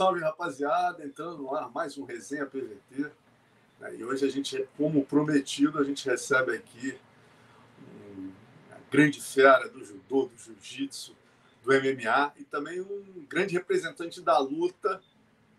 salve, 0.00 0.20
rapaziada. 0.20 1.04
Entrando 1.04 1.36
no 1.36 1.54
ar, 1.54 1.70
mais 1.72 1.98
um 1.98 2.04
Resenha 2.04 2.46
PVT. 2.46 3.10
Né? 3.78 3.96
E 3.98 4.02
hoje 4.02 4.24
a 4.24 4.30
gente, 4.30 4.66
como 4.74 5.04
prometido, 5.04 5.78
a 5.78 5.84
gente 5.84 6.08
recebe 6.08 6.56
aqui 6.56 6.98
uma 7.76 8.78
grande 8.90 9.20
fera 9.20 9.68
do 9.68 9.84
judô, 9.84 10.24
do 10.24 10.38
jiu-jitsu, 10.38 11.14
do 11.62 11.70
MMA 11.70 12.32
e 12.38 12.44
também 12.44 12.80
um 12.80 13.26
grande 13.28 13.52
representante 13.52 14.22
da 14.22 14.38
luta 14.38 15.02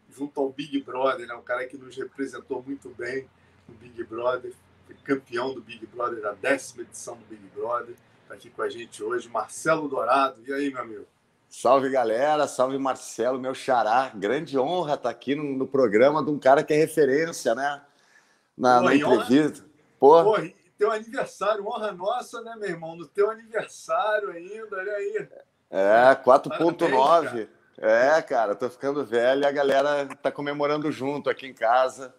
junto 0.09 0.39
ao 0.39 0.51
Big 0.51 0.81
Brother, 0.81 1.27
né? 1.27 1.35
um 1.35 1.43
cara 1.43 1.67
que 1.67 1.77
nos 1.77 1.95
representou 1.95 2.63
muito 2.63 2.89
bem 2.89 3.29
no 3.69 3.75
Big 3.75 4.03
Brother, 4.05 4.55
campeão 5.03 5.53
do 5.53 5.61
Big 5.61 5.85
Brother, 5.85 6.19
da 6.19 6.33
décima 6.33 6.81
edição 6.81 7.15
do 7.15 7.25
Big 7.25 7.45
Brother. 7.53 7.93
Está 8.23 8.33
aqui 8.33 8.49
com 8.49 8.63
a 8.63 8.69
gente 8.69 9.03
hoje, 9.03 9.29
Marcelo 9.29 9.87
Dourado. 9.87 10.41
E 10.47 10.51
aí, 10.51 10.71
meu 10.71 10.81
amigo? 10.81 11.05
Salve 11.51 11.89
galera, 11.89 12.47
salve 12.47 12.77
Marcelo, 12.77 13.37
meu 13.37 13.53
xará. 13.53 14.09
Grande 14.15 14.57
honra 14.57 14.93
estar 14.93 15.09
aqui 15.09 15.35
no, 15.35 15.43
no 15.43 15.67
programa 15.67 16.23
de 16.23 16.31
um 16.31 16.39
cara 16.39 16.63
que 16.63 16.73
é 16.73 16.77
referência, 16.77 17.53
né? 17.53 17.81
Na, 18.57 18.79
Pô, 18.79 18.85
na 18.85 18.95
entrevista. 18.95 19.65
Pô, 19.99 20.23
teu 20.77 20.89
aniversário, 20.89 21.67
honra 21.67 21.91
nossa, 21.91 22.41
né, 22.41 22.55
meu 22.57 22.69
irmão? 22.69 22.95
No 22.95 23.05
teu 23.05 23.29
aniversário 23.29 24.29
ainda, 24.29 24.77
olha 24.77 24.93
aí. 24.93 25.27
É, 25.69 26.15
4.9. 26.15 27.49
É, 27.77 28.21
cara, 28.21 28.55
tô 28.55 28.69
ficando 28.69 29.05
velho 29.05 29.41
e 29.41 29.45
a 29.45 29.51
galera 29.51 30.07
tá 30.21 30.31
comemorando 30.31 30.89
junto 30.89 31.29
aqui 31.29 31.47
em 31.47 31.53
casa. 31.53 32.15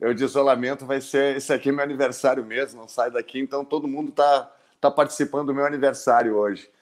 Eu 0.00 0.14
de 0.14 0.24
isolamento 0.24 0.86
vai 0.86 1.02
ser 1.02 1.36
esse 1.36 1.52
aqui 1.52 1.68
é 1.68 1.72
meu 1.72 1.84
aniversário 1.84 2.42
mesmo, 2.42 2.80
não 2.80 2.88
sai 2.88 3.10
daqui, 3.10 3.38
então 3.38 3.62
todo 3.62 3.86
mundo 3.86 4.10
tá, 4.10 4.50
tá 4.80 4.90
participando 4.90 5.48
do 5.48 5.54
meu 5.54 5.66
aniversário 5.66 6.34
hoje. 6.34 6.72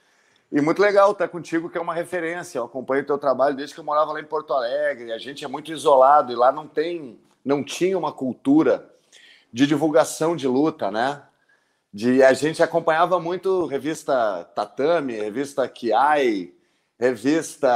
E 0.52 0.60
muito 0.60 0.82
legal 0.82 1.12
estar 1.12 1.28
contigo, 1.28 1.70
que 1.70 1.78
é 1.78 1.80
uma 1.80 1.94
referência. 1.94 2.58
Eu 2.58 2.64
acompanho 2.64 3.02
o 3.02 3.06
teu 3.06 3.16
trabalho 3.16 3.56
desde 3.56 3.74
que 3.74 3.80
eu 3.80 3.84
morava 3.84 4.12
lá 4.12 4.20
em 4.20 4.26
Porto 4.26 4.52
Alegre. 4.52 5.10
A 5.10 5.16
gente 5.16 5.42
é 5.42 5.48
muito 5.48 5.72
isolado 5.72 6.30
e 6.30 6.36
lá 6.36 6.52
não 6.52 6.68
tem, 6.68 7.18
não 7.42 7.64
tinha 7.64 7.96
uma 7.98 8.12
cultura 8.12 8.92
de 9.50 9.66
divulgação 9.66 10.36
de 10.36 10.46
luta, 10.46 10.90
né? 10.90 11.22
De 11.90 12.22
a 12.22 12.34
gente 12.34 12.62
acompanhava 12.62 13.18
muito 13.18 13.64
revista 13.64 14.44
Tatame, 14.54 15.14
revista 15.14 15.66
Kiai, 15.66 16.52
revista, 17.00 17.70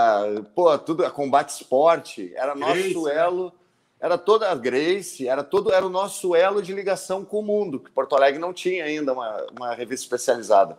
pô, 0.55 0.79
tudo 0.79 1.05
a 1.05 1.11
Combate 1.11 1.49
Esporte, 1.49 2.31
era 2.35 2.55
Grace, 2.55 2.95
nosso 2.95 3.07
né? 3.07 3.17
elo, 3.17 3.53
era 3.99 4.19
toda 4.19 4.51
a 4.51 4.55
Grace, 4.55 5.27
era 5.27 5.43
todo 5.43 5.73
era 5.73 5.85
o 5.85 5.91
nosso 5.91 6.35
elo 6.35 6.63
de 6.63 6.75
ligação 6.75 7.25
com 7.25 7.41
o 7.41 7.43
mundo, 7.43 7.81
que 7.81 7.91
Porto 7.91 8.15
Alegre 8.15 8.39
não 8.39 8.53
tinha 8.53 8.85
ainda 8.85 9.15
uma, 9.15 9.47
uma 9.59 9.75
revista 9.75 10.05
especializada. 10.05 10.79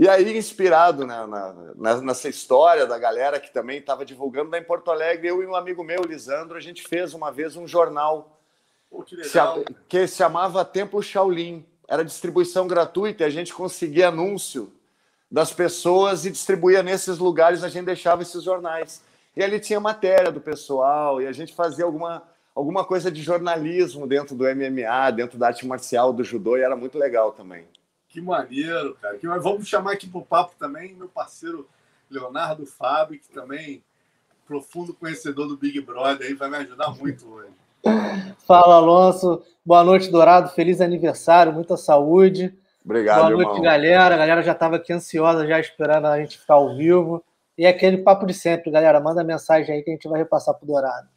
E 0.00 0.08
aí, 0.08 0.34
inspirado 0.34 1.04
na, 1.04 1.26
na, 1.26 2.00
nessa 2.00 2.26
história 2.26 2.86
da 2.86 2.98
galera 2.98 3.38
que 3.38 3.52
também 3.52 3.80
estava 3.80 4.02
divulgando 4.02 4.50
lá 4.50 4.56
em 4.56 4.64
Porto 4.64 4.90
Alegre, 4.90 5.28
eu 5.28 5.42
e 5.42 5.46
um 5.46 5.54
amigo 5.54 5.84
meu, 5.84 6.00
Lisandro, 6.00 6.56
a 6.56 6.60
gente 6.60 6.88
fez 6.88 7.12
uma 7.12 7.30
vez 7.30 7.54
um 7.54 7.68
jornal 7.68 8.40
Pô, 8.90 9.02
que, 9.02 9.14
que, 9.86 10.06
se 10.06 10.16
chamava 10.16 10.64
Templo 10.64 11.02
Shaolin. 11.02 11.66
Era 11.86 12.02
distribuição 12.02 12.66
gratuita 12.66 13.24
e 13.24 13.26
a 13.26 13.30
gente 13.30 13.52
conseguia 13.52 14.08
anúncio 14.08 14.72
das 15.30 15.52
pessoas 15.52 16.24
e 16.24 16.30
distribuía 16.30 16.82
nesses 16.82 17.18
lugares, 17.18 17.62
a 17.62 17.68
gente 17.68 17.84
deixava 17.84 18.22
esses 18.22 18.42
jornais. 18.42 19.02
E 19.36 19.44
ali 19.44 19.60
tinha 19.60 19.78
matéria 19.80 20.32
do 20.32 20.40
pessoal 20.40 21.20
e 21.20 21.26
a 21.26 21.32
gente 21.32 21.54
fazia 21.54 21.84
alguma, 21.84 22.22
alguma 22.54 22.86
coisa 22.86 23.10
de 23.10 23.20
jornalismo 23.20 24.06
dentro 24.06 24.34
do 24.34 24.44
MMA, 24.44 25.10
dentro 25.14 25.38
da 25.38 25.48
arte 25.48 25.66
marcial, 25.66 26.10
do 26.10 26.24
judô, 26.24 26.56
e 26.56 26.62
era 26.62 26.74
muito 26.74 26.96
legal 26.96 27.32
também. 27.32 27.66
Que 28.10 28.20
maneiro, 28.20 28.96
cara. 29.00 29.16
Que... 29.16 29.26
Vamos 29.26 29.66
chamar 29.66 29.92
aqui 29.92 30.06
para 30.06 30.20
o 30.20 30.24
papo 30.24 30.54
também 30.58 30.94
meu 30.94 31.08
parceiro 31.08 31.66
Leonardo 32.10 32.66
Fábio, 32.66 33.18
que 33.20 33.28
também 33.28 33.82
profundo 34.46 34.92
conhecedor 34.92 35.46
do 35.46 35.56
Big 35.56 35.80
Brother, 35.80 36.26
aí 36.26 36.34
vai 36.34 36.50
me 36.50 36.56
ajudar 36.56 36.90
muito 36.90 37.24
hoje. 37.32 37.52
Fala, 38.46 38.74
Alonso. 38.74 39.42
Boa 39.64 39.84
noite, 39.84 40.10
Dourado. 40.10 40.50
Feliz 40.50 40.80
aniversário, 40.80 41.52
muita 41.52 41.76
saúde. 41.76 42.52
Obrigado, 42.84 43.20
Boa 43.20 43.30
noite, 43.30 43.48
irmão. 43.48 43.62
galera. 43.62 44.14
A 44.16 44.18
galera 44.18 44.42
já 44.42 44.52
estava 44.52 44.76
aqui 44.76 44.92
ansiosa, 44.92 45.46
já 45.46 45.60
esperando 45.60 46.06
a 46.06 46.18
gente 46.18 46.38
ficar 46.38 46.54
ao 46.54 46.76
vivo. 46.76 47.22
E 47.56 47.64
é 47.64 47.68
aquele 47.68 47.98
papo 47.98 48.26
de 48.26 48.34
sempre, 48.34 48.72
galera. 48.72 48.98
Manda 49.00 49.22
mensagem 49.22 49.72
aí 49.72 49.82
que 49.82 49.90
a 49.90 49.94
gente 49.94 50.08
vai 50.08 50.18
repassar 50.18 50.54
pro 50.56 50.66
Dourado. 50.66 51.08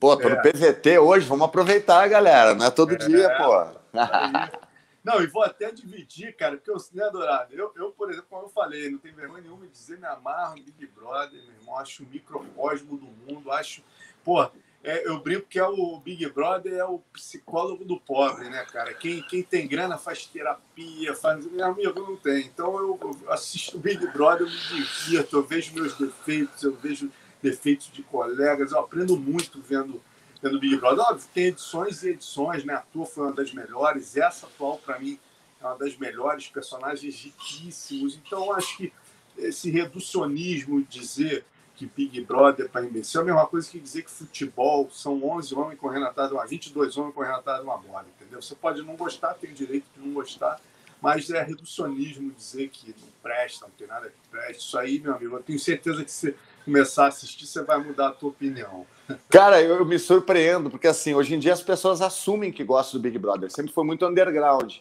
Pô, 0.00 0.16
tô 0.16 0.28
é. 0.28 0.34
no 0.34 0.42
PVT 0.42 0.98
hoje, 0.98 1.26
vamos 1.26 1.44
aproveitar, 1.44 2.08
galera. 2.08 2.54
Não 2.56 2.66
é 2.66 2.70
todo 2.70 2.94
é. 2.94 2.96
dia, 2.96 3.30
pô. 3.36 4.60
Não, 5.02 5.22
e 5.22 5.26
vou 5.26 5.42
até 5.42 5.72
dividir, 5.72 6.36
cara, 6.36 6.56
porque 6.56 6.70
eu, 6.70 6.76
né, 6.92 7.08
Dourado? 7.10 7.54
Eu, 7.54 7.72
eu, 7.74 7.90
por 7.90 8.10
exemplo, 8.10 8.28
como 8.28 8.44
eu 8.44 8.50
falei, 8.50 8.90
não 8.90 8.98
tenho 8.98 9.14
vergonha 9.14 9.42
nenhuma 9.42 9.66
de 9.66 9.72
dizer, 9.72 9.98
me 9.98 10.06
amarro 10.06 10.58
em 10.58 10.62
Big 10.62 10.86
Brother, 10.88 11.42
meu 11.42 11.54
irmão, 11.54 11.78
acho 11.78 12.02
o 12.02 12.06
microcosmo 12.06 12.98
do 12.98 13.06
mundo, 13.06 13.50
acho. 13.50 13.82
Pô, 14.22 14.46
é, 14.82 15.06
eu 15.06 15.18
brinco 15.20 15.46
que 15.46 15.58
é 15.58 15.66
o 15.66 15.98
Big 16.00 16.26
Brother 16.30 16.72
é 16.74 16.84
o 16.84 16.98
psicólogo 17.12 17.84
do 17.84 18.00
pobre, 18.00 18.48
né, 18.48 18.64
cara? 18.64 18.94
Quem, 18.94 19.22
quem 19.22 19.42
tem 19.42 19.68
grana 19.68 19.98
faz 19.98 20.26
terapia, 20.26 21.14
faz. 21.14 21.44
Meu 21.46 21.66
amigo 21.66 22.00
não 22.00 22.16
tem. 22.16 22.46
Então 22.46 22.78
eu, 22.78 22.98
eu 23.22 23.32
assisto 23.32 23.78
Big 23.78 24.06
Brother, 24.08 24.46
eu 24.46 24.50
me 24.50 24.58
divirto, 24.58 25.36
eu 25.36 25.42
vejo 25.42 25.74
meus 25.74 25.96
defeitos, 25.98 26.62
eu 26.62 26.74
vejo 26.74 27.10
defeitos 27.42 27.90
de 27.92 28.02
colegas, 28.02 28.72
eu 28.72 28.78
aprendo 28.78 29.18
muito 29.18 29.60
vendo 29.60 30.02
do 30.48 30.58
Big 30.58 30.76
Brother. 30.76 31.04
Óbvio, 31.04 31.28
tem 31.34 31.46
edições 31.46 32.02
e 32.02 32.10
edições, 32.10 32.64
né? 32.64 32.74
A 32.74 32.80
tua 32.80 33.04
foi 33.04 33.24
uma 33.24 33.32
das 33.32 33.52
melhores, 33.52 34.16
essa 34.16 34.46
atual, 34.46 34.78
para 34.78 34.98
mim, 34.98 35.18
é 35.60 35.66
uma 35.66 35.76
das 35.76 35.96
melhores, 35.96 36.48
personagens 36.48 37.14
riquíssimos. 37.22 38.16
Então, 38.16 38.52
acho 38.52 38.76
que 38.78 38.92
esse 39.36 39.70
reducionismo, 39.70 40.82
dizer 40.84 41.44
que 41.76 41.86
Big 41.86 42.20
Brother 42.22 42.66
é 42.66 42.68
para 42.68 42.84
imbecil, 42.84 43.20
é 43.20 43.22
a 43.22 43.26
mesma 43.26 43.46
coisa 43.46 43.70
que 43.70 43.78
dizer 43.78 44.02
que 44.02 44.10
futebol 44.10 44.90
são 44.90 45.22
11 45.22 45.54
homens 45.54 45.78
correndo 45.78 46.06
atrás 46.06 46.28
de 46.28 46.34
uma 46.34 46.46
22 46.46 46.96
homens 46.98 47.14
correndo 47.14 47.36
atrás 47.36 47.60
de 47.60 47.66
uma 47.66 47.78
bola, 47.78 48.06
entendeu? 48.16 48.42
Você 48.42 48.54
pode 48.54 48.82
não 48.82 48.96
gostar, 48.96 49.34
tem 49.34 49.50
o 49.50 49.54
direito 49.54 49.86
de 49.96 50.06
não 50.06 50.12
gostar, 50.12 50.60
mas 51.00 51.30
é 51.30 51.42
reducionismo 51.42 52.30
dizer 52.32 52.68
que 52.68 52.94
não 53.00 53.08
presta, 53.22 53.66
não 53.66 53.72
tem 53.72 53.86
nada 53.86 54.10
que 54.10 54.28
preste. 54.30 54.60
Isso 54.60 54.78
aí, 54.78 55.00
meu 55.00 55.14
amigo, 55.14 55.36
eu 55.36 55.42
tenho 55.42 55.58
certeza 55.58 56.04
que 56.04 56.12
você 56.12 56.34
começar 56.70 57.06
a 57.06 57.08
assistir, 57.08 57.46
você 57.46 57.62
vai 57.64 57.78
mudar 57.78 58.08
a 58.08 58.12
tua 58.12 58.28
opinião. 58.30 58.86
Cara, 59.28 59.60
eu, 59.60 59.84
me 59.84 59.98
surpreendo, 59.98 60.70
porque 60.70 60.86
assim, 60.86 61.14
hoje 61.14 61.34
em 61.34 61.38
dia 61.38 61.52
as 61.52 61.62
pessoas 61.62 62.00
assumem 62.00 62.52
que 62.52 62.62
gostam 62.62 63.00
do 63.00 63.02
Big 63.02 63.18
Brother, 63.18 63.50
sempre 63.50 63.72
foi 63.72 63.84
muito 63.84 64.06
underground. 64.06 64.76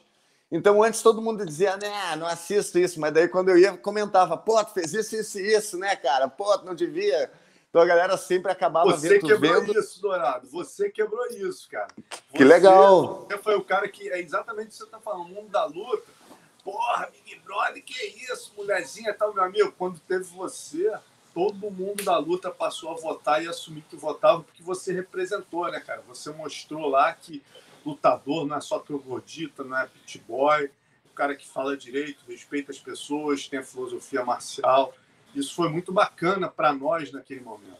Então, 0.52 0.82
antes 0.84 1.02
todo 1.02 1.22
mundo 1.22 1.46
dizia, 1.46 1.78
né, 1.78 2.16
não 2.16 2.28
assisto 2.28 2.78
isso, 2.78 3.00
mas 3.00 3.12
daí 3.12 3.28
quando 3.28 3.50
eu 3.50 3.58
ia, 3.58 3.76
comentava, 3.76 4.38
pô, 4.38 4.64
tu 4.64 4.74
fez 4.74 4.94
isso, 4.94 5.16
isso 5.16 5.40
e 5.40 5.56
isso, 5.56 5.78
né, 5.78 5.96
cara? 5.96 6.28
Pô, 6.28 6.58
tu 6.60 6.66
não 6.66 6.76
devia. 6.76 7.32
Então 7.70 7.82
a 7.82 7.86
galera 7.86 8.18
sempre 8.18 8.52
acabava 8.52 8.92
Você 8.92 9.10
vendo, 9.10 9.28
quebrou 9.28 9.62
vendo... 9.62 9.80
isso, 9.80 10.02
Dourado. 10.02 10.48
Você 10.50 10.90
quebrou 10.90 11.26
isso, 11.28 11.70
cara. 11.70 11.90
Que 12.34 12.44
legal. 12.44 13.28
Você 13.28 13.38
foi 13.38 13.56
o 13.56 13.64
cara 13.64 13.88
que 13.88 14.10
é 14.10 14.20
exatamente 14.20 14.68
o 14.68 14.70
que 14.70 14.78
você 14.78 14.86
tá 14.88 15.00
falando, 15.00 15.26
o 15.26 15.30
mundo 15.30 15.50
da 15.50 15.66
luta. 15.66 16.04
Porra, 16.64 17.10
Big 17.12 17.40
Brother, 17.42 17.84
que 17.84 17.94
isso, 18.32 18.52
mulherzinha, 18.58 19.14
tal, 19.14 19.34
meu 19.34 19.44
amigo. 19.44 19.72
Quando 19.78 20.00
teve 20.00 20.24
você, 20.24 20.92
todo 21.40 21.72
mundo 21.72 22.04
da 22.04 22.18
luta 22.18 22.52
passou 22.52 22.92
a 22.92 22.96
votar 22.96 23.42
e 23.42 23.48
assumir 23.48 23.86
que 23.90 23.96
votava 23.96 24.44
porque 24.44 24.62
você 24.62 24.92
representou, 24.92 25.72
né, 25.72 25.80
cara? 25.80 26.04
Você 26.10 26.30
mostrou 26.32 26.90
lá 26.90 27.14
que 27.14 27.42
lutador 27.86 28.46
não 28.46 28.58
é 28.58 28.60
só 28.62 28.78
troglodita, 28.78 29.64
não 29.64 29.78
é 29.78 29.88
pit 29.88 30.22
boy, 30.28 30.70
o 31.10 31.14
cara 31.16 31.34
que 31.38 31.48
fala 31.48 31.78
direito, 31.78 32.26
respeita 32.28 32.74
as 32.74 32.80
pessoas, 32.80 33.48
tem 33.48 33.60
a 33.60 33.64
filosofia 33.64 34.26
marcial. 34.26 34.94
Isso 35.34 35.56
foi 35.56 35.70
muito 35.70 35.94
bacana 35.94 36.50
para 36.50 36.74
nós 36.74 37.10
naquele 37.14 37.40
momento. 37.40 37.80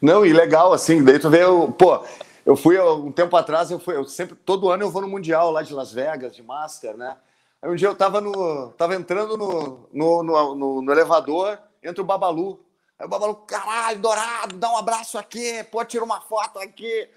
Não, 0.00 0.24
e 0.24 0.32
legal, 0.32 0.72
assim, 0.72 1.02
daí 1.02 1.18
tu 1.18 1.28
veio, 1.28 1.72
pô, 1.72 2.04
eu 2.44 2.54
fui 2.54 2.78
um 2.80 3.10
tempo 3.10 3.36
atrás, 3.36 3.68
eu 3.68 3.80
fui, 3.80 3.96
eu 3.96 4.04
sempre, 4.04 4.36
todo 4.36 4.70
ano 4.70 4.84
eu 4.84 4.90
vou 4.92 5.02
no 5.02 5.08
Mundial 5.08 5.50
lá 5.50 5.60
de 5.60 5.74
Las 5.74 5.92
Vegas, 5.92 6.36
de 6.36 6.42
Master, 6.42 6.96
né? 6.96 7.16
Aí 7.60 7.68
um 7.68 7.74
dia 7.74 7.88
eu 7.88 7.96
tava 7.96 8.20
no, 8.20 8.68
tava 8.78 8.94
entrando 8.94 9.36
no, 9.36 9.88
no, 9.92 10.22
no, 10.22 10.54
no, 10.54 10.82
no 10.82 10.92
elevador, 10.92 11.58
entra 11.82 12.00
o 12.00 12.06
Babalu, 12.06 12.64
Aí 12.98 13.06
o 13.06 13.08
Babalu, 13.08 13.34
caralho, 13.46 14.00
dourado, 14.00 14.56
dá 14.56 14.70
um 14.70 14.76
abraço 14.76 15.18
aqui, 15.18 15.62
pô, 15.64 15.84
tira 15.84 16.04
uma 16.04 16.20
foto 16.20 16.58
aqui. 16.58 17.08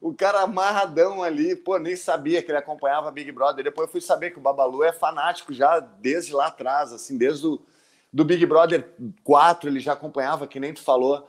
O 0.00 0.14
cara 0.14 0.42
amarradão 0.42 1.22
ali, 1.22 1.56
pô, 1.56 1.78
nem 1.78 1.96
sabia 1.96 2.42
que 2.42 2.50
ele 2.50 2.58
acompanhava 2.58 3.10
Big 3.10 3.30
Brother. 3.32 3.64
Depois 3.64 3.88
eu 3.88 3.92
fui 3.92 4.00
saber 4.00 4.30
que 4.30 4.38
o 4.38 4.42
Babalu 4.42 4.84
é 4.84 4.92
fanático 4.92 5.52
já 5.52 5.80
desde 5.80 6.32
lá 6.32 6.46
atrás, 6.46 6.92
assim, 6.92 7.16
desde 7.16 7.46
o 7.46 7.60
do 8.12 8.24
Big 8.24 8.44
Brother 8.46 8.88
4 9.22 9.68
ele 9.68 9.80
já 9.80 9.92
acompanhava, 9.92 10.46
que 10.46 10.58
nem 10.58 10.72
tu 10.72 10.82
falou. 10.82 11.28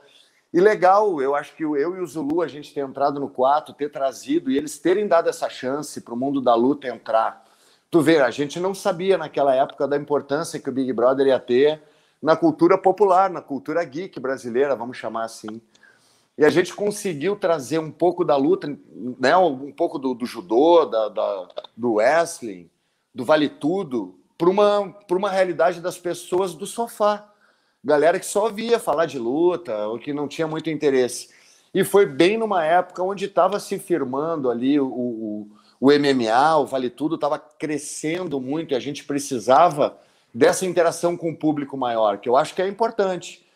E 0.52 0.60
legal, 0.60 1.20
eu 1.22 1.34
acho 1.34 1.54
que 1.54 1.62
eu 1.62 1.76
e 1.76 2.00
o 2.00 2.06
Zulu, 2.06 2.42
a 2.42 2.48
gente 2.48 2.74
ter 2.74 2.80
entrado 2.80 3.20
no 3.20 3.28
4, 3.28 3.72
ter 3.74 3.90
trazido, 3.90 4.50
e 4.50 4.56
eles 4.56 4.78
terem 4.78 5.06
dado 5.06 5.28
essa 5.28 5.48
chance 5.48 6.00
para 6.00 6.14
o 6.14 6.16
mundo 6.16 6.40
da 6.40 6.54
luta 6.54 6.88
entrar. 6.88 7.44
Tu 7.90 8.00
vê, 8.00 8.20
a 8.20 8.30
gente 8.30 8.58
não 8.58 8.74
sabia 8.74 9.16
naquela 9.16 9.54
época 9.54 9.86
da 9.86 9.96
importância 9.96 10.58
que 10.58 10.68
o 10.68 10.72
Big 10.72 10.92
Brother 10.92 11.28
ia 11.28 11.38
ter 11.38 11.80
na 12.22 12.36
cultura 12.36 12.76
popular, 12.76 13.30
na 13.30 13.40
cultura 13.40 13.82
geek 13.84 14.20
brasileira, 14.20 14.76
vamos 14.76 14.96
chamar 14.96 15.24
assim. 15.24 15.60
E 16.36 16.44
a 16.44 16.50
gente 16.50 16.74
conseguiu 16.74 17.36
trazer 17.36 17.78
um 17.78 17.90
pouco 17.90 18.24
da 18.24 18.36
luta, 18.36 18.66
né, 19.18 19.36
um 19.36 19.72
pouco 19.72 19.98
do, 19.98 20.14
do 20.14 20.26
judô, 20.26 20.84
da, 20.86 21.08
da, 21.08 21.48
do 21.76 21.94
wrestling, 21.94 22.70
do 23.14 23.24
vale 23.24 23.48
tudo, 23.48 24.18
para 24.38 24.48
uma, 24.48 24.96
uma 25.10 25.30
realidade 25.30 25.80
das 25.80 25.98
pessoas 25.98 26.54
do 26.54 26.66
sofá. 26.66 27.30
galera 27.84 28.18
que 28.18 28.24
só 28.24 28.48
via 28.48 28.78
falar 28.78 29.06
de 29.06 29.18
luta 29.18 29.86
ou 29.88 29.98
que 29.98 30.14
não 30.14 30.26
tinha 30.26 30.46
muito 30.46 30.70
interesse. 30.70 31.28
E 31.74 31.84
foi 31.84 32.06
bem 32.06 32.38
numa 32.38 32.64
época 32.64 33.02
onde 33.02 33.26
estava 33.26 33.60
se 33.60 33.78
firmando 33.78 34.50
ali 34.50 34.80
o, 34.80 34.86
o, 34.86 35.48
o 35.78 35.90
MMA, 35.92 36.56
o 36.56 36.66
Vale 36.66 36.90
Tudo, 36.90 37.14
estava 37.16 37.38
crescendo 37.38 38.40
muito 38.40 38.72
e 38.72 38.74
a 38.74 38.80
gente 38.80 39.04
precisava 39.04 39.96
dessa 40.32 40.64
interação 40.64 41.16
com 41.16 41.30
o 41.30 41.36
público 41.36 41.76
maior, 41.76 42.18
que 42.18 42.28
eu 42.28 42.36
acho 42.36 42.54
que 42.54 42.62
é 42.62 42.68
importante. 42.68 43.46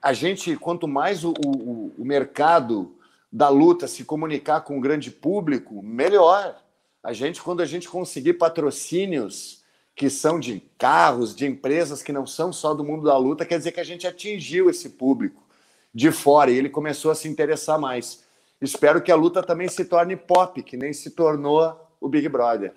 A 0.00 0.12
gente, 0.12 0.56
quanto 0.56 0.88
mais 0.88 1.24
o, 1.24 1.32
o, 1.44 1.94
o 1.98 2.04
mercado 2.04 2.94
da 3.32 3.48
luta 3.48 3.86
se 3.86 4.04
comunicar 4.04 4.62
com 4.62 4.76
o 4.76 4.80
grande 4.80 5.10
público, 5.10 5.82
melhor. 5.82 6.56
A 7.02 7.12
gente, 7.12 7.40
quando 7.40 7.60
a 7.60 7.66
gente 7.66 7.88
conseguir 7.88 8.34
patrocínios 8.34 9.62
que 9.94 10.10
são 10.10 10.40
de 10.40 10.62
carros, 10.78 11.34
de 11.34 11.46
empresas 11.46 12.02
que 12.02 12.12
não 12.12 12.26
são 12.26 12.52
só 12.52 12.74
do 12.74 12.84
mundo 12.84 13.04
da 13.04 13.16
luta, 13.16 13.44
quer 13.44 13.58
dizer 13.58 13.72
que 13.72 13.80
a 13.80 13.84
gente 13.84 14.06
atingiu 14.06 14.68
esse 14.68 14.90
público 14.90 15.42
de 15.94 16.10
fora 16.10 16.50
e 16.50 16.56
ele 16.56 16.68
começou 16.68 17.10
a 17.10 17.14
se 17.14 17.28
interessar 17.28 17.78
mais. 17.78 18.24
Espero 18.60 19.00
que 19.00 19.12
a 19.12 19.16
luta 19.16 19.42
também 19.42 19.68
se 19.68 19.84
torne 19.84 20.16
pop, 20.16 20.62
que 20.62 20.76
nem 20.76 20.92
se 20.92 21.10
tornou 21.10 21.78
o 22.00 22.08
Big 22.08 22.28
Brother. 22.28 22.74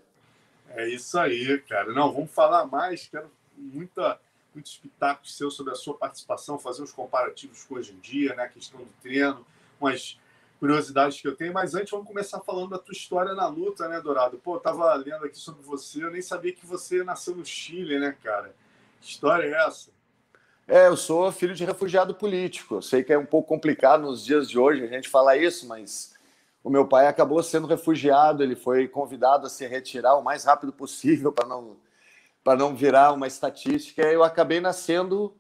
É 0.76 0.88
isso 0.88 1.18
aí, 1.20 1.60
cara. 1.60 1.92
Não, 1.94 2.12
vamos 2.12 2.32
falar 2.32 2.66
mais. 2.66 3.08
Quero 3.08 3.30
muita, 3.56 4.20
muitos 4.54 4.78
pitacos 4.78 5.36
sobre 5.36 5.72
a 5.72 5.76
sua 5.76 5.96
participação, 5.96 6.58
fazer 6.58 6.82
uns 6.82 6.92
comparativos 6.92 7.64
com 7.64 7.76
hoje 7.76 7.94
em 7.94 8.00
dia, 8.00 8.36
né? 8.36 8.44
A 8.44 8.50
questão 8.50 8.80
do 8.80 8.90
treino, 9.02 9.46
umas 9.80 10.20
curiosidades 10.60 11.22
que 11.22 11.28
eu 11.28 11.36
tenho. 11.36 11.54
Mas 11.54 11.76
antes, 11.76 11.92
vamos 11.92 12.08
começar 12.08 12.40
falando 12.40 12.70
da 12.70 12.80
tua 12.80 12.94
história 12.94 13.34
na 13.36 13.48
luta, 13.48 13.88
né, 13.88 14.02
Dourado? 14.02 14.38
Pô, 14.38 14.56
eu 14.56 14.60
tava 14.60 14.94
lendo 14.96 15.26
aqui 15.26 15.38
sobre 15.38 15.62
você, 15.62 16.04
eu 16.04 16.12
nem 16.12 16.22
sabia 16.22 16.54
que 16.54 16.66
você 16.66 17.04
nasceu 17.04 17.36
no 17.36 17.46
Chile, 17.46 18.00
né, 18.00 18.16
cara? 18.24 18.56
Que 19.00 19.10
história 19.10 19.46
é 19.46 19.68
essa? 19.68 19.92
É, 20.68 20.88
eu 20.88 20.96
sou 20.96 21.32
filho 21.32 21.54
de 21.54 21.66
refugiado 21.66 22.16
político. 22.16 22.76
Eu 22.76 22.82
sei 22.82 23.04
que 23.04 23.12
é 23.12 23.18
um 23.18 23.26
pouco 23.26 23.50
complicado 23.50 24.04
nos 24.04 24.24
dias 24.24 24.50
de 24.50 24.58
hoje 24.58 24.84
a 24.84 24.88
gente 24.88 25.10
falar 25.10 25.36
isso, 25.38 25.68
mas 25.68 26.13
o 26.64 26.70
meu 26.70 26.88
pai 26.88 27.08
acabou 27.08 27.42
sendo 27.44 27.68
refugiado. 27.68 28.42
Ele 28.42 28.56
foi 28.56 28.88
convidado 28.88 29.48
a 29.48 29.50
se 29.50 29.68
retirar 29.68 30.16
o 30.16 30.24
mais 30.24 30.46
rápido 30.46 30.72
possível 30.72 31.32
para 31.32 31.48
não 31.48 31.78
para 32.44 32.58
não 32.58 32.76
virar 32.76 33.14
uma 33.14 33.26
estatística. 33.26 34.02
Eu 34.02 34.22
acabei 34.22 34.60
nascendo 34.60 35.34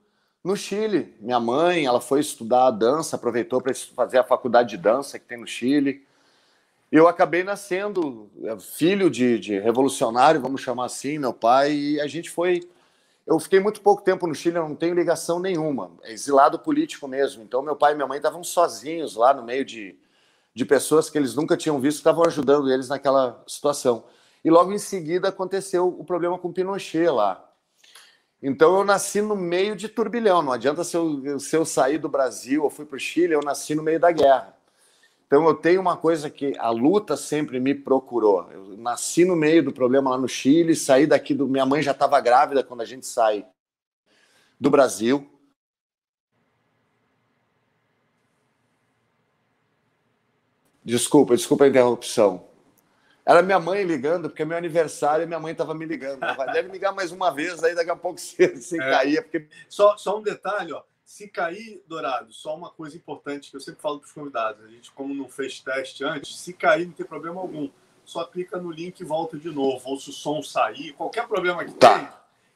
no 0.43 0.55
Chile. 0.55 1.13
Minha 1.19 1.39
mãe, 1.39 1.85
ela 1.85 1.99
foi 1.99 2.21
estudar 2.21 2.71
dança, 2.71 3.17
aproveitou 3.17 3.61
para 3.61 3.73
fazer 3.73 4.19
a 4.19 4.23
faculdade 4.23 4.69
de 4.69 4.77
dança 4.77 5.19
que 5.19 5.25
tem 5.25 5.37
no 5.37 5.45
Chile. 5.47 6.05
Eu 6.89 7.07
acabei 7.07 7.43
nascendo 7.43 8.29
é, 8.43 8.57
filho 8.57 9.09
de, 9.09 9.37
de 9.37 9.59
revolucionário, 9.59 10.39
vamos 10.39 10.61
chamar 10.61 10.85
assim, 10.85 11.17
meu 11.17 11.33
pai, 11.33 11.73
e 11.73 12.01
a 12.01 12.07
gente 12.07 12.29
foi 12.29 12.61
eu 13.25 13.39
fiquei 13.39 13.59
muito 13.59 13.79
pouco 13.81 14.03
tempo 14.03 14.27
no 14.27 14.35
Chile, 14.35 14.57
eu 14.57 14.67
não 14.67 14.75
tenho 14.75 14.93
ligação 14.93 15.39
nenhuma, 15.39 15.91
exilado 16.03 16.59
político 16.59 17.07
mesmo. 17.07 17.41
Então, 17.41 17.61
meu 17.61 17.75
pai 17.75 17.93
e 17.93 17.95
minha 17.95 18.07
mãe 18.07 18.17
estavam 18.17 18.43
sozinhos 18.43 19.15
lá 19.15 19.33
no 19.33 19.43
meio 19.43 19.63
de, 19.63 19.95
de 20.53 20.65
pessoas 20.65 21.09
que 21.09 21.17
eles 21.17 21.35
nunca 21.35 21.57
tinham 21.57 21.79
visto, 21.79 21.97
estavam 21.97 22.25
ajudando 22.25 22.71
eles 22.71 22.89
naquela 22.89 23.43
situação. 23.47 24.05
E 24.43 24.49
logo 24.49 24.71
em 24.71 24.77
seguida 24.77 25.29
aconteceu 25.29 25.87
o 25.87 26.03
problema 26.03 26.37
com 26.37 26.51
Pinochet 26.51 27.09
lá. 27.09 27.49
Então, 28.41 28.77
eu 28.77 28.83
nasci 28.83 29.21
no 29.21 29.35
meio 29.37 29.75
de 29.75 29.87
turbilhão. 29.87 30.41
Não 30.41 30.51
adianta 30.51 30.83
se 30.83 30.97
eu, 30.97 31.39
se 31.39 31.55
eu 31.55 31.63
sair 31.63 31.97
do 31.97 32.09
Brasil 32.09 32.63
ou 32.63 32.69
fui 32.69 32.85
para 32.85 32.97
o 32.97 32.99
Chile, 32.99 33.33
eu 33.33 33.41
nasci 33.41 33.73
no 33.73 33.81
meio 33.81 33.99
da 33.99 34.11
guerra. 34.11 34.53
Então 35.33 35.47
eu 35.47 35.55
tenho 35.55 35.81
uma 35.81 35.97
coisa 35.97 36.29
que 36.29 36.53
a 36.59 36.69
luta 36.69 37.17
sempre 37.17 37.59
me 37.59 37.73
procurou. 37.73 38.47
Eu 38.51 38.77
nasci 38.77 39.25
no 39.25 39.35
meio 39.35 39.63
do 39.63 39.73
problema 39.73 40.11
lá 40.11 40.17
no 40.17 40.27
Chile, 40.27 40.75
saí 40.75 41.07
daqui 41.07 41.33
do 41.33 41.47
minha 41.47 41.65
mãe 41.65 41.81
já 41.81 41.89
estava 41.89 42.21
grávida 42.21 42.63
quando 42.63 42.81
a 42.81 42.85
gente 42.85 43.07
sai 43.07 43.43
do 44.59 44.69
Brasil. 44.69 45.27
Desculpa, 50.83 51.35
desculpa 51.35 51.65
a 51.65 51.67
interrupção. 51.67 52.45
Era 53.25 53.41
minha 53.41 53.59
mãe 53.59 53.83
ligando, 53.83 54.29
porque 54.29 54.41
é 54.41 54.45
meu 54.45 54.57
aniversário 54.57 55.23
e 55.23 55.25
minha 55.25 55.39
mãe 55.39 55.53
estava 55.53 55.73
me 55.73 55.85
ligando. 55.85 56.19
Deve 56.51 56.69
ligar 56.69 56.91
mais 56.91 57.11
uma 57.11 57.31
vez, 57.31 57.63
aí 57.63 57.73
daqui 57.73 57.89
a 57.89 57.95
pouco 57.95 58.19
você, 58.19 58.49
você 58.55 58.75
é. 58.75 58.91
caía. 58.91 59.21
Porque... 59.21 59.47
Só, 59.69 59.97
só 59.97 60.17
um 60.17 60.21
detalhe, 60.21 60.73
ó. 60.73 60.83
Se 61.05 61.27
cair, 61.27 61.81
Dourado, 61.87 62.33
só 62.33 62.55
uma 62.55 62.69
coisa 62.71 62.97
importante 62.97 63.49
que 63.49 63.55
eu 63.55 63.61
sempre 63.61 63.81
falo 63.81 63.99
para 63.99 64.07
os 64.07 64.11
convidados: 64.11 64.65
a 64.65 64.67
gente, 64.67 64.91
como 64.91 65.13
não 65.13 65.29
fez 65.29 65.59
teste 65.59 66.03
antes, 66.03 66.37
se 66.39 66.53
cair, 66.53 66.85
não 66.85 66.93
tem 66.93 67.05
problema 67.05 67.39
algum. 67.39 67.69
Só 68.03 68.25
clica 68.25 68.57
no 68.57 68.71
link 68.71 68.99
e 68.99 69.05
volta 69.05 69.37
de 69.37 69.49
novo. 69.49 69.89
Ou 69.89 69.99
se 69.99 70.09
o 70.09 70.13
som 70.13 70.41
sair, 70.41 70.91
qualquer 70.93 71.25
problema 71.27 71.63
que 71.63 71.73
tá. 71.73 71.99
tem, 71.99 72.09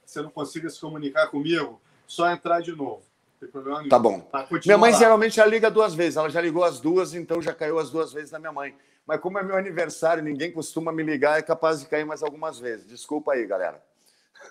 você 0.05 0.21
não 0.21 0.29
consiga 0.29 0.69
se 0.69 0.79
comunicar 0.81 1.27
comigo, 1.27 1.81
só 2.05 2.29
entrar 2.29 2.61
de 2.61 2.75
novo. 2.75 3.03
Tem 3.39 3.49
problema 3.49 3.79
nenhum. 3.79 3.89
Tá 3.89 3.99
bom. 3.99 4.19
Tá, 4.21 4.47
minha 4.65 4.77
mãe 4.77 4.91
lá. 4.91 4.97
geralmente 4.97 5.35
já 5.35 5.45
liga 5.45 5.69
duas 5.69 5.93
vezes. 5.93 6.17
Ela 6.17 6.29
já 6.29 6.41
ligou 6.41 6.63
as 6.63 6.79
duas, 6.79 7.13
então 7.13 7.41
já 7.41 7.53
caiu 7.53 7.77
as 7.77 7.89
duas 7.89 8.11
vezes 8.11 8.31
na 8.31 8.39
minha 8.39 8.51
mãe. 8.51 8.75
Mas 9.05 9.21
como 9.21 9.37
é 9.37 9.43
meu 9.43 9.55
aniversário, 9.55 10.23
ninguém 10.23 10.51
costuma 10.51 10.91
me 10.91 11.03
ligar, 11.03 11.39
é 11.39 11.41
capaz 11.41 11.79
de 11.79 11.85
cair 11.85 12.05
mais 12.05 12.23
algumas 12.23 12.59
vezes. 12.59 12.87
Desculpa 12.87 13.33
aí, 13.33 13.45
galera. 13.45 13.81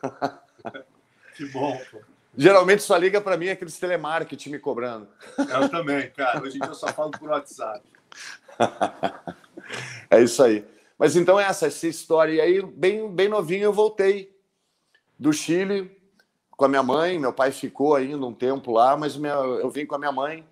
que 1.37 1.45
bom, 1.47 1.79
pô. 1.91 1.99
Geralmente 2.39 2.83
só 2.83 2.97
liga 2.97 3.21
para 3.21 3.37
mim 3.37 3.49
aqueles 3.49 3.79
telemarketing 3.79 4.51
me 4.51 4.59
cobrando. 4.59 5.09
Eu 5.39 5.69
também, 5.71 6.11
cara. 6.11 6.43
Hoje 6.43 6.57
em 6.57 6.61
dia 6.61 6.71
eu 6.71 6.75
só 6.75 6.89
falo 6.89 7.11
por 7.11 7.31
WhatsApp. 7.31 7.83
é 10.11 10.23
isso 10.23 10.43
aí. 10.43 10.65
Mas 10.99 11.17
então 11.17 11.41
essa, 11.41 11.67
essa 11.67 11.87
história. 11.87 12.35
E 12.35 12.41
aí, 12.41 12.63
bem, 12.63 13.11
bem 13.11 13.29
novinho, 13.29 13.65
eu 13.65 13.73
voltei 13.73 14.37
do 15.19 15.33
Chile 15.33 15.91
com 16.57 16.65
a 16.65 16.69
minha 16.69 16.83
mãe. 16.83 17.19
Meu 17.19 17.33
pai 17.33 17.53
ficou 17.53 17.95
ainda 17.95 18.25
um 18.25 18.33
tempo 18.33 18.73
lá, 18.73 18.97
mas 18.97 19.17
minha, 19.17 19.35
eu 19.35 19.71
vim 19.71 19.87
com 19.87 19.95
a 19.95 19.99
minha 19.99 20.13
mãe. 20.13 20.45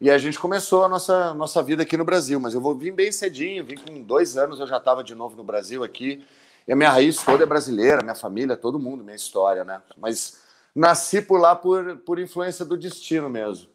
E 0.00 0.10
a 0.10 0.16
gente 0.16 0.38
começou 0.38 0.84
a 0.84 0.88
nossa, 0.88 1.34
nossa 1.34 1.62
vida 1.62 1.82
aqui 1.82 1.96
no 1.96 2.04
Brasil. 2.04 2.40
Mas 2.40 2.54
eu 2.54 2.60
vou 2.60 2.74
vir 2.74 2.92
bem 2.92 3.12
cedinho, 3.12 3.64
vim 3.64 3.76
com 3.76 4.02
dois 4.02 4.36
anos, 4.36 4.58
eu 4.58 4.66
já 4.66 4.78
estava 4.78 5.04
de 5.04 5.14
novo 5.14 5.36
no 5.36 5.44
Brasil 5.44 5.84
aqui. 5.84 6.24
E 6.66 6.72
a 6.72 6.76
minha 6.76 6.90
raiz 6.90 7.22
toda 7.22 7.42
é 7.42 7.46
brasileira, 7.46 8.02
minha 8.02 8.14
família, 8.14 8.56
todo 8.56 8.78
mundo, 8.78 9.04
minha 9.04 9.16
história, 9.16 9.64
né? 9.64 9.82
Mas 9.96 10.40
nasci 10.74 11.20
por 11.20 11.40
lá 11.40 11.54
por, 11.54 11.98
por 11.98 12.18
influência 12.18 12.64
do 12.64 12.76
destino 12.76 13.28
mesmo. 13.28 13.68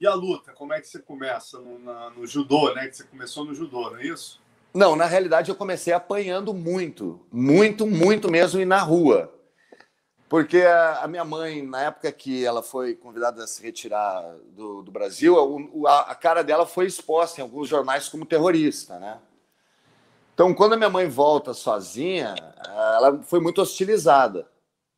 E 0.00 0.06
a 0.06 0.14
luta, 0.14 0.52
como 0.52 0.72
é 0.72 0.80
que 0.80 0.86
você 0.86 0.98
começa 0.98 1.58
no, 1.58 1.78
na, 1.78 2.10
no 2.10 2.26
judô, 2.26 2.72
né? 2.74 2.86
Que 2.86 2.96
você 2.96 3.04
começou 3.04 3.44
no 3.44 3.54
judô, 3.54 3.90
não 3.90 3.98
é 3.98 4.06
isso? 4.06 4.40
Não, 4.72 4.94
na 4.94 5.06
realidade 5.06 5.50
eu 5.50 5.56
comecei 5.56 5.92
apanhando 5.92 6.52
muito, 6.52 7.20
muito, 7.32 7.86
muito 7.86 8.30
mesmo 8.30 8.60
e 8.60 8.64
na 8.66 8.78
rua. 8.78 9.32
Porque 10.28 10.58
a, 10.58 11.06
minha 11.06 11.24
mãe, 11.24 11.62
na 11.62 11.82
época 11.82 12.10
que 12.10 12.44
ela 12.44 12.62
foi 12.62 12.94
convidada 12.96 13.44
a 13.44 13.46
se 13.46 13.62
retirar 13.62 14.22
do, 14.56 14.82
do 14.82 14.90
Brasil, 14.90 15.36
a, 15.86 16.00
a 16.10 16.14
cara 16.16 16.42
dela 16.42 16.66
foi 16.66 16.86
exposta 16.86 17.40
em 17.40 17.44
alguns 17.44 17.68
jornais 17.68 18.08
como 18.08 18.26
terrorista, 18.26 18.98
né? 18.98 19.18
Então, 20.34 20.52
quando 20.52 20.74
a 20.74 20.76
minha 20.76 20.90
mãe 20.90 21.08
volta 21.08 21.54
sozinha, 21.54 22.34
ela 22.66 23.22
foi 23.22 23.40
muito 23.40 23.62
hostilizada. 23.62 24.46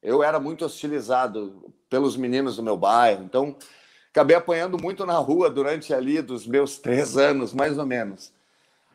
Eu 0.03 0.23
era 0.23 0.41
muito 0.41 0.65
hostilizado 0.65 1.73
pelos 1.89 2.17
meninos 2.17 2.57
do 2.57 2.63
meu 2.63 2.77
bairro, 2.77 3.23
então 3.23 3.55
acabei 4.11 4.35
apanhando 4.35 4.81
muito 4.83 5.07
na 5.07 5.17
rua 5.19 5.49
durante 5.51 5.95
ali 5.95 6.21
dos 6.23 6.47
meus 6.47 6.79
três 6.79 7.17
anos, 7.17 7.53
mais 7.53 7.79
ou 7.79 7.87
menos. 7.87 8.33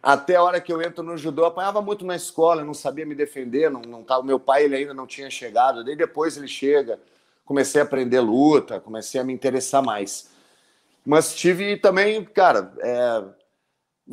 Até 0.04 0.36
a 0.36 0.44
hora 0.44 0.60
que 0.60 0.74
eu 0.74 0.82
entro 0.82 1.02
no 1.02 1.18
judô, 1.18 1.46
apanhava 1.46 1.82
muito 1.82 2.06
na 2.06 2.14
escola, 2.14 2.66
não 2.66 2.74
sabia 2.74 3.06
me 3.06 3.16
defender, 3.16 3.72
não, 3.72 3.82
não 3.82 4.06
o 4.20 4.24
meu 4.24 4.38
pai 4.38 4.66
ele 4.66 4.76
ainda 4.76 4.94
não 4.94 5.08
tinha 5.08 5.30
chegado, 5.30 5.82
daí 5.82 5.96
depois 5.96 6.36
ele 6.36 6.50
chega, 6.50 7.00
comecei 7.46 7.80
a 7.80 7.86
aprender 7.86 8.20
luta, 8.20 8.82
comecei 8.82 9.22
a 9.22 9.24
me 9.24 9.32
interessar 9.32 9.82
mais. 9.82 10.30
Mas 11.06 11.34
tive 11.34 11.78
também, 11.78 12.22
cara, 12.26 12.74
é, 12.80 13.24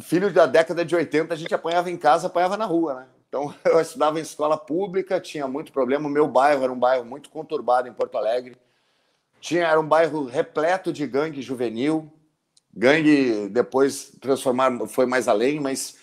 filho 0.01 0.33
da 0.33 0.47
década 0.47 0.85
de 0.85 0.95
80, 0.95 1.35
a 1.35 1.37
gente 1.37 1.53
apanhava 1.53 1.91
em 1.91 1.97
casa, 1.97 2.29
apanhava 2.29 2.57
na 2.57 2.67
rua, 2.67 2.95
né? 2.95 3.07
Então, 3.29 3.53
eu 3.65 3.81
estudava 3.81 4.19
em 4.21 4.23
escola 4.23 4.57
pública, 4.57 5.21
tinha 5.21 5.49
muito 5.49 5.73
problema. 5.73 6.09
O 6.09 6.11
meu 6.11 6.29
bairro 6.29 6.63
era 6.63 6.73
um 6.73 6.79
bairro 6.79 7.05
muito 7.05 7.31
conturbado 7.31 7.89
em 7.89 7.93
Porto 7.93 8.17
Alegre. 8.17 8.57
Tinha, 9.41 9.67
era 9.67 9.81
um 9.81 9.87
bairro 9.87 10.27
repleto 10.27 10.93
de 10.93 11.07
gangue 11.07 11.43
juvenil. 11.43 12.13
Gangue 12.75 13.49
depois 13.49 14.13
transformar, 14.21 14.87
foi 14.87 15.07
mais 15.07 15.29
além, 15.29 15.59
mas 15.59 15.97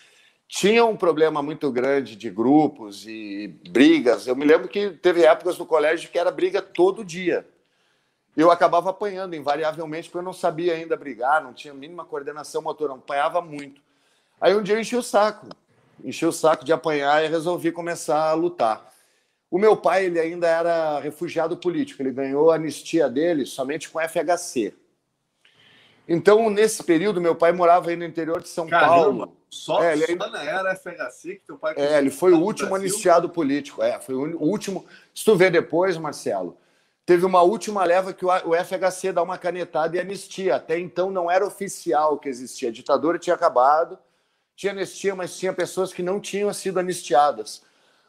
tinha 0.47 0.85
um 0.85 0.95
problema 0.95 1.41
muito 1.41 1.71
grande 1.71 2.15
de 2.15 2.29
grupos 2.29 3.05
e 3.07 3.47
brigas. 3.69 4.27
Eu 4.27 4.35
me 4.35 4.45
lembro 4.45 4.67
que 4.67 4.91
teve 4.91 5.23
épocas 5.23 5.57
no 5.57 5.65
colégio 5.65 6.09
que 6.09 6.19
era 6.19 6.31
briga 6.31 6.61
todo 6.61 7.03
dia. 7.03 7.47
Eu 8.35 8.51
acabava 8.51 8.89
apanhando 8.89 9.35
invariavelmente 9.35 10.09
porque 10.09 10.19
eu 10.19 10.23
não 10.23 10.33
sabia 10.33 10.73
ainda 10.73 10.95
brigar, 10.95 11.43
não 11.43 11.53
tinha 11.53 11.73
mínima 11.73 12.05
coordenação 12.05 12.61
motora, 12.61 12.93
apanhava 12.93 13.41
muito. 13.41 13.81
Aí 14.39 14.55
um 14.55 14.61
dia 14.61 14.75
eu 14.75 14.79
enchi 14.79 14.95
o 14.95 15.01
saco 15.01 15.47
enchi 16.03 16.25
o 16.25 16.31
saco 16.31 16.65
de 16.65 16.73
apanhar 16.73 17.23
e 17.23 17.27
resolvi 17.27 17.71
começar 17.71 18.29
a 18.29 18.33
lutar. 18.33 18.93
O 19.49 19.57
meu 19.57 19.77
pai 19.77 20.05
ele 20.05 20.19
ainda 20.19 20.47
era 20.47 20.99
refugiado 20.99 21.55
político, 21.55 22.01
ele 22.01 22.11
ganhou 22.11 22.51
a 22.51 22.55
anistia 22.55 23.09
dele 23.09 23.45
somente 23.45 23.89
com 23.89 23.99
FHC. 23.99 24.73
Então, 26.07 26.49
nesse 26.49 26.83
período, 26.83 27.19
meu 27.19 27.35
pai 27.35 27.51
morava 27.51 27.89
aí 27.89 27.95
no 27.95 28.05
interior 28.05 28.41
de 28.41 28.47
São 28.47 28.67
Caramba, 28.67 28.87
Paulo. 28.95 29.37
Só, 29.49 29.83
é, 29.83 29.93
ele 29.93 30.05
ainda... 30.05 30.37
era 30.41 30.75
FHC 30.75 31.35
que 31.35 31.47
teu 31.47 31.57
pai 31.57 31.73
É, 31.75 31.97
ele 31.97 32.09
foi 32.09 32.31
o 32.31 32.39
último 32.39 32.69
Brasil. 32.69 32.87
anistiado 32.87 33.29
político. 33.29 33.83
É, 33.83 33.99
foi 33.99 34.15
o 34.15 34.41
último. 34.41 34.85
Se 35.13 35.25
tu 35.25 35.35
ver 35.35 35.51
depois, 35.51 35.97
Marcelo, 35.97 36.57
teve 37.05 37.25
uma 37.25 37.41
última 37.41 37.83
leva 37.83 38.13
que 38.13 38.25
o 38.25 38.53
FHC 38.53 39.11
dá 39.11 39.21
uma 39.21 39.37
canetada 39.37 39.97
e 39.97 39.99
anistia. 39.99 40.55
Até 40.55 40.79
então 40.79 41.11
não 41.11 41.29
era 41.29 41.45
oficial 41.45 42.17
que 42.17 42.29
existia. 42.29 42.69
A 42.69 42.71
ditadura 42.71 43.19
tinha 43.19 43.35
acabado, 43.35 43.97
tinha 44.55 44.71
anistia, 44.71 45.13
mas 45.13 45.37
tinha 45.37 45.51
pessoas 45.51 45.91
que 45.91 46.03
não 46.03 46.21
tinham 46.21 46.53
sido 46.53 46.79
anistiadas. 46.79 47.63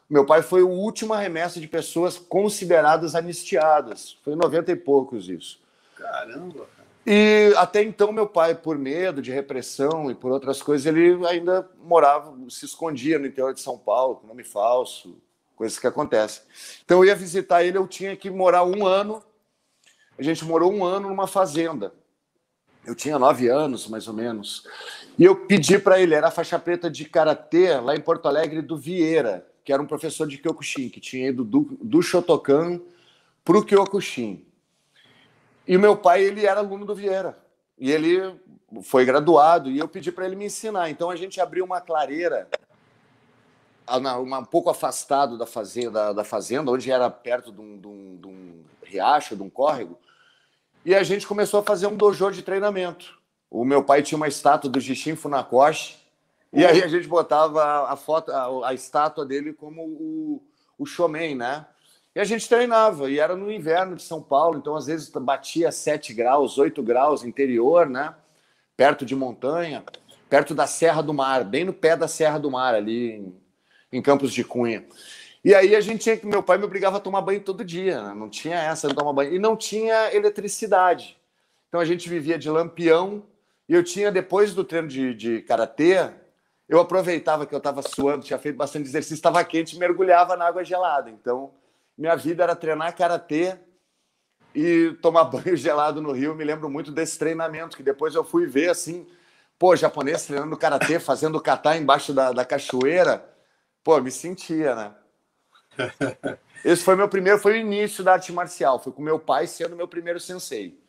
Meu 0.08 0.24
pai 0.24 0.40
foi 0.40 0.62
o 0.62 0.70
último 0.70 1.14
remessa 1.14 1.60
de 1.60 1.68
pessoas 1.68 2.16
consideradas 2.16 3.14
anistiadas. 3.14 4.16
Foi 4.24 4.32
em 4.32 4.36
90 4.36 4.72
e 4.72 4.76
poucos 4.76 5.28
isso. 5.28 5.60
Caramba! 5.96 6.77
E 7.10 7.54
até 7.56 7.82
então, 7.82 8.12
meu 8.12 8.26
pai, 8.26 8.54
por 8.54 8.76
medo 8.76 9.22
de 9.22 9.32
repressão 9.32 10.10
e 10.10 10.14
por 10.14 10.30
outras 10.30 10.60
coisas, 10.60 10.84
ele 10.84 11.26
ainda 11.26 11.66
morava, 11.82 12.36
se 12.50 12.66
escondia 12.66 13.18
no 13.18 13.26
interior 13.26 13.54
de 13.54 13.62
São 13.62 13.78
Paulo, 13.78 14.16
com 14.16 14.26
nome 14.26 14.44
falso, 14.44 15.16
coisas 15.56 15.78
que 15.78 15.86
acontecem. 15.86 16.42
Então 16.84 16.98
eu 16.98 17.06
ia 17.06 17.16
visitar 17.16 17.64
ele, 17.64 17.78
eu 17.78 17.88
tinha 17.88 18.14
que 18.14 18.28
morar 18.28 18.62
um 18.62 18.86
ano. 18.86 19.22
A 20.18 20.22
gente 20.22 20.44
morou 20.44 20.70
um 20.70 20.84
ano 20.84 21.08
numa 21.08 21.26
fazenda. 21.26 21.94
Eu 22.84 22.94
tinha 22.94 23.18
nove 23.18 23.48
anos, 23.48 23.88
mais 23.88 24.06
ou 24.06 24.12
menos. 24.12 24.64
E 25.18 25.24
eu 25.24 25.34
pedi 25.34 25.78
para 25.78 25.98
ele, 25.98 26.14
era 26.14 26.30
faixa 26.30 26.58
preta 26.58 26.90
de 26.90 27.06
karatê 27.06 27.74
lá 27.80 27.96
em 27.96 28.02
Porto 28.02 28.28
Alegre 28.28 28.60
do 28.60 28.76
Vieira, 28.76 29.46
que 29.64 29.72
era 29.72 29.80
um 29.82 29.86
professor 29.86 30.28
de 30.28 30.36
Kyokushin, 30.36 30.90
que 30.90 31.00
tinha 31.00 31.28
ido 31.28 31.42
do, 31.42 31.78
do 31.82 32.02
Shotokan 32.02 32.78
para 33.42 33.56
o 33.56 33.64
Kyokushin. 33.64 34.44
E 35.68 35.76
o 35.76 35.80
meu 35.80 35.96
pai, 35.96 36.24
ele 36.24 36.46
era 36.46 36.60
aluno 36.60 36.86
do 36.86 36.94
Vieira. 36.94 37.38
E 37.78 37.92
ele 37.92 38.40
foi 38.82 39.04
graduado 39.04 39.70
e 39.70 39.78
eu 39.78 39.86
pedi 39.86 40.10
para 40.10 40.24
ele 40.24 40.34
me 40.34 40.46
ensinar. 40.46 40.88
Então 40.88 41.10
a 41.10 41.16
gente 41.16 41.40
abriu 41.40 41.64
uma 41.64 41.80
clareira 41.80 42.48
um 43.96 44.44
pouco 44.44 44.68
afastado 44.70 45.38
da 45.38 45.46
fazenda, 45.46 46.12
da 46.12 46.24
fazenda, 46.24 46.70
onde 46.70 46.90
era 46.90 47.08
perto 47.10 47.52
de 47.52 47.60
um, 47.60 47.78
de, 47.78 47.86
um, 47.86 48.16
de 48.16 48.26
um, 48.26 48.64
riacho, 48.82 49.36
de 49.36 49.42
um 49.42 49.48
córrego, 49.48 49.98
e 50.84 50.94
a 50.94 51.02
gente 51.02 51.26
começou 51.26 51.60
a 51.60 51.62
fazer 51.62 51.86
um 51.86 51.96
dojo 51.96 52.30
de 52.30 52.42
treinamento. 52.42 53.18
O 53.50 53.64
meu 53.64 53.82
pai 53.82 54.02
tinha 54.02 54.16
uma 54.16 54.28
estátua 54.28 54.70
do 54.70 54.80
Jishin 54.80 55.16
Funakoshi, 55.16 55.98
e 56.52 56.64
aí 56.64 56.82
a 56.82 56.88
gente 56.88 57.06
botava 57.06 57.90
a 57.90 57.96
foto, 57.96 58.30
a, 58.30 58.68
a 58.68 58.74
estátua 58.74 59.24
dele 59.24 59.52
como 59.52 59.82
o, 59.82 60.42
o 60.78 60.86
showman, 60.86 61.34
né? 61.34 61.66
E 62.18 62.20
a 62.20 62.24
gente 62.24 62.48
treinava, 62.48 63.08
e 63.08 63.20
era 63.20 63.36
no 63.36 63.48
inverno 63.48 63.94
de 63.94 64.02
São 64.02 64.20
Paulo, 64.20 64.58
então 64.58 64.74
às 64.74 64.86
vezes 64.86 65.08
batia 65.08 65.70
7 65.70 66.12
graus, 66.12 66.58
8 66.58 66.82
graus, 66.82 67.22
interior, 67.22 67.88
né? 67.88 68.12
Perto 68.76 69.06
de 69.06 69.14
montanha, 69.14 69.84
perto 70.28 70.52
da 70.52 70.66
Serra 70.66 71.00
do 71.00 71.14
Mar, 71.14 71.44
bem 71.44 71.64
no 71.64 71.72
pé 71.72 71.96
da 71.96 72.08
Serra 72.08 72.36
do 72.36 72.50
Mar, 72.50 72.74
ali 72.74 73.32
em 73.92 74.02
Campos 74.02 74.32
de 74.32 74.42
Cunha. 74.42 74.84
E 75.44 75.54
aí 75.54 75.76
a 75.76 75.80
gente 75.80 76.02
tinha 76.02 76.16
que. 76.16 76.26
Meu 76.26 76.42
pai 76.42 76.58
me 76.58 76.64
obrigava 76.64 76.96
a 76.96 77.00
tomar 77.00 77.20
banho 77.20 77.40
todo 77.40 77.64
dia, 77.64 78.02
né? 78.02 78.12
não 78.12 78.28
tinha 78.28 78.56
essa 78.56 78.88
de 78.88 78.96
tomar 78.96 79.12
banho. 79.12 79.32
E 79.32 79.38
não 79.38 79.56
tinha 79.56 80.12
eletricidade. 80.12 81.16
Então 81.68 81.78
a 81.78 81.84
gente 81.84 82.08
vivia 82.08 82.36
de 82.36 82.50
lampião. 82.50 83.22
E 83.68 83.74
eu 83.74 83.84
tinha, 83.84 84.10
depois 84.10 84.52
do 84.56 84.64
treino 84.64 84.88
de, 84.88 85.14
de 85.14 85.42
karatê, 85.42 86.10
eu 86.68 86.80
aproveitava 86.80 87.46
que 87.46 87.54
eu 87.54 87.58
estava 87.58 87.80
suando, 87.80 88.24
tinha 88.24 88.40
feito 88.40 88.56
bastante 88.56 88.88
exercício, 88.88 89.14
estava 89.14 89.44
quente 89.44 89.78
mergulhava 89.78 90.36
na 90.36 90.48
água 90.48 90.64
gelada. 90.64 91.10
Então, 91.10 91.52
minha 91.98 92.14
vida 92.14 92.44
era 92.44 92.54
treinar 92.54 92.94
karatê 92.96 93.58
e 94.54 94.96
tomar 95.02 95.24
banho 95.26 95.56
gelado 95.56 96.00
no 96.00 96.12
rio. 96.12 96.34
Me 96.34 96.44
lembro 96.44 96.70
muito 96.70 96.92
desse 96.92 97.18
treinamento, 97.18 97.76
que 97.76 97.82
depois 97.82 98.14
eu 98.14 98.22
fui 98.22 98.46
ver 98.46 98.70
assim, 98.70 99.04
pô, 99.58 99.74
japonês 99.74 100.24
treinando 100.24 100.56
karatê, 100.56 101.00
fazendo 101.00 101.40
kata 101.40 101.76
embaixo 101.76 102.14
da, 102.14 102.30
da 102.30 102.44
cachoeira. 102.44 103.28
Pô, 103.82 104.00
me 104.00 104.12
sentia, 104.12 104.74
né? 104.76 104.94
Esse 106.64 106.82
foi 106.82 106.94
meu 106.94 107.08
primeiro, 107.08 107.38
foi 107.38 107.54
o 107.54 107.56
início 107.56 108.04
da 108.04 108.12
arte 108.14 108.32
marcial. 108.32 108.78
Foi 108.78 108.92
com 108.92 109.02
meu 109.02 109.18
pai 109.18 109.46
sendo 109.46 109.76
meu 109.76 109.88
primeiro 109.88 110.20
sensei 110.20 110.80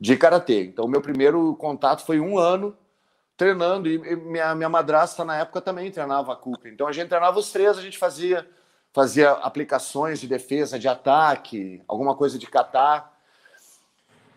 de 0.00 0.16
karatê. 0.16 0.64
Então, 0.64 0.86
meu 0.86 1.00
primeiro 1.00 1.54
contato 1.56 2.04
foi 2.04 2.20
um 2.20 2.38
ano 2.38 2.76
treinando 3.36 3.88
e 3.88 3.98
minha, 4.16 4.54
minha 4.54 4.68
madrasta 4.68 5.24
na 5.24 5.38
época 5.38 5.60
também 5.60 5.90
treinava 5.90 6.32
a 6.32 6.36
Kuka. 6.36 6.68
Então, 6.68 6.86
a 6.86 6.92
gente 6.92 7.08
treinava 7.08 7.38
os 7.38 7.50
três, 7.50 7.78
a 7.78 7.82
gente 7.82 7.98
fazia 7.98 8.46
fazia 8.92 9.32
aplicações 9.32 10.20
de 10.20 10.28
defesa, 10.28 10.78
de 10.78 10.86
ataque, 10.86 11.82
alguma 11.88 12.14
coisa 12.14 12.38
de 12.38 12.46
catar. 12.46 13.12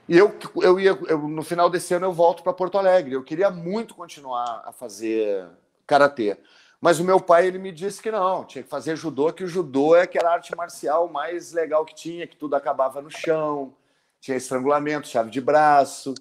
E 0.08 0.18
eu, 0.18 0.34
eu 0.62 0.80
ia, 0.80 0.98
eu, 1.08 1.28
no 1.28 1.44
final 1.44 1.70
desse 1.70 1.94
ano 1.94 2.06
eu 2.06 2.14
volto 2.14 2.44
para 2.44 2.54
Porto 2.54 2.78
Alegre. 2.78 3.16
Eu 3.16 3.24
queria 3.24 3.50
muito 3.50 3.96
continuar 3.96 4.64
a 4.66 4.72
fazer 4.72 5.48
karatê. 5.86 6.38
Mas 6.80 7.00
o 7.00 7.04
meu 7.04 7.20
pai 7.20 7.48
ele 7.48 7.58
me 7.58 7.72
disse 7.72 8.02
que 8.02 8.12
não, 8.12 8.46
tinha 8.46 8.64
que 8.64 8.70
fazer 8.70 8.96
judô, 8.96 9.34
que 9.34 9.44
o 9.44 9.48
judô 9.48 9.96
é 9.96 10.04
aquela 10.04 10.34
arte 10.34 10.56
marcial 10.56 11.08
mais 11.10 11.52
legal 11.52 11.84
que 11.84 11.96
tinha, 11.96 12.28
que 12.28 12.36
tudo 12.36 12.56
acabava 12.56 13.02
no 13.02 13.10
chão, 13.10 13.74
tinha 14.22 14.38
estrangulamento, 14.38 15.08
chave 15.08 15.32
de 15.32 15.42
braço. 15.42 16.14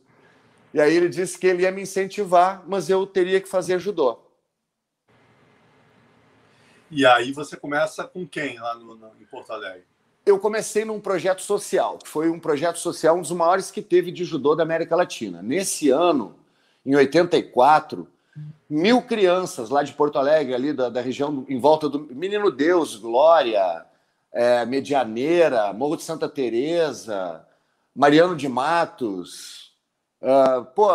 E 0.73 0.81
aí 0.81 0.97
ele 0.97 1.09
disse 1.09 1.39
que 1.39 1.47
ele 1.47 1.63
ia 1.63 1.71
me 1.71 1.83
incentivar, 1.83 2.65
mas 2.67 2.89
eu 2.89 3.07
teria 3.07 3.41
que 3.41 3.49
fazer 3.49 3.79
judô. 3.79 4.19
E 6.91 7.05
aí 7.07 7.33
você 7.33 7.57
começa 7.57 8.05
com 8.05 8.27
quem 8.27 8.59
lá 8.59 8.75
no, 8.75 8.95
no, 8.95 9.13
em 9.21 9.25
Porto 9.25 9.53
Alegre? 9.53 9.85
Eu 10.25 10.39
comecei 10.39 10.85
num 10.85 11.01
projeto 11.01 11.43
social, 11.43 11.99
que 11.99 12.09
foi 12.09 12.31
um 12.31 12.41
projeto 12.41 12.79
social, 12.79 13.17
um 13.17 13.21
dos 13.21 13.33
maiores 13.33 13.71
que 13.71 13.83
teve 13.83 14.11
de 14.11 14.25
judô 14.25 14.55
da 14.55 14.63
América 14.63 14.97
Latina. 14.97 15.43
Nesse 15.43 15.91
ano, 15.91 16.35
em 16.85 16.95
84, 16.95 18.09
mil 18.69 19.03
crianças 19.03 19.69
lá 19.69 19.83
de 19.83 19.93
Porto 19.93 20.19
Alegre, 20.19 20.55
ali 20.55 20.73
da, 20.73 20.89
da 20.89 21.01
região 21.01 21.45
em 21.49 21.59
volta 21.59 21.89
do 21.89 22.01
Menino 22.01 22.51
Deus, 22.51 22.97
Glória, 22.97 23.85
é, 24.33 24.65
Medianeira, 24.65 25.73
Morro 25.73 25.97
de 25.97 26.03
Santa 26.03 26.29
Teresa, 26.29 27.47
Mariano 27.95 28.35
de 28.35 28.49
Matos, 28.49 29.73
uh, 30.21 30.65
pô, 30.75 30.89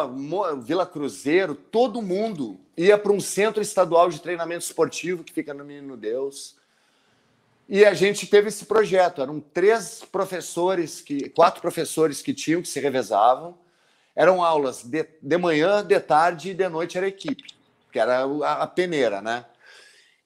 Vila 0.57 0.85
Cruzeiro, 0.85 1.55
todo 1.55 2.01
mundo 2.01 2.59
ia 2.83 2.97
para 2.97 3.11
um 3.11 3.19
centro 3.19 3.61
estadual 3.61 4.09
de 4.09 4.21
treinamento 4.21 4.63
esportivo 4.63 5.23
que 5.23 5.33
fica 5.33 5.53
no 5.53 5.65
Menino 5.65 5.97
Deus. 5.97 6.55
E 7.67 7.85
a 7.85 7.93
gente 7.93 8.25
teve 8.27 8.47
esse 8.47 8.65
projeto. 8.65 9.21
Eram 9.21 9.39
três 9.39 10.03
professores, 10.11 11.01
que, 11.01 11.29
quatro 11.29 11.61
professores 11.61 12.21
que 12.21 12.33
tinham, 12.33 12.61
que 12.61 12.67
se 12.67 12.79
revezavam 12.79 13.57
eram 14.15 14.43
aulas 14.43 14.83
de, 14.83 15.07
de 15.21 15.37
manhã, 15.37 15.81
de 15.81 15.97
tarde 15.99 16.49
e 16.49 16.53
de 16.53 16.67
noite 16.67 16.97
era 16.97 17.07
equipe, 17.07 17.55
que 17.89 17.97
era 17.97 18.25
a, 18.25 18.63
a 18.63 18.67
peneira, 18.67 19.21
né? 19.21 19.45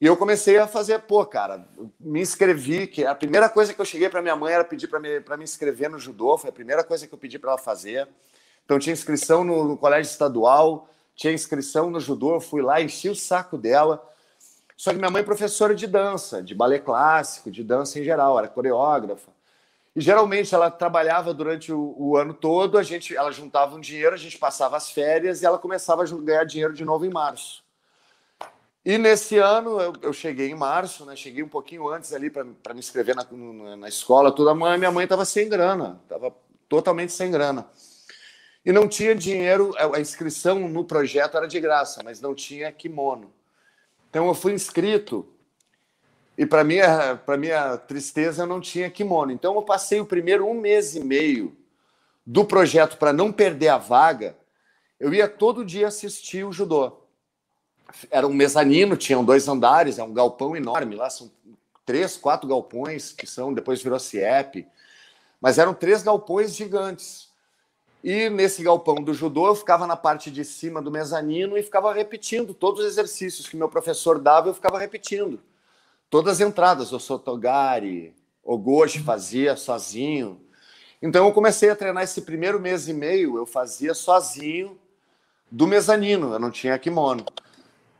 E 0.00 0.06
eu 0.06 0.16
comecei 0.16 0.58
a 0.58 0.66
fazer, 0.66 0.98
pô, 1.00 1.24
cara, 1.24 1.64
me 2.00 2.20
inscrevi, 2.20 2.88
que 2.88 3.06
a 3.06 3.14
primeira 3.14 3.48
coisa 3.48 3.72
que 3.72 3.80
eu 3.80 3.84
cheguei 3.84 4.08
para 4.08 4.20
minha 4.20 4.34
mãe 4.34 4.52
era 4.52 4.64
pedir 4.64 4.88
para 4.88 4.98
me, 4.98 5.20
me 5.20 5.44
inscrever 5.44 5.88
no 5.88 5.98
judô, 5.98 6.36
foi 6.36 6.50
a 6.50 6.52
primeira 6.52 6.82
coisa 6.82 7.06
que 7.06 7.14
eu 7.14 7.18
pedi 7.18 7.38
para 7.38 7.50
ela 7.50 7.58
fazer. 7.58 8.08
Então 8.64 8.78
tinha 8.78 8.92
inscrição 8.92 9.44
no, 9.44 9.64
no, 9.64 9.76
colégio 9.76 10.10
estadual, 10.10 10.88
tinha 11.14 11.32
inscrição 11.32 11.90
no 11.90 12.00
judô, 12.00 12.40
fui 12.40 12.62
lá, 12.62 12.80
enchi 12.80 13.08
o 13.08 13.14
saco 13.14 13.56
dela. 13.56 14.02
Só 14.76 14.90
que 14.90 14.98
minha 14.98 15.10
mãe 15.10 15.22
é 15.22 15.24
professora 15.24 15.74
de 15.74 15.86
dança, 15.86 16.42
de 16.42 16.54
balé 16.54 16.78
clássico, 16.78 17.50
de 17.50 17.62
dança 17.62 17.98
em 17.98 18.04
geral, 18.04 18.38
era 18.38 18.48
coreógrafa. 18.48 19.32
E 19.94 20.00
geralmente 20.00 20.52
ela 20.52 20.70
trabalhava 20.70 21.32
durante 21.32 21.72
o, 21.72 21.94
o, 21.96 22.16
ano 22.16 22.34
todo, 22.34 22.76
a 22.76 22.82
gente, 22.82 23.16
ela 23.16 23.30
juntava 23.30 23.76
um 23.76 23.80
dinheiro, 23.80 24.12
a 24.12 24.18
gente 24.18 24.36
passava 24.36 24.76
as 24.76 24.90
férias 24.90 25.40
e 25.40 25.46
ela 25.46 25.56
começava 25.56 26.02
a 26.02 26.06
ganhar 26.06 26.44
dinheiro 26.44 26.74
de 26.74 26.84
novo 26.84 27.06
em 27.06 27.10
março. 27.10 27.62
E 28.84 28.98
nesse 28.98 29.38
ano 29.38 29.80
eu, 29.80 29.92
eu 30.02 30.12
cheguei 30.12 30.50
em 30.50 30.54
março, 30.54 31.06
né? 31.06 31.14
Cheguei 31.14 31.42
um 31.44 31.48
pouquinho 31.48 31.88
antes 31.88 32.12
ali 32.12 32.28
para 32.28 32.44
me 32.44 32.80
inscrever 32.80 33.14
na, 33.14 33.24
na, 33.30 33.76
na 33.76 33.88
escola. 33.88 34.32
Toda 34.32 34.54
manhã 34.54 34.76
minha 34.76 34.90
mãe 34.90 35.04
estava 35.04 35.24
sem 35.24 35.48
grana, 35.48 36.00
estava 36.02 36.34
totalmente 36.68 37.12
sem 37.12 37.30
grana. 37.30 37.66
E 38.64 38.72
não 38.72 38.88
tinha 38.88 39.14
dinheiro, 39.14 39.74
a 39.76 40.00
inscrição 40.00 40.68
no 40.68 40.84
projeto 40.84 41.36
era 41.36 41.46
de 41.46 41.60
graça, 41.60 42.02
mas 42.02 42.20
não 42.20 42.34
tinha 42.34 42.72
kimono. 42.72 43.32
Então 44.08 44.26
eu 44.26 44.34
fui 44.34 44.52
inscrito 44.54 45.28
e 46.36 46.44
para 46.44 46.64
minha, 46.64 47.16
para 47.16 47.36
minha 47.36 47.76
tristeza, 47.76 48.42
eu 48.42 48.46
não 48.46 48.60
tinha 48.60 48.90
kimono. 48.90 49.30
Então 49.30 49.54
eu 49.54 49.62
passei 49.62 50.00
o 50.00 50.06
primeiro 50.06 50.48
um 50.48 50.54
mês 50.54 50.96
e 50.96 51.00
meio 51.00 51.56
do 52.26 52.44
projeto 52.44 52.96
para 52.96 53.12
não 53.12 53.32
perder 53.32 53.68
a 53.68 53.78
vaga. 53.78 54.36
Eu 54.98 55.12
ia 55.12 55.28
todo 55.28 55.64
dia 55.64 55.88
assistir 55.88 56.44
o 56.44 56.52
judô. 56.52 57.00
Era 58.10 58.26
um 58.26 58.32
mezanino, 58.32 58.96
tinham 58.96 59.24
dois 59.24 59.46
andares, 59.46 59.98
é 59.98 60.02
um 60.02 60.12
galpão 60.12 60.56
enorme 60.56 60.96
lá, 60.96 61.08
são 61.08 61.30
três, 61.84 62.16
quatro 62.16 62.48
galpões 62.48 63.12
que 63.12 63.26
são, 63.26 63.52
depois 63.52 63.82
virou 63.82 64.00
CIEP, 64.00 64.66
mas 65.40 65.58
eram 65.58 65.74
três 65.74 66.02
galpões 66.02 66.56
gigantes. 66.56 67.28
E 68.04 68.28
nesse 68.28 68.62
galpão 68.62 68.96
do 68.96 69.14
judô, 69.14 69.46
eu 69.46 69.54
ficava 69.54 69.86
na 69.86 69.96
parte 69.96 70.30
de 70.30 70.44
cima 70.44 70.82
do 70.82 70.90
mezanino 70.90 71.56
e 71.56 71.62
ficava 71.62 71.90
repetindo 71.90 72.52
todos 72.52 72.80
os 72.80 72.86
exercícios 72.86 73.48
que 73.48 73.56
meu 73.56 73.66
professor 73.66 74.18
dava, 74.18 74.50
eu 74.50 74.54
ficava 74.54 74.78
repetindo. 74.78 75.40
Todas 76.10 76.34
as 76.34 76.46
entradas, 76.46 76.92
o 76.92 77.00
Sotogari, 77.00 78.14
o 78.42 78.58
Goshi 78.58 79.02
fazia 79.02 79.56
sozinho. 79.56 80.38
Então 81.00 81.26
eu 81.26 81.32
comecei 81.32 81.70
a 81.70 81.76
treinar 81.76 82.02
esse 82.04 82.20
primeiro 82.20 82.60
mês 82.60 82.88
e 82.88 82.92
meio, 82.92 83.38
eu 83.38 83.46
fazia 83.46 83.94
sozinho 83.94 84.78
do 85.50 85.66
mezanino, 85.66 86.34
eu 86.34 86.38
não 86.38 86.50
tinha 86.50 86.78
kimono. 86.78 87.24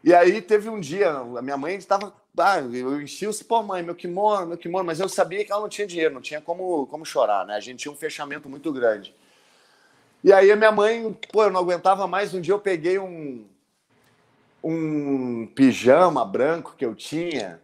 E 0.04 0.12
aí 0.12 0.42
teve 0.42 0.68
um 0.68 0.78
dia, 0.78 1.12
a 1.12 1.40
minha 1.40 1.56
mãe 1.56 1.76
estava 1.76 2.12
ah, 2.36 2.58
eu 2.58 3.00
enchi 3.00 3.26
o 3.26 3.44
pô, 3.46 3.62
mãe, 3.62 3.82
meu 3.82 3.94
kimono, 3.94 4.48
meu 4.48 4.58
kimono, 4.58 4.84
mas 4.84 5.00
eu 5.00 5.08
sabia 5.08 5.42
que 5.46 5.50
ela 5.50 5.62
não 5.62 5.68
tinha 5.68 5.86
dinheiro, 5.86 6.12
não 6.12 6.20
tinha 6.20 6.42
como, 6.42 6.86
como 6.88 7.06
chorar, 7.06 7.46
né? 7.46 7.54
A 7.54 7.60
gente 7.60 7.78
tinha 7.78 7.92
um 7.92 7.96
fechamento 7.96 8.50
muito 8.50 8.70
grande. 8.70 9.14
E 10.24 10.32
aí 10.32 10.50
a 10.50 10.56
minha 10.56 10.72
mãe, 10.72 11.12
pô, 11.30 11.42
eu 11.42 11.50
não 11.50 11.60
aguentava 11.60 12.06
mais. 12.06 12.32
Um 12.32 12.40
dia 12.40 12.54
eu 12.54 12.58
peguei 12.58 12.98
um, 12.98 13.46
um 14.62 15.46
pijama 15.54 16.24
branco 16.24 16.74
que 16.78 16.84
eu 16.86 16.94
tinha 16.94 17.60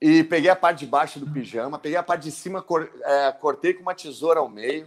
e 0.00 0.24
peguei 0.24 0.50
a 0.50 0.56
parte 0.56 0.80
de 0.80 0.86
baixo 0.86 1.20
do 1.20 1.30
pijama, 1.30 1.78
peguei 1.78 1.96
a 1.96 2.02
parte 2.02 2.24
de 2.24 2.32
cima, 2.32 2.60
cor, 2.60 2.90
é, 3.04 3.30
cortei 3.30 3.72
com 3.72 3.82
uma 3.82 3.94
tesoura 3.94 4.40
ao 4.40 4.48
meio, 4.48 4.84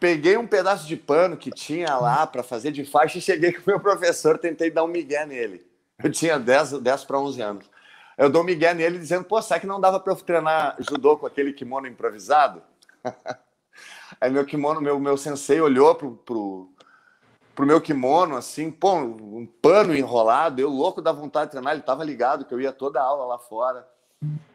peguei 0.00 0.38
um 0.38 0.46
pedaço 0.46 0.86
de 0.86 0.96
pano 0.96 1.36
que 1.36 1.50
tinha 1.50 1.94
lá 1.98 2.26
para 2.26 2.42
fazer 2.42 2.72
de 2.72 2.86
faixa 2.86 3.18
e 3.18 3.20
cheguei 3.20 3.52
com 3.52 3.60
o 3.60 3.64
meu 3.66 3.78
professor, 3.78 4.38
tentei 4.38 4.70
dar 4.70 4.82
um 4.82 4.88
migué 4.88 5.26
nele. 5.26 5.62
Eu 6.02 6.10
tinha 6.10 6.38
10, 6.38 6.80
10 6.80 7.04
para 7.04 7.20
11 7.20 7.42
anos. 7.42 7.70
Eu 8.16 8.30
dou 8.30 8.40
um 8.40 8.46
migué 8.46 8.72
nele 8.72 8.98
dizendo, 8.98 9.24
pô, 9.24 9.42
será 9.42 9.60
que 9.60 9.66
não 9.66 9.78
dava 9.78 10.00
para 10.00 10.14
eu 10.14 10.16
treinar 10.16 10.74
judô 10.78 11.18
com 11.18 11.26
aquele 11.26 11.52
kimono 11.52 11.86
improvisado? 11.86 12.62
Aí 14.20 14.30
meu 14.30 14.44
kimono, 14.44 14.80
meu, 14.80 14.98
meu 14.98 15.16
sensei 15.16 15.60
olhou 15.60 15.94
pro, 15.94 16.12
pro, 16.24 16.70
pro 17.54 17.66
meu 17.66 17.80
kimono, 17.80 18.36
assim, 18.36 18.70
pô, 18.70 18.94
um 18.94 19.46
pano 19.60 19.94
enrolado, 19.94 20.60
eu 20.60 20.68
louco 20.68 21.02
da 21.02 21.12
vontade 21.12 21.46
de 21.46 21.52
treinar, 21.52 21.72
ele 21.72 21.82
tava 21.82 22.04
ligado 22.04 22.44
que 22.44 22.54
eu 22.54 22.60
ia 22.60 22.72
toda 22.72 23.00
a 23.00 23.04
aula 23.04 23.26
lá 23.26 23.38
fora. 23.38 23.86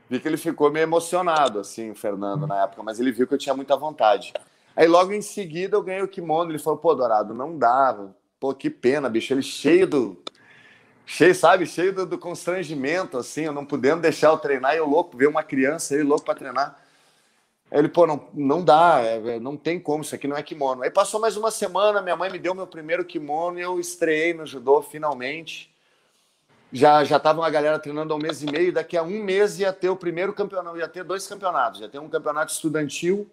Vi 0.10 0.20
que 0.20 0.28
ele 0.28 0.38
ficou 0.38 0.70
meio 0.70 0.84
emocionado, 0.84 1.60
assim, 1.60 1.92
o 1.92 1.96
Fernando, 1.96 2.46
na 2.46 2.64
época, 2.64 2.84
mas 2.84 3.00
ele 3.00 3.12
viu 3.12 3.26
que 3.26 3.34
eu 3.34 3.38
tinha 3.38 3.56
muita 3.56 3.78
vontade. 3.78 4.34
Aí 4.76 4.88
logo 4.88 5.14
em 5.14 5.22
seguida 5.22 5.76
eu 5.76 5.82
ganhei 5.82 6.02
o 6.02 6.08
kimono, 6.08 6.52
ele 6.52 6.60
falou, 6.60 6.80
pô, 6.80 6.94
Dourado, 6.94 7.34
não 7.34 7.58
dava. 7.58 8.16
Pô, 8.40 8.54
que 8.54 8.70
pena, 8.70 9.10
bicho, 9.10 9.34
ele 9.34 9.44
cheio 9.44 9.88
do... 9.88 10.18
Cheio, 11.06 11.36
sabe, 11.36 11.66
cheio 11.66 11.94
do, 11.94 12.06
do 12.06 12.18
constrangimento, 12.18 13.18
assim, 13.18 13.42
eu 13.42 13.52
não 13.52 13.66
podendo 13.66 14.02
deixar 14.02 14.30
eu 14.30 14.38
treinar, 14.38 14.76
eu 14.76 14.86
louco, 14.86 15.18
ver 15.18 15.28
uma 15.28 15.44
criança 15.44 15.94
aí 15.94 16.04
louco 16.04 16.26
para 16.26 16.36
treinar. 16.36 16.81
Aí 17.72 17.80
ele, 17.80 17.88
pô, 17.88 18.06
não, 18.06 18.28
não 18.34 18.62
dá, 18.62 19.00
é, 19.02 19.36
é, 19.36 19.40
não 19.40 19.56
tem 19.56 19.80
como, 19.80 20.04
isso 20.04 20.14
aqui 20.14 20.28
não 20.28 20.36
é 20.36 20.44
kimono. 20.44 20.84
Aí 20.84 20.92
passou 20.92 21.22
mais 21.22 21.38
uma 21.38 21.50
semana, 21.50 22.02
minha 22.02 22.18
mãe 22.18 22.30
me 22.30 22.38
deu 22.38 22.54
meu 22.54 22.68
primeiro 22.68 23.06
kimono 23.06 23.58
e 23.58 23.62
eu 23.62 23.80
estreiei 23.80 24.34
no 24.34 24.46
judô 24.46 24.82
finalmente. 24.82 25.74
Já 26.74 27.04
já 27.06 27.18
tava 27.18 27.40
uma 27.40 27.50
galera 27.50 27.80
treinando 27.80 28.14
há 28.14 28.18
um 28.18 28.20
mês 28.20 28.44
e 28.44 28.46
meio, 28.46 28.74
daqui 28.74 28.98
a 28.98 29.04
um 29.04 29.24
mês 29.24 29.58
ia 29.58 29.72
ter 29.72 29.90
o 29.90 29.96
primeiro 29.96 30.34
campeonato, 30.34 30.78
ia 30.78 30.88
ter 30.88 31.06
dois 31.06 31.26
campeonatos, 31.26 31.80
ia 31.80 31.88
ter 31.88 32.00
um 32.00 32.10
campeonato 32.10 32.52
estudantil 32.52 33.30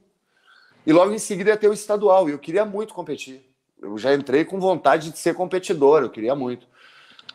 e 0.86 0.92
logo 0.92 1.12
em 1.12 1.18
seguida 1.18 1.50
ia 1.50 1.56
ter 1.56 1.68
o 1.68 1.72
estadual. 1.72 2.28
E 2.28 2.32
eu 2.32 2.38
queria 2.38 2.64
muito 2.64 2.94
competir. 2.94 3.44
Eu 3.82 3.98
já 3.98 4.14
entrei 4.14 4.44
com 4.44 4.60
vontade 4.60 5.10
de 5.10 5.18
ser 5.18 5.34
competidor, 5.34 6.02
eu 6.02 6.10
queria 6.10 6.36
muito. 6.36 6.66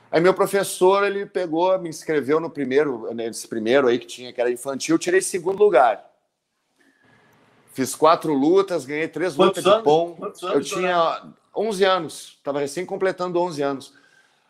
Aí 0.10 0.22
meu 0.22 0.34
professor, 0.34 1.04
ele 1.04 1.26
pegou, 1.26 1.78
me 1.80 1.90
inscreveu 1.90 2.40
no 2.40 2.50
primeiro, 2.50 3.14
nesse 3.14 3.48
primeiro 3.48 3.88
aí 3.88 4.00
que 4.00 4.06
tinha, 4.06 4.32
que 4.32 4.40
era 4.40 4.52
infantil, 4.52 4.96
eu 4.96 5.00
tirei 5.00 5.22
segundo 5.22 5.58
lugar. 5.62 6.13
Fiz 7.74 7.96
quatro 7.96 8.34
lutas, 8.34 8.86
ganhei 8.86 9.08
três 9.08 9.36
Quantos 9.36 9.64
lutas 9.64 9.66
anos? 9.66 9.78
de 9.80 9.84
pom. 9.84 10.18
Eu 10.54 10.62
tinha 10.62 11.24
11 11.56 11.84
anos, 11.84 12.36
estava 12.38 12.60
recém 12.60 12.86
completando 12.86 13.40
11 13.40 13.62
anos. 13.64 13.94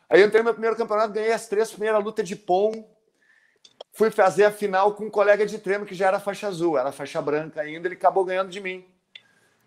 Aí 0.09 0.21
eu 0.21 0.27
entrei 0.27 0.41
no 0.41 0.45
meu 0.45 0.53
primeiro 0.53 0.75
campeonato, 0.75 1.13
ganhei 1.13 1.31
as 1.31 1.47
três 1.47 1.71
primeiras 1.71 2.03
lutas 2.03 2.27
de 2.27 2.35
pom. 2.35 2.85
Fui 3.93 4.11
fazer 4.11 4.43
a 4.43 4.51
final 4.51 4.93
com 4.93 5.05
um 5.05 5.09
colega 5.09 5.45
de 5.45 5.57
treino 5.57 5.85
que 5.85 5.95
já 5.95 6.07
era 6.07 6.19
faixa 6.19 6.47
azul, 6.47 6.77
era 6.77 6.91
faixa 6.91 7.21
branca 7.21 7.61
ainda, 7.61 7.87
ele 7.87 7.95
acabou 7.95 8.25
ganhando 8.25 8.49
de 8.49 8.59
mim. 8.59 8.83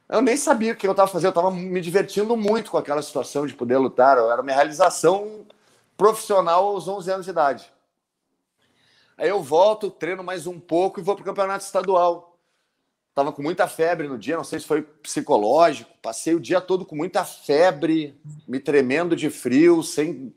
Eu 0.09 0.21
nem 0.21 0.37
sabia 0.37 0.75
o 0.75 0.77
que 0.77 0.87
eu 0.87 0.91
estava 0.91 1.11
fazendo, 1.11 1.29
eu 1.29 1.31
estava 1.31 1.51
me 1.51 1.81
divertindo 1.81 2.37
muito 2.37 2.71
com 2.71 2.77
aquela 2.77 3.01
situação 3.01 3.47
de 3.47 3.55
poder 3.55 3.79
lutar. 3.79 4.19
Era 4.19 4.43
minha 4.43 4.55
realização 4.55 5.47
profissional 5.97 6.67
aos 6.67 6.87
11 6.87 7.11
anos 7.11 7.25
de 7.25 7.31
idade. 7.31 7.73
Aí 9.17 9.31
eu 9.31 9.43
volto, 9.43 9.91
treino 9.91 10.23
mais 10.23 10.47
um 10.47 10.61
pouco 10.61 11.01
e 11.01 11.03
vou 11.03 11.15
para 11.15 11.23
o 11.23 11.25
campeonato 11.25 11.65
estadual. 11.65 12.36
Tava 13.17 13.33
com 13.33 13.41
muita 13.41 13.67
febre 13.67 14.07
no 14.07 14.19
dia, 14.19 14.37
não 14.37 14.45
sei 14.45 14.61
se 14.61 14.67
foi 14.67 14.83
psicológico. 14.83 15.91
Passei 16.03 16.35
o 16.35 16.39
dia 16.39 16.61
todo 16.61 16.85
com 16.85 16.95
muita 16.95 17.25
febre, 17.25 18.15
me 18.47 18.61
tremendo 18.61 19.17
de 19.17 19.31
frio, 19.31 19.83
sem 19.83 20.35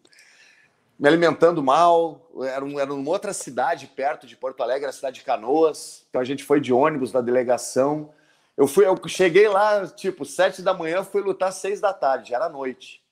me 0.98 1.05
alimentando 1.05 1.62
mal. 1.62 2.31
Era, 2.41 2.63
um, 2.63 2.79
era 2.79 2.94
uma 2.94 3.11
outra 3.11 3.33
cidade 3.33 3.85
perto 3.85 4.25
de 4.25 4.37
Porto 4.37 4.63
Alegre, 4.63 4.87
a 4.87 4.94
cidade 4.94 5.20
de 5.20 5.25
Canoas. 5.25 6.05
Então 6.09 6.22
a 6.22 6.24
gente 6.24 6.42
foi 6.42 6.61
de 6.61 6.72
ônibus 6.72 7.11
da 7.11 7.20
delegação. 7.20 8.11
Eu 8.55 8.65
fui, 8.65 8.87
eu 8.87 8.98
cheguei 9.09 9.50
lá 9.50 9.85
tipo 9.85 10.24
sete 10.24 10.61
da 10.61 10.74
manhã, 10.74 11.03
fui 11.03 11.22
lutar 11.22 11.51
seis 11.51 11.81
da 11.81 11.92
tarde, 11.92 12.33
era 12.33 12.48
noite. 12.48 13.03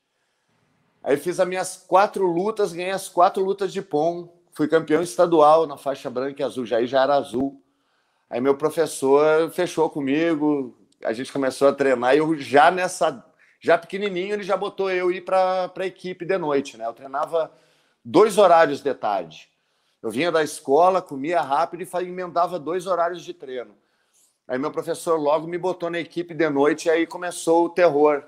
Aí 1.03 1.17
fiz 1.17 1.41
as 1.41 1.47
minhas 1.47 1.75
quatro 1.85 2.25
lutas, 2.25 2.71
ganhei 2.71 2.91
as 2.91 3.09
quatro 3.09 3.43
lutas 3.43 3.73
de 3.73 3.81
pom, 3.81 4.33
fui 4.53 4.69
campeão 4.69 5.01
estadual 5.01 5.67
na 5.67 5.75
faixa 5.75 6.09
branca 6.09 6.41
e 6.41 6.45
azul, 6.45 6.65
já 6.65 6.77
aí 6.77 6.87
já 6.87 7.03
era 7.03 7.15
azul. 7.15 7.61
Aí 8.29 8.41
meu 8.41 8.55
professor 8.55 9.49
fechou 9.51 9.89
comigo, 9.89 10.77
a 11.03 11.13
gente 11.13 11.31
começou 11.31 11.69
a 11.69 11.73
treinar 11.73 12.13
e 12.13 12.17
eu 12.17 12.37
já 12.37 12.69
nessa, 12.69 13.23
já 13.59 13.77
pequenininho, 13.77 14.33
ele 14.33 14.43
já 14.43 14.57
botou 14.57 14.91
eu 14.91 15.11
ir 15.11 15.21
para 15.21 15.71
a 15.75 15.85
equipe 15.85 16.25
de 16.25 16.37
noite, 16.37 16.77
né? 16.77 16.85
Eu 16.85 16.93
treinava 16.93 17.51
dois 18.03 18.37
horários 18.37 18.81
de 18.81 18.93
tarde. 18.93 19.49
Eu 20.01 20.11
vinha 20.11 20.31
da 20.31 20.43
escola, 20.43 21.01
comia 21.01 21.41
rápido 21.41 21.83
e 21.83 22.03
emendava 22.03 22.59
dois 22.59 22.85
horários 22.85 23.23
de 23.23 23.33
treino. 23.33 23.75
Aí 24.47 24.57
meu 24.57 24.71
professor 24.71 25.17
logo 25.17 25.47
me 25.47 25.57
botou 25.57 25.89
na 25.89 25.99
equipe 25.99 26.33
de 26.33 26.49
noite 26.49 26.85
e 26.85 26.89
aí 26.89 27.07
começou 27.07 27.65
o 27.65 27.69
terror. 27.69 28.23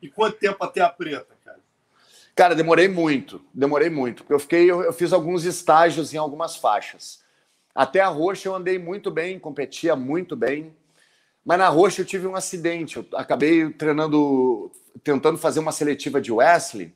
e 0.00 0.08
quanto 0.08 0.38
tempo 0.38 0.62
até 0.62 0.80
a 0.80 0.88
preta, 0.88 1.34
cara? 1.44 1.60
Cara, 2.34 2.54
demorei 2.54 2.88
muito, 2.88 3.44
demorei 3.52 3.90
muito. 3.90 4.22
Porque 4.22 4.34
eu 4.34 4.38
fiquei, 4.38 4.70
eu, 4.70 4.82
eu 4.82 4.92
fiz 4.92 5.12
alguns 5.12 5.44
estágios 5.44 6.14
em 6.14 6.18
algumas 6.18 6.56
faixas. 6.56 7.19
Até 7.74 8.00
a 8.00 8.08
roxa 8.08 8.48
eu 8.48 8.54
andei 8.54 8.78
muito 8.78 9.10
bem, 9.10 9.38
competia 9.38 9.94
muito 9.94 10.34
bem. 10.36 10.74
Mas 11.44 11.58
na 11.58 11.68
roxa 11.68 12.02
eu 12.02 12.06
tive 12.06 12.26
um 12.26 12.36
acidente. 12.36 12.96
Eu 12.96 13.06
acabei 13.14 13.70
treinando, 13.70 14.70
tentando 15.02 15.38
fazer 15.38 15.60
uma 15.60 15.72
seletiva 15.72 16.20
de 16.20 16.32
Wesley 16.32 16.92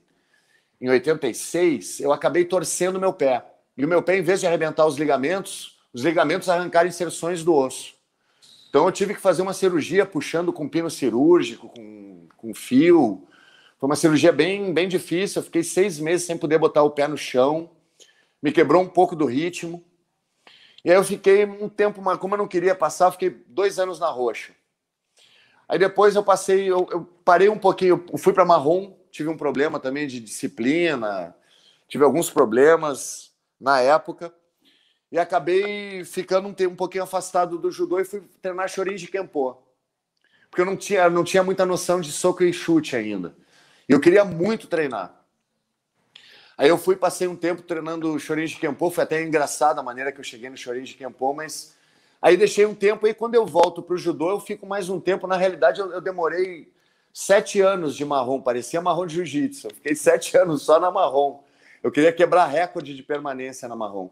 em 0.81 0.89
86. 0.89 2.01
Eu 2.01 2.13
acabei 2.13 2.45
torcendo 2.45 3.01
meu 3.01 3.13
pé. 3.13 3.45
E 3.77 3.85
o 3.85 3.89
meu 3.89 4.03
pé, 4.03 4.19
em 4.19 4.23
vez 4.23 4.41
de 4.41 4.47
arrebentar 4.47 4.87
os 4.87 4.97
ligamentos, 4.97 5.79
os 5.93 6.03
ligamentos 6.03 6.49
arrancaram 6.49 6.89
inserções 6.89 7.43
do 7.43 7.55
osso. 7.55 7.95
Então 8.69 8.87
eu 8.87 8.93
tive 8.93 9.15
que 9.15 9.21
fazer 9.21 9.43
uma 9.43 9.53
cirurgia 9.53 10.05
puxando 10.05 10.53
com 10.53 10.69
pino 10.69 10.91
cirúrgico, 10.91 11.69
com, 11.69 12.27
com 12.37 12.53
fio. 12.53 13.27
Foi 13.79 13.89
uma 13.89 13.97
cirurgia 13.97 14.33
bem, 14.33 14.73
bem 14.73 14.89
difícil. 14.89 15.41
Eu 15.41 15.45
fiquei 15.45 15.63
seis 15.63 15.99
meses 15.99 16.27
sem 16.27 16.37
poder 16.37 16.59
botar 16.59 16.83
o 16.83 16.91
pé 16.91 17.07
no 17.07 17.17
chão. 17.17 17.71
Me 18.43 18.53
quebrou 18.53 18.83
um 18.83 18.89
pouco 18.89 19.17
do 19.17 19.27
ritmo. 19.27 19.83
E 20.85 20.91
aí 20.91 20.97
eu 20.97 21.05
fiquei 21.05 21.47
um 21.47 21.69
tempo, 21.69 22.03
como 22.19 22.35
eu 22.35 22.39
não 22.39 22.47
queria 22.47 22.75
passar, 22.75 23.11
fiquei 23.11 23.31
dois 23.31 23.79
anos 23.79 23.99
na 23.99 24.09
roxa. 24.09 24.53
Aí 25.67 25.79
depois 25.79 26.15
eu 26.15 26.23
passei, 26.23 26.71
eu, 26.71 26.87
eu 26.91 27.05
parei 27.25 27.49
um 27.49 27.59
pouquinho, 27.59 28.05
eu 28.13 28.19
fui 28.19 28.35
para 28.35 28.45
marrom, 28.45 28.95
tive 29.11 29.31
um 29.31 29.37
problema 29.37 29.81
também 29.81 30.07
de 30.07 30.21
disciplina, 30.21 31.35
tive 31.89 32.05
alguns 32.05 32.29
problemas 32.29 33.33
na 33.59 33.81
época 33.81 34.33
e 35.11 35.19
acabei 35.19 36.05
ficando 36.05 36.49
um, 36.49 36.53
tempo, 36.53 36.75
um 36.75 36.77
pouquinho 36.77 37.05
afastado 37.05 37.57
do 37.57 37.71
judô 37.71 37.99
e 37.99 38.05
fui 38.05 38.21
treinar 38.43 38.69
chorinho 38.69 38.99
de 38.99 39.07
Kempo. 39.07 39.63
Porque 40.51 40.61
eu 40.61 40.67
não 40.67 40.77
tinha, 40.77 41.09
não 41.09 41.25
tinha 41.25 41.43
muita 41.43 41.65
noção 41.65 42.01
de 42.01 42.13
soco 42.13 42.45
e 42.45 42.53
chute 42.53 42.95
ainda. 42.95 43.35
E 43.89 43.93
eu 43.93 44.01
queria 44.01 44.25
muito 44.25 44.67
treinar. 44.67 45.24
Aí 46.57 46.69
eu 46.69 46.79
fui, 46.79 46.95
passei 46.95 47.27
um 47.27 47.35
tempo 47.35 47.63
treinando 47.63 48.19
chorinho 48.21 48.47
de 48.47 48.57
Kempo, 48.57 48.89
foi 48.89 49.03
até 49.03 49.21
engraçado 49.23 49.81
a 49.81 49.83
maneira 49.83 50.13
que 50.13 50.21
eu 50.21 50.25
cheguei 50.25 50.49
no 50.49 50.57
chorinho 50.57 50.85
de 50.85 50.95
Kempo, 50.95 51.35
mas 51.35 51.75
aí 52.23 52.37
deixei 52.37 52.65
um 52.65 52.75
tempo, 52.75 53.07
aí 53.07 53.13
quando 53.13 53.35
eu 53.35 53.45
volto 53.45 53.83
para 53.83 53.95
o 53.95 53.99
judô, 53.99 54.31
eu 54.31 54.41
fico 54.41 54.65
mais 54.65 54.89
um 54.89 55.01
tempo, 55.01 55.27
na 55.27 55.37
realidade 55.37 55.81
eu, 55.81 55.91
eu 55.91 56.01
demorei 56.01 56.73
sete 57.13 57.61
anos 57.61 57.97
de 57.97 58.05
marrom, 58.05 58.41
parecia 58.41 58.81
marrom 58.81 59.05
de 59.05 59.15
jiu-jitsu, 59.15 59.67
eu 59.67 59.75
fiquei 59.75 59.97
sete 59.97 60.37
anos 60.39 60.63
só 60.63 60.79
na 60.79 60.93
marrom, 60.93 61.43
eu 61.83 61.91
queria 61.91 62.13
quebrar 62.13 62.47
recorde 62.47 62.95
de 62.95 63.03
permanência 63.03 63.69
na 63.69 63.75
marrom. 63.75 64.09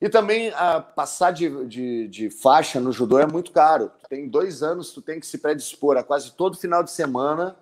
E 0.00 0.08
também 0.08 0.50
a 0.54 0.80
passar 0.80 1.30
de, 1.30 1.66
de, 1.66 2.08
de, 2.08 2.30
faixa 2.30 2.78
no 2.78 2.92
judô 2.92 3.18
é 3.18 3.26
muito 3.26 3.50
caro. 3.50 3.90
Tem 4.10 4.28
dois 4.28 4.62
anos, 4.62 4.90
tu 4.90 5.00
tem 5.00 5.18
que 5.18 5.26
se 5.26 5.38
predispor 5.38 5.96
a 5.96 6.02
quase 6.02 6.32
todo 6.32 6.58
final 6.58 6.82
de 6.82 6.90
semana, 6.90 7.56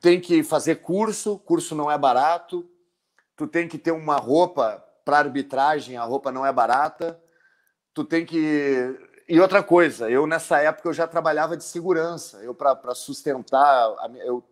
tem 0.00 0.20
que 0.20 0.42
fazer 0.42 0.76
curso, 0.76 1.38
curso 1.38 1.76
não 1.76 1.88
é 1.88 1.96
barato, 1.96 2.68
tu 3.38 3.46
tem 3.46 3.68
que 3.68 3.78
ter 3.78 3.92
uma 3.92 4.16
roupa 4.16 4.84
para 5.04 5.18
arbitragem, 5.18 5.96
a 5.96 6.02
roupa 6.02 6.32
não 6.32 6.44
é 6.44 6.52
barata. 6.52 7.18
Tu 7.94 8.04
tem 8.04 8.26
que 8.26 8.98
e 9.28 9.38
outra 9.40 9.62
coisa, 9.62 10.10
eu 10.10 10.26
nessa 10.26 10.58
época 10.58 10.88
eu 10.88 10.92
já 10.92 11.06
trabalhava 11.06 11.56
de 11.56 11.62
segurança. 11.62 12.38
Eu 12.38 12.54
para 12.54 12.94
sustentar, 12.94 13.94
eu 14.24 14.42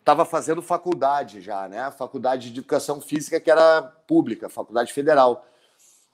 estava 0.00 0.24
fazendo 0.24 0.60
faculdade 0.60 1.40
já, 1.40 1.68
né? 1.68 1.90
Faculdade 1.92 2.50
de 2.50 2.58
Educação 2.58 3.00
Física 3.00 3.38
que 3.38 3.50
era 3.50 3.82
pública, 3.82 4.48
faculdade 4.48 4.92
federal. 4.92 5.46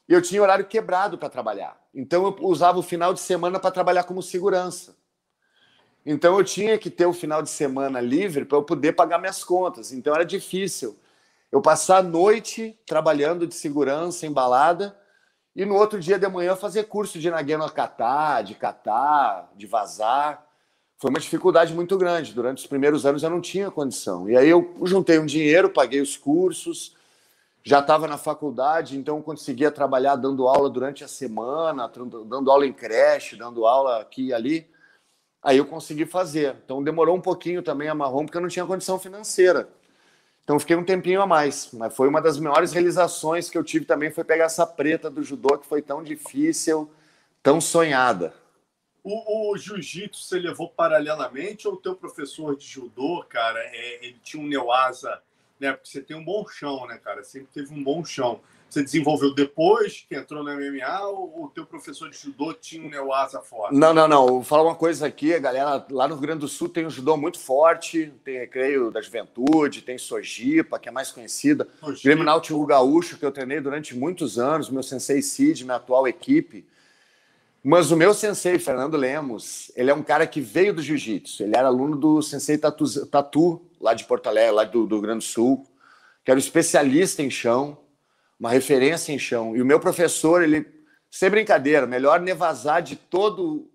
E 0.07 0.13
eu 0.13 0.21
tinha 0.21 0.43
horário 0.43 0.67
quebrado 0.67 1.17
para 1.17 1.31
trabalhar. 1.31 1.81
Então 1.95 2.27
eu 2.27 2.37
usava 2.47 2.79
o 2.79 2.83
final 2.83 3.15
de 3.15 3.21
semana 3.21 3.59
para 3.59 3.71
trabalhar 3.71 4.05
como 4.05 4.23
segurança. 4.23 4.97
Então 6.05 6.37
eu 6.37 6.45
tinha 6.45 6.77
que 6.77 6.91
ter 6.91 7.07
o 7.07 7.13
final 7.13 7.41
de 7.41 7.49
semana 7.49 8.01
livre 8.01 8.45
para 8.45 8.59
eu 8.59 8.63
poder 8.65 8.93
pagar 8.93 9.19
minhas 9.19 9.43
contas. 9.43 9.93
Então 9.93 10.15
era 10.15 10.25
difícil 10.25 10.99
eu 11.53 11.61
passar 11.61 11.99
a 11.99 12.03
noite 12.03 12.79
trabalhando 12.87 13.47
de 13.47 13.55
segurança, 13.55 14.27
em 14.27 14.33
balada, 14.33 14.97
e 15.55 15.65
no 15.65 15.75
outro 15.75 15.99
dia 15.99 16.19
de 16.19 16.29
manhã 16.29 16.55
fazer 16.55 16.85
curso 16.85 17.19
de 17.19 17.31
nagueno 17.31 17.69
catar, 17.71 18.43
de 18.43 18.55
catar, 18.55 19.51
de 19.57 19.67
vazar. 19.67 20.47
Foi 20.97 21.11
uma 21.11 21.19
dificuldade 21.19 21.75
muito 21.75 21.99
grande. 21.99 22.33
Durante 22.33 22.59
os 22.59 22.67
primeiros 22.67 23.05
anos 23.05 23.23
eu 23.23 23.31
não 23.31 23.41
tinha 23.41 23.71
condição. 23.71 24.31
E 24.31 24.37
aí 24.37 24.49
eu 24.49 24.77
juntei 24.85 25.19
um 25.19 25.27
dinheiro, 25.27 25.71
paguei 25.71 26.01
os 26.01 26.17
cursos, 26.17 26.95
já 27.65 27.81
estava 27.81 28.07
na 28.07 28.17
faculdade, 28.17 28.97
então 28.97 29.21
conseguia 29.21 29.71
trabalhar 29.71 30.17
dando 30.17 30.47
aula 30.47 30.71
durante 30.71 31.03
a 31.03 31.09
semana, 31.09 31.91
dando 32.27 32.51
aula 32.51 32.65
em 32.65 32.73
creche, 32.73 33.37
dando 33.37 33.67
aula 33.67 34.01
aqui 34.01 34.27
e 34.27 34.33
ali. 34.33 34.71
Aí 35.43 35.59
eu 35.59 35.67
consegui 35.67 36.07
fazer. 36.07 36.57
Então 36.65 36.83
demorou 36.83 37.17
um 37.17 37.21
pouquinho 37.21 37.63
também 37.63 37.89
a 37.89 37.95
marrom, 37.95 38.25
porque 38.25 38.37
eu 38.39 38.43
não 38.43 38.49
tinha 38.49 38.65
condição 38.65 38.99
financeira. 38.99 39.69
Então 40.51 40.59
fiquei 40.59 40.75
um 40.75 40.83
tempinho 40.83 41.23
a 41.23 41.27
mais. 41.29 41.71
Mas 41.73 41.95
foi 41.95 42.09
uma 42.09 42.21
das 42.21 42.37
maiores 42.37 42.73
realizações 42.73 43.49
que 43.49 43.57
eu 43.57 43.63
tive 43.63 43.85
também, 43.85 44.11
foi 44.11 44.25
pegar 44.25 44.47
essa 44.47 44.67
preta 44.67 45.09
do 45.09 45.23
judô 45.23 45.57
que 45.57 45.65
foi 45.65 45.81
tão 45.81 46.03
difícil, 46.03 46.91
tão 47.41 47.61
sonhada. 47.61 48.35
O, 49.05 49.53
o 49.53 49.57
jiu-jitsu 49.57 50.25
você 50.25 50.41
levou 50.41 50.69
paralelamente 50.69 51.69
ou 51.69 51.75
o 51.75 51.77
teu 51.77 51.95
professor 51.95 52.57
de 52.57 52.67
judô, 52.67 53.25
cara, 53.29 53.61
é, 53.61 54.05
ele 54.05 54.19
tinha 54.25 54.43
um 54.43 54.49
neoasa, 54.49 55.23
né? 55.61 55.73
Porque 55.73 55.89
você 55.89 56.01
tem 56.01 56.17
um 56.17 56.25
bom 56.25 56.45
chão, 56.49 56.85
né, 56.85 56.99
cara? 56.99 57.23
Sempre 57.23 57.51
teve 57.55 57.73
um 57.73 57.85
bom 57.85 58.05
chão 58.05 58.41
você 58.71 58.85
desenvolveu 58.85 59.35
depois 59.35 60.05
que 60.09 60.15
entrou 60.15 60.45
no 60.45 60.51
MMA 60.55 61.01
ou 61.09 61.45
o 61.45 61.49
teu 61.49 61.67
professor 61.67 62.09
de 62.09 62.17
judô 62.17 62.55
tinha 62.55 62.87
um 62.87 62.89
neoasa 62.89 63.41
forte? 63.41 63.75
Não, 63.75 63.93
não, 63.93 64.07
não. 64.07 64.27
Vou 64.27 64.45
falar 64.45 64.63
uma 64.63 64.77
coisa 64.77 65.07
aqui, 65.07 65.37
galera. 65.41 65.85
Lá 65.91 66.07
no 66.07 66.15
Rio 66.15 66.23
Grande 66.23 66.41
do 66.41 66.49
Sul 66.49 66.69
tem 66.69 66.87
um 66.87 66.91
judô 66.91 67.17
muito 67.17 67.39
forte. 67.41 68.13
Tem 68.25 68.39
Recreio 68.39 68.91
da 68.91 69.01
Juventude, 69.01 69.83
tem 69.83 69.99
Sojipa, 69.99 70.79
que 70.79 70.89
é 70.89 70.93
mais 70.93 71.11
conhecida. 71.11 71.67
Sojipa. 71.81 72.03
Grêmio 72.05 72.25
Náutico 72.25 72.65
Gaúcho, 72.65 73.19
que 73.19 73.25
eu 73.27 73.33
treinei 73.33 73.61
durante 73.61 73.97
muitos 73.97 74.39
anos. 74.39 74.71
Meu 74.71 74.85
sensei 74.85 75.21
Cid, 75.21 75.65
minha 75.65 75.77
atual 75.77 76.07
equipe. 76.07 76.65
Mas 77.63 77.91
o 77.91 77.97
meu 77.97 78.15
sensei, 78.15 78.59
Fernando 78.59 78.97
Lemos, 78.97 79.71
ele 79.75 79.91
é 79.91 79.95
um 79.95 80.03
cara 80.03 80.27
que 80.27 80.41
veio 80.41 80.73
do 80.73 80.81
jiu-jitsu. 80.81 81.43
Ele 81.43 81.57
era 81.57 81.67
aluno 81.67 81.97
do 81.97 82.23
sensei 82.23 82.57
Tatu, 82.57 83.07
Tatu 83.07 83.63
lá 83.81 83.95
de 83.95 84.05
Porto 84.05 84.29
Alegre, 84.29 84.53
lá 84.53 84.65
do, 84.65 84.87
do 84.87 84.95
Rio 84.95 85.03
Grande 85.03 85.19
do 85.19 85.31
Sul, 85.31 85.67
que 86.25 86.31
era 86.31 86.39
um 86.39 86.41
especialista 86.41 87.21
em 87.21 87.31
chão 87.31 87.77
uma 88.41 88.51
referência 88.51 89.13
em 89.13 89.19
chão. 89.19 89.55
E 89.55 89.61
o 89.61 89.67
meu 89.67 89.79
professor, 89.79 90.43
ele, 90.43 90.67
sem 91.11 91.29
brincadeira, 91.29 91.87
melhor 91.87 92.19
nevasar 92.21 92.83
de 92.83 92.97
todo 92.97 93.71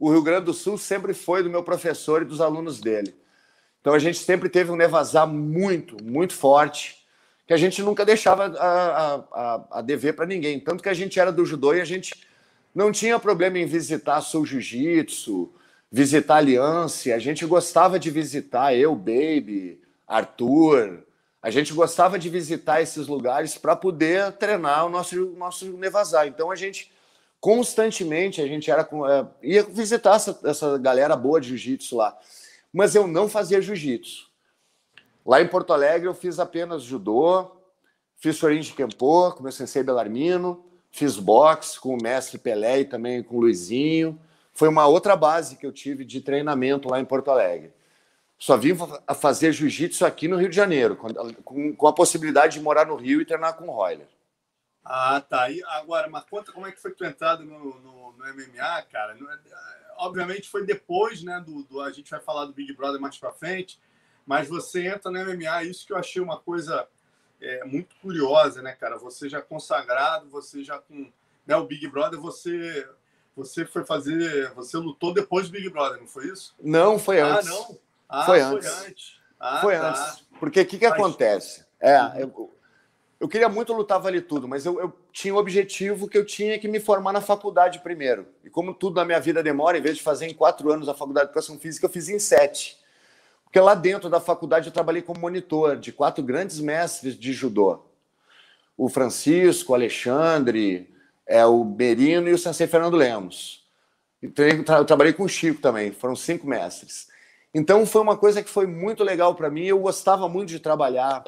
o 0.00 0.10
Rio 0.10 0.22
Grande 0.22 0.46
do 0.46 0.54
Sul 0.54 0.76
sempre 0.76 1.14
foi 1.14 1.42
do 1.42 1.50
meu 1.50 1.62
professor 1.62 2.22
e 2.22 2.24
dos 2.24 2.40
alunos 2.40 2.80
dele. 2.80 3.14
Então 3.80 3.94
a 3.94 3.98
gente 3.98 4.18
sempre 4.18 4.48
teve 4.48 4.70
um 4.70 4.76
nevasar 4.76 5.28
muito, 5.28 6.02
muito 6.02 6.34
forte, 6.34 7.06
que 7.46 7.52
a 7.52 7.56
gente 7.56 7.82
nunca 7.82 8.04
deixava 8.04 8.46
a, 8.46 9.14
a, 9.32 9.64
a 9.78 9.82
dever 9.82 10.14
para 10.14 10.26
ninguém. 10.26 10.58
Tanto 10.58 10.82
que 10.82 10.88
a 10.88 10.94
gente 10.94 11.20
era 11.20 11.30
do 11.30 11.44
judô 11.44 11.74
e 11.74 11.80
a 11.80 11.84
gente 11.84 12.14
não 12.74 12.90
tinha 12.90 13.18
problema 13.18 13.58
em 13.58 13.66
visitar 13.66 14.20
Sul 14.22 14.46
Jiu-Jitsu, 14.46 15.52
visitar 15.90 16.36
Aliança. 16.36 17.14
A 17.14 17.18
gente 17.18 17.44
gostava 17.44 17.98
de 17.98 18.10
visitar, 18.10 18.74
eu, 18.74 18.94
Baby, 18.94 19.80
Arthur, 20.06 21.04
a 21.42 21.50
gente 21.50 21.72
gostava 21.72 22.18
de 22.18 22.28
visitar 22.28 22.82
esses 22.82 23.06
lugares 23.06 23.56
para 23.56 23.74
poder 23.74 24.32
treinar 24.32 24.86
o 24.86 24.90
nosso, 24.90 25.16
nosso 25.36 25.66
nevasar. 25.72 26.26
Então 26.26 26.50
a 26.50 26.56
gente 26.56 26.92
constantemente 27.40 28.42
a 28.42 28.46
gente 28.46 28.70
era 28.70 28.82
é, 28.82 29.26
ia 29.42 29.62
visitar 29.62 30.16
essa, 30.16 30.38
essa 30.44 30.76
galera 30.76 31.16
boa 31.16 31.40
de 31.40 31.48
jiu-jitsu 31.48 31.96
lá, 31.96 32.18
mas 32.70 32.94
eu 32.94 33.06
não 33.06 33.28
fazia 33.28 33.62
jiu-jitsu. 33.62 34.28
Lá 35.24 35.40
em 35.40 35.48
Porto 35.48 35.72
Alegre 35.72 36.06
eu 36.06 36.14
fiz 36.14 36.38
apenas 36.38 36.82
judô, 36.82 37.50
fiz 38.16 38.36
Sorin 38.36 38.60
de 38.60 38.72
Kempo 38.72 39.32
com 39.32 39.42
meu 39.42 39.52
sensei 39.52 39.82
Belarmino, 39.82 40.64
fiz 40.90 41.16
boxe 41.16 41.80
com 41.80 41.94
o 41.94 42.02
mestre 42.02 42.36
Pelé 42.38 42.80
e 42.80 42.84
também 42.84 43.22
com 43.22 43.36
o 43.36 43.40
Luizinho. 43.40 44.20
Foi 44.52 44.68
uma 44.68 44.86
outra 44.86 45.16
base 45.16 45.56
que 45.56 45.64
eu 45.64 45.72
tive 45.72 46.04
de 46.04 46.20
treinamento 46.20 46.88
lá 46.88 47.00
em 47.00 47.04
Porto 47.04 47.30
Alegre. 47.30 47.72
Só 48.40 48.56
vim 48.56 48.72
a 49.06 49.14
fazer 49.14 49.52
jiu-jitsu 49.52 50.06
aqui 50.06 50.26
no 50.26 50.38
Rio 50.38 50.48
de 50.48 50.56
Janeiro, 50.56 50.96
com, 50.96 51.76
com, 51.76 51.86
a 51.86 51.92
possibilidade 51.92 52.54
de 52.54 52.64
morar 52.64 52.86
no 52.86 52.96
Rio 52.96 53.20
e 53.20 53.26
treinar 53.26 53.54
com 53.54 53.68
o 53.68 53.70
Royler. 53.70 54.08
Ah, 54.82 55.20
tá. 55.20 55.50
E 55.50 55.62
agora, 55.64 56.08
mas 56.08 56.24
conta 56.24 56.50
como 56.50 56.66
é 56.66 56.72
que 56.72 56.80
foi 56.80 56.92
tua 56.92 57.08
entrada 57.08 57.44
no, 57.44 57.78
no, 57.80 58.12
no 58.12 58.34
MMA, 58.34 58.82
cara. 58.90 59.14
Obviamente 59.98 60.48
foi 60.48 60.64
depois, 60.64 61.22
né? 61.22 61.38
Do, 61.44 61.64
do, 61.64 61.82
a 61.82 61.92
gente 61.92 62.10
vai 62.10 62.18
falar 62.18 62.46
do 62.46 62.54
Big 62.54 62.72
Brother 62.72 62.98
mais 62.98 63.18
pra 63.18 63.30
frente, 63.30 63.78
mas 64.24 64.48
você 64.48 64.86
entra 64.86 65.10
no 65.10 65.22
MMA, 65.22 65.64
isso 65.64 65.86
que 65.86 65.92
eu 65.92 65.98
achei 65.98 66.22
uma 66.22 66.38
coisa 66.38 66.88
é, 67.42 67.62
muito 67.66 67.94
curiosa, 67.96 68.62
né, 68.62 68.72
cara? 68.72 68.96
Você 68.96 69.28
já 69.28 69.42
consagrado, 69.42 70.30
você 70.30 70.64
já 70.64 70.78
com 70.78 71.12
né, 71.46 71.56
o 71.56 71.66
Big 71.66 71.86
Brother, 71.88 72.18
você 72.18 72.88
você 73.36 73.66
foi 73.66 73.84
fazer, 73.84 74.50
você 74.54 74.78
lutou 74.78 75.12
depois 75.12 75.46
do 75.46 75.52
Big 75.52 75.68
Brother, 75.68 76.00
não 76.00 76.06
foi 76.06 76.28
isso? 76.28 76.54
Não, 76.58 76.98
foi 76.98 77.20
ah, 77.20 77.34
antes. 77.34 77.48
Ah, 77.48 77.50
não. 77.50 77.89
Ah, 78.10 78.26
foi 78.26 78.40
antes. 78.40 78.68
Foi 78.68 78.88
antes. 78.88 79.12
Ah, 79.38 79.60
foi 79.60 79.76
tá. 79.76 79.88
antes. 79.88 80.24
Porque 80.40 80.60
o 80.60 80.66
que, 80.66 80.78
que 80.78 80.86
acontece? 80.86 81.64
É, 81.80 81.96
eu, 82.18 82.52
eu 83.20 83.28
queria 83.28 83.48
muito 83.48 83.72
lutar 83.72 84.00
vale 84.00 84.20
tudo, 84.20 84.48
mas 84.48 84.66
eu, 84.66 84.80
eu 84.80 84.92
tinha 85.12 85.32
o 85.32 85.36
um 85.36 85.40
objetivo 85.40 86.08
que 86.08 86.18
eu 86.18 86.26
tinha 86.26 86.58
que 86.58 86.66
me 86.66 86.80
formar 86.80 87.12
na 87.12 87.20
faculdade 87.20 87.78
primeiro. 87.78 88.26
E 88.42 88.50
como 88.50 88.74
tudo 88.74 88.96
na 88.96 89.04
minha 89.04 89.20
vida 89.20 89.42
demora, 89.42 89.78
em 89.78 89.82
vez 89.82 89.96
de 89.96 90.02
fazer 90.02 90.26
em 90.26 90.34
quatro 90.34 90.72
anos 90.72 90.88
a 90.88 90.94
faculdade 90.94 91.26
de 91.26 91.30
educação 91.30 91.58
física, 91.58 91.86
eu 91.86 91.90
fiz 91.90 92.08
em 92.08 92.18
sete. 92.18 92.76
Porque 93.44 93.60
lá 93.60 93.74
dentro 93.74 94.10
da 94.10 94.20
faculdade 94.20 94.66
eu 94.66 94.72
trabalhei 94.72 95.02
como 95.02 95.20
monitor 95.20 95.76
de 95.76 95.92
quatro 95.92 96.22
grandes 96.24 96.60
mestres 96.60 97.16
de 97.16 97.32
judô. 97.32 97.84
O 98.76 98.88
Francisco, 98.88 99.72
o 99.72 99.74
Alexandre, 99.74 100.92
é, 101.26 101.44
o 101.44 101.62
Berino 101.64 102.28
e 102.28 102.32
o 102.32 102.38
sensei 102.38 102.66
Fernando 102.66 102.96
Lemos. 102.96 103.68
Eu 104.22 104.84
trabalhei 104.84 105.12
com 105.12 105.24
o 105.24 105.28
Chico 105.28 105.60
também, 105.60 105.92
foram 105.92 106.16
cinco 106.16 106.46
mestres. 106.46 107.09
Então 107.52 107.84
foi 107.84 108.00
uma 108.00 108.16
coisa 108.16 108.42
que 108.42 108.50
foi 108.50 108.66
muito 108.66 109.02
legal 109.02 109.34
para 109.34 109.50
mim. 109.50 109.64
Eu 109.64 109.80
gostava 109.80 110.28
muito 110.28 110.48
de 110.50 110.60
trabalhar 110.60 111.24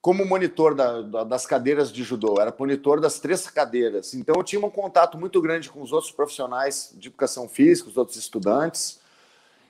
como 0.00 0.24
monitor 0.24 0.74
da, 0.74 1.02
da, 1.02 1.24
das 1.24 1.46
cadeiras 1.46 1.92
de 1.92 2.02
judô. 2.02 2.40
Era 2.40 2.54
monitor 2.58 3.00
das 3.00 3.18
três 3.18 3.48
cadeiras. 3.48 4.14
Então 4.14 4.34
eu 4.36 4.42
tinha 4.42 4.64
um 4.64 4.70
contato 4.70 5.18
muito 5.18 5.40
grande 5.40 5.70
com 5.70 5.82
os 5.82 5.92
outros 5.92 6.12
profissionais 6.12 6.94
de 6.96 7.08
educação 7.08 7.48
física, 7.48 7.88
os 7.88 7.96
outros 7.96 8.16
estudantes. 8.16 9.00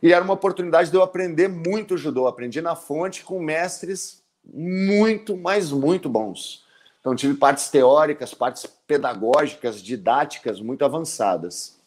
E 0.02 0.12
era 0.12 0.24
uma 0.24 0.34
oportunidade 0.34 0.90
de 0.90 0.96
eu 0.96 1.02
aprender 1.02 1.48
muito 1.48 1.96
judô. 1.96 2.26
Aprendi 2.26 2.60
na 2.60 2.76
fonte 2.76 3.24
com 3.24 3.40
mestres 3.40 4.22
muito, 4.44 5.36
mas 5.36 5.72
muito 5.72 6.08
bons. 6.08 6.64
Então 7.00 7.14
tive 7.14 7.34
partes 7.34 7.68
teóricas, 7.68 8.32
partes 8.32 8.66
pedagógicas, 8.86 9.82
didáticas 9.82 10.60
muito 10.60 10.84
avançadas. 10.84 11.78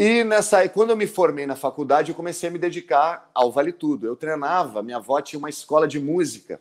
E 0.00 0.22
nessa, 0.22 0.68
quando 0.68 0.90
eu 0.90 0.96
me 0.96 1.08
formei 1.08 1.44
na 1.44 1.56
faculdade, 1.56 2.12
eu 2.12 2.14
comecei 2.14 2.48
a 2.48 2.52
me 2.52 2.58
dedicar 2.58 3.28
ao 3.34 3.50
Vale 3.50 3.72
Tudo. 3.72 4.06
Eu 4.06 4.14
treinava, 4.14 4.80
minha 4.80 4.98
avó 4.98 5.20
tinha 5.20 5.40
uma 5.40 5.50
escola 5.50 5.88
de 5.88 5.98
música. 5.98 6.60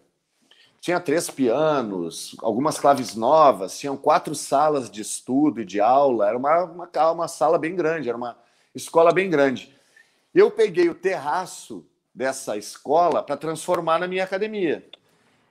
Tinha 0.81 0.99
três 0.99 1.29
pianos, 1.29 2.35
algumas 2.41 2.79
claves 2.79 3.13
novas, 3.13 3.77
tinham 3.77 3.95
quatro 3.95 4.33
salas 4.33 4.89
de 4.89 5.03
estudo 5.03 5.61
e 5.61 5.65
de 5.65 5.79
aula. 5.79 6.27
Era 6.27 6.35
uma, 6.35 6.63
uma, 6.63 7.11
uma 7.11 7.27
sala 7.27 7.59
bem 7.59 7.75
grande, 7.75 8.09
era 8.09 8.17
uma 8.17 8.35
escola 8.73 9.13
bem 9.13 9.29
grande. 9.29 9.71
Eu 10.33 10.49
peguei 10.49 10.89
o 10.89 10.95
terraço 10.95 11.85
dessa 12.15 12.57
escola 12.57 13.21
para 13.21 13.37
transformar 13.37 13.99
na 13.99 14.07
minha 14.07 14.23
academia. 14.23 14.83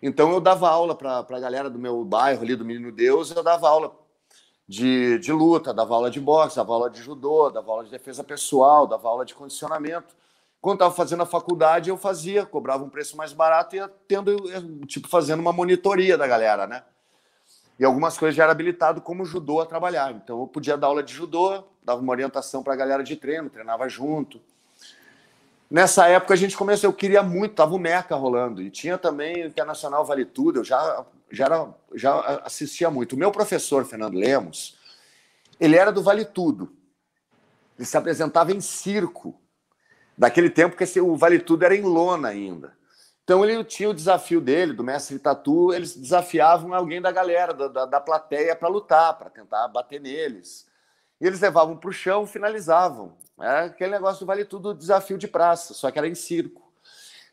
Então 0.03 0.33
eu 0.33 0.40
dava 0.40 0.68
aula 0.68 0.96
para 0.96 1.20
a 1.20 1.40
galera 1.40 1.70
do 1.70 1.79
meu 1.79 2.05
bairro 2.05 2.42
ali 2.42 2.57
do 2.57 2.64
Menino 2.64 2.90
Deus, 2.90 3.31
eu 3.31 3.44
dava 3.44 3.68
aula 3.68 3.94
de, 4.68 5.18
de 5.18 5.33
luta, 5.33 5.72
dava 5.72 5.94
aula 5.94 6.11
de 6.11 6.20
boxe, 6.20 6.57
dava 6.57 6.72
aula 6.72 6.90
de 6.90 7.00
judô, 7.00 7.50
dava 7.50 7.70
aula 7.70 7.85
de 7.85 7.90
defesa 7.90 8.24
pessoal, 8.24 8.87
dava 8.87 9.09
aula 9.09 9.24
de 9.24 9.35
condicionamento. 9.35 10.16
Quando 10.61 10.76
estava 10.76 10.92
fazendo 10.92 11.22
a 11.22 11.26
faculdade, 11.26 11.90
eu 11.90 11.96
fazia, 11.96 12.44
cobrava 12.44 12.83
um 12.83 12.88
preço 12.88 13.16
mais 13.16 13.33
barato 13.33 13.76
e 13.76 13.79
ia 13.79 13.88
tendo, 14.09 14.37
tipo, 14.87 15.09
fazendo 15.09 15.40
uma 15.40 15.52
monitoria 15.52 16.18
da 16.18 16.26
galera, 16.26 16.66
né? 16.66 16.83
E 17.79 17.85
algumas 17.85 18.16
coisas 18.18 18.35
já 18.35 18.42
era 18.42 18.52
habilitado 18.52 19.00
como 19.00 19.24
judô 19.24 19.61
a 19.61 19.66
trabalhar. 19.66 20.11
Então 20.12 20.40
eu 20.40 20.46
podia 20.46 20.76
dar 20.76 20.88
aula 20.88 21.02
de 21.02 21.12
judô, 21.12 21.62
dava 21.85 22.00
uma 22.00 22.11
orientação 22.11 22.62
para 22.62 22.72
a 22.72 22.76
galera 22.76 23.05
de 23.05 23.14
treino, 23.16 23.50
treinava 23.50 23.88
junto. 23.88 24.40
Nessa 25.70 26.09
época 26.09 26.33
a 26.35 26.37
gente 26.37 26.57
começou, 26.57 26.88
eu 26.88 26.94
queria 26.94 27.22
muito, 27.22 27.55
tava 27.55 27.74
o 27.74 27.79
Meca 27.79 28.16
rolando 28.16 28.62
e 28.62 28.70
tinha 28.70 28.96
também 28.96 29.44
o 29.44 29.46
Internacional 29.46 30.05
Vale 30.05 30.24
Tudo, 30.24 30.61
eu 30.61 30.64
já 30.64 31.05
já, 31.31 31.47
era, 31.47 31.75
já 31.95 32.21
assistia 32.45 32.91
muito. 32.91 33.15
O 33.15 33.19
meu 33.19 33.31
professor, 33.31 33.85
Fernando 33.85 34.17
Lemos, 34.17 34.79
ele 35.59 35.77
era 35.77 35.91
do 35.91 36.03
Vale 36.03 36.25
Tudo. 36.25 36.73
Ele 37.79 37.87
se 37.87 37.97
apresentava 37.97 38.53
em 38.53 38.61
circo. 38.61 39.41
Daquele 40.17 40.49
tempo 40.49 40.77
que 40.77 41.01
o 41.01 41.17
Vale 41.17 41.39
Tudo 41.39 41.65
era 41.65 41.77
em 41.77 41.83
lona 41.83 42.29
ainda. 42.29 42.77
Então 43.23 43.45
ele 43.45 43.62
tinha 43.65 43.91
o 43.91 43.95
desafio 43.95 44.41
dele, 44.41 44.73
do 44.73 44.85
mestre 44.85 45.19
Tatu, 45.19 45.73
eles 45.75 45.97
desafiavam 45.97 46.73
alguém 46.73 47.03
da 47.03 47.11
galera, 47.11 47.53
da, 47.53 47.67
da, 47.67 47.85
da 47.85 48.01
plateia, 48.01 48.55
para 48.55 48.69
lutar, 48.69 49.19
para 49.19 49.29
tentar 49.29 49.67
bater 49.67 50.01
neles. 50.01 50.65
E 51.21 51.27
eles 51.27 51.41
levavam 51.41 51.77
para 51.77 51.91
o 51.91 51.93
chão 51.93 52.25
finalizavam. 52.25 53.17
É 53.41 53.65
aquele 53.65 53.91
negócio 53.91 54.21
do 54.21 54.27
Vale 54.27 54.45
Tudo, 54.45 54.73
desafio 54.73 55.19
de 55.19 55.27
praça, 55.27 55.75
só 55.75 55.91
que 55.91 55.99
era 55.99 56.07
em 56.09 56.15
circo. 56.15 56.67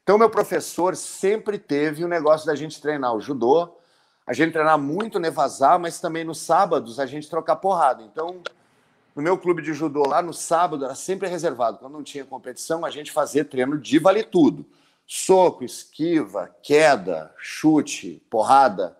Então, 0.01 0.17
meu 0.17 0.29
professor 0.29 0.95
sempre 0.95 1.57
teve 1.57 2.03
o 2.03 2.07
negócio 2.07 2.45
da 2.45 2.55
gente 2.55 2.81
treinar 2.81 3.15
o 3.15 3.21
judô, 3.21 3.77
a 4.25 4.33
gente 4.33 4.53
treinar 4.53 4.77
muito 4.77 5.19
nevasar, 5.19 5.79
mas 5.79 5.99
também 5.99 6.23
nos 6.23 6.39
sábados 6.39 6.99
a 6.99 7.05
gente 7.05 7.29
trocar 7.29 7.57
porrada. 7.57 8.03
Então, 8.03 8.41
no 9.15 9.21
meu 9.21 9.37
clube 9.37 9.61
de 9.61 9.73
judô 9.73 10.07
lá 10.07 10.21
no 10.21 10.33
sábado 10.33 10.85
era 10.85 10.95
sempre 10.95 11.27
reservado. 11.27 11.77
Quando 11.77 11.93
não 11.93 12.03
tinha 12.03 12.25
competição, 12.25 12.85
a 12.85 12.89
gente 12.89 13.11
fazia 13.11 13.45
treino 13.45 13.77
de 13.77 13.99
vale 13.99 14.23
tudo. 14.23 14.65
Soco, 15.05 15.63
esquiva, 15.63 16.55
queda, 16.63 17.33
chute, 17.37 18.25
porrada, 18.29 18.97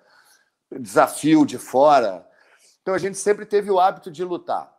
desafio 0.72 1.46
de 1.46 1.58
fora. 1.58 2.28
Então 2.82 2.94
a 2.94 2.98
gente 2.98 3.18
sempre 3.18 3.46
teve 3.46 3.72
o 3.72 3.80
hábito 3.80 4.12
de 4.12 4.24
lutar. 4.24 4.72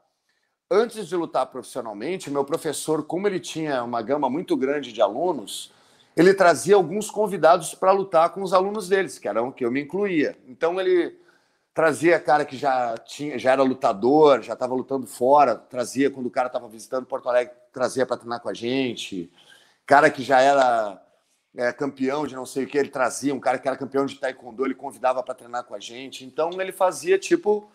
Antes 0.70 1.08
de 1.08 1.16
lutar 1.16 1.46
profissionalmente, 1.46 2.30
meu 2.30 2.44
professor, 2.44 3.02
como 3.02 3.26
ele 3.26 3.40
tinha 3.40 3.82
uma 3.82 4.02
gama 4.02 4.28
muito 4.28 4.56
grande 4.56 4.92
de 4.92 5.00
alunos, 5.00 5.72
ele 6.16 6.32
trazia 6.32 6.76
alguns 6.76 7.10
convidados 7.10 7.74
para 7.74 7.92
lutar 7.92 8.30
com 8.30 8.42
os 8.42 8.52
alunos 8.52 8.88
deles, 8.88 9.18
que 9.18 9.28
eram 9.28 9.50
que 9.50 9.64
eu 9.64 9.70
me 9.70 9.82
incluía. 9.82 10.36
Então 10.46 10.80
ele 10.80 11.18
trazia 11.72 12.20
cara 12.20 12.44
que 12.44 12.56
já 12.56 12.96
tinha, 12.98 13.36
já 13.38 13.50
era 13.52 13.62
lutador, 13.62 14.42
já 14.42 14.52
estava 14.52 14.74
lutando 14.74 15.06
fora, 15.06 15.56
trazia 15.56 16.10
quando 16.10 16.26
o 16.26 16.30
cara 16.30 16.46
estava 16.46 16.68
visitando 16.68 17.04
Porto 17.04 17.28
Alegre, 17.28 17.52
trazia 17.72 18.06
para 18.06 18.16
treinar 18.16 18.40
com 18.40 18.48
a 18.48 18.54
gente. 18.54 19.30
Cara 19.84 20.08
que 20.08 20.22
já 20.22 20.40
era 20.40 21.02
é, 21.56 21.72
campeão 21.72 22.26
de 22.26 22.36
não 22.36 22.46
sei 22.46 22.64
o 22.64 22.66
que, 22.66 22.78
ele 22.78 22.90
trazia. 22.90 23.34
Um 23.34 23.40
cara 23.40 23.58
que 23.58 23.66
era 23.66 23.76
campeão 23.76 24.06
de 24.06 24.14
taekwondo, 24.14 24.64
ele 24.64 24.74
convidava 24.74 25.22
para 25.22 25.34
treinar 25.34 25.64
com 25.64 25.74
a 25.74 25.80
gente. 25.80 26.24
Então 26.24 26.60
ele 26.60 26.72
fazia 26.72 27.18
tipo 27.18 27.68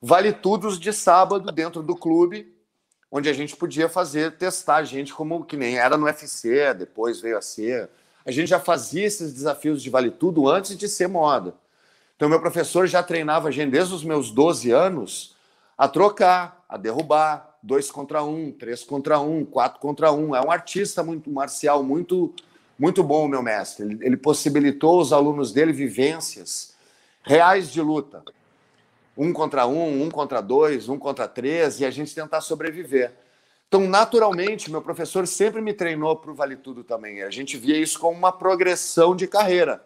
vale 0.00 0.32
tudos 0.32 0.80
de 0.80 0.92
sábado 0.92 1.52
dentro 1.52 1.82
do 1.82 1.94
clube, 1.94 2.51
onde 3.14 3.28
a 3.28 3.32
gente 3.34 3.54
podia 3.54 3.90
fazer 3.90 4.32
testar 4.32 4.76
a 4.76 4.84
gente 4.84 5.12
como 5.12 5.44
que 5.44 5.54
nem 5.54 5.76
era 5.76 5.98
no 5.98 6.06
UFC, 6.06 6.72
depois 6.72 7.20
veio 7.20 7.36
a 7.36 7.42
ser. 7.42 7.90
A 8.24 8.30
gente 8.30 8.48
já 8.48 8.58
fazia 8.58 9.04
esses 9.04 9.34
desafios 9.34 9.82
de 9.82 9.90
vale 9.90 10.10
tudo 10.10 10.48
antes 10.48 10.78
de 10.78 10.88
ser 10.88 11.08
moda. 11.08 11.54
Então, 12.16 12.26
meu 12.26 12.40
professor 12.40 12.86
já 12.86 13.02
treinava 13.02 13.48
a 13.48 13.50
gente 13.50 13.72
desde 13.72 13.92
os 13.92 14.02
meus 14.02 14.30
12 14.30 14.70
anos 14.70 15.36
a 15.76 15.86
trocar, 15.88 16.64
a 16.66 16.78
derrubar, 16.78 17.58
dois 17.62 17.90
contra 17.90 18.22
um, 18.22 18.50
três 18.50 18.82
contra 18.82 19.20
um, 19.20 19.44
quatro 19.44 19.78
contra 19.78 20.10
um. 20.10 20.34
É 20.34 20.40
um 20.40 20.50
artista 20.50 21.02
muito 21.02 21.30
marcial, 21.30 21.82
muito, 21.82 22.32
muito 22.78 23.04
bom, 23.04 23.28
meu 23.28 23.42
mestre. 23.42 23.84
Ele, 23.84 23.98
ele 24.00 24.16
possibilitou 24.16 25.00
aos 25.00 25.12
alunos 25.12 25.52
dele 25.52 25.72
vivências 25.72 26.74
reais 27.22 27.70
de 27.70 27.82
luta. 27.82 28.22
Um 29.16 29.32
contra 29.32 29.66
um, 29.66 30.04
um 30.04 30.10
contra 30.10 30.40
dois, 30.40 30.88
um 30.88 30.98
contra 30.98 31.28
três, 31.28 31.80
e 31.80 31.84
a 31.84 31.90
gente 31.90 32.14
tentar 32.14 32.40
sobreviver. 32.40 33.12
Então, 33.68 33.88
naturalmente, 33.88 34.70
meu 34.70 34.82
professor 34.82 35.26
sempre 35.26 35.60
me 35.60 35.72
treinou 35.72 36.16
para 36.16 36.30
o 36.30 36.34
Vale 36.34 36.56
Tudo 36.56 36.84
também. 36.84 37.22
A 37.22 37.30
gente 37.30 37.56
via 37.56 37.78
isso 37.78 37.98
como 37.98 38.16
uma 38.16 38.32
progressão 38.32 39.16
de 39.16 39.26
carreira. 39.26 39.82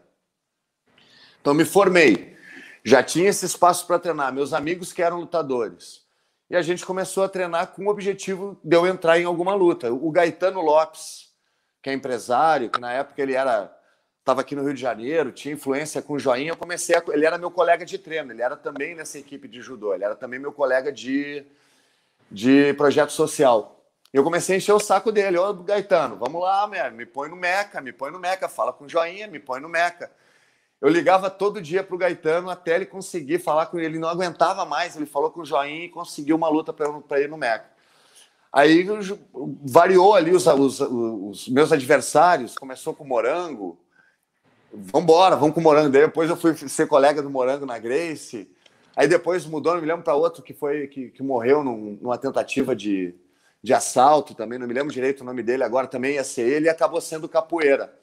Então 1.47 1.55
me 1.55 1.65
formei, 1.65 2.37
já 2.85 3.01
tinha 3.05 3.29
esse 3.29 3.47
espaço 3.47 3.87
para 3.87 4.01
treinar, 4.01 4.33
meus 4.33 4.53
amigos 4.53 4.93
que 4.93 5.01
eram 5.01 5.21
lutadores. 5.21 6.05
E 6.51 6.57
a 6.57 6.63
gente 6.63 6.85
começou 6.85 7.23
a 7.23 7.29
treinar 7.29 7.69
com 7.69 7.87
o 7.87 7.89
objetivo 7.89 8.59
de 8.65 8.75
eu 8.75 8.85
entrar 8.85 9.21
em 9.21 9.25
alguma 9.25 9.55
luta. 9.55 9.93
O 9.93 10.11
Gaetano 10.11 10.61
Lopes, 10.61 11.29
que 11.81 11.89
é 11.89 11.93
empresário, 11.93 12.69
que 12.69 12.81
na 12.81 12.93
época 12.93 13.23
ele 13.23 13.35
era 13.35 13.76
estava 14.27 14.41
aqui 14.41 14.57
no 14.57 14.65
Rio 14.65 14.75
de 14.75 14.81
Janeiro, 14.81 15.31
tinha 15.31 15.55
influência 15.55 16.03
com 16.03 16.15
o 16.15 16.19
Joinha, 16.19 16.51
eu 16.51 16.57
comecei 16.57 16.97
a, 16.97 17.03
ele 17.11 17.25
era 17.25 17.39
meu 17.39 17.49
colega 17.49 17.87
de 17.87 17.97
treino, 17.97 18.33
ele 18.33 18.43
era 18.43 18.57
também 18.57 18.93
nessa 18.93 19.17
equipe 19.17 19.47
de 19.47 19.63
judô, 19.63 19.95
ele 19.95 20.03
era 20.03 20.17
também 20.17 20.41
meu 20.41 20.53
colega 20.53 20.91
de, 20.91 21.47
de 22.29 22.75
projeto 22.75 23.13
social. 23.13 23.81
Eu 24.13 24.25
comecei 24.25 24.57
a 24.57 24.59
encher 24.59 24.73
o 24.73 24.81
saco 24.81 25.13
dele, 25.13 25.39
ô 25.39 25.55
Gaetano, 25.55 26.17
vamos 26.17 26.43
lá, 26.43 26.69
me 26.91 27.07
põe 27.07 27.29
no 27.29 27.37
Meca, 27.37 27.81
me 27.81 27.93
põe 27.93 28.11
no 28.11 28.19
Meca, 28.19 28.49
fala 28.49 28.73
com 28.73 28.87
o 28.87 28.89
Joinha, 28.89 29.29
me 29.29 29.39
põe 29.39 29.61
no 29.61 29.69
Meca. 29.69 30.11
Eu 30.81 30.89
ligava 30.89 31.31
todo 31.31 31.63
dia 31.63 31.85
para 31.85 31.95
o 31.95 31.99
Gaetano 31.99 32.51
até 32.51 32.75
ele 32.75 32.87
conseguir 32.87 33.39
falar 33.39 33.67
com 33.67 33.79
ele. 33.79 33.87
Ele 33.87 33.99
não 33.99 34.09
aguentava 34.09 34.65
mais. 34.65 34.95
Ele 34.95 35.07
falou 35.07 35.31
com 35.31 35.41
o 35.41 35.45
Joinha 35.45 35.87
e 35.87 35.89
conseguiu 35.89 36.37
uma 36.37 36.49
luta 36.49 36.73
para 36.73 37.21
ir 37.21 37.29
no 37.29 37.39
Meca. 37.39 37.71
Aí 38.53 38.87
variou 39.65 40.15
ali 40.15 40.33
os, 40.33 40.47
os, 40.47 40.81
os, 40.81 41.49
meus 41.49 41.73
adversários. 41.73 42.55
Começou 42.57 42.95
com 42.95 43.05
o 43.05 43.09
Morango. 43.09 43.79
Vamos 44.79 45.05
embora, 45.05 45.37
vamos 45.37 45.55
com 45.55 45.61
o 45.61 45.63
Morango. 45.63 45.89
Depois 45.89 46.29
eu 46.29 46.37
fui 46.37 46.55
ser 46.55 46.87
colega 46.87 47.23
do 47.23 47.31
Morango 47.31 47.65
na 47.65 47.79
Grace. 47.79 48.51
Aí 48.95 49.09
depois 49.09 49.47
mudou, 49.47 49.75
não 49.75 49.81
me 49.81 49.87
lembro 49.87 50.05
para 50.05 50.15
outro 50.15 50.43
que 50.43 50.53
foi 50.53 50.87
que, 50.87 51.11
que 51.11 51.23
morreu 51.23 51.65
num, 51.65 51.99
numa 52.01 52.19
tentativa 52.19 52.77
de, 52.77 53.15
de 53.63 53.73
assalto 53.73 54.35
também. 54.35 54.59
Não 54.59 54.67
me 54.67 54.75
lembro 54.75 54.93
direito 54.93 55.23
o 55.23 55.25
nome 55.25 55.43
dele 55.43 55.65
agora. 55.65 55.87
Também 55.87 56.15
ia 56.15 56.25
ser 56.25 56.47
ele 56.47 56.67
e 56.67 56.69
acabou 56.69 57.01
sendo 57.01 57.29
capoeira. 57.29 57.99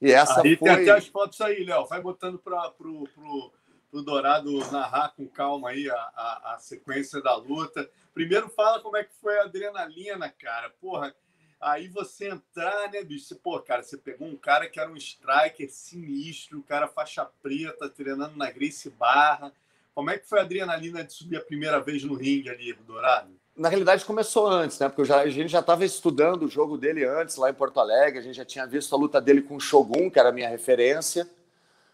E 0.00 0.10
essa 0.10 0.40
aí 0.40 0.56
foi... 0.56 0.68
tem 0.68 0.82
até 0.82 0.90
as 0.98 1.06
fotos 1.06 1.40
aí, 1.42 1.64
Léo. 1.64 1.86
Vai 1.86 2.00
botando 2.00 2.38
para 2.38 2.70
pro, 2.70 3.04
pro, 3.14 3.52
pro 3.90 4.02
Dourado 4.02 4.58
narrar 4.70 5.14
com 5.14 5.26
calma 5.26 5.70
aí 5.70 5.88
a, 5.90 5.94
a, 5.94 6.54
a, 6.54 6.58
sequência 6.58 7.20
da 7.22 7.36
luta. 7.36 7.88
Primeiro 8.14 8.48
fala 8.48 8.80
como 8.80 8.96
é 8.96 9.04
que 9.04 9.14
foi 9.20 9.38
a 9.38 9.44
adrenalina, 9.44 10.30
cara. 10.30 10.70
Porra, 10.80 11.14
aí 11.60 11.88
você 11.88 12.28
entrar, 12.28 12.90
né, 12.90 13.02
bicho? 13.02 13.26
Você, 13.26 13.34
pô, 13.34 13.58
cara, 13.60 13.82
você 13.82 13.96
pegou 13.96 14.28
um 14.28 14.36
cara 14.36 14.68
que 14.68 14.78
era 14.78 14.90
um 14.90 14.96
striker 14.96 15.70
sinistro, 15.70 16.58
um 16.58 16.62
cara 16.62 16.88
faixa 16.88 17.24
preta, 17.42 17.88
treinando 17.88 18.36
na 18.36 18.50
Grace 18.50 18.90
Barra. 18.90 19.52
Como 19.94 20.10
é 20.10 20.18
que 20.18 20.28
foi 20.28 20.38
a 20.38 20.42
adrenalina 20.42 21.02
de 21.02 21.12
subir 21.12 21.36
a 21.36 21.44
primeira 21.44 21.80
vez 21.80 22.04
no 22.04 22.14
ringue 22.14 22.50
ali, 22.50 22.72
Dourado? 22.72 23.34
na 23.56 23.68
realidade 23.68 24.04
começou 24.04 24.46
antes, 24.46 24.78
né? 24.78 24.88
Porque 24.88 25.04
já, 25.04 25.20
a 25.20 25.28
gente 25.30 25.48
já 25.48 25.60
estava 25.60 25.84
estudando 25.84 26.44
o 26.44 26.48
jogo 26.48 26.76
dele 26.76 27.04
antes 27.04 27.36
lá 27.36 27.48
em 27.48 27.54
Porto 27.54 27.80
Alegre, 27.80 28.18
a 28.18 28.22
gente 28.22 28.36
já 28.36 28.44
tinha 28.44 28.66
visto 28.66 28.94
a 28.94 28.98
luta 28.98 29.20
dele 29.20 29.40
com 29.40 29.56
o 29.56 29.60
Shogun, 29.60 30.10
que 30.10 30.18
era 30.18 30.28
a 30.28 30.32
minha 30.32 30.48
referência, 30.48 31.26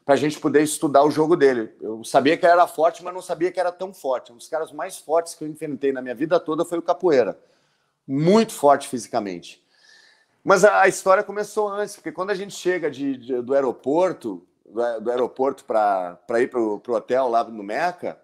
para 0.04 0.14
a 0.14 0.18
gente 0.18 0.40
poder 0.40 0.62
estudar 0.62 1.04
o 1.04 1.10
jogo 1.10 1.36
dele. 1.36 1.72
Eu 1.80 2.02
sabia 2.02 2.36
que 2.36 2.44
ele 2.44 2.52
era 2.52 2.66
forte, 2.66 3.04
mas 3.04 3.14
não 3.14 3.22
sabia 3.22 3.52
que 3.52 3.60
era 3.60 3.70
tão 3.70 3.94
forte. 3.94 4.32
Um 4.32 4.36
dos 4.36 4.48
caras 4.48 4.72
mais 4.72 4.98
fortes 4.98 5.34
que 5.34 5.44
eu 5.44 5.48
enfrentei 5.48 5.92
na 5.92 6.02
minha 6.02 6.14
vida 6.14 6.40
toda 6.40 6.64
foi 6.64 6.78
o 6.78 6.82
Capoeira. 6.82 7.38
Muito 8.06 8.52
forte 8.52 8.88
fisicamente. 8.88 9.62
Mas 10.44 10.64
a, 10.64 10.88
história 10.88 11.22
começou 11.22 11.68
antes, 11.68 11.94
porque 11.94 12.10
quando 12.10 12.30
a 12.30 12.34
gente 12.34 12.54
chega 12.54 12.90
de, 12.90 13.16
de 13.16 13.42
do 13.42 13.54
aeroporto, 13.54 14.44
do, 14.66 15.00
do 15.00 15.10
aeroporto 15.10 15.64
para 15.64 16.18
ir 16.40 16.48
para 16.48 16.60
o 16.60 16.82
hotel 16.88 17.28
lá 17.28 17.44
no 17.44 17.62
Meca, 17.62 18.20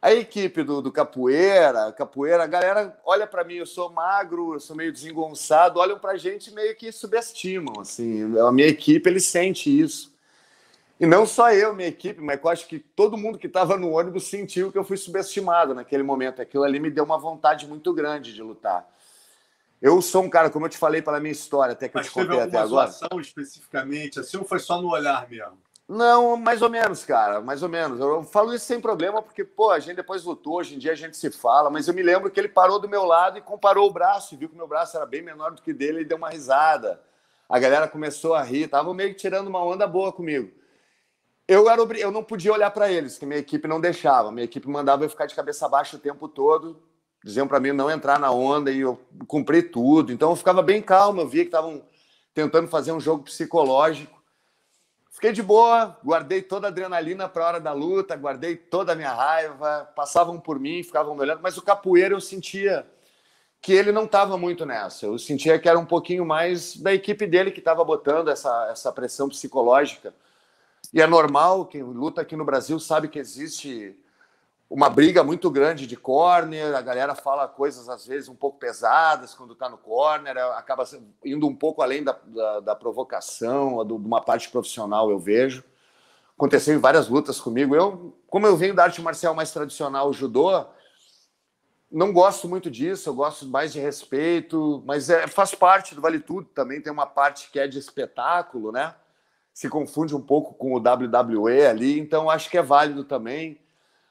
a 0.00 0.12
equipe 0.12 0.62
do, 0.62 0.82
do 0.82 0.92
Capoeira, 0.92 1.90
Capoeira, 1.92 2.44
a 2.44 2.46
galera 2.46 3.00
olha 3.04 3.26
para 3.26 3.42
mim, 3.42 3.54
eu 3.54 3.66
sou 3.66 3.90
magro, 3.90 4.52
eu 4.52 4.60
sou 4.60 4.76
meio 4.76 4.92
desengonçado, 4.92 5.80
olham 5.80 5.98
para 5.98 6.12
a 6.12 6.16
gente 6.16 6.52
meio 6.52 6.76
que 6.76 6.92
subestimam, 6.92 7.80
assim, 7.80 8.38
a 8.38 8.52
minha 8.52 8.68
equipe, 8.68 9.08
ele 9.08 9.18
sente 9.18 9.70
isso. 9.80 10.13
E 10.98 11.06
não 11.06 11.26
só 11.26 11.52
eu, 11.52 11.74
minha 11.74 11.88
equipe, 11.88 12.20
mas 12.20 12.40
eu 12.42 12.48
acho 12.48 12.68
que 12.68 12.78
todo 12.78 13.16
mundo 13.16 13.38
que 13.38 13.48
estava 13.48 13.76
no 13.76 13.90
ônibus 13.90 14.28
sentiu 14.28 14.70
que 14.70 14.78
eu 14.78 14.84
fui 14.84 14.96
subestimado 14.96 15.74
naquele 15.74 16.02
momento. 16.02 16.40
Aquilo 16.40 16.62
ali 16.62 16.78
me 16.78 16.90
deu 16.90 17.04
uma 17.04 17.18
vontade 17.18 17.66
muito 17.66 17.92
grande 17.92 18.32
de 18.32 18.42
lutar. 18.42 18.88
Eu 19.82 20.00
sou 20.00 20.22
um 20.22 20.30
cara, 20.30 20.48
como 20.48 20.66
eu 20.66 20.70
te 20.70 20.78
falei 20.78 21.02
pela 21.02 21.20
minha 21.20 21.32
história, 21.32 21.72
até 21.72 21.88
que 21.88 21.96
mas 21.96 22.06
eu 22.06 22.12
te 22.12 22.14
contei 22.14 22.40
até 22.40 22.58
agora. 22.58 22.90
especificamente, 23.20 24.20
assim, 24.20 24.36
ou 24.36 24.44
foi 24.44 24.58
só 24.58 24.80
no 24.80 24.88
olhar 24.88 25.28
mesmo? 25.28 25.58
Não, 25.86 26.38
mais 26.38 26.62
ou 26.62 26.70
menos, 26.70 27.04
cara, 27.04 27.42
mais 27.42 27.62
ou 27.62 27.68
menos. 27.68 28.00
Eu 28.00 28.22
falo 28.22 28.54
isso 28.54 28.64
sem 28.64 28.80
problema, 28.80 29.20
porque, 29.20 29.44
pô, 29.44 29.70
a 29.70 29.78
gente 29.78 29.96
depois 29.96 30.24
lutou, 30.24 30.54
hoje 30.54 30.74
em 30.74 30.78
dia 30.78 30.92
a 30.92 30.96
gente 30.96 31.16
se 31.16 31.30
fala, 31.30 31.68
mas 31.68 31.86
eu 31.86 31.92
me 31.92 32.02
lembro 32.02 32.30
que 32.30 32.40
ele 32.40 32.48
parou 32.48 32.78
do 32.78 32.88
meu 32.88 33.04
lado 33.04 33.36
e 33.36 33.42
comparou 33.42 33.86
o 33.86 33.92
braço, 33.92 34.34
e 34.34 34.38
viu 34.38 34.48
que 34.48 34.54
o 34.54 34.58
meu 34.58 34.66
braço 34.66 34.96
era 34.96 35.04
bem 35.04 35.20
menor 35.20 35.50
do 35.50 35.60
que 35.60 35.72
o 35.72 35.76
dele 35.76 36.00
e 36.00 36.04
deu 36.04 36.16
uma 36.16 36.30
risada. 36.30 36.98
A 37.46 37.58
galera 37.58 37.86
começou 37.86 38.34
a 38.34 38.42
rir, 38.42 38.68
tava 38.68 38.94
meio 38.94 39.10
que 39.10 39.20
tirando 39.20 39.48
uma 39.48 39.62
onda 39.62 39.86
boa 39.86 40.10
comigo. 40.10 40.50
Eu, 41.46 41.68
era, 41.68 41.82
eu 41.98 42.10
não 42.10 42.24
podia 42.24 42.52
olhar 42.52 42.70
para 42.70 42.90
eles, 42.90 43.18
que 43.18 43.26
minha 43.26 43.38
equipe 43.38 43.68
não 43.68 43.80
deixava. 43.80 44.32
Minha 44.32 44.44
equipe 44.44 44.68
mandava 44.68 45.04
eu 45.04 45.10
ficar 45.10 45.26
de 45.26 45.34
cabeça 45.34 45.68
baixa 45.68 45.96
o 45.96 46.00
tempo 46.00 46.26
todo, 46.26 46.82
diziam 47.22 47.46
para 47.46 47.60
mim 47.60 47.72
não 47.72 47.90
entrar 47.90 48.18
na 48.18 48.30
onda 48.30 48.70
e 48.70 48.80
eu 48.80 48.98
cumpri 49.26 49.62
tudo. 49.62 50.12
Então 50.12 50.30
eu 50.30 50.36
ficava 50.36 50.62
bem 50.62 50.80
calmo, 50.80 51.20
eu 51.20 51.28
via 51.28 51.42
que 51.42 51.48
estavam 51.48 51.82
tentando 52.32 52.68
fazer 52.68 52.92
um 52.92 53.00
jogo 53.00 53.24
psicológico. 53.24 54.22
Fiquei 55.10 55.32
de 55.32 55.42
boa, 55.42 55.96
guardei 56.04 56.42
toda 56.42 56.66
a 56.66 56.70
adrenalina 56.70 57.28
para 57.28 57.44
a 57.44 57.48
hora 57.48 57.60
da 57.60 57.72
luta, 57.72 58.16
guardei 58.16 58.56
toda 58.56 58.92
a 58.92 58.96
minha 58.96 59.12
raiva, 59.12 59.88
passavam 59.94 60.40
por 60.40 60.58
mim, 60.58 60.82
ficavam 60.82 61.16
olhando, 61.16 61.40
mas 61.40 61.56
o 61.56 61.62
capoeira 61.62 62.14
eu 62.14 62.20
sentia 62.20 62.86
que 63.60 63.72
ele 63.72 63.92
não 63.92 64.04
estava 64.04 64.36
muito 64.36 64.66
nessa. 64.66 65.06
Eu 65.06 65.18
sentia 65.18 65.58
que 65.58 65.68
era 65.68 65.78
um 65.78 65.86
pouquinho 65.86 66.24
mais 66.26 66.76
da 66.76 66.92
equipe 66.92 67.26
dele 67.26 67.50
que 67.50 67.60
estava 67.60 67.84
botando 67.84 68.28
essa, 68.28 68.68
essa 68.70 68.92
pressão 68.92 69.28
psicológica. 69.28 70.12
E 70.94 71.02
é 71.02 71.08
normal, 71.08 71.66
quem 71.66 71.82
luta 71.82 72.20
aqui 72.20 72.36
no 72.36 72.44
Brasil 72.44 72.78
sabe 72.78 73.08
que 73.08 73.18
existe 73.18 73.98
uma 74.70 74.88
briga 74.88 75.24
muito 75.24 75.50
grande 75.50 75.88
de 75.88 75.96
corner, 75.96 76.72
a 76.72 76.80
galera 76.80 77.16
fala 77.16 77.48
coisas 77.48 77.88
às 77.88 78.06
vezes 78.06 78.28
um 78.28 78.34
pouco 78.36 78.60
pesadas 78.60 79.34
quando 79.34 79.54
está 79.54 79.68
no 79.68 79.76
corner, 79.76 80.38
acaba 80.54 80.84
indo 81.24 81.48
um 81.48 81.54
pouco 81.54 81.82
além 81.82 82.04
da, 82.04 82.16
da, 82.24 82.60
da 82.60 82.76
provocação, 82.76 83.84
de 83.84 83.92
uma 83.92 84.20
parte 84.20 84.48
profissional, 84.50 85.10
eu 85.10 85.18
vejo. 85.18 85.64
Aconteceu 86.38 86.72
em 86.72 86.78
várias 86.78 87.08
lutas 87.08 87.40
comigo. 87.40 87.74
Eu, 87.74 88.16
como 88.28 88.46
eu 88.46 88.56
venho 88.56 88.72
da 88.72 88.84
arte 88.84 89.02
marcial 89.02 89.34
mais 89.34 89.50
tradicional, 89.50 90.10
o 90.10 90.12
judô, 90.12 90.64
não 91.90 92.12
gosto 92.12 92.48
muito 92.48 92.70
disso, 92.70 93.08
eu 93.08 93.14
gosto 93.14 93.48
mais 93.48 93.72
de 93.72 93.80
respeito, 93.80 94.80
mas 94.86 95.10
é, 95.10 95.26
faz 95.26 95.56
parte 95.56 95.92
do 95.92 96.00
Vale 96.00 96.20
Tudo 96.20 96.46
também, 96.54 96.80
tem 96.80 96.92
uma 96.92 97.06
parte 97.06 97.50
que 97.50 97.58
é 97.58 97.66
de 97.66 97.80
espetáculo, 97.80 98.70
né? 98.70 98.94
Se 99.54 99.68
confunde 99.68 100.14
um 100.14 100.20
pouco 100.20 100.52
com 100.52 100.74
o 100.74 100.78
WWE 100.78 101.64
ali, 101.64 102.00
então 102.00 102.28
acho 102.28 102.50
que 102.50 102.58
é 102.58 102.62
válido 102.62 103.04
também. 103.04 103.60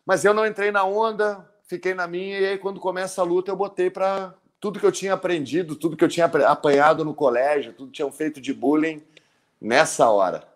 Mas 0.05 0.23
eu 0.23 0.33
não 0.33 0.47
entrei 0.47 0.71
na 0.71 0.85
onda, 0.85 1.47
fiquei 1.63 1.93
na 1.93 2.07
minha, 2.07 2.39
e 2.39 2.45
aí 2.45 2.57
quando 2.57 2.79
começa 2.79 3.21
a 3.21 3.25
luta 3.25 3.51
eu 3.51 3.55
botei 3.55 3.89
para 3.89 4.33
tudo 4.59 4.79
que 4.79 4.85
eu 4.85 4.91
tinha 4.91 5.13
aprendido, 5.13 5.75
tudo 5.75 5.97
que 5.97 6.03
eu 6.03 6.09
tinha 6.09 6.25
apanhado 6.25 7.03
no 7.03 7.13
colégio, 7.13 7.73
tudo 7.73 7.87
que 7.87 7.97
tinham 7.97 8.11
feito 8.11 8.39
de 8.39 8.53
bullying 8.53 9.05
nessa 9.59 10.09
hora. 10.09 10.47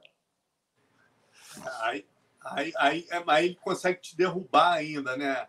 Aí, 1.81 2.05
aí, 2.41 2.73
aí, 2.77 3.07
é, 3.11 3.23
aí 3.27 3.45
ele 3.47 3.55
consegue 3.55 3.99
te 3.99 4.15
derrubar 4.15 4.75
ainda, 4.75 5.17
né? 5.17 5.47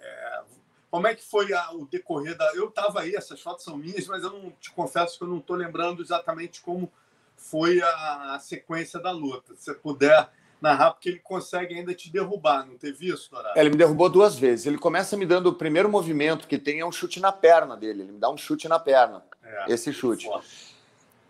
É, 0.00 0.42
como 0.90 1.06
é 1.06 1.14
que 1.14 1.22
foi 1.22 1.52
a, 1.52 1.70
o 1.72 1.86
decorrer 1.86 2.36
da. 2.36 2.52
Eu 2.54 2.68
estava 2.68 3.02
aí, 3.02 3.14
essas 3.14 3.40
fotos 3.40 3.64
são 3.64 3.76
minhas, 3.76 4.08
mas 4.08 4.24
eu 4.24 4.30
não 4.30 4.50
te 4.50 4.72
confesso 4.72 5.16
que 5.16 5.22
eu 5.22 5.28
não 5.28 5.38
estou 5.38 5.54
lembrando 5.54 6.02
exatamente 6.02 6.60
como 6.62 6.90
foi 7.36 7.80
a, 7.80 8.34
a, 8.34 8.38
sequência 8.40 9.00
da 9.00 9.10
luta. 9.10 9.54
Se 9.54 9.64
você 9.64 9.74
puder 9.74 10.28
narrar, 10.60 10.92
porque 10.92 11.08
ele 11.08 11.18
consegue 11.18 11.74
ainda 11.74 11.94
te 11.94 12.10
derrubar, 12.10 12.66
não 12.66 12.76
teve 12.76 13.08
isso, 13.08 13.30
Dourado? 13.30 13.58
Ele 13.58 13.70
me 13.70 13.76
derrubou 13.76 14.08
duas 14.08 14.38
vezes. 14.38 14.66
Ele 14.66 14.78
começa 14.78 15.16
me 15.16 15.26
dando 15.26 15.48
o 15.48 15.54
primeiro 15.54 15.88
movimento 15.88 16.48
que 16.48 16.58
tem 16.58 16.80
é 16.80 16.86
um 16.86 16.92
chute 16.92 17.20
na 17.20 17.30
perna 17.30 17.76
dele. 17.76 18.02
Ele 18.02 18.12
me 18.12 18.18
dá 18.18 18.30
um 18.30 18.36
chute 18.36 18.68
na 18.68 18.78
perna. 18.78 19.22
É, 19.42 19.72
esse 19.72 19.92
chute. 19.92 20.28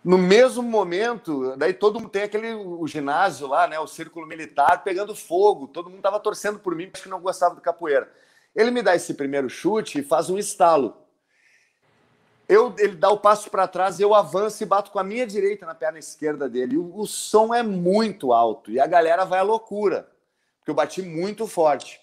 No 0.03 0.17
mesmo 0.17 0.63
momento, 0.63 1.55
daí 1.57 1.73
todo 1.73 1.99
mundo 1.99 2.09
tem 2.09 2.23
aquele 2.23 2.53
o 2.53 2.87
ginásio 2.87 3.47
lá, 3.47 3.67
né, 3.67 3.77
o 3.77 3.87
círculo 3.87 4.25
militar 4.25 4.83
pegando 4.83 5.13
fogo. 5.13 5.67
Todo 5.67 5.89
mundo 5.89 5.99
estava 5.99 6.19
torcendo 6.19 6.59
por 6.59 6.73
mim 6.75 6.89
porque 6.89 7.09
não 7.09 7.19
gostava 7.19 7.55
do 7.55 7.61
capoeira. 7.61 8.09
Ele 8.55 8.71
me 8.71 8.81
dá 8.81 8.95
esse 8.95 9.13
primeiro 9.13 9.49
chute 9.49 9.99
e 9.99 10.03
faz 10.03 10.29
um 10.29 10.37
estalo. 10.37 10.95
Eu, 12.47 12.73
ele 12.77 12.95
dá 12.95 13.09
o 13.09 13.19
passo 13.19 13.49
para 13.49 13.67
trás, 13.67 13.99
eu 13.99 14.15
avanço 14.15 14.63
e 14.63 14.65
bato 14.65 14.89
com 14.89 14.99
a 14.99 15.03
minha 15.03 15.27
direita 15.27 15.65
na 15.65 15.75
perna 15.75 15.99
esquerda 15.99 16.47
dele. 16.47 16.77
O, 16.77 16.97
o, 16.97 17.05
som 17.05 17.53
é 17.53 17.61
muito 17.61 18.31
alto 18.31 18.71
e 18.71 18.79
a 18.79 18.87
galera 18.87 19.25
vai 19.25 19.39
à 19.39 19.43
loucura, 19.43 20.09
porque 20.59 20.71
eu 20.71 20.75
bati 20.75 21.01
muito 21.01 21.45
forte. 21.45 21.99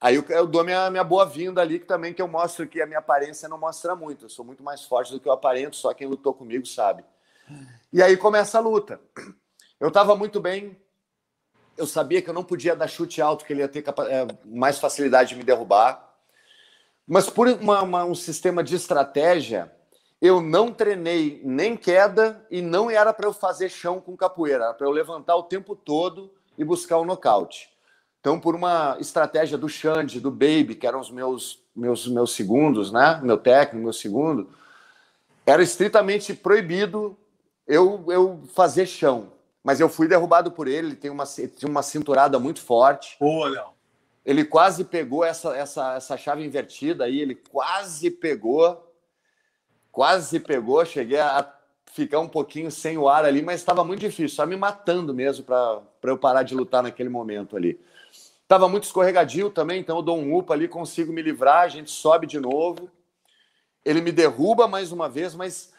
Aí 0.00 0.16
eu, 0.16 0.24
eu 0.30 0.46
dou 0.46 0.64
minha, 0.64 0.90
minha 0.90 1.04
boa-vinda 1.04 1.60
ali, 1.60 1.78
que 1.78 1.86
também 1.86 2.14
que 2.14 2.22
eu 2.22 2.28
mostro 2.28 2.66
que 2.66 2.80
a 2.80 2.86
minha 2.86 2.98
aparência 2.98 3.48
não 3.48 3.58
mostra 3.58 3.94
muito. 3.94 4.24
Eu 4.24 4.28
sou 4.30 4.44
muito 4.44 4.62
mais 4.62 4.84
forte 4.84 5.12
do 5.12 5.20
que 5.20 5.28
eu 5.28 5.32
aparento, 5.32 5.76
só 5.76 5.92
quem 5.92 6.06
lutou 6.06 6.32
comigo 6.32 6.66
sabe. 6.66 7.04
E 7.92 8.02
aí 8.02 8.16
começa 8.16 8.58
a 8.58 8.60
luta. 8.60 9.00
Eu 9.78 9.88
estava 9.88 10.16
muito 10.16 10.40
bem, 10.40 10.78
eu 11.76 11.86
sabia 11.86 12.22
que 12.22 12.30
eu 12.30 12.34
não 12.34 12.44
podia 12.44 12.74
dar 12.74 12.88
chute 12.88 13.20
alto, 13.20 13.44
que 13.44 13.52
ele 13.52 13.60
ia 13.60 13.68
ter 13.68 13.84
é, 13.86 14.26
mais 14.44 14.78
facilidade 14.78 15.30
de 15.30 15.36
me 15.36 15.42
derrubar. 15.42 16.03
Mas 17.06 17.28
por 17.28 17.48
uma, 17.48 17.82
uma, 17.82 18.04
um 18.04 18.14
sistema 18.14 18.62
de 18.64 18.74
estratégia, 18.74 19.70
eu 20.20 20.40
não 20.40 20.72
treinei 20.72 21.40
nem 21.44 21.76
queda 21.76 22.44
e 22.50 22.62
não 22.62 22.90
era 22.90 23.12
para 23.12 23.26
eu 23.26 23.32
fazer 23.32 23.68
chão 23.68 24.00
com 24.00 24.16
capoeira, 24.16 24.64
era 24.64 24.74
para 24.74 24.86
eu 24.86 24.90
levantar 24.90 25.36
o 25.36 25.42
tempo 25.42 25.76
todo 25.76 26.30
e 26.56 26.64
buscar 26.64 26.96
o 26.96 27.04
nocaute. 27.04 27.68
Então, 28.20 28.40
por 28.40 28.54
uma 28.54 28.96
estratégia 29.00 29.58
do 29.58 29.68
Xande, 29.68 30.18
do 30.18 30.30
Baby, 30.30 30.76
que 30.76 30.86
eram 30.86 30.98
os 30.98 31.10
meus, 31.10 31.62
meus, 31.76 32.06
meus 32.06 32.34
segundos, 32.34 32.90
né? 32.90 33.20
Meu 33.22 33.36
técnico, 33.36 33.84
meu 33.84 33.92
segundo, 33.92 34.48
era 35.44 35.62
estritamente 35.62 36.32
proibido 36.32 37.18
eu, 37.66 38.02
eu 38.08 38.40
fazer 38.54 38.86
chão. 38.86 39.34
Mas 39.62 39.78
eu 39.78 39.90
fui 39.90 40.08
derrubado 40.08 40.50
por 40.50 40.66
ele, 40.66 40.88
ele 40.88 40.96
tem 40.96 41.10
uma, 41.10 41.26
tem 41.26 41.68
uma 41.68 41.82
cinturada 41.82 42.38
muito 42.38 42.62
forte. 42.62 43.16
Pô, 43.18 43.44
Léo. 43.44 43.73
Ele 44.24 44.44
quase 44.44 44.84
pegou 44.84 45.24
essa, 45.24 45.54
essa, 45.56 45.94
essa 45.94 46.16
chave 46.16 46.44
invertida 46.44 47.04
aí, 47.04 47.20
ele 47.20 47.34
quase 47.34 48.10
pegou. 48.10 48.90
Quase 49.92 50.40
pegou, 50.40 50.84
cheguei 50.84 51.20
a 51.20 51.48
ficar 51.92 52.18
um 52.18 52.28
pouquinho 52.28 52.70
sem 52.70 52.98
o 52.98 53.08
ar 53.08 53.24
ali, 53.24 53.42
mas 53.42 53.60
estava 53.60 53.84
muito 53.84 54.00
difícil, 54.00 54.34
só 54.34 54.44
me 54.44 54.56
matando 54.56 55.14
mesmo 55.14 55.44
para 55.44 55.82
eu 56.02 56.18
parar 56.18 56.42
de 56.42 56.54
lutar 56.54 56.82
naquele 56.82 57.08
momento 57.08 57.56
ali. 57.56 57.80
Estava 58.42 58.68
muito 58.68 58.84
escorregadio 58.84 59.50
também, 59.50 59.80
então 59.80 59.98
eu 59.98 60.02
dou 60.02 60.18
um 60.18 60.36
upa 60.36 60.54
ali, 60.54 60.66
consigo 60.66 61.12
me 61.12 61.22
livrar, 61.22 61.62
a 61.62 61.68
gente 61.68 61.90
sobe 61.90 62.26
de 62.26 62.40
novo. 62.40 62.90
Ele 63.84 64.00
me 64.00 64.10
derruba 64.10 64.66
mais 64.66 64.90
uma 64.90 65.08
vez, 65.08 65.34
mas 65.34 65.72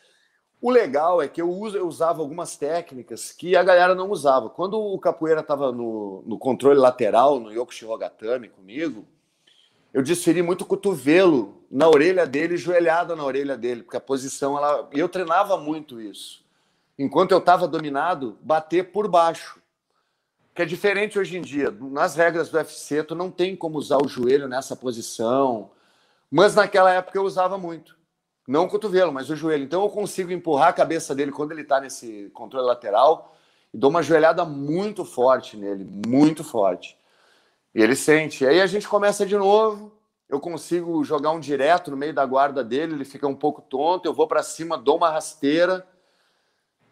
o 0.62 0.72
legal 0.72 1.22
é 1.22 1.28
que 1.28 1.42
eu, 1.42 1.50
uso, 1.50 1.78
eu 1.78 1.88
usava 1.88 2.22
algumas 2.22 2.56
técnicas 2.56 3.32
que 3.32 3.56
a 3.56 3.64
galera 3.64 3.94
não 3.94 4.10
usava. 4.10 4.50
Quando 4.50 4.80
o 4.80 4.98
capoeira 4.98 5.42
estava 5.42 5.72
no, 5.72 6.24
no, 6.26 6.38
controle 6.40 6.80
lateral, 6.80 7.40
no 7.40 7.52
Yokushi 7.52 7.86
Rogatami 7.86 8.50
comigo, 8.50 9.06
eu 9.94 10.02
desferi 10.02 10.42
muito 10.42 10.66
cotovelo 10.66 11.62
na 11.70 11.88
orelha 11.88 12.26
dele, 12.26 12.58
joelhada 12.58 13.16
na 13.16 13.24
orelha 13.24 13.58
dele, 13.58 13.84
porque 13.84 13.98
a 13.98 14.02
posição, 14.02 14.58
ela, 14.58 14.90
eu 14.92 15.08
treinava 15.08 15.58
muito 15.58 16.02
isso. 16.02 16.44
Enquanto 16.98 17.32
eu 17.32 17.40
estava 17.40 17.68
dominado, 17.68 18.38
bater 18.42 18.92
por 18.92 19.08
baixo. 19.08 19.60
Que 20.54 20.62
é 20.62 20.66
diferente 20.66 21.20
hoje 21.20 21.38
em 21.38 21.42
dia. 21.42 21.70
Nas 21.70 22.16
regras 22.16 22.50
do 22.50 22.58
UFC, 22.58 23.04
tu 23.04 23.14
não 23.14 23.30
tem 23.30 23.56
como 23.56 23.78
usar 23.78 23.98
o 24.02 24.08
joelho 24.08 24.48
nessa 24.48 24.76
posição. 24.76 25.72
Mas 26.32 26.56
naquela 26.56 26.94
época 26.94 27.18
eu 27.18 27.24
usava 27.24 27.58
muito. 27.58 27.98
Não 28.48 28.66
o 28.66 28.70
cotovelo, 28.70 29.12
mas 29.12 29.30
o 29.30 29.36
joelho. 29.36 29.64
Então 29.64 29.82
eu 29.84 29.90
consigo 29.90 30.32
empurrar 30.32 30.70
a 30.70 30.74
cabeça 30.74 31.16
dele 31.16 31.32
quando 31.32 31.52
ele 31.52 31.62
está 31.62 31.80
nesse 31.80 32.30
controle 32.34 32.68
lateral 32.68 33.36
e 33.74 33.78
dou 33.78 33.90
uma 33.90 34.04
joelhada 34.04 34.46
muito 34.46 35.04
forte 35.04 35.58
nele, 35.58 35.84
muito 36.08 36.44
forte. 36.44 36.98
E 37.74 37.82
ele 37.82 37.96
sente. 37.96 38.44
E 38.44 38.48
aí 38.48 38.62
a 38.62 38.68
gente 38.68 38.88
começa 38.88 39.26
de 39.26 39.36
novo. 39.36 39.92
Eu 40.30 40.40
consigo 40.40 41.04
jogar 41.04 41.32
um 41.32 41.40
direto 41.40 41.92
no 41.92 41.98
meio 41.98 42.14
da 42.14 42.26
guarda 42.26 42.64
dele, 42.64 42.94
ele 42.94 43.06
fica 43.06 43.28
um 43.28 43.36
pouco 43.36 43.62
tonto. 43.62 44.08
Eu 44.08 44.14
vou 44.14 44.28
para 44.28 44.44
cima, 44.44 44.78
dou 44.78 44.98
uma 44.98 45.10
rasteira. 45.10 45.86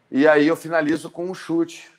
E 0.10 0.28
aí 0.28 0.48
eu 0.48 0.56
finalizo 0.56 1.10
com 1.10 1.26
um 1.26 1.34
chute. 1.34 1.92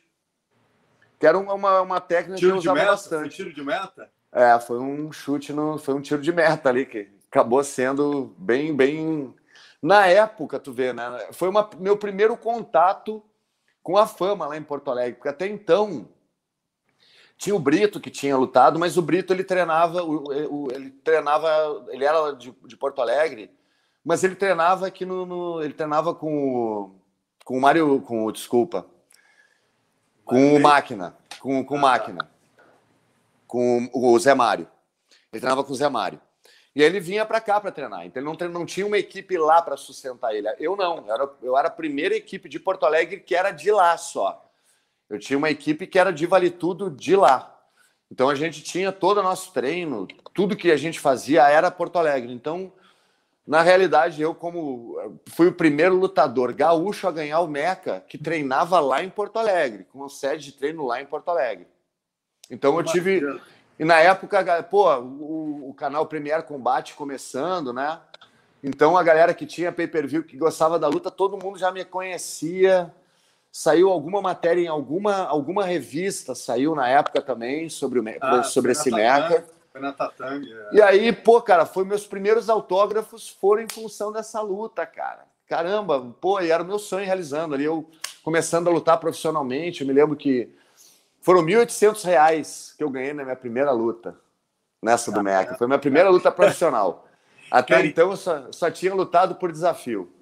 Que 1.19 1.27
era 1.27 1.39
uma, 1.39 1.81
uma 1.81 2.01
técnica 2.01 2.39
tiro 2.39 2.53
que 2.53 2.57
eu 2.57 2.61
usava 2.61 2.79
meta? 2.79 2.91
bastante. 2.91 3.21
Foi 3.21 3.29
tiro 3.31 3.55
de 3.55 3.63
meta? 3.63 4.11
É, 4.31 4.59
foi 4.59 4.79
um 4.81 5.13
chute, 5.13 5.53
no, 5.53 5.79
foi 5.79 5.95
um 5.95 6.01
tiro 6.01 6.21
de 6.21 6.33
meta 6.33 6.69
ali, 6.69 6.85
que 6.85 7.09
acabou 7.31 7.63
sendo 7.63 8.35
bem, 8.37 8.75
bem 8.75 9.33
na 9.85 10.07
época, 10.07 10.59
tu 10.59 10.73
vê, 10.73 10.95
né? 10.95 11.29
Foi 11.33 11.47
uma, 11.47 11.69
meu 11.79 11.95
primeiro 11.95 12.39
contato 12.39 13.23
com 13.83 13.99
a 13.99 14.07
fama 14.07 14.47
lá 14.47 14.57
em 14.57 14.63
Porto 14.63 14.91
Alegre, 14.91 15.13
porque 15.13 15.29
até 15.29 15.47
então 15.47 16.09
tinha 17.37 17.55
o 17.55 17.59
Brito 17.59 18.01
que 18.01 18.11
tinha 18.11 18.35
lutado, 18.35 18.79
mas 18.79 18.97
o 18.97 19.03
Brito 19.03 19.35
ele 19.35 19.45
treinava, 19.45 20.01
ele 20.73 20.91
treinava, 20.91 21.85
ele 21.91 22.03
era 22.03 22.33
de, 22.33 22.51
de 22.65 22.77
Porto 22.79 23.03
Alegre, 23.03 23.51
mas 24.03 24.25
ele 24.25 24.35
treinava 24.35 24.87
aqui 24.87 25.05
no, 25.05 25.27
no, 25.27 25.63
ele 25.63 25.75
treinava 25.75 26.15
com 26.15 26.55
o, 26.55 26.95
com 27.45 27.59
o 27.59 27.61
Mário, 27.61 28.01
com 28.01 28.25
o 28.25 28.33
desculpa, 28.33 28.87
com 30.25 30.57
o 30.57 30.61
Máquina, 30.63 31.15
com, 31.41 31.63
com 31.63 31.75
o 31.75 31.77
ah, 31.77 31.81
tá. 31.81 31.87
Máquina, 31.87 32.31
com 33.47 33.91
o 33.93 34.19
Zé 34.19 34.35
Mário. 34.35 34.67
Ele 35.31 35.41
treinava 35.41 35.63
com 35.63 35.75
o 35.75 35.77
Zé 35.77 35.91
Mário. 35.91 36.19
E 36.75 36.83
ele 36.83 36.99
vinha 36.99 37.25
para 37.25 37.41
cá 37.41 37.61
para 37.61 37.71
treinar. 37.71 38.05
Então 38.05 38.21
ele 38.21 38.49
não, 38.49 38.61
não 38.61 38.67
tinha 38.67 38.87
uma 38.87 38.99
equipe 38.99 39.39
lá 39.39 39.63
para 39.63 39.77
sustentar 39.77 40.35
ele. 40.35 40.49
Eu 40.59 40.77
não. 40.77 41.07
Eu 41.07 41.15
era, 41.15 41.31
eu 41.43 41.57
era 41.59 41.69
a 41.69 41.71
primeira 41.71 42.17
equipe 42.17 42.49
de 42.49 42.59
Porto 42.59 42.85
Alegre 42.85 43.21
que 43.21 43.35
era 43.35 43.51
de 43.53 43.71
lá 43.71 43.97
só. 43.97 44.45
Eu 45.09 45.19
tinha 45.19 45.39
uma 45.39 45.51
equipe 45.51 45.87
que 45.87 45.99
era 45.99 46.13
de 46.13 46.27
Vale 46.27 46.51
Tudo 46.51 46.91
de 46.91 47.15
lá. 47.15 47.55
Então 48.11 48.29
a 48.29 48.35
gente 48.35 48.63
tinha 48.63 48.93
todo 48.93 49.19
o 49.19 49.23
nosso 49.23 49.53
treino, 49.53 50.07
tudo 50.33 50.57
que 50.57 50.71
a 50.71 50.77
gente 50.77 51.01
fazia 51.01 51.49
era 51.49 51.71
Porto 51.71 51.99
Alegre. 51.99 52.33
Então, 52.33 52.73
na 53.47 53.61
realidade, 53.63 54.23
eu, 54.23 54.35
como 54.35 55.21
fui 55.31 55.49
o 55.49 55.53
primeiro 55.53 55.95
lutador 55.97 56.53
gaúcho 56.53 57.07
a 57.07 57.13
ganhar 57.13 57.41
o 57.41 57.49
Meca, 57.49 58.05
que 58.09 58.17
treinava 58.17 58.81
lá 58.81 59.03
em 59.03 59.11
Porto 59.11 59.39
Alegre, 59.39 59.85
com 59.93 60.09
sede 60.09 60.47
de 60.47 60.53
treino 60.53 60.87
lá 60.87 61.01
em 61.01 61.07
Porto 61.07 61.29
Alegre. 61.29 61.67
Então 62.51 62.77
eu 62.77 62.85
tive. 62.85 63.21
E 63.79 63.85
na 63.85 63.99
época, 63.99 64.63
pô, 64.63 64.95
o, 64.99 65.71
o 65.71 65.75
canal 65.75 66.07
Premier 66.07 66.43
Combate 66.43 66.95
começando, 66.95 67.73
né? 67.73 67.99
Então 68.63 68.97
a 68.97 69.03
galera 69.03 69.35
que 69.35 69.45
tinha 69.45 69.71
pay-per-view, 69.71 70.25
que 70.25 70.37
gostava 70.37 70.79
da 70.79 70.89
luta, 70.89 71.11
todo 71.11 71.43
mundo 71.43 71.59
já 71.59 71.71
me 71.71 71.85
conhecia. 71.85 72.91
Saiu 73.53 73.91
alguma 73.91 74.23
matéria 74.23 74.63
em 74.63 74.67
alguma, 74.67 75.27
alguma 75.27 75.65
revista, 75.65 76.35
saiu 76.35 76.75
na 76.75 76.89
época 76.89 77.21
também 77.21 77.69
sobre, 77.69 78.01
o, 78.01 78.05
ah, 78.21 78.43
sobre 78.43 78.73
esse 78.73 78.91
Meca. 78.91 79.45
Foi 79.71 79.81
na 79.81 79.93
Tatang. 79.93 80.51
É. 80.51 80.77
E 80.77 80.83
aí, 80.83 81.13
pô, 81.13 81.43
cara, 81.43 81.67
foi 81.67 81.85
meus 81.85 82.07
primeiros 82.07 82.49
autógrafos 82.49 83.29
foram 83.29 83.63
em 83.63 83.69
função 83.69 84.11
dessa 84.13 84.41
luta, 84.41 84.87
cara. 84.87 85.25
Caramba, 85.47 86.01
pô, 86.21 86.41
e 86.41 86.51
era 86.51 86.63
o 86.63 86.67
meu 86.67 86.79
sonho 86.79 87.05
realizando 87.05 87.55
ali. 87.55 87.65
Eu 87.65 87.89
começando 88.23 88.69
a 88.69 88.71
lutar 88.71 88.99
profissionalmente, 88.99 89.83
eu 89.83 89.87
me 89.87 89.93
lembro 89.93 90.17
que 90.17 90.49
foram 91.25 91.41
R$ 91.43 91.55
1.800 91.55 92.77
que 92.77 92.85
eu 92.85 92.91
ganhei 92.91 93.15
na 93.15 93.25
minha 93.25 93.35
primeira 93.35 93.73
luta, 93.73 94.15
nessa 94.83 95.11
do 95.11 95.23
MEC. 95.23 95.57
Foi 95.57 95.67
minha 95.67 95.79
primeira 95.79 96.11
luta 96.11 96.31
profissional. 96.31 97.09
Até 97.51 97.77
Cara, 97.77 97.87
então 97.87 98.11
eu 98.11 98.17
só, 98.17 98.53
só 98.53 98.71
tinha 98.71 98.95
lutado 98.95 99.37
por 99.37 99.51
desafio. 99.51 100.13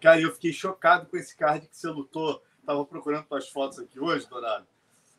Cara, 0.00 0.20
eu 0.20 0.32
fiquei 0.32 0.52
chocado 0.52 1.06
com 1.06 1.16
esse 1.16 1.36
card 1.36 1.68
que 1.68 1.76
você 1.76 1.86
lutou. 1.86 2.42
Tava 2.66 2.84
procurando 2.84 3.24
suas 3.28 3.48
fotos 3.50 3.78
aqui 3.78 4.00
hoje, 4.00 4.26
Dourado. 4.28 4.66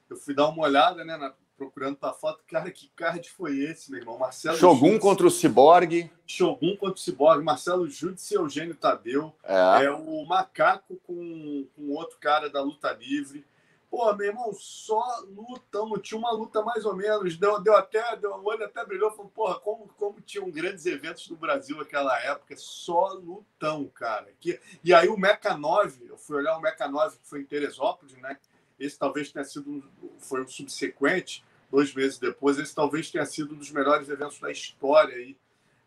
Eu 0.09 0.17
fui 0.17 0.35
dar 0.35 0.49
uma 0.49 0.63
olhada, 0.63 1.05
né, 1.05 1.15
na, 1.15 1.33
procurando 1.57 1.95
tua 1.95 2.11
foto. 2.11 2.43
Cara, 2.45 2.69
que 2.69 2.91
card 2.93 3.29
foi 3.29 3.59
esse, 3.59 3.91
meu 3.91 4.01
irmão? 4.01 4.17
Marcelo 4.17 4.57
Shogun 4.57 4.91
Jutz, 4.91 5.01
contra 5.01 5.27
o 5.27 5.31
Cyborg. 5.31 6.11
Shogun 6.27 6.75
contra 6.75 6.95
o 6.95 7.01
Cyborg, 7.01 7.41
Marcelo 7.41 7.87
Jutz 7.87 8.29
e 8.29 8.33
Eugênio 8.33 8.75
Tadeu. 8.75 9.33
É, 9.41 9.85
é 9.85 9.91
o 9.91 10.25
Macaco 10.25 10.97
com, 11.07 11.65
com 11.73 11.91
outro 11.91 12.17
cara 12.19 12.49
da 12.49 12.61
luta 12.61 12.91
livre. 12.91 13.45
Pô, 13.93 14.11
meu 14.15 14.25
irmão, 14.25 14.51
só 14.53 15.23
lutamos. 15.27 16.01
Tinha 16.01 16.17
uma 16.17 16.31
luta 16.31 16.63
mais 16.63 16.83
ou 16.83 16.95
menos. 16.95 17.37
Deu, 17.37 17.61
deu 17.61 17.75
até, 17.75 18.15
deu, 18.15 18.31
o 18.31 18.43
olho 18.43 18.65
até 18.65 18.83
brilhou. 18.83 19.11
Falou, 19.11 19.29
porra, 19.29 19.59
como, 19.59 19.87
como 19.87 20.19
tinham 20.19 20.49
grandes 20.49 20.87
eventos 20.87 21.29
no 21.29 21.35
Brasil 21.35 21.77
naquela 21.77 22.19
época. 22.23 22.55
Só 22.57 23.13
lutão, 23.13 23.87
cara. 23.89 24.33
Que, 24.39 24.59
e 24.83 24.95
aí 24.95 25.07
o 25.07 25.15
Meca 25.15 25.55
9, 25.55 26.07
eu 26.09 26.17
fui 26.17 26.37
olhar 26.37 26.57
o 26.57 26.59
Meca 26.59 26.87
9, 26.87 27.19
que 27.19 27.29
foi 27.29 27.41
em 27.41 27.45
Teresópolis, 27.45 28.17
né? 28.17 28.39
Esse 28.79 28.97
talvez 28.97 29.31
tenha 29.31 29.45
sido, 29.45 29.83
foi 30.17 30.41
o 30.41 30.47
subsequente, 30.47 31.45
dois 31.69 31.93
meses 31.93 32.17
depois. 32.17 32.57
Esse 32.57 32.73
talvez 32.73 33.11
tenha 33.11 33.27
sido 33.27 33.53
um 33.53 33.57
dos 33.59 33.69
melhores 33.69 34.09
eventos 34.09 34.39
da 34.39 34.49
história 34.49 35.15
aí. 35.15 35.37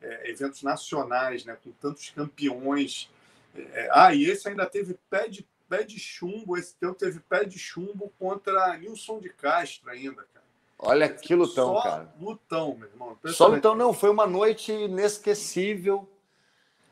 É, 0.00 0.30
eventos 0.30 0.62
nacionais, 0.62 1.44
né? 1.44 1.58
Com 1.60 1.72
tantos 1.72 2.10
campeões. 2.10 3.10
É, 3.52 3.88
ah, 3.90 4.14
e 4.14 4.26
esse 4.26 4.48
ainda 4.48 4.64
teve 4.64 4.96
pé 5.10 5.26
de 5.26 5.44
pé 5.68 5.84
de 5.84 5.98
chumbo. 5.98 6.56
Esse 6.56 6.74
teu 6.76 6.94
teve 6.94 7.20
pé 7.20 7.44
de 7.44 7.58
chumbo 7.58 8.12
contra 8.18 8.76
Nilson 8.76 9.20
de 9.20 9.28
Castro 9.30 9.90
ainda, 9.90 10.26
cara. 10.32 10.46
Olha 10.78 11.08
que 11.08 11.34
lutão, 11.34 11.74
Só 11.74 11.82
cara. 11.82 12.14
lutão, 12.20 12.76
meu 12.76 12.88
irmão. 12.88 13.18
Só 13.26 13.46
lutão, 13.46 13.74
não. 13.74 13.92
Foi 13.94 14.10
uma 14.10 14.26
noite 14.26 14.72
inesquecível. 14.72 16.08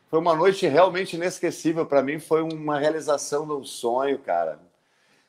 Foi 0.08 0.18
uma 0.18 0.34
noite 0.34 0.66
realmente 0.66 1.16
inesquecível. 1.16 1.84
Para 1.84 2.02
mim, 2.02 2.18
foi 2.18 2.40
uma 2.40 2.78
realização 2.78 3.46
de 3.46 3.52
um 3.52 3.64
sonho, 3.64 4.18
cara. 4.18 4.60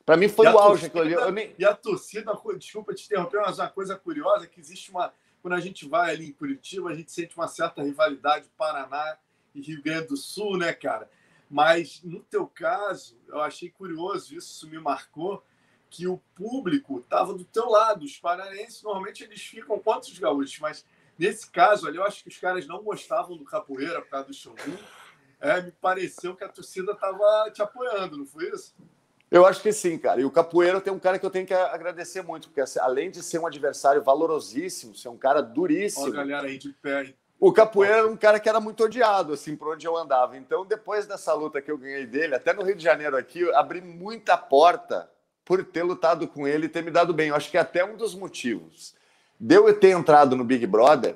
Para 0.06 0.16
mim, 0.16 0.30
foi 0.30 0.48
o 0.48 0.60
auge. 0.60 0.90
Torcida, 0.90 1.22
eu 1.22 1.32
nem... 1.32 1.54
E 1.58 1.66
a 1.66 1.74
torcida, 1.74 2.40
desculpa 2.58 2.94
te 2.94 3.06
interromper, 3.06 3.42
mas 3.42 3.58
uma 3.58 3.70
coisa 3.70 3.96
curiosa 3.96 4.46
que 4.46 4.60
existe 4.60 4.92
uma. 4.92 5.12
Quando 5.42 5.56
a 5.56 5.60
gente 5.60 5.88
vai 5.88 6.12
ali 6.12 6.30
em 6.30 6.32
Curitiba, 6.32 6.90
a 6.90 6.96
gente 6.96 7.12
sente 7.12 7.36
uma 7.36 7.48
certa 7.48 7.82
rivalidade 7.84 8.48
Paraná 8.58 9.18
e 9.54 9.62
Rio 9.62 9.82
Grande 9.82 10.08
do 10.08 10.18
Sul, 10.18 10.58
né, 10.58 10.72
cara? 10.72 11.10
Mas 11.56 12.02
no 12.04 12.20
teu 12.20 12.46
caso, 12.46 13.18
eu 13.30 13.40
achei 13.40 13.70
curioso, 13.70 14.36
isso 14.36 14.70
me 14.70 14.78
marcou, 14.78 15.42
que 15.90 16.06
o 16.06 16.18
público 16.36 17.00
estava 17.00 17.34
do 17.34 17.46
teu 17.46 17.70
lado. 17.70 18.04
Os 18.04 18.18
paraenses, 18.18 18.84
normalmente, 18.84 19.24
eles 19.24 19.42
ficam 19.42 19.80
contra 19.80 20.12
os 20.12 20.20
gaúchos, 20.20 20.60
mas 20.60 20.86
nesse 21.18 21.50
caso 21.50 21.88
ali, 21.88 21.96
eu 21.96 22.04
acho 22.04 22.22
que 22.24 22.28
os 22.28 22.38
caras 22.38 22.68
não 22.68 22.84
gostavam 22.84 23.38
do 23.38 23.46
capoeira 23.46 24.02
por 24.02 24.10
causa 24.10 24.28
do 24.28 24.34
Shogun. 24.34 24.76
É, 25.40 25.62
me 25.62 25.72
pareceu 25.72 26.36
que 26.36 26.44
a 26.44 26.50
torcida 26.50 26.92
estava 26.92 27.50
te 27.52 27.62
apoiando, 27.62 28.18
não 28.18 28.26
foi 28.26 28.50
isso? 28.50 28.76
Eu 29.32 29.46
acho 29.46 29.62
que 29.62 29.72
sim, 29.72 29.98
cara. 29.98 30.20
E 30.20 30.26
o 30.26 30.32
Capoeira 30.32 30.82
tem 30.82 30.92
um 30.92 31.00
cara 31.00 31.18
que 31.18 31.26
eu 31.26 31.32
tenho 31.32 31.48
que 31.48 31.54
agradecer 31.54 32.22
muito, 32.22 32.50
porque 32.50 32.62
assim, 32.62 32.80
além 32.80 33.10
de 33.10 33.24
ser 33.24 33.40
um 33.40 33.48
adversário 33.48 34.04
valorosíssimo, 34.04 34.94
ser 34.94 35.08
um 35.08 35.18
cara 35.18 35.42
duríssimo. 35.42 36.04
Olha 36.04 36.14
a 36.14 36.18
galera 36.18 36.48
aí 36.48 36.58
de 36.58 36.74
pé, 36.74 37.14
o 37.40 37.52
Capoeira 37.52 37.98
era 37.98 38.08
um 38.08 38.16
cara 38.16 38.40
que 38.40 38.48
era 38.48 38.60
muito 38.60 38.84
odiado, 38.84 39.34
assim, 39.34 39.56
por 39.56 39.74
onde 39.74 39.86
eu 39.86 39.96
andava. 39.96 40.38
Então, 40.38 40.66
depois 40.66 41.06
dessa 41.06 41.34
luta 41.34 41.62
que 41.62 41.70
eu 41.70 41.78
ganhei 41.78 42.06
dele, 42.06 42.36
até 42.36 42.54
no 42.54 42.64
Rio 42.64 42.76
de 42.76 42.84
Janeiro 42.84 43.18
aqui, 43.18 43.42
eu 43.42 43.56
abri 43.58 43.82
muita 43.82 44.38
porta 44.38 45.10
por 45.44 45.64
ter 45.64 45.84
lutado 45.84 46.28
com 46.28 46.48
ele 46.48 46.66
e 46.66 46.70
ter 46.70 46.84
me 46.84 46.90
dado 46.90 47.14
bem. 47.14 47.30
Eu 47.30 47.36
acho 47.36 47.52
que 47.52 47.58
é 47.58 47.62
até 47.62 47.84
um 47.84 47.98
dos 47.98 48.16
motivos. 48.16 48.96
Deu 49.40 49.68
eu 49.68 49.78
ter 49.78 49.90
entrado 49.90 50.36
no 50.36 50.44
Big 50.44 50.66
Brother, 50.66 51.16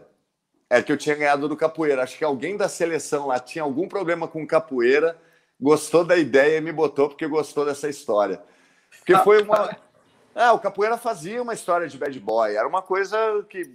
é 0.69 0.83
que 0.83 0.91
eu 0.91 0.97
tinha 0.97 1.15
ganhado 1.15 1.47
do 1.47 1.57
Capoeira. 1.57 2.03
Acho 2.03 2.17
que 2.17 2.23
alguém 2.23 2.57
da 2.57 2.67
seleção 2.67 3.27
lá 3.27 3.39
tinha 3.39 3.63
algum 3.63 3.87
problema 3.87 4.27
com 4.27 4.43
o 4.43 4.47
Capoeira, 4.47 5.17
gostou 5.59 6.03
da 6.03 6.17
ideia 6.17 6.57
e 6.57 6.61
me 6.61 6.71
botou 6.71 7.07
porque 7.07 7.25
gostou 7.27 7.65
dessa 7.65 7.89
história. 7.89 8.41
Porque 8.99 9.15
foi 9.19 9.41
uma... 9.41 9.75
É, 10.35 10.51
o 10.51 10.59
Capoeira 10.59 10.95
fazia 10.95 11.41
uma 11.41 11.53
história 11.53 11.85
de 11.85 11.97
bad 11.97 12.17
boy. 12.17 12.55
Era 12.55 12.65
uma 12.65 12.81
coisa 12.81 13.17
que 13.49 13.65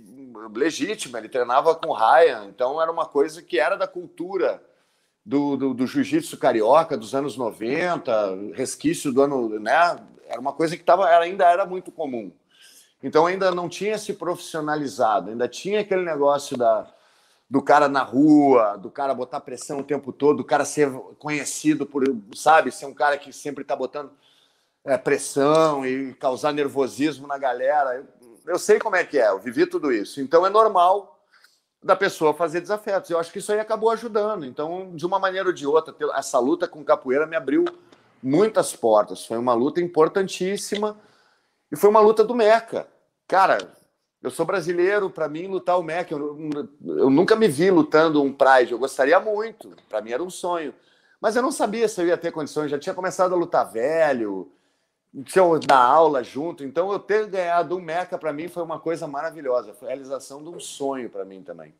legítima. 0.54 1.18
Ele 1.18 1.28
treinava 1.28 1.74
com 1.74 1.92
Ryan, 1.92 2.46
então 2.48 2.80
era 2.80 2.90
uma 2.90 3.06
coisa 3.06 3.42
que 3.42 3.58
era 3.58 3.76
da 3.76 3.86
cultura 3.86 4.62
do, 5.24 5.56
do, 5.56 5.74
do 5.74 5.86
jiu-jitsu 5.86 6.36
carioca 6.36 6.96
dos 6.96 7.14
anos 7.14 7.36
90, 7.36 8.52
resquício 8.54 9.12
do 9.12 9.22
ano, 9.22 9.58
né? 9.58 9.98
Era 10.26 10.40
uma 10.40 10.52
coisa 10.52 10.76
que 10.76 10.82
tava, 10.82 11.06
ainda 11.06 11.44
era 11.44 11.64
muito 11.64 11.90
comum. 11.90 12.32
Então 13.02 13.26
ainda 13.26 13.50
não 13.50 13.68
tinha 13.68 13.98
se 13.98 14.14
profissionalizado, 14.14 15.30
ainda 15.30 15.46
tinha 15.46 15.80
aquele 15.80 16.02
negócio 16.02 16.56
da, 16.56 16.86
do 17.48 17.62
cara 17.62 17.88
na 17.88 18.02
rua, 18.02 18.76
do 18.76 18.90
cara 18.90 19.14
botar 19.14 19.40
pressão 19.40 19.80
o 19.80 19.84
tempo 19.84 20.12
todo, 20.12 20.38
do 20.38 20.44
cara 20.44 20.64
ser 20.64 20.90
conhecido 21.18 21.84
por, 21.86 22.02
sabe, 22.34 22.72
ser 22.72 22.86
um 22.86 22.94
cara 22.94 23.18
que 23.18 23.32
sempre 23.32 23.62
está 23.62 23.76
botando 23.76 24.10
é, 24.84 24.96
pressão 24.96 25.86
e 25.86 26.14
causar 26.14 26.52
nervosismo 26.52 27.26
na 27.26 27.38
galera. 27.38 28.06
Eu, 28.44 28.52
eu 28.52 28.58
sei 28.58 28.78
como 28.78 28.96
é 28.96 29.04
que 29.04 29.18
é, 29.18 29.28
eu 29.28 29.38
vivi 29.38 29.66
tudo 29.66 29.92
isso. 29.92 30.20
Então 30.20 30.46
é 30.46 30.50
normal 30.50 31.14
da 31.82 31.94
pessoa 31.94 32.32
fazer 32.32 32.60
desafetos. 32.60 33.10
Eu 33.10 33.18
acho 33.18 33.30
que 33.30 33.38
isso 33.38 33.52
aí 33.52 33.60
acabou 33.60 33.90
ajudando. 33.90 34.46
Então, 34.46 34.92
de 34.94 35.04
uma 35.04 35.18
maneira 35.18 35.48
ou 35.48 35.54
de 35.54 35.66
outra, 35.66 35.94
essa 36.16 36.38
luta 36.38 36.66
com 36.66 36.82
capoeira 36.82 37.26
me 37.26 37.36
abriu 37.36 37.64
muitas 38.22 38.74
portas. 38.74 39.26
Foi 39.26 39.36
uma 39.36 39.52
luta 39.52 39.82
importantíssima 39.82 40.98
e 41.70 41.76
foi 41.76 41.90
uma 41.90 42.00
luta 42.00 42.24
do 42.24 42.34
Meca. 42.34 42.88
Cara, 43.28 43.58
eu 44.22 44.30
sou 44.30 44.46
brasileiro, 44.46 45.10
para 45.10 45.28
mim 45.28 45.46
lutar 45.46 45.78
o 45.78 45.82
Meca, 45.82 46.14
eu, 46.14 46.38
eu, 46.86 47.10
nunca 47.10 47.36
me 47.36 47.46
vi 47.46 47.70
lutando 47.70 48.22
um 48.22 48.32
Pride. 48.32 48.72
Eu 48.72 48.78
gostaria 48.78 49.20
muito, 49.20 49.76
para 49.88 50.00
mim 50.00 50.12
era 50.12 50.22
um 50.22 50.30
sonho. 50.30 50.74
Mas 51.20 51.36
eu 51.36 51.42
não 51.42 51.52
sabia 51.52 51.86
se 51.86 52.00
eu 52.00 52.06
ia 52.06 52.16
ter 52.16 52.32
condições. 52.32 52.70
Já 52.70 52.78
tinha 52.78 52.94
começado 52.94 53.34
a 53.34 53.36
lutar 53.36 53.70
velho, 53.70 54.50
tinha 55.22 55.44
dar 55.60 55.78
aula 55.78 56.24
junto. 56.24 56.64
Então, 56.64 56.92
eu 56.92 56.98
ter 56.98 57.26
ganhado 57.28 57.76
um 57.76 57.80
Meca 57.80 58.18
para 58.18 58.32
mim 58.32 58.48
foi 58.48 58.62
uma 58.62 58.80
coisa 58.80 59.06
maravilhosa. 59.06 59.72
Foi 59.72 59.88
a 59.88 59.90
realização 59.92 60.42
de 60.42 60.48
um 60.48 60.58
sonho 60.58 61.08
para 61.08 61.24
mim 61.24 61.42
também. 61.42 61.74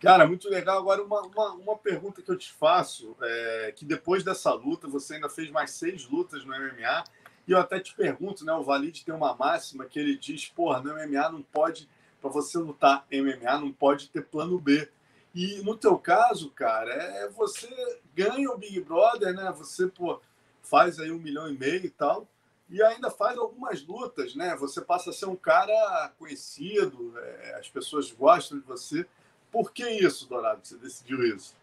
Cara, 0.00 0.28
muito 0.28 0.48
legal. 0.48 0.78
Agora, 0.78 1.02
uma, 1.02 1.22
uma, 1.22 1.52
uma 1.54 1.76
pergunta 1.76 2.22
que 2.22 2.30
eu 2.30 2.38
te 2.38 2.52
faço: 2.52 3.16
é 3.20 3.72
que 3.74 3.84
depois 3.84 4.22
dessa 4.22 4.52
luta, 4.52 4.86
você 4.86 5.14
ainda 5.14 5.28
fez 5.28 5.50
mais 5.50 5.72
seis 5.72 6.08
lutas 6.08 6.44
no 6.44 6.54
MMA. 6.54 7.04
E 7.48 7.52
eu 7.52 7.58
até 7.58 7.80
te 7.80 7.94
pergunto, 7.94 8.44
né? 8.44 8.52
O 8.52 8.62
Valide 8.62 9.04
tem 9.04 9.14
uma 9.14 9.34
máxima 9.34 9.86
que 9.86 9.98
ele 9.98 10.16
diz: 10.16 10.46
porra, 10.46 10.80
no 10.80 10.94
MMA 10.94 11.30
não 11.30 11.42
pode, 11.42 11.88
para 12.20 12.30
você 12.30 12.58
lutar 12.58 13.06
MMA, 13.10 13.58
não 13.58 13.72
pode 13.72 14.08
ter 14.08 14.22
plano 14.22 14.58
B. 14.58 14.88
E 15.34 15.60
no 15.62 15.76
teu 15.76 15.98
caso, 15.98 16.50
cara, 16.50 16.92
é 16.92 17.28
você 17.28 17.68
ganha 18.14 18.50
o 18.50 18.58
Big 18.58 18.80
Brother, 18.80 19.34
né? 19.34 19.52
Você, 19.56 19.88
pô, 19.88 20.20
faz 20.62 21.00
aí 21.00 21.10
um 21.10 21.18
milhão 21.18 21.48
e 21.48 21.58
meio 21.58 21.84
e 21.84 21.90
tal 21.90 22.28
e 22.70 22.82
ainda 22.82 23.10
faz 23.10 23.38
algumas 23.38 23.84
lutas, 23.86 24.34
né? 24.34 24.56
Você 24.60 24.80
passa 24.80 25.10
a 25.10 25.12
ser 25.12 25.26
um 25.26 25.36
cara 25.36 26.12
conhecido, 26.18 27.14
é, 27.18 27.56
as 27.58 27.68
pessoas 27.68 28.10
gostam 28.12 28.58
de 28.58 28.64
você. 28.64 29.06
Por 29.50 29.72
que 29.72 29.88
isso, 29.88 30.28
Dourado? 30.28 30.60
Você 30.62 30.76
decidiu 30.76 31.22
isso? 31.24 31.56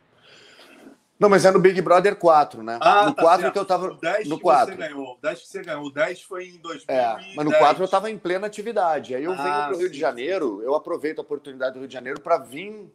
Não, 1.17 1.29
mas 1.29 1.45
é 1.45 1.51
no 1.51 1.59
Big 1.59 1.81
Brother 1.81 2.15
4, 2.17 2.61
né? 2.61 2.77
Ah, 2.81 3.05
no 3.05 3.13
tá 3.13 3.21
4 3.21 3.41
certo. 3.43 3.53
que 3.53 3.59
eu 3.59 3.65
tava. 3.65 3.87
O 3.91 3.95
10 3.95 4.27
no 4.27 4.35
que 4.35 4.43
4. 4.43 4.73
você 4.73 4.77
ganhou. 4.77 5.13
O 5.13 5.17
10 5.21 5.41
que 5.41 5.47
você 5.47 5.63
ganhou. 5.63 5.85
O 5.85 5.89
10 5.91 6.21
foi 6.23 6.47
em 6.47 6.57
2010. 6.57 6.87
É, 6.89 7.35
mas 7.35 7.45
no 7.45 7.51
4 7.53 7.83
eu 7.83 7.87
tava 7.87 8.11
em 8.11 8.17
plena 8.17 8.47
atividade. 8.47 9.15
Aí 9.15 9.23
eu 9.23 9.31
Ah, 9.31 9.35
venho 9.35 9.55
para 9.55 9.73
o 9.75 9.77
Rio 9.77 9.87
sim, 9.87 9.93
de 9.93 9.99
Janeiro, 9.99 10.61
eu 10.61 10.75
aproveito 10.75 11.19
a 11.19 11.21
oportunidade 11.21 11.73
do 11.73 11.79
Rio 11.79 11.87
de 11.87 11.93
Janeiro 11.93 12.19
para 12.19 12.37
vir 12.37 12.91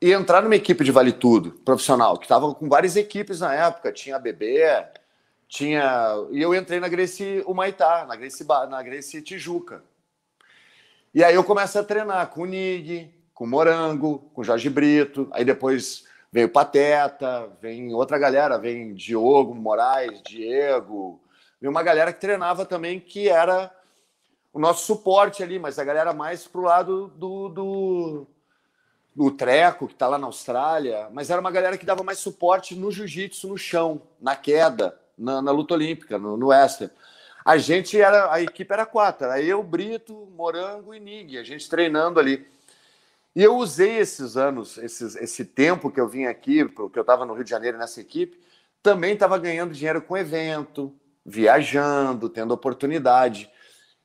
e 0.00 0.12
entrar 0.12 0.40
numa 0.42 0.54
equipe 0.54 0.84
de 0.84 0.92
Vale 0.92 1.12
Tudo, 1.12 1.52
profissional, 1.64 2.16
que 2.16 2.28
tava 2.28 2.54
com 2.54 2.68
várias 2.68 2.94
equipes 2.94 3.40
na 3.40 3.52
época. 3.52 3.90
Tinha 3.92 4.16
a 4.16 4.18
BB, 4.20 4.60
tinha. 5.52 6.14
E 6.30 6.40
eu 6.40 6.54
entrei 6.54 6.80
na 6.80 6.88
Gracie 6.88 7.44
Humaitá, 7.46 8.06
na 8.08 8.16
Gracie, 8.16 8.46
na 8.70 8.82
Gracie 8.82 9.20
Tijuca. 9.20 9.84
E 11.14 11.22
aí 11.22 11.34
eu 11.34 11.44
começo 11.44 11.78
a 11.78 11.84
treinar 11.84 12.26
com 12.28 12.42
o 12.42 12.46
Nig, 12.46 13.12
com 13.34 13.44
o 13.44 13.46
Morango, 13.46 14.20
com 14.32 14.40
o 14.40 14.44
Jorge 14.44 14.70
Brito. 14.70 15.28
Aí 15.30 15.44
depois 15.44 16.06
veio 16.32 16.48
Pateta, 16.48 17.50
vem 17.60 17.92
outra 17.92 18.18
galera, 18.18 18.56
vem 18.56 18.94
Diogo 18.94 19.54
Moraes, 19.54 20.22
Diego. 20.22 21.20
Vem 21.60 21.68
uma 21.68 21.82
galera 21.82 22.14
que 22.14 22.20
treinava 22.20 22.64
também, 22.64 22.98
que 22.98 23.28
era 23.28 23.70
o 24.54 24.58
nosso 24.58 24.86
suporte 24.86 25.42
ali, 25.42 25.58
mas 25.58 25.78
a 25.78 25.84
galera 25.84 26.14
mais 26.14 26.48
pro 26.48 26.62
lado 26.62 27.08
do, 27.08 27.50
do, 27.50 28.26
do 29.14 29.30
Treco, 29.30 29.86
que 29.86 29.92
está 29.92 30.08
lá 30.08 30.16
na 30.16 30.28
Austrália. 30.28 31.10
Mas 31.12 31.28
era 31.28 31.42
uma 31.42 31.50
galera 31.50 31.76
que 31.76 31.84
dava 31.84 32.02
mais 32.02 32.20
suporte 32.20 32.74
no 32.74 32.90
jiu-jitsu, 32.90 33.48
no 33.48 33.58
chão, 33.58 34.00
na 34.18 34.34
queda, 34.34 34.98
na, 35.16 35.42
na 35.42 35.50
luta 35.50 35.74
olímpica, 35.74 36.18
no, 36.18 36.36
no 36.36 36.48
Western. 36.48 36.92
A 37.44 37.56
gente 37.58 38.00
era, 38.00 38.32
a 38.32 38.40
equipe 38.40 38.72
era 38.72 38.86
quatro, 38.86 39.26
era 39.26 39.40
eu, 39.40 39.62
Brito, 39.62 40.28
Morango 40.36 40.94
e 40.94 41.00
Nig, 41.00 41.38
a 41.38 41.42
gente 41.42 41.68
treinando 41.68 42.20
ali. 42.20 42.46
E 43.34 43.42
eu 43.42 43.56
usei 43.56 43.98
esses 43.98 44.36
anos, 44.36 44.78
esses, 44.78 45.16
esse 45.16 45.44
tempo 45.44 45.90
que 45.90 46.00
eu 46.00 46.08
vim 46.08 46.26
aqui, 46.26 46.64
porque 46.64 46.98
eu 46.98 47.02
estava 47.02 47.24
no 47.24 47.34
Rio 47.34 47.44
de 47.44 47.50
Janeiro 47.50 47.78
nessa 47.78 48.00
equipe, 48.00 48.38
também 48.82 49.14
estava 49.14 49.38
ganhando 49.38 49.72
dinheiro 49.72 50.02
com 50.02 50.16
evento, 50.16 50.94
viajando, 51.24 52.28
tendo 52.28 52.52
oportunidade. 52.52 53.50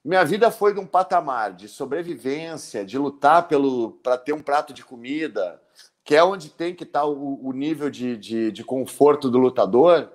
Minha 0.04 0.24
vida 0.24 0.50
foi 0.50 0.74
de 0.74 0.80
um 0.80 0.86
patamar 0.86 1.52
de 1.52 1.68
sobrevivência, 1.68 2.86
de 2.86 2.98
lutar 2.98 3.48
pelo 3.48 3.92
para 4.02 4.18
ter 4.18 4.34
um 4.34 4.42
prato 4.42 4.74
de 4.74 4.84
comida, 4.86 5.62
que 6.06 6.16
é 6.16 6.24
onde 6.24 6.50
tem 6.50 6.74
que 6.74 6.86
estar 6.86 7.06
o, 7.06 7.46
o 7.46 7.52
nível 7.52 7.90
de, 7.90 8.16
de, 8.16 8.52
de 8.52 8.64
conforto 8.64 9.30
do 9.30 9.38
lutador. 9.38 10.10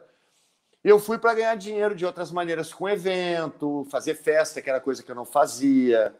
Eu 0.84 0.98
fui 0.98 1.16
para 1.16 1.34
ganhar 1.34 1.54
dinheiro 1.56 1.94
de 1.94 2.04
outras 2.04 2.32
maneiras, 2.32 2.74
com 2.74 2.88
evento, 2.88 3.86
fazer 3.90 4.14
festa, 4.14 4.60
que 4.60 4.68
era 4.68 4.80
coisa 4.80 5.02
que 5.02 5.10
eu 5.10 5.14
não 5.14 5.24
fazia, 5.24 6.12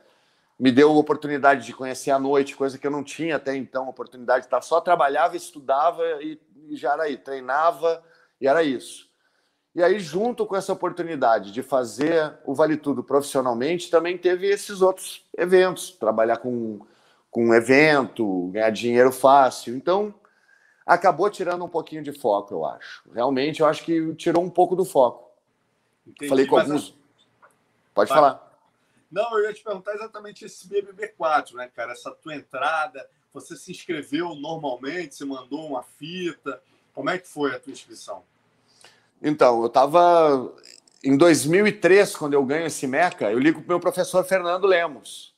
me 0.59 0.71
deu 0.71 0.95
oportunidade 0.95 1.67
de 1.67 1.73
conhecer 1.73 2.13
a 2.13 2.19
noite, 2.19 2.55
coisa 2.55 2.79
que 2.79 2.87
eu 2.87 2.91
não 2.91 3.03
tinha 3.03 3.37
até 3.37 3.57
então, 3.57 3.89
oportunidade 3.89 4.43
de 4.43 4.47
estar 4.47 4.63
só 4.63 4.81
trabalhava, 4.81 5.37
estudava 5.37 6.05
e, 6.23 6.41
e 6.69 6.77
já 6.77 6.93
era 6.93 7.03
aí, 7.03 7.17
treinava 7.17 8.01
e 8.41 8.47
era 8.47 8.63
isso. 8.63 9.11
E 9.75 9.83
aí, 9.83 9.99
junto 9.99 10.47
com 10.47 10.55
essa 10.55 10.73
oportunidade 10.73 11.51
de 11.51 11.63
fazer 11.63 12.35
o 12.45 12.55
Vale 12.55 12.77
Tudo 12.77 13.03
profissionalmente, 13.03 13.91
também 13.91 14.17
teve 14.17 14.47
esses 14.47 14.83
outros 14.83 15.25
eventos, 15.37 15.91
trabalhar 15.91 16.37
com, 16.37 16.79
com 17.31 17.53
evento, 17.53 18.51
ganhar 18.53 18.71
dinheiro 18.71 19.11
fácil. 19.11 19.75
Então, 19.75 20.15
acabou 20.87 21.31
tirando 21.31 21.65
um 21.65 21.69
pouquinho 21.69 22.03
de 22.03 22.13
foco, 22.13 22.55
eu 22.55 22.65
acho. 22.65 23.03
Realmente, 23.13 23.61
eu 23.61 23.67
acho 23.67 23.85
que 23.85 24.15
tirou 24.15 24.43
um 24.43 24.51
pouco 24.51 24.77
do 24.77 24.85
foco. 24.85 25.31
Entendi, 26.07 26.29
Falei 26.29 26.47
com 26.47 26.59
alguns. 26.59 26.95
Pode 27.95 28.09
Vai. 28.09 28.19
falar. 28.19 28.53
Não, 29.11 29.39
eu 29.39 29.45
ia 29.45 29.53
te 29.53 29.63
perguntar 29.63 29.95
exatamente 29.95 30.45
esse 30.45 30.67
BBB4, 30.69 31.55
né, 31.55 31.71
cara? 31.75 31.93
Essa 31.93 32.11
tua 32.11 32.35
entrada, 32.35 33.07
você 33.33 33.57
se 33.57 33.71
inscreveu 33.71 34.35
normalmente, 34.35 35.15
você 35.15 35.25
mandou 35.25 35.67
uma 35.67 35.83
fita. 35.83 36.63
Como 36.95 37.11
é 37.11 37.19
que 37.19 37.29
foi 37.29 37.55
a 37.55 37.61
tua 37.61 37.73
inscrição? 37.73 38.23
Então, 39.21 39.61
eu 39.61 39.67
estava 39.67 40.53
em 41.05 41.17
2003, 41.17 42.17
quando 42.17 42.35
eu 42.35 42.45
ganho 42.45 42.67
esse 42.67 42.87
Meca, 42.87 43.31
eu 43.31 43.39
ligo 43.39 43.61
para 43.61 43.67
o 43.67 43.69
meu 43.69 43.81
professor 43.81 44.25
Fernando 44.25 44.67
Lemos. 44.67 45.32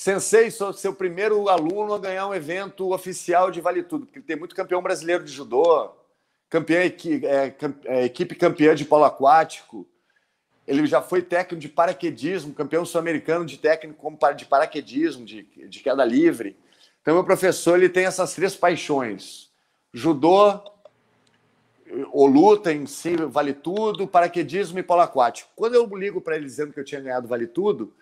Sensei, 0.00 0.50
sou 0.50 0.72
seu 0.72 0.94
primeiro 0.94 1.50
aluno 1.50 1.92
a 1.92 1.98
ganhar 1.98 2.26
um 2.26 2.34
evento 2.34 2.90
oficial 2.90 3.50
de 3.50 3.60
Vale 3.60 3.82
Tudo, 3.82 4.06
porque 4.06 4.22
tem 4.22 4.34
muito 4.34 4.54
campeão 4.54 4.80
brasileiro 4.80 5.22
de 5.22 5.30
judô, 5.30 5.90
campeão, 6.48 6.80
é, 6.80 7.54
é, 7.84 8.04
equipe 8.06 8.34
campeã 8.34 8.74
de 8.74 8.86
polo 8.86 9.04
aquático. 9.04 9.86
Ele 10.66 10.86
já 10.86 11.02
foi 11.02 11.20
técnico 11.20 11.60
de 11.60 11.68
paraquedismo, 11.68 12.54
campeão 12.54 12.86
sul-americano 12.86 13.44
de 13.44 13.58
técnico 13.58 14.18
de 14.34 14.46
paraquedismo, 14.46 15.22
de, 15.22 15.42
de 15.42 15.80
queda 15.80 16.02
livre. 16.02 16.56
Então, 17.02 17.12
meu 17.12 17.24
professor 17.24 17.76
ele 17.76 17.90
tem 17.90 18.06
essas 18.06 18.34
três 18.34 18.56
paixões: 18.56 19.50
judô, 19.92 20.62
ou 22.10 22.26
luta 22.26 22.72
em 22.72 22.86
si, 22.86 23.16
vale 23.16 23.52
tudo, 23.52 24.08
paraquedismo 24.08 24.78
e 24.78 24.82
polo 24.82 25.02
aquático. 25.02 25.50
Quando 25.54 25.74
eu 25.74 25.84
ligo 25.94 26.22
para 26.22 26.36
ele 26.36 26.46
dizendo 26.46 26.72
que 26.72 26.80
eu 26.80 26.84
tinha 26.86 27.02
ganhado 27.02 27.28
vale 27.28 27.46
tudo, 27.46 27.92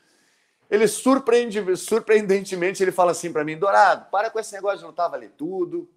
ele 0.70 0.86
surpreende, 0.86 1.76
surpreendentemente 1.76 2.82
ele 2.82 2.92
fala 2.92 3.12
assim 3.12 3.32
para 3.32 3.44
mim, 3.44 3.56
Dourado, 3.56 4.06
para 4.10 4.30
com 4.30 4.38
esse 4.38 4.52
negócio 4.52 4.78
de 4.78 4.84
lutar 4.84 5.10
vale 5.10 5.28
tudo. 5.28 5.88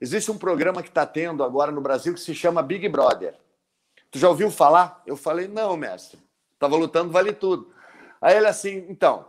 Existe 0.00 0.30
um 0.30 0.38
programa 0.38 0.82
que 0.82 0.88
está 0.88 1.06
tendo 1.06 1.42
agora 1.42 1.72
no 1.72 1.80
Brasil 1.80 2.14
que 2.14 2.20
se 2.20 2.34
chama 2.34 2.62
Big 2.62 2.88
Brother. 2.88 3.34
Tu 4.10 4.18
já 4.18 4.28
ouviu 4.28 4.50
falar? 4.50 5.02
Eu 5.06 5.16
falei, 5.16 5.48
não, 5.48 5.76
mestre. 5.76 6.18
Tava 6.58 6.76
lutando 6.76 7.12
vale 7.12 7.32
tudo. 7.32 7.72
Aí 8.20 8.36
ele 8.36 8.46
assim, 8.46 8.86
então, 8.88 9.26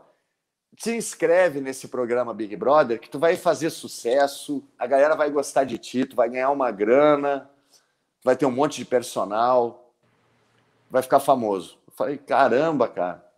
se 0.78 0.96
inscreve 0.96 1.60
nesse 1.60 1.88
programa 1.88 2.34
Big 2.34 2.56
Brother 2.56 3.00
que 3.00 3.10
tu 3.10 3.20
vai 3.20 3.36
fazer 3.36 3.70
sucesso, 3.70 4.64
a 4.78 4.88
galera 4.88 5.16
vai 5.16 5.30
gostar 5.30 5.64
de 5.64 5.78
ti, 5.78 6.06
tu 6.06 6.16
vai 6.16 6.30
ganhar 6.30 6.50
uma 6.50 6.72
grana, 6.72 7.50
vai 8.24 8.36
ter 8.36 8.46
um 8.46 8.52
monte 8.52 8.78
de 8.78 8.86
personal, 8.86 9.94
vai 10.90 11.02
ficar 11.02 11.20
famoso. 11.20 11.78
Eu 11.88 11.94
falei, 11.94 12.18
caramba, 12.18 12.88
cara. 12.88 13.29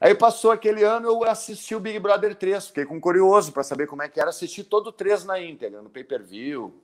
Aí 0.00 0.14
passou 0.14 0.50
aquele 0.50 0.84
ano, 0.84 1.08
eu 1.08 1.24
assisti 1.24 1.74
o 1.74 1.80
Big 1.80 1.98
Brother 1.98 2.34
3, 2.34 2.66
fiquei 2.66 2.84
com 2.84 3.00
curioso 3.00 3.52
para 3.52 3.62
saber 3.62 3.86
como 3.86 4.02
é 4.02 4.08
que 4.08 4.20
era 4.20 4.30
assistir 4.30 4.64
todo 4.64 4.88
o 4.88 4.92
3 4.92 5.24
na 5.24 5.40
íntegra, 5.40 5.80
no 5.80 5.88
pay-per-view. 5.88 6.82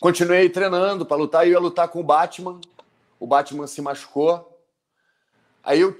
Continuei 0.00 0.48
treinando 0.48 1.06
para 1.06 1.16
lutar, 1.16 1.46
eu 1.46 1.52
ia 1.52 1.58
lutar 1.60 1.88
com 1.88 2.00
o 2.00 2.04
Batman. 2.04 2.60
O 3.18 3.26
Batman 3.26 3.66
se 3.66 3.82
machucou. 3.82 4.58
Aí 5.62 5.80
eu 5.80 5.96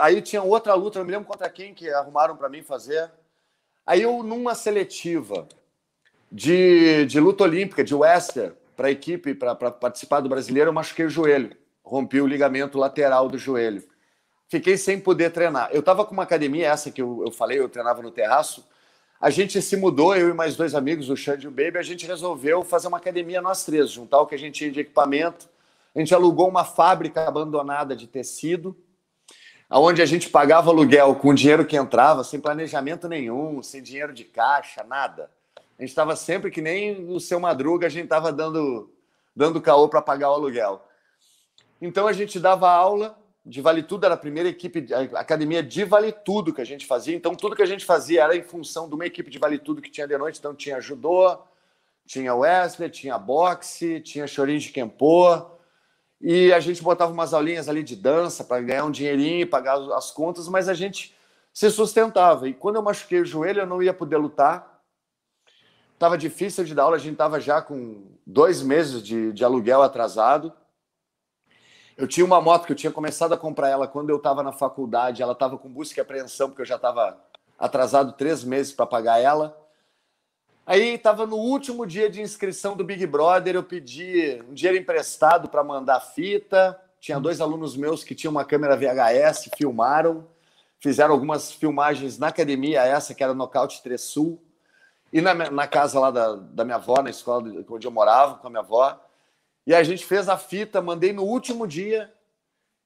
aí 0.00 0.22
tinha 0.22 0.42
outra 0.42 0.72
luta, 0.74 1.00
não 1.00 1.06
me 1.06 1.12
lembro 1.12 1.26
contra 1.26 1.50
quem 1.50 1.74
que 1.74 1.90
arrumaram 1.90 2.36
para 2.36 2.48
mim 2.48 2.62
fazer. 2.62 3.10
Aí 3.84 4.02
eu 4.02 4.22
numa 4.22 4.54
seletiva 4.54 5.48
de, 6.30 7.04
de 7.06 7.18
luta 7.18 7.42
olímpica, 7.42 7.82
de 7.82 7.94
Western, 7.94 8.54
para 8.76 8.86
a 8.86 8.90
equipe, 8.90 9.34
para 9.34 9.54
participar 9.54 10.20
do 10.20 10.28
brasileiro, 10.28 10.68
eu 10.68 10.72
machuquei 10.72 11.04
o 11.04 11.10
joelho, 11.10 11.54
rompi 11.84 12.20
o 12.20 12.26
ligamento 12.26 12.78
lateral 12.78 13.28
do 13.28 13.36
joelho. 13.36 13.89
Fiquei 14.50 14.76
sem 14.76 14.98
poder 14.98 15.30
treinar. 15.30 15.70
Eu 15.72 15.78
estava 15.78 16.04
com 16.04 16.12
uma 16.12 16.24
academia, 16.24 16.66
essa 16.66 16.90
que 16.90 17.00
eu, 17.00 17.22
eu 17.24 17.30
falei, 17.30 17.60
eu 17.60 17.68
treinava 17.68 18.02
no 18.02 18.10
terraço. 18.10 18.66
A 19.20 19.30
gente 19.30 19.62
se 19.62 19.76
mudou, 19.76 20.16
eu 20.16 20.28
e 20.28 20.34
mais 20.34 20.56
dois 20.56 20.74
amigos, 20.74 21.08
o 21.08 21.16
Xande 21.16 21.44
e 21.44 21.48
o 21.48 21.52
Baby, 21.52 21.78
a 21.78 21.82
gente 21.82 22.04
resolveu 22.04 22.64
fazer 22.64 22.88
uma 22.88 22.96
academia 22.96 23.40
nós 23.40 23.64
três, 23.64 23.92
juntar 23.92 24.20
o 24.20 24.26
que 24.26 24.34
a 24.34 24.38
gente 24.38 24.54
tinha 24.54 24.72
de 24.72 24.80
equipamento. 24.80 25.48
A 25.94 26.00
gente 26.00 26.12
alugou 26.12 26.48
uma 26.48 26.64
fábrica 26.64 27.28
abandonada 27.28 27.94
de 27.94 28.08
tecido, 28.08 28.76
aonde 29.68 30.02
a 30.02 30.06
gente 30.06 30.28
pagava 30.28 30.68
aluguel 30.68 31.14
com 31.14 31.28
o 31.28 31.34
dinheiro 31.34 31.64
que 31.64 31.76
entrava, 31.76 32.24
sem 32.24 32.40
planejamento 32.40 33.08
nenhum, 33.08 33.62
sem 33.62 33.80
dinheiro 33.80 34.12
de 34.12 34.24
caixa, 34.24 34.82
nada. 34.82 35.30
A 35.78 35.82
gente 35.82 35.90
estava 35.90 36.16
sempre 36.16 36.50
que 36.50 36.60
nem 36.60 37.08
o 37.08 37.20
seu 37.20 37.38
Madruga, 37.38 37.86
a 37.86 37.90
gente 37.90 38.04
estava 38.04 38.32
dando, 38.32 38.90
dando 39.34 39.60
caô 39.60 39.88
para 39.88 40.02
pagar 40.02 40.28
o 40.32 40.34
aluguel. 40.34 40.84
Então 41.80 42.08
a 42.08 42.12
gente 42.12 42.40
dava 42.40 42.68
aula 42.68 43.19
de 43.44 43.60
Vale 43.60 43.82
Tudo, 43.82 44.04
era 44.04 44.14
a 44.14 44.18
primeira 44.18 44.48
equipe, 44.48 44.86
a 44.92 45.20
academia 45.20 45.62
de 45.62 45.84
Vale 45.84 46.12
Tudo 46.12 46.52
que 46.52 46.60
a 46.60 46.64
gente 46.64 46.86
fazia. 46.86 47.16
Então 47.16 47.34
tudo 47.34 47.56
que 47.56 47.62
a 47.62 47.66
gente 47.66 47.84
fazia 47.84 48.22
era 48.22 48.36
em 48.36 48.42
função 48.42 48.88
de 48.88 48.94
uma 48.94 49.06
equipe 49.06 49.30
de 49.30 49.38
Vale 49.38 49.58
Tudo 49.58 49.82
que 49.82 49.90
tinha 49.90 50.06
de 50.06 50.16
noite. 50.16 50.38
Então 50.38 50.54
tinha 50.54 50.80
judô, 50.80 51.38
tinha 52.06 52.34
Wesley, 52.34 52.90
tinha 52.90 53.18
boxe, 53.18 54.00
tinha 54.00 54.26
chorinho 54.26 54.60
de 54.60 54.70
Kempo. 54.70 55.58
E 56.20 56.52
a 56.52 56.60
gente 56.60 56.82
botava 56.82 57.12
umas 57.12 57.32
aulinhas 57.32 57.68
ali 57.68 57.82
de 57.82 57.96
dança 57.96 58.44
para 58.44 58.60
ganhar 58.60 58.84
um 58.84 58.90
dinheirinho, 58.90 59.46
pagar 59.46 59.76
as 59.94 60.10
contas, 60.10 60.48
mas 60.48 60.68
a 60.68 60.74
gente 60.74 61.16
se 61.52 61.70
sustentava. 61.70 62.48
E 62.48 62.54
quando 62.54 62.76
eu 62.76 62.82
machuquei 62.82 63.20
o 63.20 63.24
joelho, 63.24 63.62
eu 63.62 63.66
não 63.66 63.82
ia 63.82 63.94
poder 63.94 64.18
lutar 64.18 64.70
Estava 66.00 66.16
difícil 66.16 66.64
de 66.64 66.74
dar 66.74 66.84
aula, 66.84 66.96
a 66.96 66.98
gente 66.98 67.12
estava 67.12 67.38
já 67.38 67.60
com 67.60 68.06
dois 68.26 68.62
meses 68.62 69.02
de, 69.02 69.34
de 69.34 69.44
aluguel 69.44 69.82
atrasado. 69.82 70.50
Eu 71.96 72.06
tinha 72.06 72.24
uma 72.24 72.40
moto 72.40 72.66
que 72.66 72.72
eu 72.72 72.76
tinha 72.76 72.92
começado 72.92 73.32
a 73.32 73.36
comprar 73.36 73.68
ela 73.68 73.86
quando 73.86 74.10
eu 74.10 74.16
estava 74.16 74.42
na 74.42 74.52
faculdade, 74.52 75.22
ela 75.22 75.32
estava 75.32 75.58
com 75.58 75.68
busca 75.68 76.00
e 76.00 76.02
apreensão, 76.02 76.48
porque 76.48 76.62
eu 76.62 76.66
já 76.66 76.76
estava 76.76 77.18
atrasado 77.58 78.12
três 78.12 78.42
meses 78.42 78.72
para 78.72 78.86
pagar 78.86 79.20
ela. 79.20 79.56
Aí 80.66 80.94
estava 80.94 81.26
no 81.26 81.36
último 81.36 81.86
dia 81.86 82.08
de 82.08 82.22
inscrição 82.22 82.76
do 82.76 82.84
Big 82.84 83.04
Brother, 83.06 83.54
eu 83.54 83.62
pedi 83.62 84.42
um 84.48 84.54
dinheiro 84.54 84.78
emprestado 84.78 85.48
para 85.48 85.64
mandar 85.64 86.00
fita. 86.00 86.80
Tinha 87.00 87.18
dois 87.18 87.40
alunos 87.40 87.76
meus 87.76 88.04
que 88.04 88.14
tinham 88.14 88.30
uma 88.30 88.44
câmera 88.44 88.76
VHS, 88.76 89.50
filmaram, 89.56 90.26
fizeram 90.78 91.12
algumas 91.12 91.50
filmagens 91.50 92.18
na 92.18 92.28
academia, 92.28 92.84
essa 92.84 93.14
que 93.14 93.24
era 93.24 93.34
Nocaute 93.34 93.82
3 93.82 94.00
Sul 94.00 94.40
e 95.12 95.20
na, 95.20 95.34
na 95.34 95.66
casa 95.66 95.98
lá 95.98 96.10
da, 96.10 96.34
da 96.36 96.64
minha 96.64 96.76
avó, 96.76 97.02
na 97.02 97.10
escola 97.10 97.42
onde 97.68 97.86
eu 97.86 97.90
morava 97.90 98.36
com 98.36 98.46
a 98.46 98.50
minha 98.50 98.60
avó. 98.60 98.98
E 99.70 99.74
a 99.74 99.84
gente 99.84 100.04
fez 100.04 100.28
a 100.28 100.36
fita, 100.36 100.82
mandei 100.82 101.12
no 101.12 101.22
último 101.22 101.64
dia, 101.64 102.12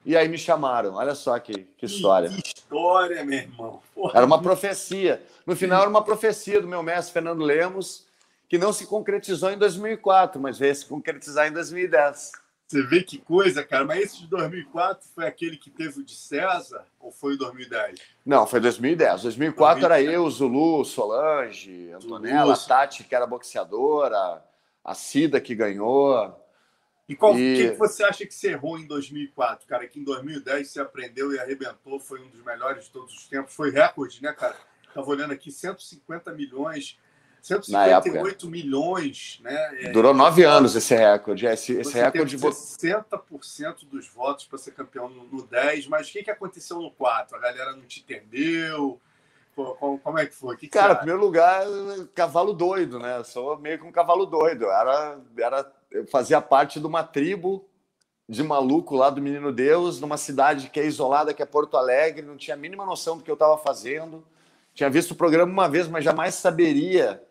e 0.05 0.14
aí 0.14 0.28
me 0.28 0.37
chamaram. 0.37 0.97
Olha 0.97 1.14
só 1.14 1.39
que, 1.39 1.66
que 1.78 1.87
história. 1.87 2.28
Que 2.28 2.43
história, 2.47 3.24
meu 3.24 3.39
irmão. 3.39 3.82
Porra. 3.95 4.18
Era 4.18 4.26
uma 4.26 4.43
profecia. 4.43 5.24
No 5.47 5.57
final, 5.57 5.80
era 5.80 5.89
uma 5.89 6.05
profecia 6.05 6.61
do 6.61 6.68
meu 6.68 6.82
mestre 6.82 7.14
Fernando 7.14 7.43
Lemos, 7.43 8.07
que 8.51 8.59
não 8.59 8.70
se 8.70 8.85
concretizou 8.85 9.51
em 9.51 9.57
2004, 9.57 10.39
mas 10.39 10.59
veio 10.59 10.74
se 10.74 10.85
concretizar 10.85 11.49
em 11.49 11.53
2010. 11.53 12.32
Você 12.66 12.82
vê 12.82 13.03
que 13.03 13.16
coisa, 13.16 13.64
cara. 13.64 13.87
Mas 13.87 14.01
esse 14.01 14.20
de 14.20 14.26
2004 14.26 15.09
foi 15.14 15.26
aquele 15.26 15.57
que 15.57 15.70
teve 15.70 16.01
o 16.01 16.05
de 16.05 16.14
César 16.14 16.85
ou 17.01 17.11
foi 17.11 17.32
o 17.32 17.39
2010? 17.39 17.99
Não, 18.26 18.47
foi 18.47 18.61
2010. 18.61 19.22
2004 19.22 19.80
2010. 19.80 19.85
era 19.85 20.14
eu, 20.14 20.30
Zulu, 20.30 20.85
Solange, 20.85 21.93
Antonella, 21.93 22.55
Zulu. 22.55 22.68
Tati, 22.68 23.05
que 23.05 23.14
era 23.14 23.26
boxeadora, 23.26 24.45
a 24.85 24.93
Cida, 24.93 25.41
que 25.41 25.55
ganhou. 25.55 26.43
E 27.09 27.14
qual 27.14 27.38
e... 27.38 27.57
que 27.57 27.70
você 27.72 28.02
acha 28.02 28.24
que 28.26 28.34
você 28.34 28.52
errou 28.52 28.78
em 28.78 28.86
2004, 28.86 29.66
cara? 29.66 29.86
Que 29.86 30.00
em 30.00 30.05
2010 30.05 30.68
você 30.68 30.80
aprendeu 30.80 31.32
e 31.32 31.38
arrebentou, 31.38 32.00
foi 32.00 32.20
um 32.20 32.28
dos 32.28 32.42
melhores 32.42 32.84
de 32.84 32.90
todos 32.90 33.14
os 33.14 33.26
tempos. 33.26 33.55
Foi 33.55 33.70
recorde, 33.70 34.22
né, 34.22 34.32
cara? 34.32 34.57
Estava 34.88 35.09
olhando 35.11 35.32
aqui, 35.32 35.50
150 35.50 36.32
milhões 36.32 36.98
158 37.44 38.48
milhões, 38.48 39.38
né? 39.42 39.84
É, 39.84 39.90
Durou 39.90 40.14
nove 40.14 40.44
anos 40.44 40.74
esse 40.74 40.96
recorde. 40.96 41.44
Esse, 41.44 41.74
esse 41.74 41.92
recorde. 41.92 42.38
60% 42.38 43.86
dos 43.86 44.09
votos 44.09 44.46
para 44.46 44.59
ser 44.59 44.70
campeão 44.70 45.11
no, 45.11 45.24
no 45.24 45.46
10, 45.46 45.86
mas 45.88 46.09
o 46.09 46.12
que, 46.12 46.22
que 46.22 46.30
aconteceu 46.30 46.80
no 46.80 46.90
4? 46.90 47.36
A 47.36 47.40
galera 47.40 47.72
não 47.76 47.82
te 47.82 48.00
entendeu? 48.00 48.98
Como, 49.55 49.98
como 49.98 50.18
é 50.18 50.24
que 50.24 50.34
foi? 50.34 50.57
Que 50.57 50.68
que 50.68 50.72
Cara, 50.72 50.94
em 50.94 50.96
primeiro 50.96 51.20
lugar, 51.20 51.64
cavalo 52.14 52.55
doido, 52.55 52.98
né? 52.98 53.18
Eu 53.18 53.24
sou 53.24 53.59
meio 53.59 53.78
que 53.78 53.84
um 53.84 53.92
cavalo 53.92 54.24
doido. 54.24 54.64
Era, 54.64 55.20
era, 55.36 55.72
eu 55.95 56.05
fazia 56.09 56.40
parte 56.40 56.80
de 56.80 56.86
uma 56.86 57.05
tribo 57.05 57.64
de 58.28 58.42
maluco 58.42 58.97
lá 58.97 59.11
do 59.11 59.22
Menino 59.22 59.53
Deus, 59.53 60.01
numa 60.01 60.16
cidade 60.16 60.68
que 60.68 60.80
é 60.80 60.86
isolada, 60.86 61.32
que 61.32 61.42
é 61.42 61.47
Porto 61.47 61.76
Alegre, 61.76 62.26
não 62.26 62.36
tinha 62.36 62.55
a 62.55 62.59
mínima 62.59 62.84
noção 62.84 63.16
do 63.16 63.22
que 63.22 63.30
eu 63.30 63.34
estava 63.34 63.57
fazendo. 63.59 64.24
Tinha 64.74 64.90
visto 64.90 65.12
o 65.12 65.14
programa 65.14 65.53
uma 65.53 65.68
vez, 65.68 65.86
mas 65.86 66.03
jamais 66.03 66.34
saberia 66.34 67.22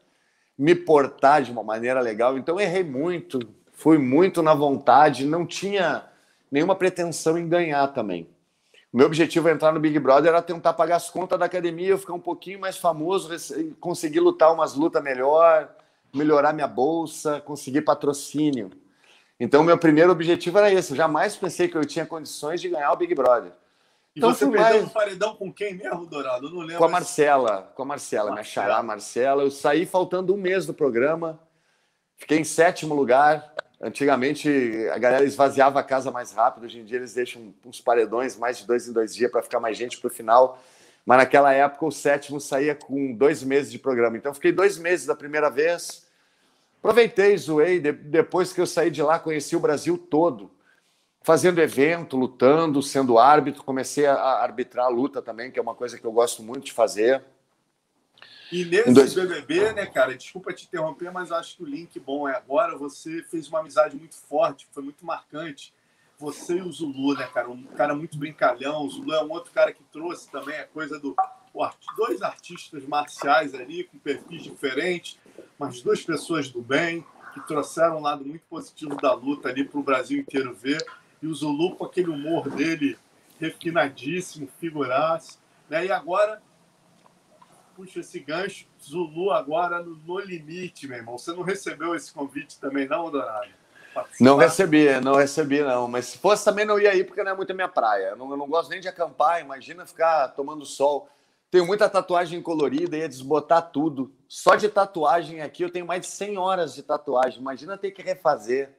me 0.58 0.74
portar 0.74 1.42
de 1.42 1.52
uma 1.52 1.64
maneira 1.64 2.00
legal. 2.00 2.38
Então 2.38 2.58
errei 2.60 2.84
muito, 2.84 3.40
fui 3.74 3.98
muito 3.98 4.42
na 4.42 4.54
vontade, 4.54 5.26
não 5.26 5.46
tinha 5.46 6.06
nenhuma 6.50 6.76
pretensão 6.76 7.38
em 7.38 7.50
ganhar 7.50 7.88
também. 7.88 8.30
Meu 8.94 9.08
objetivo 9.08 9.50
é 9.50 9.52
entrar 9.52 9.74
no 9.74 9.80
Big 9.80 10.00
Brother 10.00 10.30
era 10.30 10.42
tentar 10.42 10.72
pagar 10.74 10.98
as 10.98 11.10
contas 11.10 11.38
da 11.38 11.46
academia, 11.46 11.98
ficar 11.98 12.14
um 12.14 12.20
pouquinho 12.20 12.60
mais 12.60 12.78
famoso, 12.78 13.30
conseguir 13.80 14.22
lutar 14.22 14.54
umas 14.54 14.76
lutas 14.76 15.04
melhor, 15.04 15.76
melhorar 16.14 16.54
minha 16.54 16.68
bolsa, 16.68 17.42
conseguir 17.42 17.82
patrocínio. 17.82 18.72
Então, 19.40 19.64
meu 19.64 19.78
primeiro 19.78 20.12
objetivo 20.12 20.58
era 20.58 20.72
esse. 20.72 20.92
Eu 20.92 20.98
jamais 20.98 21.36
pensei 21.36 21.68
que 21.68 21.76
eu 21.76 21.84
tinha 21.86 22.06
condições 22.06 22.62
de 22.62 22.70
ganhar 22.70 22.92
o 22.92 22.96
Big 22.96 23.14
Brother. 23.16 23.52
E 24.16 24.20
então, 24.20 24.34
você 24.34 24.46
perdeu 24.46 24.62
mais... 24.62 24.84
um 24.84 24.90
paredão 24.90 25.36
com 25.36 25.52
quem 25.52 25.74
mesmo, 25.74 26.06
Dourado? 26.06 26.48
Eu 26.48 26.52
não 26.52 26.60
lembro. 26.60 26.78
Com 26.78 26.86
a 26.86 26.90
Marcela, 26.90 27.72
com 27.76 27.82
a 27.82 27.86
Marcela, 27.86 28.32
minha 28.32 28.44
xará 28.44 28.82
Marcela. 28.84 29.42
Eu 29.42 29.50
saí 29.50 29.86
faltando 29.86 30.34
um 30.34 30.38
mês 30.38 30.68
do 30.68 30.74
programa, 30.74 31.40
fiquei 32.16 32.38
em 32.38 32.44
sétimo 32.44 32.94
lugar. 32.94 33.54
Antigamente 33.82 34.88
a 34.94 34.98
galera 34.98 35.26
esvaziava 35.26 35.80
a 35.80 35.84
casa 35.84 36.10
mais 36.10 36.32
rápido, 36.32 36.64
hoje 36.64 36.80
em 36.80 36.86
dia 36.86 36.98
eles 37.00 37.14
deixam 37.14 37.54
uns 37.66 37.82
paredões 37.82 38.38
mais 38.38 38.60
de 38.60 38.66
dois 38.66 38.88
em 38.88 38.94
dois 38.94 39.14
dias 39.14 39.30
para 39.30 39.42
ficar 39.42 39.60
mais 39.60 39.78
gente 39.78 40.00
para 40.00 40.08
o 40.08 40.12
final. 40.12 40.58
Mas 41.06 41.18
naquela 41.18 41.52
época 41.52 41.86
o 41.86 41.92
sétimo 41.92 42.40
saía 42.40 42.76
com 42.76 43.14
dois 43.14 43.44
meses 43.44 43.70
de 43.72 43.78
programa. 43.78 44.16
Então 44.16 44.34
fiquei 44.34 44.54
dois 44.54 44.78
meses 44.78 45.06
da 45.06 45.16
primeira 45.16 45.50
vez. 45.50 46.03
Aproveitei, 46.84 47.38
zoei. 47.38 47.80
depois 47.80 48.52
que 48.52 48.60
eu 48.60 48.68
saí 48.68 48.92
de 48.92 49.02
lá, 49.02 49.18
conheci 49.18 49.56
o 49.56 49.60
Brasil 49.60 49.98
todo 49.98 50.52
fazendo 51.22 51.62
evento, 51.62 52.18
lutando, 52.18 52.84
sendo 52.84 53.18
árbitro. 53.18 53.64
Comecei 53.64 54.06
a 54.06 54.44
arbitrar 54.44 54.88
a 54.88 54.90
luta 54.90 55.22
também, 55.22 55.50
que 55.50 55.58
é 55.58 55.62
uma 55.62 55.74
coisa 55.74 55.98
que 55.98 56.06
eu 56.06 56.12
gosto 56.12 56.44
muito 56.44 56.66
de 56.66 56.74
fazer. 56.74 57.24
E 58.52 58.66
nesse 58.66 58.92
dois... 58.92 59.14
BBB, 59.14 59.72
né, 59.72 59.86
cara, 59.86 60.14
desculpa 60.16 60.52
te 60.52 60.66
interromper, 60.66 61.10
mas 61.10 61.32
acho 61.32 61.56
que 61.56 61.64
o 61.64 61.66
link 61.66 61.98
bom 62.02 62.28
é 62.28 62.36
agora. 62.36 62.78
Você 62.78 63.24
fez 63.24 63.48
uma 63.48 63.62
amizade 63.62 63.96
muito 63.96 64.18
forte, 64.18 64.68
foi 64.74 64.84
muito 64.84 65.06
marcante. 65.06 65.74
Você 66.20 66.58
e 66.58 66.62
o 66.62 66.72
Zulu, 66.72 67.16
né, 67.16 67.28
cara? 67.34 67.50
Um 67.50 67.64
cara 67.64 67.96
muito 67.96 68.18
brincalhão. 68.18 68.86
O 68.86 68.90
Zulu 68.90 69.14
é 69.14 69.24
um 69.24 69.32
outro 69.32 69.54
cara 69.54 69.72
que 69.72 69.82
trouxe 69.86 70.30
também 70.30 70.60
a 70.60 70.68
coisa 70.68 71.00
do. 71.00 71.16
dois 71.96 72.22
artistas 72.22 72.86
marciais 72.86 73.56
ali, 73.56 73.86
com 73.86 73.98
perfis 73.98 74.44
diferentes, 74.44 75.18
mas 75.58 75.82
duas 75.82 76.02
pessoas 76.02 76.50
do 76.50 76.62
bem, 76.62 77.06
que 77.34 77.42
trouxeram 77.48 77.98
um 77.98 78.02
lado 78.02 78.24
muito 78.24 78.44
positivo 78.50 78.96
da 78.96 79.14
luta 79.14 79.50
ali 79.50 79.64
para 79.64 79.80
o 79.80 79.84
Brasil 79.84 80.20
inteiro 80.20 80.54
ver 80.54 80.84
e 81.22 81.28
o 81.28 81.34
Zulu 81.34 81.76
com 81.76 81.86
aquele 81.86 82.10
humor 82.10 82.50
dele 82.50 82.98
refinadíssimo, 83.40 84.48
figuraço. 84.60 85.40
Né? 85.70 85.86
E 85.86 85.92
agora, 85.92 86.42
puxa 87.76 88.02
esse 88.02 88.20
gancho, 88.20 88.68
Zulu 88.82 89.32
agora 89.32 89.82
no, 89.82 89.96
no 89.96 90.20
limite, 90.20 90.88
meu 90.88 90.98
irmão. 90.98 91.18
Você 91.18 91.32
não 91.32 91.42
recebeu 91.42 91.96
esse 91.96 92.12
convite 92.14 92.60
também, 92.60 92.88
não, 92.88 93.10
Dourado? 93.10 93.50
Não 94.20 94.38
recebi, 94.38 95.00
não 95.00 95.16
recebi, 95.16 95.62
não. 95.62 95.88
Mas 95.88 96.06
se 96.06 96.18
fosse 96.18 96.44
também 96.44 96.66
não 96.66 96.80
ia 96.80 96.96
ir, 96.96 97.06
porque 97.06 97.24
não 97.24 97.32
é 97.32 97.36
muito 97.36 97.52
a 97.52 97.56
minha 97.56 97.68
praia. 97.68 98.10
Eu 98.10 98.16
não, 98.16 98.32
eu 98.32 98.38
não 98.38 98.48
gosto 98.48 98.70
nem 98.70 98.82
de 98.82 98.88
acampar, 98.88 99.42
imagina 99.42 99.86
ficar 99.86 100.30
tomando 100.30 100.66
sol. 100.66 101.08
Tenho 101.54 101.68
muita 101.68 101.88
tatuagem 101.88 102.42
colorida, 102.42 102.98
ia 102.98 103.08
desbotar 103.08 103.70
tudo. 103.70 104.12
Só 104.28 104.56
de 104.56 104.68
tatuagem 104.68 105.40
aqui 105.40 105.62
eu 105.62 105.70
tenho 105.70 105.86
mais 105.86 106.02
de 106.02 106.08
100 106.08 106.36
horas 106.36 106.74
de 106.74 106.82
tatuagem. 106.82 107.40
Imagina 107.40 107.78
ter 107.78 107.92
que 107.92 108.02
refazer. 108.02 108.76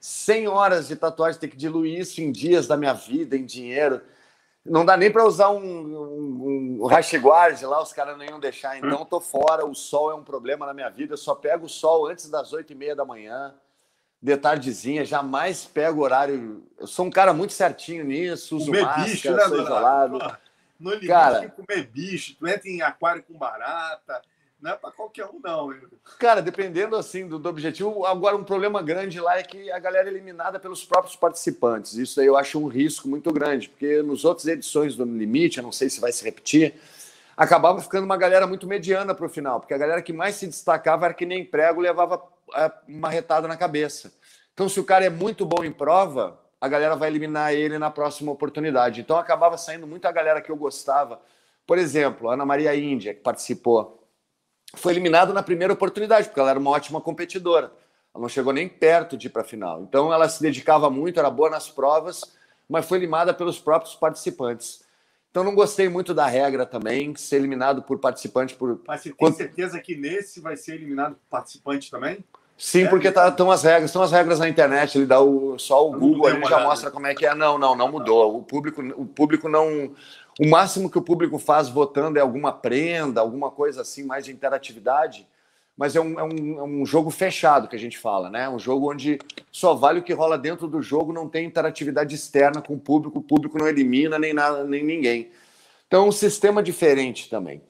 100 0.00 0.48
horas 0.48 0.88
de 0.88 0.96
tatuagem, 0.96 1.38
ter 1.38 1.48
que 1.48 1.58
diluir 1.58 2.00
isso 2.00 2.22
em 2.22 2.32
dias 2.32 2.66
da 2.66 2.74
minha 2.74 2.94
vida, 2.94 3.36
em 3.36 3.44
dinheiro. 3.44 4.00
Não 4.64 4.82
dá 4.82 4.96
nem 4.96 5.10
para 5.10 5.26
usar 5.26 5.50
um, 5.50 5.62
um, 5.62 6.78
um 6.84 7.20
guard 7.20 7.60
lá, 7.64 7.82
os 7.82 7.92
caras 7.92 8.16
não 8.16 8.24
iam 8.24 8.40
deixar. 8.40 8.78
Então, 8.78 9.04
tô 9.04 9.20
fora. 9.20 9.66
O 9.66 9.74
sol 9.74 10.10
é 10.10 10.14
um 10.14 10.24
problema 10.24 10.64
na 10.64 10.72
minha 10.72 10.88
vida. 10.88 11.12
Eu 11.12 11.18
só 11.18 11.34
pego 11.34 11.66
o 11.66 11.68
sol 11.68 12.06
antes 12.06 12.30
das 12.30 12.54
8 12.54 12.72
e 12.72 12.74
meia 12.74 12.96
da 12.96 13.04
manhã, 13.04 13.54
de 14.22 14.38
tardezinha. 14.38 15.04
Jamais 15.04 15.66
pego 15.66 16.02
horário. 16.02 16.64
Eu 16.78 16.86
sou 16.86 17.04
um 17.04 17.10
cara 17.10 17.34
muito 17.34 17.52
certinho 17.52 18.06
nisso, 18.06 18.56
uso 18.56 18.68
comer 18.68 18.84
máscara, 18.84 19.04
bicho, 19.06 19.32
né, 19.34 19.48
sou 19.48 19.62
isolado. 19.62 20.18
Pô, 20.18 20.49
no 20.80 20.90
limite 20.90 21.08
cara, 21.08 21.48
comer 21.50 21.86
bicho, 21.86 22.34
tu 22.38 22.48
entra 22.48 22.68
em 22.68 22.82
aquário 22.82 23.22
com 23.22 23.38
barata 23.38 24.20
não 24.60 24.72
é 24.72 24.76
para 24.76 24.90
qualquer 24.90 25.24
um, 25.26 25.40
não. 25.42 25.74
Cara, 26.18 26.42
dependendo 26.42 26.94
assim 26.94 27.26
do, 27.26 27.38
do, 27.38 27.48
objetivo. 27.48 28.04
Agora, 28.04 28.36
um 28.36 28.44
problema 28.44 28.82
grande 28.82 29.18
lá 29.18 29.38
é 29.38 29.42
que 29.42 29.70
a 29.70 29.78
galera 29.78 30.08
é 30.08 30.12
eliminada 30.12 30.60
pelos 30.60 30.84
próprios 30.84 31.16
participantes. 31.16 31.94
Isso 31.94 32.20
aí 32.20 32.26
eu 32.26 32.36
acho 32.36 32.62
um 32.62 32.66
risco 32.66 33.08
muito 33.08 33.32
grande, 33.32 33.68
porque 33.68 34.02
nos 34.02 34.24
outras 34.24 34.46
edições 34.46 34.94
do 34.94 35.04
Limite, 35.04 35.58
eu 35.58 35.64
não 35.64 35.72
sei 35.72 35.88
se 35.88 36.00
vai 36.00 36.12
se 36.12 36.22
repetir, 36.22 36.74
acabava 37.36 37.80
ficando 37.80 38.04
uma 38.04 38.18
galera 38.18 38.46
muito 38.46 38.66
mediana 38.66 39.14
para 39.14 39.24
o 39.24 39.30
final, 39.30 39.60
porque 39.60 39.72
a 39.72 39.78
galera 39.78 40.02
que 40.02 40.12
mais 40.12 40.34
se 40.34 40.46
destacava 40.46 41.06
era 41.06 41.14
que 41.14 41.24
nem 41.24 41.44
prego 41.44 41.80
levava 41.80 42.22
é, 42.54 42.70
uma 42.86 43.08
retada 43.08 43.48
na 43.48 43.56
cabeça. 43.56 44.12
Então, 44.52 44.68
se 44.68 44.78
o 44.78 44.84
cara 44.84 45.06
é 45.06 45.10
muito 45.10 45.46
bom 45.46 45.64
em 45.64 45.72
prova, 45.72 46.38
a 46.60 46.68
galera 46.68 46.96
vai 46.96 47.08
eliminar 47.08 47.54
ele 47.54 47.78
na 47.78 47.90
próxima 47.90 48.30
oportunidade. 48.30 49.00
Então, 49.00 49.16
acabava 49.16 49.56
saindo 49.56 49.86
muita 49.86 50.12
galera 50.12 50.40
que 50.40 50.50
eu 50.50 50.56
gostava. 50.56 51.20
Por 51.66 51.78
exemplo, 51.78 52.28
Ana 52.28 52.44
Maria 52.44 52.74
Índia, 52.74 53.14
que 53.14 53.20
participou 53.20 54.00
foi 54.74 54.92
eliminado 54.92 55.32
na 55.32 55.42
primeira 55.42 55.72
oportunidade, 55.72 56.28
porque 56.28 56.40
ela 56.40 56.50
era 56.50 56.58
uma 56.58 56.70
ótima 56.70 57.00
competidora. 57.00 57.72
Ela 58.14 58.22
não 58.22 58.28
chegou 58.28 58.52
nem 58.52 58.68
perto 58.68 59.16
de 59.16 59.26
ir 59.26 59.30
para 59.30 59.42
a 59.42 59.44
final. 59.44 59.82
Então 59.82 60.12
ela 60.12 60.28
se 60.28 60.40
dedicava 60.40 60.90
muito, 60.90 61.18
era 61.18 61.30
boa 61.30 61.50
nas 61.50 61.68
provas, 61.68 62.36
mas 62.68 62.86
foi 62.86 62.98
eliminada 62.98 63.34
pelos 63.34 63.58
próprios 63.58 63.94
participantes. 63.94 64.84
Então 65.30 65.44
não 65.44 65.54
gostei 65.54 65.88
muito 65.88 66.12
da 66.12 66.26
regra 66.26 66.66
também, 66.66 67.14
ser 67.14 67.36
eliminado 67.36 67.82
por 67.82 67.98
participante 67.98 68.54
por. 68.54 68.80
Mas 68.86 69.02
você 69.02 69.12
tem 69.12 69.32
certeza 69.32 69.80
que 69.80 69.96
nesse 69.96 70.40
vai 70.40 70.56
ser 70.56 70.74
eliminado 70.74 71.14
por 71.14 71.28
participante 71.30 71.90
também? 71.90 72.24
Sim, 72.62 72.86
porque 72.88 73.08
estão 73.08 73.32
tá, 73.32 73.52
as 73.54 73.62
regras, 73.62 73.84
estão 73.86 74.02
as 74.02 74.12
regras 74.12 74.38
na 74.38 74.46
internet, 74.46 74.98
ele 74.98 75.06
dá 75.06 75.18
o, 75.18 75.58
só 75.58 75.88
o 75.88 75.98
Google, 75.98 76.28
ele 76.28 76.44
já 76.44 76.60
mostra 76.60 76.90
como 76.90 77.06
é 77.06 77.14
que 77.14 77.24
é. 77.24 77.34
Não, 77.34 77.56
não, 77.56 77.74
não 77.74 77.90
mudou. 77.90 78.36
O 78.36 78.42
público, 78.42 78.82
o 78.96 79.06
público 79.06 79.48
não 79.48 79.90
o 80.38 80.46
máximo 80.48 80.90
que 80.90 80.98
o 80.98 81.02
público 81.02 81.38
faz 81.38 81.68
votando 81.68 82.18
é 82.18 82.22
alguma 82.22 82.52
prenda, 82.52 83.20
alguma 83.20 83.50
coisa 83.50 83.80
assim, 83.82 84.04
mais 84.04 84.24
de 84.24 84.32
interatividade, 84.32 85.26
mas 85.76 85.96
é 85.96 86.00
um, 86.00 86.20
é 86.20 86.22
um, 86.22 86.58
é 86.58 86.62
um 86.62 86.86
jogo 86.86 87.10
fechado 87.10 87.66
que 87.66 87.76
a 87.76 87.78
gente 87.78 87.98
fala, 87.98 88.28
né? 88.28 88.48
Um 88.48 88.58
jogo 88.58 88.90
onde 88.90 89.18
só 89.50 89.74
vale 89.74 90.00
o 90.00 90.02
que 90.02 90.12
rola 90.12 90.36
dentro 90.36 90.68
do 90.68 90.82
jogo, 90.82 91.12
não 91.12 91.28
tem 91.28 91.46
interatividade 91.46 92.14
externa 92.14 92.60
com 92.60 92.74
o 92.74 92.78
público, 92.78 93.18
o 93.18 93.22
público 93.22 93.58
não 93.58 93.68
elimina 93.68 94.18
nem 94.18 94.32
nada, 94.32 94.64
nem 94.64 94.84
ninguém. 94.84 95.30
Então, 95.86 96.08
um 96.08 96.12
sistema 96.12 96.62
diferente 96.62 97.28
também. 97.30 97.62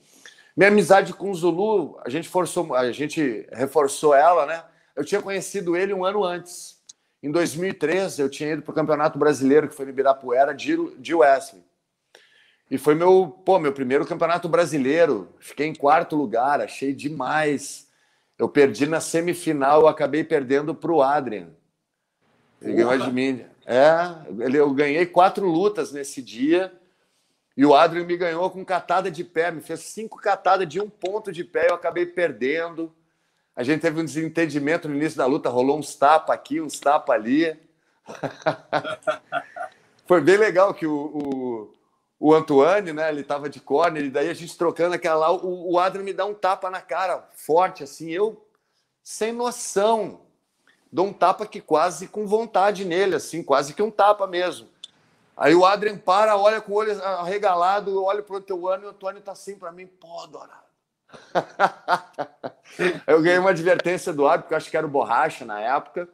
Minha 0.56 0.68
amizade 0.68 1.12
com 1.12 1.30
o 1.30 1.34
Zulu, 1.34 1.98
a 2.04 2.10
gente 2.10 2.28
forçou, 2.28 2.74
a 2.74 2.92
gente 2.92 3.46
reforçou 3.52 4.14
ela, 4.14 4.46
né? 4.46 4.62
Eu 5.00 5.04
tinha 5.04 5.22
conhecido 5.22 5.74
ele 5.74 5.94
um 5.94 6.04
ano 6.04 6.22
antes. 6.22 6.78
Em 7.22 7.30
2013, 7.30 8.20
eu 8.20 8.28
tinha 8.28 8.52
ido 8.52 8.60
para 8.60 8.72
o 8.72 8.74
Campeonato 8.74 9.18
Brasileiro, 9.18 9.66
que 9.66 9.74
foi 9.74 9.86
no 9.86 9.92
Ibirapuera, 9.92 10.54
de, 10.54 10.76
de 10.98 11.14
Wesley. 11.14 11.64
E 12.70 12.76
foi 12.76 12.94
meu, 12.94 13.34
pô, 13.42 13.58
meu 13.58 13.72
primeiro 13.72 14.04
campeonato 14.04 14.46
brasileiro. 14.46 15.34
Fiquei 15.38 15.66
em 15.66 15.74
quarto 15.74 16.16
lugar, 16.16 16.60
achei 16.60 16.92
demais. 16.92 17.88
Eu 18.38 18.46
perdi 18.46 18.86
na 18.86 19.00
semifinal, 19.00 19.88
acabei 19.88 20.22
perdendo 20.22 20.74
para 20.74 20.92
o 20.92 21.00
Adrian. 21.00 21.48
Ele 22.60 22.74
ganhou 22.74 22.98
de 22.98 23.10
mim. 23.10 23.42
É, 23.64 24.54
eu 24.54 24.70
ganhei 24.74 25.06
quatro 25.06 25.46
lutas 25.46 25.92
nesse 25.92 26.20
dia. 26.20 26.70
E 27.56 27.64
o 27.64 27.74
Adrian 27.74 28.04
me 28.04 28.18
ganhou 28.18 28.50
com 28.50 28.62
catada 28.66 29.10
de 29.10 29.24
pé, 29.24 29.50
me 29.50 29.62
fez 29.62 29.80
cinco 29.80 30.18
catadas 30.18 30.68
de 30.68 30.78
um 30.78 30.90
ponto 30.90 31.32
de 31.32 31.42
pé, 31.42 31.70
eu 31.70 31.74
acabei 31.74 32.04
perdendo. 32.04 32.94
A 33.60 33.62
gente 33.62 33.82
teve 33.82 34.00
um 34.00 34.04
desentendimento 34.06 34.88
no 34.88 34.94
início 34.94 35.18
da 35.18 35.26
luta, 35.26 35.50
rolou 35.50 35.78
uns 35.78 35.94
tapas 35.94 36.34
aqui, 36.34 36.62
uns 36.62 36.80
tapas 36.80 37.14
ali. 37.14 37.54
Foi 40.08 40.22
bem 40.22 40.38
legal 40.38 40.72
que 40.72 40.86
o, 40.86 41.70
o, 42.18 42.18
o 42.18 42.34
Antoine, 42.34 42.94
né? 42.94 43.10
Ele 43.10 43.22
tava 43.22 43.50
de 43.50 43.60
corner, 43.60 44.02
e 44.02 44.08
daí 44.08 44.30
a 44.30 44.34
gente 44.34 44.56
trocando 44.56 44.94
aquela 44.94 45.28
lá, 45.28 45.32
o, 45.32 45.72
o 45.72 45.78
Adriano 45.78 46.06
me 46.06 46.14
dá 46.14 46.24
um 46.24 46.32
tapa 46.32 46.70
na 46.70 46.80
cara, 46.80 47.28
forte, 47.36 47.84
assim, 47.84 48.08
eu 48.08 48.42
sem 49.04 49.30
noção. 49.30 50.22
Dou 50.90 51.08
um 51.08 51.12
tapa 51.12 51.44
que 51.44 51.60
quase 51.60 52.08
com 52.08 52.26
vontade 52.26 52.86
nele, 52.86 53.16
assim, 53.16 53.42
quase 53.42 53.74
que 53.74 53.82
um 53.82 53.90
tapa 53.90 54.26
mesmo. 54.26 54.70
Aí 55.36 55.54
o 55.54 55.66
Adrian 55.66 55.98
para, 55.98 56.34
olha 56.34 56.62
com 56.62 56.72
o 56.72 56.76
olho 56.76 56.98
arregalado, 57.04 58.02
olha 58.02 58.22
pro 58.22 58.38
Antoine 58.38 58.84
e 58.84 58.86
o 58.86 58.88
Antônio 58.88 59.20
tá 59.20 59.32
assim 59.32 59.54
para 59.54 59.70
mim, 59.70 59.86
pô, 59.86 60.26
dourado. 60.28 60.69
Eu 63.06 63.22
ganhei 63.22 63.38
uma 63.38 63.50
advertência 63.50 64.12
do 64.12 64.26
árbitro, 64.26 64.48
que 64.48 64.54
eu 64.54 64.58
acho 64.58 64.70
que 64.70 64.76
era 64.76 64.86
o 64.86 64.90
Borracha 64.90 65.44
na 65.44 65.60
época. 65.60 66.08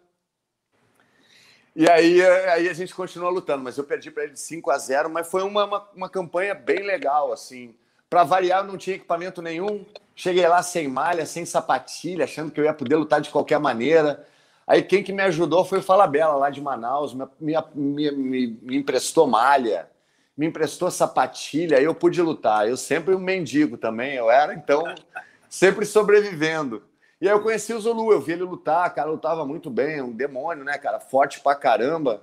E 1.74 1.88
aí, 1.90 2.24
aí 2.24 2.68
a 2.68 2.72
gente 2.72 2.94
continuou 2.94 3.30
lutando, 3.30 3.62
mas 3.62 3.76
eu 3.76 3.84
perdi 3.84 4.10
para 4.10 4.24
ele 4.24 4.32
de 4.32 4.40
5 4.40 4.70
a 4.70 4.78
0, 4.78 5.10
mas 5.10 5.30
foi 5.30 5.42
uma, 5.42 5.64
uma, 5.64 5.88
uma 5.94 6.08
campanha 6.08 6.54
bem 6.54 6.82
legal, 6.82 7.32
assim. 7.32 7.74
Para 8.08 8.24
variar, 8.24 8.60
eu 8.60 8.66
não 8.66 8.78
tinha 8.78 8.96
equipamento 8.96 9.42
nenhum. 9.42 9.84
Cheguei 10.14 10.48
lá 10.48 10.62
sem 10.62 10.88
malha, 10.88 11.26
sem 11.26 11.44
sapatilha, 11.44 12.24
achando 12.24 12.50
que 12.50 12.58
eu 12.58 12.64
ia 12.64 12.72
poder 12.72 12.96
lutar 12.96 13.20
de 13.20 13.28
qualquer 13.28 13.60
maneira. 13.60 14.26
Aí 14.66 14.82
quem 14.82 15.02
que 15.02 15.12
me 15.12 15.22
ajudou 15.22 15.64
foi 15.64 15.80
o 15.80 15.82
Falabella, 15.82 16.34
lá 16.34 16.48
de 16.48 16.60
Manaus, 16.60 17.12
me, 17.12 17.26
me, 17.38 18.10
me, 18.10 18.46
me 18.62 18.76
emprestou 18.76 19.26
malha, 19.26 19.88
me 20.36 20.46
emprestou 20.46 20.90
sapatilha, 20.90 21.80
eu 21.80 21.94
pude 21.94 22.20
lutar. 22.20 22.68
Eu 22.68 22.76
sempre 22.76 23.14
um 23.14 23.20
mendigo 23.20 23.76
também, 23.76 24.14
eu 24.14 24.30
era, 24.30 24.54
então, 24.54 24.84
sempre 25.48 25.86
sobrevivendo. 25.86 26.82
E 27.20 27.26
aí 27.26 27.34
eu 27.34 27.40
conheci 27.40 27.72
o 27.72 27.80
Zulu, 27.80 28.12
eu 28.12 28.20
vi 28.20 28.32
ele 28.32 28.42
lutar, 28.42 28.94
cara, 28.94 29.10
lutava 29.10 29.46
muito 29.46 29.70
bem, 29.70 30.02
um 30.02 30.12
demônio, 30.12 30.64
né, 30.64 30.76
cara, 30.76 31.00
forte 31.00 31.40
pra 31.40 31.54
caramba. 31.54 32.22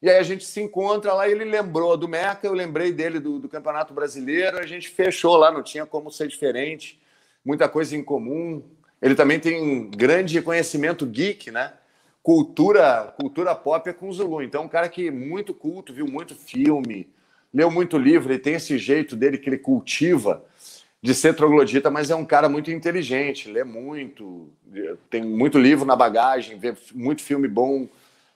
E 0.00 0.08
aí 0.08 0.16
a 0.16 0.22
gente 0.22 0.44
se 0.44 0.62
encontra 0.62 1.12
lá, 1.12 1.28
ele 1.28 1.44
lembrou 1.44 1.96
do 1.96 2.08
Meca, 2.08 2.46
eu 2.46 2.54
lembrei 2.54 2.92
dele 2.92 3.18
do, 3.18 3.40
do 3.40 3.48
Campeonato 3.48 3.92
Brasileiro, 3.92 4.58
a 4.58 4.66
gente 4.66 4.88
fechou 4.88 5.36
lá, 5.36 5.50
não 5.50 5.62
tinha 5.62 5.84
como 5.84 6.10
ser 6.10 6.28
diferente, 6.28 7.00
muita 7.44 7.68
coisa 7.68 7.96
em 7.96 8.02
comum. 8.02 8.62
Ele 9.02 9.14
também 9.14 9.40
tem 9.40 9.60
um 9.60 9.90
grande 9.90 10.40
conhecimento 10.40 11.04
geek, 11.04 11.50
né? 11.50 11.72
Cultura, 12.22 13.14
cultura 13.18 13.54
pop 13.54 13.90
é 13.90 13.92
com 13.92 14.08
o 14.08 14.12
Zulu. 14.12 14.42
Então, 14.42 14.64
um 14.64 14.68
cara 14.68 14.88
que 14.88 15.10
muito 15.10 15.52
culto, 15.52 15.92
viu 15.92 16.06
muito 16.06 16.34
filme, 16.34 17.08
leu 17.52 17.70
muito 17.70 17.98
livro, 17.98 18.32
ele 18.32 18.38
tem 18.38 18.54
esse 18.54 18.78
jeito 18.78 19.16
dele 19.16 19.38
que 19.38 19.48
ele 19.48 19.58
cultiva 19.58 20.44
de 21.02 21.14
ser 21.14 21.34
troglodita, 21.34 21.90
mas 21.90 22.10
é 22.10 22.14
um 22.14 22.24
cara 22.24 22.48
muito 22.48 22.70
inteligente, 22.70 23.50
lê 23.50 23.64
muito, 23.64 24.50
tem 25.08 25.24
muito 25.24 25.58
livro 25.58 25.86
na 25.86 25.96
bagagem, 25.96 26.58
vê 26.58 26.76
muito 26.94 27.22
filme 27.22 27.48
bom, 27.48 27.88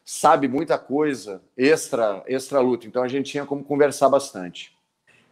sabe 0.05 0.49
muita 0.49 0.79
coisa 0.79 1.43
extra, 1.57 2.23
extra 2.27 2.61
luta. 2.61 2.87
Então 2.87 3.03
a 3.03 3.09
gente 3.09 3.31
tinha 3.31 3.45
como 3.45 3.63
conversar 3.63 4.09
bastante. 4.09 4.75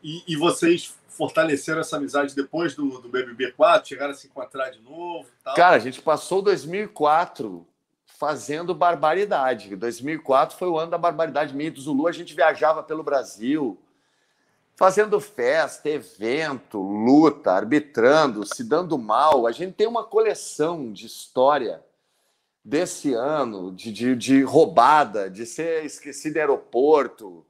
E, 0.03 0.23
e 0.29 0.37
vocês 0.37 0.95
fortaleceram 1.09 1.81
essa 1.81 1.97
amizade 1.97 2.35
depois 2.35 2.75
do, 2.75 2.99
do 3.01 3.09
BBB 3.09 3.53
4? 3.53 3.89
Chegaram 3.89 4.13
a 4.13 4.15
se 4.15 4.27
encontrar 4.27 4.71
de 4.71 4.81
novo? 4.81 5.29
Tal? 5.43 5.55
Cara, 5.55 5.77
a 5.77 5.79
gente 5.79 6.03
passou 6.03 6.43
2004 6.43 7.67
fazendo 8.23 8.73
barbaridade. 8.73 9.75
2004 9.75 10.57
foi 10.57 10.69
o 10.69 10.79
ano 10.79 10.93
da 10.93 10.97
barbaridade 10.97 11.61
e 11.61 11.71
do 11.71 11.81
Zulu. 11.81 12.07
A 12.07 12.13
gente 12.13 12.37
viajava 12.37 12.81
pelo 12.81 13.03
Brasil, 13.03 13.77
fazendo 14.77 15.19
festa, 15.19 15.91
evento, 15.91 16.81
luta, 16.81 17.51
arbitrando, 17.51 18.47
se 18.47 18.63
dando 18.63 18.97
mal. 18.97 19.45
A 19.45 19.51
gente 19.51 19.75
tem 19.75 19.89
uma 19.89 20.05
coleção 20.05 20.93
de 20.93 21.05
história 21.05 21.83
desse 22.65 23.13
ano, 23.13 23.73
de, 23.73 23.91
de, 23.91 24.15
de, 24.15 24.43
roubada, 24.45 25.29
de 25.29 25.45
ser 25.45 25.85
esquecido 25.85 26.37
em 26.37 26.41
aeroporto, 26.43 27.45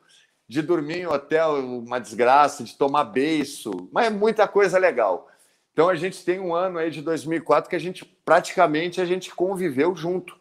de 0.48 0.62
dormir 0.62 1.00
em 1.00 1.06
hotel, 1.06 1.56
uma 1.56 1.98
desgraça, 1.98 2.64
de 2.64 2.74
tomar 2.76 3.04
beiço, 3.04 3.90
mas 3.92 4.06
é 4.06 4.10
muita 4.10 4.48
coisa 4.48 4.78
legal. 4.78 5.28
Então 5.74 5.90
a 5.90 5.94
gente 5.94 6.24
tem 6.24 6.40
um 6.40 6.54
ano 6.54 6.78
aí 6.78 6.90
de 6.90 7.02
2004 7.02 7.68
que 7.68 7.76
a 7.76 7.78
gente 7.78 8.06
praticamente 8.24 9.02
a 9.02 9.04
gente 9.04 9.34
conviveu 9.34 9.94
junto. 9.94 10.40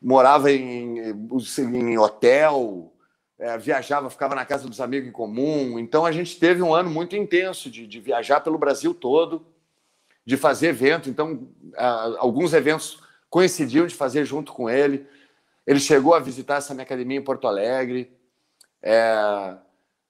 Morava 0.00 0.50
em, 0.50 0.98
em 1.58 1.98
hotel, 1.98 2.92
é, 3.38 3.56
viajava, 3.56 4.10
ficava 4.10 4.34
na 4.34 4.44
casa 4.44 4.68
dos 4.68 4.80
amigos 4.80 5.08
em 5.08 5.12
comum. 5.12 5.78
Então 5.78 6.04
a 6.04 6.12
gente 6.12 6.38
teve 6.38 6.62
um 6.62 6.74
ano 6.74 6.90
muito 6.90 7.16
intenso 7.16 7.70
de, 7.70 7.86
de 7.86 8.00
viajar 8.00 8.40
pelo 8.40 8.58
Brasil 8.58 8.94
todo, 8.94 9.46
de 10.24 10.36
fazer 10.36 10.68
evento. 10.68 11.08
Então, 11.08 11.48
uh, 11.72 12.16
alguns 12.18 12.52
eventos 12.52 13.00
coincidiam 13.28 13.86
de 13.86 13.94
fazer 13.94 14.24
junto 14.24 14.52
com 14.52 14.68
ele. 14.68 15.06
Ele 15.66 15.80
chegou 15.80 16.14
a 16.14 16.18
visitar 16.18 16.56
essa 16.56 16.74
minha 16.74 16.84
academia 16.84 17.18
em 17.18 17.24
Porto 17.24 17.46
Alegre. 17.46 18.12
É, 18.82 19.56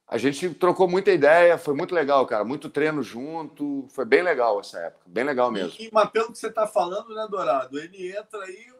a 0.08 0.18
gente 0.18 0.50
trocou 0.54 0.88
muita 0.88 1.12
ideia, 1.12 1.56
foi 1.56 1.74
muito 1.74 1.94
legal, 1.94 2.26
cara. 2.26 2.44
Muito 2.44 2.68
treino 2.68 3.02
junto, 3.02 3.86
foi 3.90 4.04
bem 4.04 4.22
legal 4.22 4.58
essa 4.58 4.78
época, 4.78 5.04
bem 5.06 5.22
legal 5.22 5.52
mesmo. 5.52 5.74
E, 5.78 5.88
mas 5.92 6.10
pelo 6.10 6.32
que 6.32 6.38
você 6.38 6.48
está 6.48 6.66
falando, 6.66 7.14
né, 7.14 7.28
Dourado? 7.30 7.78
Ele 7.78 8.10
entra 8.10 8.42
aí 8.42 8.72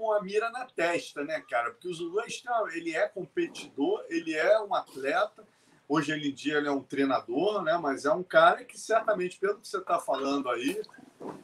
com, 0.00 0.12
a 0.12 0.22
mira 0.22 0.48
na 0.50 0.64
testa, 0.64 1.22
né, 1.22 1.42
cara? 1.48 1.72
Porque 1.72 1.88
o 1.88 1.92
Zulu 1.92 2.20
é 2.20 2.26
ele 2.74 2.96
é 2.96 3.06
competidor, 3.06 4.02
ele 4.08 4.34
é 4.34 4.58
um 4.62 4.74
atleta. 4.74 5.46
Hoje 5.86 6.12
em 6.12 6.32
dia 6.32 6.56
ele 6.56 6.68
é 6.68 6.72
um 6.72 6.82
treinador, 6.82 7.62
né? 7.62 7.78
Mas 7.80 8.06
é 8.06 8.12
um 8.12 8.22
cara 8.22 8.64
que 8.64 8.78
certamente, 8.78 9.38
pelo 9.38 9.58
que 9.58 9.68
você 9.68 9.76
está 9.76 9.98
falando 9.98 10.48
aí, 10.48 10.80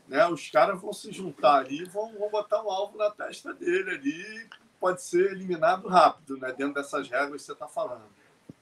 né? 0.09 0.27
Os 0.29 0.49
caras 0.49 0.81
vão 0.81 0.93
se 0.93 1.13
juntar 1.13 1.57
ali 1.57 1.85
vão, 1.85 2.17
vão 2.19 2.31
botar 2.31 2.63
um 2.63 2.71
alvo 2.71 2.97
na 2.97 3.11
testa 3.11 3.53
dele 3.53 3.91
ali. 3.91 4.49
Pode 4.81 5.03
ser 5.03 5.33
eliminado 5.33 5.87
rápido, 5.89 6.39
né? 6.39 6.53
Dentro 6.57 6.75
dessas 6.75 7.09
regras 7.09 7.43
que 7.43 7.47
você 7.47 7.53
está 7.53 7.69
falando. 7.69 8.09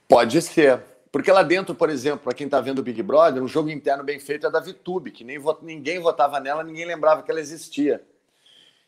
Pode 0.08 0.42
ser. 0.42 0.82
Porque 1.12 1.30
lá 1.30 1.44
dentro, 1.44 1.76
por 1.76 1.88
exemplo, 1.88 2.24
para 2.24 2.34
quem 2.34 2.46
está 2.46 2.60
vendo 2.60 2.80
o 2.80 2.82
Big 2.82 3.00
Brother, 3.00 3.40
um 3.40 3.46
jogo 3.46 3.70
interno 3.70 4.02
bem 4.02 4.18
feito 4.18 4.48
é 4.48 4.50
da 4.50 4.58
VTube, 4.58 5.12
que 5.12 5.22
nem 5.22 5.38
ninguém 5.62 6.00
votava 6.00 6.40
nela, 6.40 6.64
ninguém 6.64 6.84
lembrava 6.84 7.22
que 7.22 7.30
ela 7.30 7.38
existia. 7.38 8.04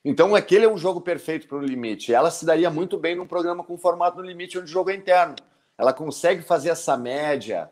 Então, 0.09 0.37
aquele 0.37 0.65
é 0.65 0.69
um 0.69 0.79
jogo 0.79 1.01
perfeito 1.01 1.49
para 1.49 1.57
o 1.57 1.61
limite. 1.61 2.15
Ela 2.15 2.31
se 2.31 2.47
daria 2.47 2.71
muito 2.71 2.97
bem 2.97 3.17
num 3.17 3.27
programa 3.27 3.65
com 3.65 3.77
formato 3.77 4.19
no 4.19 4.23
limite, 4.25 4.57
onde 4.57 4.67
o 4.67 4.73
jogo 4.73 4.89
é 4.89 4.95
interno. 4.95 5.35
Ela 5.77 5.93
consegue 5.93 6.43
fazer 6.43 6.69
essa 6.69 6.97
média, 6.97 7.69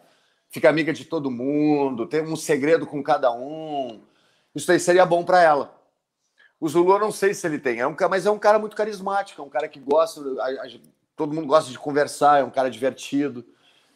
fica 0.50 0.68
amiga 0.68 0.92
de 0.92 1.04
todo 1.04 1.30
mundo, 1.30 2.08
tem 2.08 2.22
um 2.22 2.34
segredo 2.34 2.88
com 2.88 3.00
cada 3.04 3.32
um, 3.32 4.02
isso 4.52 4.72
aí 4.72 4.80
seria 4.80 5.06
bom 5.06 5.24
para 5.24 5.40
ela. 5.40 5.80
O 6.58 6.68
Zulu 6.68 6.94
eu 6.94 6.98
não 6.98 7.12
sei 7.12 7.32
se 7.34 7.46
ele 7.46 7.60
tem, 7.60 7.78
é 7.78 7.86
um, 7.86 7.94
mas 8.10 8.26
é 8.26 8.30
um 8.32 8.38
cara 8.38 8.58
muito 8.58 8.74
carismático, 8.74 9.40
é 9.40 9.44
um 9.44 9.48
cara 9.48 9.68
que 9.68 9.78
gosta, 9.78 10.20
a, 10.42 10.66
a, 10.66 10.70
todo 11.14 11.32
mundo 11.32 11.46
gosta 11.46 11.70
de 11.70 11.78
conversar, 11.78 12.40
é 12.40 12.44
um 12.44 12.50
cara 12.50 12.68
divertido. 12.68 13.44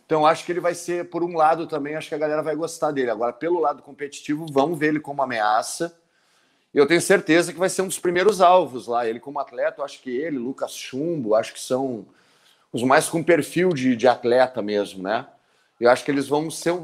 Então 0.06 0.24
acho 0.24 0.44
que 0.46 0.52
ele 0.52 0.60
vai 0.60 0.76
ser, 0.76 1.10
por 1.10 1.24
um 1.24 1.36
lado 1.36 1.66
também, 1.66 1.96
acho 1.96 2.08
que 2.08 2.14
a 2.14 2.18
galera 2.18 2.42
vai 2.42 2.54
gostar 2.54 2.92
dele. 2.92 3.10
Agora, 3.10 3.32
pelo 3.32 3.58
lado 3.58 3.82
competitivo, 3.82 4.46
vão 4.48 4.76
ver 4.76 4.90
ele 4.90 5.00
como 5.00 5.22
ameaça. 5.22 5.97
Eu 6.78 6.86
tenho 6.86 7.00
certeza 7.00 7.52
que 7.52 7.58
vai 7.58 7.68
ser 7.68 7.82
um 7.82 7.88
dos 7.88 7.98
primeiros 7.98 8.40
alvos 8.40 8.86
lá. 8.86 9.06
Ele 9.06 9.20
como 9.20 9.38
atleta, 9.38 9.80
eu 9.80 9.84
acho 9.84 10.00
que 10.00 10.10
ele, 10.10 10.38
Lucas 10.38 10.74
Chumbo, 10.74 11.34
acho 11.34 11.52
que 11.52 11.60
são 11.60 12.06
os 12.72 12.82
mais 12.82 13.08
com 13.08 13.22
perfil 13.22 13.70
de, 13.70 13.96
de 13.96 14.06
atleta 14.06 14.62
mesmo, 14.62 15.02
né? 15.02 15.26
Eu 15.80 15.90
acho 15.90 16.04
que 16.04 16.10
eles 16.10 16.28
vão 16.28 16.50
ser 16.50 16.74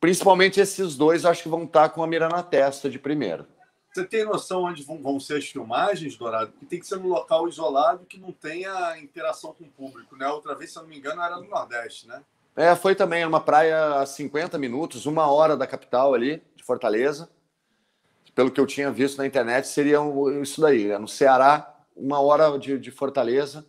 Principalmente 0.00 0.60
esses 0.60 0.96
dois, 0.96 1.24
acho 1.24 1.42
que 1.42 1.48
vão 1.48 1.64
estar 1.64 1.88
com 1.88 2.02
a 2.02 2.06
mira 2.06 2.28
na 2.28 2.42
testa 2.42 2.88
de 2.88 2.98
primeiro. 2.98 3.44
Você 3.92 4.04
tem 4.04 4.24
noção 4.24 4.64
onde 4.64 4.84
vão, 4.84 5.18
ser 5.18 5.38
as 5.38 5.46
filmagens, 5.46 6.16
Dourado? 6.16 6.52
Porque 6.52 6.66
tem 6.66 6.78
que 6.78 6.86
ser 6.86 6.98
num 6.98 7.08
local 7.08 7.48
isolado 7.48 8.06
que 8.06 8.20
não 8.20 8.30
tenha 8.30 8.96
interação 8.98 9.52
com 9.52 9.64
o 9.64 9.70
público, 9.70 10.14
né? 10.16 10.28
Outra 10.28 10.54
vez, 10.54 10.72
se 10.72 10.78
eu 10.78 10.82
não 10.82 10.88
me 10.88 10.98
engano, 10.98 11.20
era 11.20 11.36
no 11.36 11.48
Nordeste, 11.48 12.06
né? 12.06 12.22
É, 12.54 12.76
foi 12.76 12.94
também 12.94 13.24
uma 13.24 13.40
praia 13.40 14.00
a 14.00 14.06
50 14.06 14.56
minutos, 14.56 15.04
uma 15.04 15.28
hora 15.30 15.56
da 15.56 15.66
capital 15.66 16.14
ali, 16.14 16.42
de 16.54 16.62
Fortaleza. 16.62 17.28
Pelo 18.38 18.52
que 18.52 18.60
eu 18.60 18.68
tinha 18.68 18.88
visto 18.88 19.18
na 19.18 19.26
internet, 19.26 19.66
seria 19.66 19.98
isso 20.40 20.60
daí, 20.60 20.84
né? 20.84 20.96
no 20.96 21.08
Ceará, 21.08 21.74
uma 21.96 22.20
hora 22.20 22.56
de, 22.56 22.78
de 22.78 22.88
Fortaleza 22.92 23.66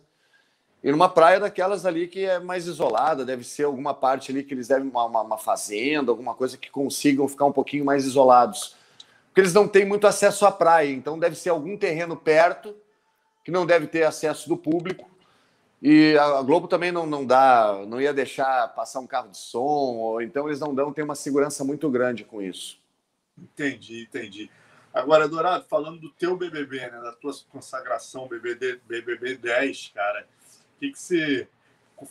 e 0.80 0.92
numa 0.92 1.08
praia 1.08 1.40
daquelas 1.40 1.84
ali 1.84 2.06
que 2.06 2.24
é 2.24 2.38
mais 2.38 2.68
isolada, 2.68 3.24
deve 3.24 3.42
ser 3.42 3.64
alguma 3.64 3.92
parte 3.92 4.30
ali 4.30 4.44
que 4.44 4.54
eles 4.54 4.68
devem, 4.68 4.88
uma, 4.88 5.06
uma, 5.06 5.22
uma 5.22 5.38
fazenda, 5.38 6.12
alguma 6.12 6.36
coisa 6.36 6.56
que 6.56 6.70
consigam 6.70 7.26
ficar 7.26 7.46
um 7.46 7.52
pouquinho 7.52 7.84
mais 7.84 8.04
isolados. 8.04 8.76
Porque 9.26 9.40
eles 9.40 9.52
não 9.52 9.66
têm 9.66 9.84
muito 9.84 10.06
acesso 10.06 10.46
à 10.46 10.52
praia, 10.52 10.92
então 10.92 11.18
deve 11.18 11.34
ser 11.34 11.48
algum 11.48 11.76
terreno 11.76 12.16
perto 12.16 12.72
que 13.44 13.50
não 13.50 13.66
deve 13.66 13.88
ter 13.88 14.04
acesso 14.04 14.48
do 14.48 14.56
público. 14.56 15.10
E 15.82 16.16
a 16.16 16.42
Globo 16.42 16.68
também 16.68 16.92
não, 16.92 17.06
não 17.06 17.26
dá, 17.26 17.82
não 17.88 18.00
ia 18.00 18.14
deixar 18.14 18.68
passar 18.68 19.00
um 19.00 19.06
carro 19.08 19.30
de 19.30 19.36
som, 19.36 19.96
ou 19.96 20.22
então 20.22 20.46
eles 20.46 20.60
não 20.60 20.72
dão, 20.72 20.92
tem 20.92 21.02
uma 21.02 21.16
segurança 21.16 21.64
muito 21.64 21.90
grande 21.90 22.22
com 22.22 22.40
isso. 22.40 22.78
Entendi, 23.36 24.02
entendi. 24.04 24.48
Agora, 24.92 25.28
Dourado, 25.28 25.64
falando 25.68 26.00
do 26.00 26.10
teu 26.10 26.36
BBB, 26.36 26.78
né, 26.78 27.00
da 27.00 27.12
tua 27.12 27.32
consagração 27.48 28.26
BBB, 28.26 28.80
BBB 28.86 29.36
10, 29.36 29.92
cara, 29.94 30.26
que, 30.80 30.90
que 30.90 30.98
você, 30.98 31.48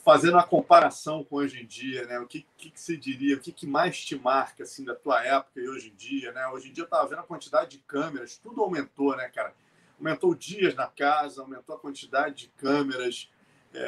fazendo 0.04 0.38
a 0.38 0.44
comparação 0.44 1.24
com 1.24 1.38
hoje 1.38 1.62
em 1.62 1.66
dia, 1.66 2.06
né? 2.06 2.20
O 2.20 2.28
que, 2.28 2.46
que, 2.56 2.70
que 2.70 2.80
você 2.80 2.96
diria, 2.96 3.36
o 3.36 3.40
que, 3.40 3.52
que 3.52 3.66
mais 3.66 4.00
te 4.06 4.16
marca 4.16 4.64
assim 4.64 4.86
da 4.86 4.96
tua 4.96 5.24
época 5.26 5.60
e 5.60 5.68
hoje 5.68 5.90
em 5.90 5.96
dia, 5.96 6.32
né? 6.32 6.48
Hoje 6.48 6.70
em 6.70 6.72
dia 6.72 6.84
eu 6.84 6.86
estava 6.86 7.08
vendo 7.08 7.20
a 7.20 7.24
quantidade 7.24 7.72
de 7.72 7.80
câmeras, 7.80 8.38
tudo 8.38 8.62
aumentou, 8.62 9.16
né, 9.18 9.28
cara? 9.30 9.54
Aumentou 9.98 10.36
dias 10.36 10.76
na 10.76 10.88
casa, 10.88 11.42
aumentou 11.42 11.76
a 11.76 11.80
quantidade 11.80 12.36
de 12.36 12.48
câmeras 12.50 13.30
é, 13.74 13.80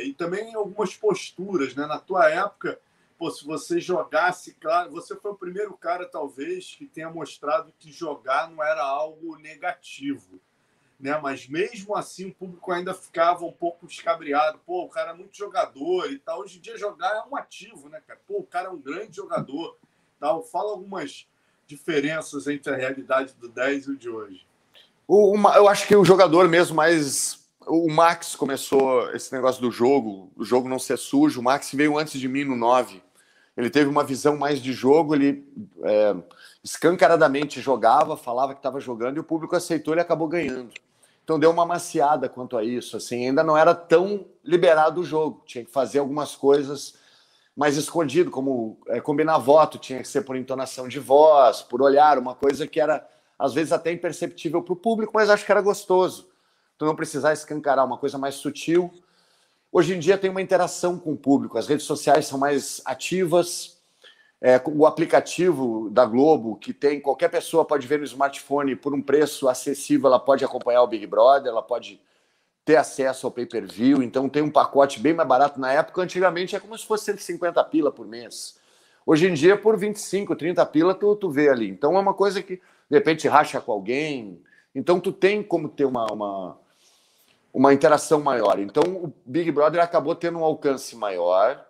é, 0.00 0.04
e 0.04 0.14
também 0.14 0.54
algumas 0.54 0.96
posturas, 0.96 1.74
né? 1.74 1.86
Na 1.86 1.98
tua 1.98 2.28
época, 2.30 2.80
pô, 3.20 3.30
se 3.30 3.44
você 3.44 3.78
jogasse, 3.78 4.54
claro, 4.54 4.90
você 4.90 5.14
foi 5.14 5.30
o 5.32 5.36
primeiro 5.36 5.76
cara 5.76 6.08
talvez 6.08 6.74
que 6.74 6.86
tenha 6.86 7.10
mostrado 7.10 7.70
que 7.78 7.92
jogar 7.92 8.50
não 8.50 8.64
era 8.64 8.82
algo 8.82 9.36
negativo 9.36 10.40
né? 11.00 11.18
Mas 11.20 11.48
mesmo 11.48 11.96
assim 11.96 12.28
o 12.28 12.34
público 12.34 12.70
ainda 12.70 12.92
ficava 12.92 13.44
um 13.44 13.52
pouco 13.52 13.86
descabriado. 13.86 14.60
Pô, 14.66 14.84
o 14.84 14.88
cara 14.88 15.12
é 15.12 15.14
muito 15.14 15.36
jogador 15.36 16.12
e 16.12 16.18
tal. 16.18 16.40
Hoje 16.40 16.58
em 16.58 16.60
dia 16.60 16.76
jogar 16.76 17.10
é 17.10 17.28
um 17.28 17.34
ativo, 17.34 17.88
né, 17.88 18.00
cara? 18.06 18.20
Pô, 18.28 18.40
o 18.40 18.46
cara 18.46 18.68
é 18.68 18.70
um 18.70 18.78
grande 18.78 19.16
jogador. 19.16 19.76
Tal. 20.20 20.42
Fala 20.42 20.72
algumas 20.72 21.26
diferenças 21.66 22.46
entre 22.46 22.72
a 22.72 22.76
realidade 22.76 23.32
do 23.40 23.48
10 23.48 23.86
e 23.86 23.90
o 23.92 23.96
de 23.96 24.10
hoje. 24.10 24.46
O, 25.08 25.32
uma, 25.34 25.56
eu 25.56 25.66
acho 25.66 25.88
que 25.88 25.96
o 25.96 26.04
jogador 26.04 26.46
mesmo 26.48 26.76
mais. 26.76 27.40
O 27.66 27.90
Max 27.90 28.34
começou 28.34 29.10
esse 29.14 29.32
negócio 29.32 29.60
do 29.60 29.70
jogo, 29.70 30.30
o 30.36 30.44
jogo 30.44 30.68
não 30.68 30.78
ser 30.78 30.98
sujo. 30.98 31.40
O 31.40 31.42
Max 31.42 31.70
veio 31.72 31.98
antes 31.98 32.20
de 32.20 32.28
mim 32.28 32.44
no 32.44 32.56
9. 32.56 33.02
Ele 33.60 33.70
teve 33.70 33.90
uma 33.90 34.02
visão 34.02 34.36
mais 34.36 34.60
de 34.60 34.72
jogo, 34.72 35.14
ele 35.14 35.46
é, 35.84 36.16
escancaradamente 36.64 37.60
jogava, 37.60 38.16
falava 38.16 38.54
que 38.54 38.58
estava 38.58 38.80
jogando 38.80 39.18
e 39.18 39.20
o 39.20 39.24
público 39.24 39.54
aceitou 39.54 39.94
e 39.94 40.00
acabou 40.00 40.26
ganhando. 40.26 40.72
Então 41.22 41.38
deu 41.38 41.50
uma 41.50 41.66
maciada 41.66 42.28
quanto 42.28 42.56
a 42.56 42.64
isso. 42.64 42.96
Assim, 42.96 43.26
ainda 43.26 43.44
não 43.44 43.56
era 43.56 43.74
tão 43.74 44.26
liberado 44.42 45.02
o 45.02 45.04
jogo. 45.04 45.42
Tinha 45.44 45.64
que 45.64 45.70
fazer 45.70 45.98
algumas 45.98 46.34
coisas 46.34 46.94
mais 47.54 47.76
escondido, 47.76 48.30
como 48.30 48.78
é, 48.88 49.00
combinar 49.00 49.36
voto, 49.36 49.76
tinha 49.76 50.00
que 50.00 50.08
ser 50.08 50.22
por 50.22 50.36
entonação 50.36 50.88
de 50.88 50.98
voz, 50.98 51.60
por 51.60 51.82
olhar, 51.82 52.18
uma 52.18 52.34
coisa 52.34 52.66
que 52.66 52.80
era 52.80 53.06
às 53.38 53.52
vezes 53.52 53.72
até 53.72 53.92
imperceptível 53.92 54.62
para 54.62 54.72
o 54.72 54.76
público, 54.76 55.12
mas 55.14 55.28
acho 55.28 55.44
que 55.44 55.52
era 55.52 55.60
gostoso. 55.60 56.30
Tu 56.78 56.86
não 56.86 56.96
precisar 56.96 57.34
escancarar 57.34 57.84
uma 57.84 57.98
coisa 57.98 58.16
mais 58.16 58.36
sutil. 58.36 58.90
Hoje 59.72 59.94
em 59.94 60.00
dia 60.00 60.18
tem 60.18 60.28
uma 60.28 60.42
interação 60.42 60.98
com 60.98 61.12
o 61.12 61.16
público, 61.16 61.56
as 61.56 61.68
redes 61.68 61.86
sociais 61.86 62.26
são 62.26 62.38
mais 62.38 62.82
ativas. 62.84 63.78
É, 64.42 64.60
o 64.66 64.84
aplicativo 64.84 65.88
da 65.90 66.04
Globo, 66.04 66.56
que 66.56 66.72
tem 66.72 66.98
qualquer 66.98 67.28
pessoa 67.28 67.64
pode 67.64 67.86
ver 67.86 67.98
no 67.98 68.04
smartphone 68.04 68.74
por 68.74 68.94
um 68.94 69.02
preço 69.02 69.48
acessível, 69.48 70.08
ela 70.08 70.18
pode 70.18 70.44
acompanhar 70.44 70.82
o 70.82 70.86
Big 70.86 71.06
Brother, 71.06 71.52
ela 71.52 71.62
pode 71.62 72.00
ter 72.64 72.76
acesso 72.76 73.26
ao 73.26 73.30
pay-per-view, 73.30 74.02
então 74.02 74.28
tem 74.28 74.42
um 74.42 74.50
pacote 74.50 74.98
bem 74.98 75.14
mais 75.14 75.28
barato 75.28 75.60
na 75.60 75.72
época. 75.72 76.02
Antigamente 76.02 76.56
é 76.56 76.60
como 76.60 76.76
se 76.76 76.84
fosse 76.84 77.04
150 77.04 77.62
pila 77.64 77.92
por 77.92 78.06
mês. 78.06 78.58
Hoje 79.06 79.28
em 79.28 79.34
dia, 79.34 79.56
por 79.56 79.76
25, 79.76 80.34
30 80.34 80.66
pila, 80.66 80.94
tu, 80.94 81.14
tu 81.14 81.30
vê 81.30 81.48
ali. 81.48 81.68
Então 81.68 81.96
é 81.96 82.00
uma 82.00 82.14
coisa 82.14 82.42
que, 82.42 82.56
de 82.56 82.96
repente, 82.96 83.28
racha 83.28 83.60
com 83.60 83.72
alguém. 83.72 84.42
Então 84.74 84.98
tu 84.98 85.12
tem 85.12 85.42
como 85.42 85.68
ter 85.68 85.84
uma, 85.84 86.06
uma 86.12 86.59
uma 87.52 87.74
interação 87.74 88.20
maior. 88.20 88.58
Então, 88.58 88.82
o 88.82 89.12
Big 89.24 89.50
Brother 89.50 89.82
acabou 89.82 90.14
tendo 90.14 90.38
um 90.38 90.44
alcance 90.44 90.94
maior. 90.96 91.66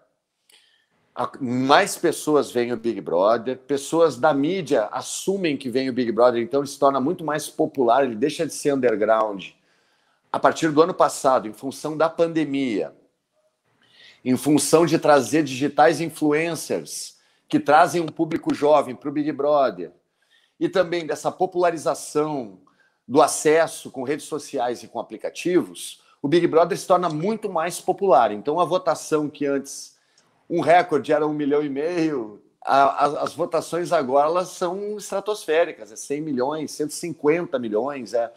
Mais 1.40 1.96
pessoas 1.96 2.50
veem 2.50 2.72
o 2.72 2.76
Big 2.76 3.00
Brother, 3.00 3.58
pessoas 3.58 4.16
da 4.16 4.32
mídia 4.32 4.86
assumem 4.92 5.56
que 5.56 5.68
vem 5.68 5.90
o 5.90 5.92
Big 5.92 6.10
Brother, 6.12 6.42
então 6.42 6.60
ele 6.60 6.68
se 6.68 6.78
torna 6.78 7.00
muito 7.00 7.24
mais 7.24 7.48
popular, 7.48 8.04
ele 8.04 8.14
deixa 8.14 8.46
de 8.46 8.54
ser 8.54 8.72
underground. 8.72 9.48
A 10.32 10.38
partir 10.38 10.70
do 10.70 10.80
ano 10.80 10.94
passado, 10.94 11.48
em 11.48 11.52
função 11.52 11.96
da 11.96 12.08
pandemia, 12.08 12.94
em 14.24 14.36
função 14.36 14.86
de 14.86 14.98
trazer 14.98 15.42
digitais 15.42 16.00
influencers 16.00 17.18
que 17.48 17.58
trazem 17.58 18.00
um 18.00 18.06
público 18.06 18.54
jovem 18.54 18.94
para 18.94 19.08
o 19.08 19.12
Big 19.12 19.32
Brother, 19.32 19.92
e 20.58 20.68
também 20.68 21.06
dessa 21.06 21.32
popularização 21.32 22.60
do 23.10 23.20
acesso 23.20 23.90
com 23.90 24.04
redes 24.04 24.26
sociais 24.26 24.84
e 24.84 24.86
com 24.86 25.00
aplicativos, 25.00 26.00
o 26.22 26.28
Big 26.28 26.46
Brother 26.46 26.78
se 26.78 26.86
torna 26.86 27.08
muito 27.08 27.50
mais 27.50 27.80
popular. 27.80 28.30
Então, 28.30 28.60
a 28.60 28.64
votação 28.64 29.28
que 29.28 29.44
antes 29.46 29.96
um 30.48 30.60
recorde 30.60 31.12
era 31.12 31.26
um 31.26 31.32
milhão 31.34 31.60
e 31.60 31.68
meio, 31.68 32.40
a, 32.64 32.82
a, 33.04 33.22
as 33.22 33.34
votações 33.34 33.90
agora 33.90 34.28
elas 34.28 34.50
são 34.50 34.96
estratosféricas, 34.96 35.90
é 35.90 35.96
100 35.96 36.20
milhões, 36.20 36.70
150 36.70 37.58
milhões, 37.58 38.14
é, 38.14 38.32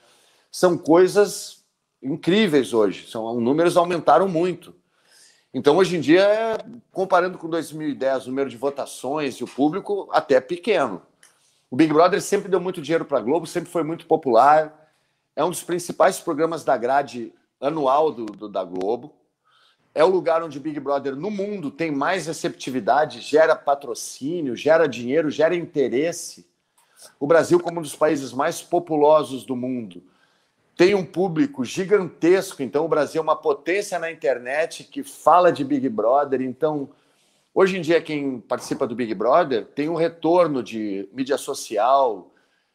são 0.52 0.76
coisas 0.76 1.64
incríveis 2.02 2.74
hoje, 2.74 3.08
são 3.08 3.40
números 3.40 3.78
aumentaram 3.78 4.28
muito. 4.28 4.74
Então, 5.54 5.78
hoje 5.78 5.98
em 5.98 6.00
dia, 6.00 6.58
comparando 6.92 7.38
com 7.38 7.48
2010, 7.48 8.26
o 8.26 8.30
número 8.30 8.50
de 8.50 8.58
votações 8.58 9.36
e 9.36 9.44
o 9.44 9.48
público 9.48 10.10
até 10.12 10.42
pequeno. 10.42 11.00
O 11.74 11.76
Big 11.76 11.92
Brother 11.92 12.22
sempre 12.22 12.50
deu 12.50 12.62
muito 12.62 12.84
dinheiro 12.84 13.04
para 13.04 13.18
a 13.18 13.22
Globo, 13.22 13.48
sempre 13.48 13.72
foi 13.72 13.82
muito 13.82 14.06
popular. 14.06 14.94
É 15.36 15.44
um 15.44 15.50
dos 15.50 15.64
principais 15.64 16.20
programas 16.20 16.64
da 16.64 16.78
grade 16.78 17.34
anual 17.60 18.12
do, 18.12 18.28
do, 18.28 18.48
da 18.48 18.64
Globo. 18.64 19.12
É 19.92 20.04
o 20.04 20.08
lugar 20.08 20.44
onde 20.44 20.60
Big 20.60 20.80
Brother 20.80 21.16
no 21.16 21.32
mundo 21.32 21.72
tem 21.72 21.90
mais 21.90 22.28
receptividade, 22.28 23.22
gera 23.22 23.56
patrocínio, 23.56 24.56
gera 24.56 24.88
dinheiro, 24.88 25.32
gera 25.32 25.56
interesse. 25.56 26.46
O 27.20 27.26
Brasil, 27.26 27.60
como 27.60 27.80
um 27.80 27.82
dos 27.82 27.96
países 27.96 28.32
mais 28.32 28.62
populosos 28.62 29.44
do 29.44 29.56
mundo, 29.56 30.04
tem 30.78 30.94
um 30.94 31.04
público 31.04 31.66
gigantesco. 31.66 32.62
Então, 32.62 32.86
o 32.86 32.88
Brasil 32.88 33.20
é 33.20 33.24
uma 33.24 33.36
potência 33.36 33.98
na 33.98 34.12
internet 34.12 34.84
que 34.84 35.02
fala 35.02 35.52
de 35.52 35.64
Big 35.64 35.90
Brother. 35.90 36.40
Então, 36.40 36.92
Hoje 37.56 37.78
em 37.78 37.82
dia, 37.82 38.02
quem 38.02 38.40
participa 38.40 38.88
do 38.88 38.96
Big 38.96 39.14
Brother 39.14 39.64
tem 39.66 39.88
um 39.88 39.94
retorno 39.94 40.64
de 40.64 41.08
mídia 41.14 41.38
social, 41.38 42.32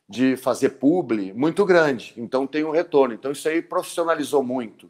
de 0.08 0.36
fazer 0.36 0.70
publi 0.70 1.32
muito 1.32 1.64
grande. 1.64 2.14
Então, 2.16 2.46
tem 2.46 2.62
um 2.62 2.70
retorno. 2.70 3.12
Então, 3.12 3.32
isso 3.32 3.48
aí 3.48 3.60
profissionalizou 3.60 4.40
muito. 4.40 4.88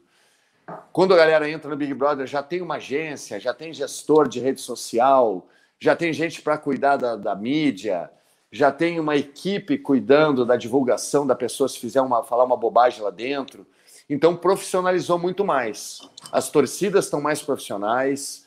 Quando 0.93 1.15
a 1.15 1.17
galera 1.17 1.49
entra 1.49 1.71
no 1.71 1.77
Big 1.77 1.95
Brother, 1.95 2.27
já 2.27 2.43
tem 2.43 2.61
uma 2.61 2.75
agência, 2.75 3.41
já 3.41 3.55
tem 3.55 3.73
gestor 3.73 4.29
de 4.29 4.39
rede 4.41 4.61
social, 4.61 5.49
já 5.81 5.97
tem 5.97 6.13
gente 6.13 6.43
para 6.43 6.59
cuidar 6.59 6.99
da, 6.99 7.17
da, 7.17 7.35
mídia, 7.35 8.11
já 8.53 8.71
tem 8.71 9.01
uma 9.01 9.17
equipe 9.17 9.79
cuidando 9.79 10.45
da 10.45 10.57
divulgação 10.57 11.27
da 11.27 11.35
pessoa 11.35 11.67
se 11.67 11.79
fizer 11.79 12.03
uma, 12.03 12.23
falar 12.23 12.45
uma 12.45 12.59
bobagem 12.59 13.03
lá 13.03 13.11
dentro. 13.11 13.67
Então, 14.09 14.37
profissionalizou 14.37 15.19
muito 15.19 15.47
mais. 15.47 16.03
As 16.31 16.51
torcidas 16.51 17.07
estão 17.07 17.23
mais 17.23 17.41
profissionais 17.41 18.47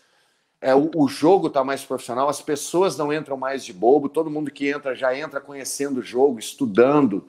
é, 0.62 0.76
o, 0.76 0.92
o, 0.96 1.08
jogo 1.08 1.48
está 1.48 1.64
mais 1.64 1.84
profissional, 1.84 2.30
as 2.30 2.40
pessoas 2.40 2.96
não 2.96 3.12
entram 3.12 3.36
mais 3.36 3.66
de 3.66 3.74
bobo, 3.74 4.08
todo 4.08 4.30
mundo 4.30 4.52
que 4.52 4.70
entra 4.70 4.94
já 4.94 5.18
entra 5.18 5.42
conhecendo 5.42 6.00
o 6.00 6.04
jogo, 6.04 6.38
estudando, 6.38 7.28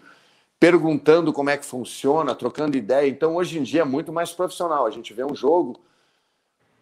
perguntando 0.60 1.32
como 1.32 1.48
é 1.48 1.56
que 1.56 1.64
funciona, 1.64 2.34
trocando 2.34 2.76
ideia. 2.76 3.08
Então, 3.08 3.36
hoje 3.36 3.58
em 3.58 3.62
dia 3.62 3.80
é 3.80 3.84
muito 3.84 4.12
mais 4.12 4.32
profissional. 4.32 4.84
A 4.84 4.90
gente 4.90 5.14
vê 5.14 5.24
um 5.24 5.34
jogo 5.34 5.80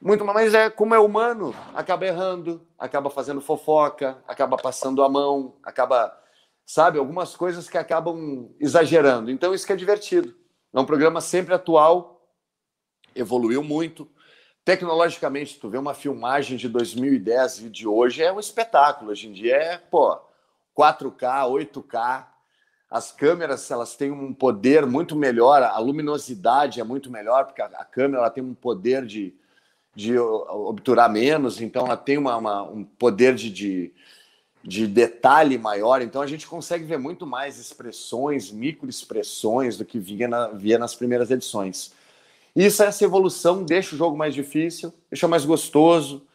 muito 0.00 0.24
mais 0.24 0.52
é 0.52 0.68
como 0.68 0.94
é 0.94 0.98
humano, 0.98 1.54
acaba 1.72 2.04
errando, 2.04 2.66
acaba 2.76 3.10
fazendo 3.10 3.40
fofoca, 3.40 4.18
acaba 4.26 4.56
passando 4.56 5.04
a 5.04 5.08
mão, 5.08 5.54
acaba, 5.62 6.12
sabe, 6.66 6.98
algumas 6.98 7.36
coisas 7.36 7.68
que 7.68 7.78
acabam 7.78 8.50
exagerando. 8.58 9.30
Então, 9.30 9.54
isso 9.54 9.66
que 9.66 9.72
é 9.72 9.76
divertido. 9.76 10.34
É 10.72 10.80
um 10.80 10.84
programa 10.84 11.20
sempre 11.20 11.54
atual, 11.54 12.26
evoluiu 13.14 13.62
muito 13.62 14.08
Tecnologicamente, 14.64 15.58
tu 15.58 15.70
vê 15.70 15.78
uma 15.78 15.94
filmagem 15.94 16.56
de 16.56 16.68
2010 16.68 17.60
e 17.60 17.70
de 17.70 17.88
hoje 17.88 18.22
é 18.22 18.32
um 18.32 18.38
espetáculo. 18.38 19.10
Hoje 19.10 19.26
em 19.26 19.32
dia 19.32 19.56
é, 19.56 19.78
pô, 19.78 20.18
4K, 20.76 21.48
8K. 21.50 22.26
As 22.90 23.10
câmeras, 23.10 23.70
elas 23.70 23.96
têm 23.96 24.10
um 24.10 24.34
poder 24.34 24.84
muito 24.84 25.14
melhor, 25.16 25.62
a 25.62 25.78
luminosidade 25.78 26.80
é 26.80 26.84
muito 26.84 27.10
melhor, 27.10 27.46
porque 27.46 27.62
a, 27.62 27.84
câmera 27.84 28.22
ela 28.22 28.30
tem 28.30 28.42
um 28.42 28.52
poder 28.52 29.06
de, 29.06 29.32
de 29.94 30.18
obturar 30.18 31.08
menos, 31.08 31.60
então 31.60 31.86
ela 31.86 31.96
tem 31.96 32.18
uma, 32.18 32.36
uma 32.36 32.62
um 32.64 32.82
poder 32.82 33.36
de, 33.36 33.48
de, 33.48 33.92
de, 34.62 34.88
detalhe 34.88 35.56
maior, 35.56 36.02
então 36.02 36.20
a 36.20 36.26
gente 36.26 36.48
consegue 36.48 36.82
ver 36.84 36.98
muito 36.98 37.24
mais 37.24 37.60
expressões, 37.60 38.50
microexpressões 38.50 39.76
do 39.76 39.84
que 39.84 40.00
via, 40.00 40.26
na, 40.26 40.48
via 40.48 40.76
nas 40.76 40.94
primeiras 40.94 41.30
edições. 41.30 41.92
Isso, 42.60 42.82
essa 42.82 43.02
evolução 43.02 43.64
deixa 43.64 43.94
o 43.94 43.98
jogo 43.98 44.18
mais 44.18 44.34
difícil, 44.34 44.92
deixa 45.10 45.26
mais 45.26 45.46
gostoso. 45.46 46.26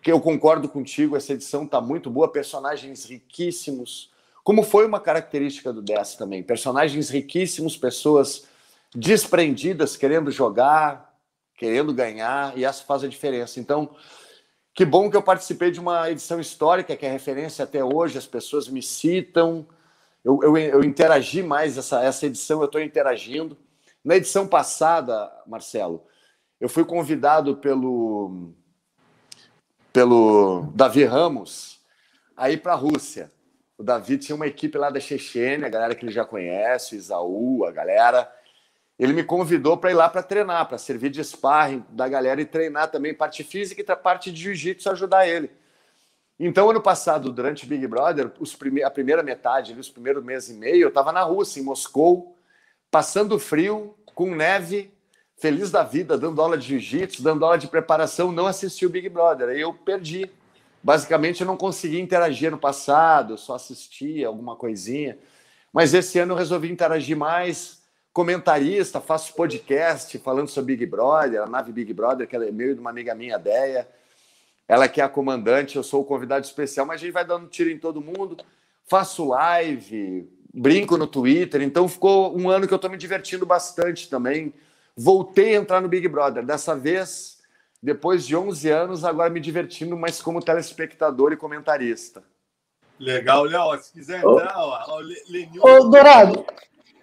Que 0.00 0.12
eu 0.12 0.20
concordo 0.20 0.68
contigo, 0.68 1.16
essa 1.16 1.32
edição 1.32 1.64
está 1.64 1.80
muito 1.80 2.08
boa, 2.08 2.30
personagens 2.30 3.04
riquíssimos, 3.06 4.08
como 4.44 4.62
foi 4.62 4.86
uma 4.86 5.00
característica 5.00 5.72
do 5.72 5.82
10 5.82 6.14
também. 6.14 6.44
Personagens 6.44 7.10
riquíssimos, 7.10 7.76
pessoas 7.76 8.46
desprendidas, 8.94 9.96
querendo 9.96 10.30
jogar, 10.30 11.12
querendo 11.56 11.92
ganhar, 11.92 12.56
e 12.56 12.64
essa 12.64 12.84
faz 12.84 13.02
a 13.02 13.08
diferença. 13.08 13.58
Então, 13.58 13.96
que 14.72 14.84
bom 14.84 15.10
que 15.10 15.16
eu 15.16 15.22
participei 15.22 15.72
de 15.72 15.80
uma 15.80 16.08
edição 16.08 16.38
histórica, 16.38 16.94
que 16.94 17.04
é 17.04 17.10
referência 17.10 17.64
até 17.64 17.82
hoje, 17.82 18.16
as 18.16 18.26
pessoas 18.26 18.68
me 18.68 18.80
citam. 18.80 19.66
Eu, 20.24 20.38
eu, 20.40 20.56
eu 20.56 20.84
interagi 20.84 21.42
mais 21.42 21.76
essa, 21.76 22.00
essa 22.00 22.26
edição, 22.26 22.60
eu 22.60 22.66
estou 22.66 22.80
interagindo. 22.80 23.58
Na 24.04 24.16
edição 24.16 24.46
passada, 24.46 25.32
Marcelo, 25.46 26.04
eu 26.60 26.68
fui 26.68 26.84
convidado 26.84 27.56
pelo, 27.56 28.52
pelo 29.90 30.70
Davi 30.74 31.04
Ramos 31.04 31.80
a 32.36 32.50
ir 32.50 32.58
para 32.58 32.74
a 32.74 32.76
Rússia. 32.76 33.32
O 33.78 33.82
Davi 33.82 34.18
tinha 34.18 34.36
uma 34.36 34.46
equipe 34.46 34.76
lá 34.76 34.90
da 34.90 35.00
Chechênia, 35.00 35.66
a 35.66 35.70
galera 35.70 35.94
que 35.94 36.04
ele 36.04 36.12
já 36.12 36.22
conhece, 36.22 36.94
o 36.94 36.98
Isaú, 36.98 37.64
a 37.64 37.72
galera. 37.72 38.30
Ele 38.98 39.14
me 39.14 39.24
convidou 39.24 39.78
para 39.78 39.90
ir 39.90 39.94
lá 39.94 40.06
para 40.06 40.22
treinar, 40.22 40.68
para 40.68 40.76
servir 40.76 41.08
de 41.08 41.24
sparring 41.24 41.82
da 41.88 42.06
galera 42.06 42.42
e 42.42 42.44
treinar 42.44 42.90
também 42.90 43.14
parte 43.14 43.42
física 43.42 43.80
e 43.80 43.96
parte 43.96 44.30
de 44.30 44.42
jiu-jitsu 44.42 44.90
ajudar 44.90 45.26
ele. 45.26 45.50
Então, 46.38 46.68
ano 46.68 46.82
passado, 46.82 47.32
durante 47.32 47.64
Big 47.64 47.86
Brother, 47.86 48.30
prime 48.58 48.82
a 48.82 48.90
primeira 48.90 49.22
metade, 49.22 49.72
os 49.72 49.88
primeiros 49.88 50.22
meses 50.22 50.50
e 50.50 50.54
meio, 50.54 50.82
eu 50.82 50.88
estava 50.88 51.10
na 51.10 51.22
Rússia, 51.22 51.58
em 51.58 51.62
Moscou, 51.62 52.33
passando 52.94 53.40
frio, 53.40 53.92
com 54.14 54.36
neve, 54.36 54.88
feliz 55.36 55.68
da 55.68 55.82
vida, 55.82 56.16
dando 56.16 56.40
aula 56.40 56.56
de 56.56 56.68
jiu-jitsu, 56.68 57.24
dando 57.24 57.44
aula 57.44 57.58
de 57.58 57.66
preparação, 57.66 58.30
não 58.30 58.46
assisti 58.46 58.86
o 58.86 58.88
Big 58.88 59.08
Brother. 59.08 59.48
Aí 59.48 59.60
eu 59.60 59.74
perdi. 59.74 60.30
Basicamente, 60.80 61.40
eu 61.40 61.46
não 61.48 61.56
consegui 61.56 62.00
interagir 62.00 62.52
no 62.52 62.56
passado, 62.56 63.36
só 63.36 63.56
assistia 63.56 64.28
alguma 64.28 64.54
coisinha. 64.54 65.18
Mas 65.72 65.92
esse 65.92 66.20
ano 66.20 66.34
eu 66.34 66.36
resolvi 66.36 66.70
interagir 66.70 67.16
mais. 67.16 67.82
Comentarista, 68.12 69.00
faço 69.00 69.34
podcast 69.34 70.16
falando 70.18 70.46
sobre 70.46 70.76
Big 70.76 70.86
Brother, 70.86 71.42
a 71.42 71.46
nave 71.46 71.72
Big 71.72 71.92
Brother, 71.92 72.28
que 72.28 72.36
é 72.36 72.52
meio 72.52 72.74
de 72.76 72.80
uma 72.80 72.90
amiga 72.90 73.12
minha, 73.12 73.40
Deia. 73.40 73.88
Ela 74.68 74.86
que 74.86 75.00
é 75.00 75.04
a 75.04 75.08
comandante, 75.08 75.74
eu 75.74 75.82
sou 75.82 76.02
o 76.02 76.04
convidado 76.04 76.46
especial, 76.46 76.86
mas 76.86 77.00
a 77.00 77.04
gente 77.04 77.12
vai 77.12 77.24
dando 77.24 77.48
tiro 77.48 77.70
em 77.70 77.78
todo 77.78 78.00
mundo. 78.00 78.36
Faço 78.86 79.30
live, 79.30 80.30
brinco 80.54 80.96
no 80.96 81.06
Twitter, 81.06 81.60
então 81.62 81.88
ficou 81.88 82.38
um 82.38 82.48
ano 82.48 82.66
que 82.68 82.72
eu 82.72 82.76
estou 82.76 82.90
me 82.90 82.96
divertindo 82.96 83.44
bastante 83.44 84.08
também. 84.08 84.54
Voltei 84.96 85.56
a 85.56 85.58
entrar 85.58 85.80
no 85.80 85.88
Big 85.88 86.06
Brother, 86.06 86.46
dessa 86.46 86.76
vez, 86.76 87.38
depois 87.82 88.24
de 88.24 88.36
11 88.36 88.70
anos, 88.70 89.04
agora 89.04 89.28
me 89.28 89.40
divertindo, 89.40 89.96
mas 89.96 90.22
como 90.22 90.40
telespectador 90.40 91.32
e 91.32 91.36
comentarista. 91.36 92.22
Legal, 92.98 93.42
Léo. 93.42 93.76
Se 93.82 93.92
quiser 93.92 94.18
entrar, 94.18 94.54
ó, 94.56 94.84
ó 94.86 95.02
Ô, 95.60 95.88
Dourado, 95.88 96.46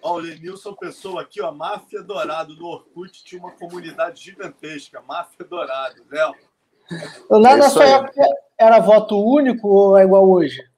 Ó, 0.02 0.16
o 0.16 0.18
Lenilson 0.20 0.74
Pessoa 0.74 1.22
aqui, 1.22 1.42
ó, 1.42 1.52
Máfia 1.52 2.02
Dourado 2.02 2.56
no 2.56 2.66
Orkut 2.66 3.24
tinha 3.24 3.40
uma 3.40 3.52
comunidade 3.52 4.24
gigantesca, 4.24 5.02
Máfia 5.02 5.46
Dourado, 5.46 6.02
Léo. 6.10 6.34
Lá 7.30 7.56
na 7.56 7.70
sua 7.70 7.86
época 7.86 8.22
era 8.58 8.80
voto 8.80 9.24
único 9.24 9.68
ou 9.68 9.98
é 9.98 10.04
igual 10.04 10.28
hoje? 10.30 10.71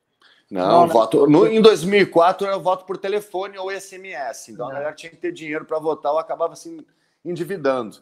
Não, 0.53 0.81
não 0.81 0.87
né? 0.87 0.93
voto. 0.93 1.25
No, 1.25 1.47
em 1.47 1.59
2004 1.59 2.45
era 2.45 2.59
voto 2.59 2.85
por 2.85 2.95
telefone 2.95 3.57
ou 3.57 3.71
SMS. 3.71 4.49
Então 4.49 4.67
a 4.67 4.73
galera 4.73 4.93
tinha 4.93 5.09
que 5.09 5.15
ter 5.15 5.31
dinheiro 5.31 5.65
para 5.65 5.79
votar 5.79 6.11
ou 6.11 6.19
acabava 6.19 6.55
se 6.55 6.85
endividando. 7.25 7.97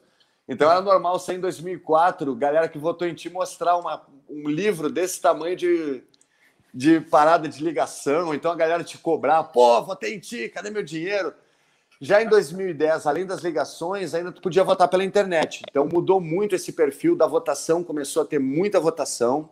Então 0.49 0.69
era 0.69 0.81
normal 0.81 1.17
ser 1.17 1.35
em 1.35 1.39
2004, 1.39 2.35
galera 2.35 2.67
que 2.67 2.77
votou 2.77 3.07
em 3.07 3.13
ti 3.13 3.29
mostrar 3.29 3.77
uma, 3.77 4.05
um 4.29 4.49
livro 4.49 4.89
desse 4.89 5.21
tamanho 5.21 5.55
de, 5.55 6.03
de 6.73 6.99
parada 6.99 7.47
de 7.47 7.63
ligação. 7.63 8.35
Então 8.35 8.51
a 8.51 8.55
galera 8.55 8.83
te 8.83 8.97
cobrar, 8.97 9.41
pô, 9.45 9.81
votei 9.81 10.15
em 10.15 10.19
ti, 10.19 10.49
cadê 10.49 10.69
meu 10.69 10.83
dinheiro? 10.83 11.33
Já 12.01 12.21
em 12.21 12.27
2010, 12.27 13.07
além 13.07 13.25
das 13.25 13.41
ligações, 13.41 14.13
ainda 14.13 14.29
tu 14.29 14.41
podia 14.41 14.63
votar 14.65 14.89
pela 14.89 15.05
internet. 15.05 15.61
Então 15.69 15.87
mudou 15.87 16.19
muito 16.19 16.53
esse 16.53 16.73
perfil 16.73 17.15
da 17.15 17.27
votação, 17.27 17.81
começou 17.81 18.23
a 18.23 18.25
ter 18.25 18.39
muita 18.39 18.77
votação. 18.77 19.49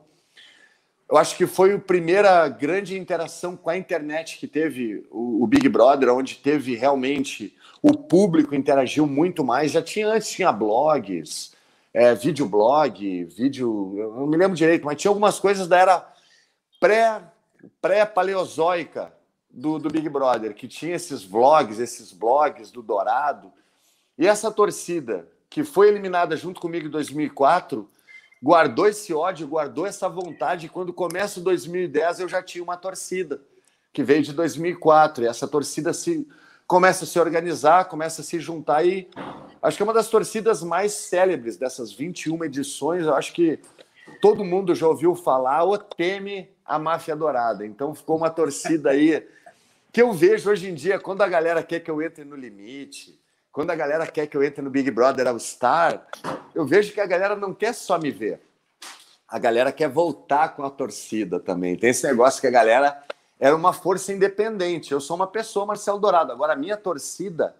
Eu 1.09 1.17
acho 1.17 1.35
que 1.35 1.47
foi 1.47 1.73
a 1.73 1.79
primeira 1.79 2.47
grande 2.47 2.95
interação 2.95 3.57
com 3.57 3.71
a 3.71 3.75
internet 3.75 4.37
que 4.37 4.45
teve 4.45 5.07
o, 5.09 5.47
Big 5.47 5.67
Brother, 5.67 6.13
onde 6.13 6.35
teve 6.35 6.75
realmente 6.75 7.57
o 7.81 7.97
público 7.97 8.53
interagiu 8.53 9.07
muito 9.07 9.43
mais. 9.43 9.71
Já 9.71 9.81
tinha 9.81 10.07
antes, 10.07 10.29
tinha 10.29 10.51
blogs, 10.51 11.55
é, 11.91 12.13
videoblog, 12.13 13.23
vídeo. 13.23 13.95
Eu 13.97 14.13
não 14.17 14.27
me 14.27 14.37
lembro 14.37 14.55
direito, 14.55 14.85
mas 14.85 15.01
tinha 15.01 15.09
algumas 15.09 15.39
coisas 15.39 15.67
da 15.67 15.79
era 15.79 16.13
pré, 16.79 17.23
pré-paleozoica 17.81 19.11
do, 19.49 19.79
do 19.79 19.89
Big 19.89 20.07
Brother, 20.09 20.53
que 20.53 20.67
tinha 20.67 20.95
esses 20.95 21.23
vlogs, 21.23 21.79
esses 21.79 22.11
blogs 22.11 22.69
do 22.69 22.83
Dourado. 22.83 23.51
E 24.15 24.27
essa 24.27 24.51
torcida, 24.51 25.27
que 25.49 25.63
foi 25.63 25.87
eliminada 25.87 26.37
junto 26.37 26.61
comigo 26.61 26.85
em 26.85 26.91
2004 26.91 27.89
guardou 28.41 28.87
esse 28.87 29.13
ódio, 29.13 29.47
guardou 29.47 29.85
essa 29.85 30.07
vontade. 30.07 30.69
Quando 30.69 30.93
começa 30.93 31.39
o 31.39 31.43
2010, 31.43 32.21
eu 32.21 32.29
já 32.29 32.41
tinha 32.41 32.63
uma 32.63 32.77
torcida 32.77 33.41
que 33.91 34.03
veio 34.03 34.23
de 34.23 34.33
2004. 34.33 35.23
E 35.23 35.27
essa 35.27 35.47
torcida 35.47 35.93
se 35.93 36.27
começa 36.65 37.03
a 37.03 37.07
se 37.07 37.19
organizar, 37.19 37.85
começa 37.85 38.21
a 38.21 38.23
se 38.23 38.39
juntar 38.39 38.85
e 38.85 39.09
acho 39.61 39.75
que 39.75 39.83
é 39.83 39.85
uma 39.85 39.93
das 39.93 40.07
torcidas 40.07 40.61
mais 40.61 40.93
célebres 40.93 41.57
dessas 41.57 41.91
21 41.91 42.45
edições. 42.45 43.05
Eu 43.05 43.15
acho 43.15 43.33
que 43.33 43.59
todo 44.21 44.45
mundo 44.45 44.75
já 44.75 44.87
ouviu 44.87 45.15
falar 45.15 45.63
ou 45.63 45.77
teme 45.77 46.49
a 46.65 46.77
máfia 46.77 47.15
dourada. 47.15 47.65
Então 47.65 47.95
ficou 47.95 48.17
uma 48.17 48.29
torcida 48.29 48.91
aí 48.91 49.27
que 49.91 50.01
eu 50.01 50.13
vejo 50.13 50.49
hoje 50.49 50.69
em 50.69 50.75
dia 50.75 50.99
quando 50.99 51.21
a 51.21 51.27
galera 51.27 51.63
quer 51.63 51.79
que 51.79 51.89
eu 51.89 52.01
entre 52.01 52.23
no 52.23 52.35
limite, 52.35 53.19
quando 53.51 53.71
a 53.71 53.75
galera 53.75 54.05
quer 54.05 54.27
que 54.27 54.37
eu 54.37 54.43
entre 54.43 54.61
no 54.61 54.69
Big 54.69 54.91
Brother 54.91 55.27
All 55.27 55.39
Star, 55.39 56.05
eu 56.53 56.65
vejo 56.65 56.93
que 56.93 57.01
a 57.01 57.05
galera 57.05 57.35
não 57.35 57.53
quer 57.53 57.73
só 57.73 57.97
me 57.97 58.11
ver. 58.11 58.41
A 59.27 59.37
galera 59.37 59.71
quer 59.71 59.89
voltar 59.89 60.55
com 60.55 60.63
a 60.63 60.69
torcida 60.69 61.39
também. 61.39 61.75
Tem 61.75 61.89
esse 61.91 62.05
negócio 62.07 62.41
que 62.41 62.47
a 62.47 62.51
galera 62.51 63.03
era 63.39 63.55
uma 63.55 63.73
força 63.73 64.11
independente. 64.11 64.91
Eu 64.91 64.99
sou 64.99 65.15
uma 65.15 65.27
pessoa, 65.27 65.65
Marcelo 65.65 65.99
Dourado. 65.99 66.31
Agora, 66.31 66.53
a 66.53 66.55
minha 66.55 66.75
torcida 66.75 67.55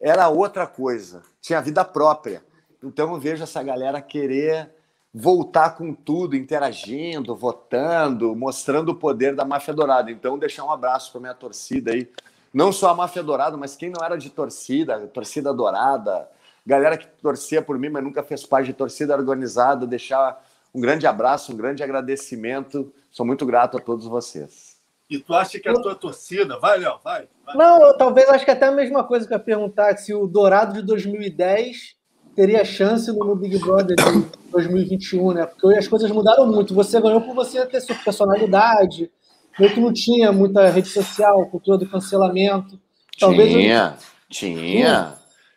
era 0.00 0.28
outra 0.28 0.66
coisa. 0.66 1.22
Tinha 1.40 1.60
vida 1.60 1.84
própria. 1.84 2.42
Então, 2.82 3.12
eu 3.12 3.20
vejo 3.20 3.42
essa 3.42 3.62
galera 3.62 4.02
querer 4.02 4.70
voltar 5.14 5.76
com 5.76 5.94
tudo, 5.94 6.36
interagindo, 6.36 7.34
votando, 7.34 8.34
mostrando 8.34 8.90
o 8.90 8.94
poder 8.94 9.34
da 9.34 9.44
máfia 9.44 9.72
dourada. 9.72 10.10
Então, 10.10 10.38
deixar 10.38 10.64
um 10.64 10.72
abraço 10.72 11.12
para 11.12 11.20
minha 11.20 11.34
torcida 11.34 11.92
aí 11.92 12.10
não 12.56 12.72
só 12.72 12.88
a 12.88 12.94
Máfia 12.94 13.22
Dourada, 13.22 13.54
mas 13.54 13.76
quem 13.76 13.90
não 13.90 14.02
era 14.02 14.16
de 14.16 14.30
torcida, 14.30 15.06
torcida 15.08 15.52
dourada, 15.52 16.26
galera 16.66 16.98
que 16.98 17.06
torcia 17.22 17.62
por 17.62 17.78
mim, 17.78 17.88
mas 17.88 18.02
nunca 18.02 18.22
fez 18.22 18.44
parte 18.44 18.66
de 18.66 18.72
torcida 18.72 19.14
organizada, 19.14 19.86
deixar 19.86 20.44
um 20.74 20.80
grande 20.80 21.06
abraço, 21.06 21.52
um 21.52 21.56
grande 21.56 21.82
agradecimento. 21.82 22.92
Sou 23.10 23.24
muito 23.24 23.46
grato 23.46 23.78
a 23.78 23.80
todos 23.80 24.06
vocês. 24.06 24.76
E 25.08 25.18
tu 25.18 25.32
acha 25.32 25.60
que 25.60 25.68
a 25.68 25.74
tua 25.74 25.94
torcida. 25.94 26.58
Vai, 26.58 26.78
Léo, 26.78 26.98
vai, 27.02 27.28
vai. 27.44 27.56
Não, 27.56 27.80
eu, 27.80 27.96
talvez 27.96 28.28
acho 28.28 28.44
que 28.44 28.50
até 28.50 28.66
a 28.66 28.72
mesma 28.72 29.04
coisa 29.04 29.26
que 29.26 29.32
eu 29.32 29.38
ia 29.38 29.42
perguntar: 29.42 29.96
se 29.96 30.12
o 30.12 30.26
Dourado 30.26 30.74
de 30.74 30.82
2010 30.82 31.94
teria 32.34 32.64
chance 32.64 33.10
no 33.12 33.36
Big 33.36 33.56
Brother 33.58 33.96
de 33.96 34.26
2021, 34.50 35.32
né? 35.32 35.46
Porque 35.46 35.78
as 35.78 35.86
coisas 35.86 36.10
mudaram 36.10 36.46
muito. 36.46 36.74
Você 36.74 37.00
ganhou 37.00 37.20
por 37.20 37.34
você 37.34 37.64
ter 37.66 37.80
sua 37.80 37.94
personalidade, 37.94 39.10
meio 39.58 39.72
que 39.72 39.80
não 39.80 39.92
tinha 39.92 40.32
muita 40.32 40.68
rede 40.68 40.88
social, 40.88 41.46
cultura 41.46 41.78
do 41.78 41.88
cancelamento. 41.88 42.78
Talvez 43.18 43.52
tinha, 43.52 43.96
eu... 43.96 44.28
tinha. 44.28 45.14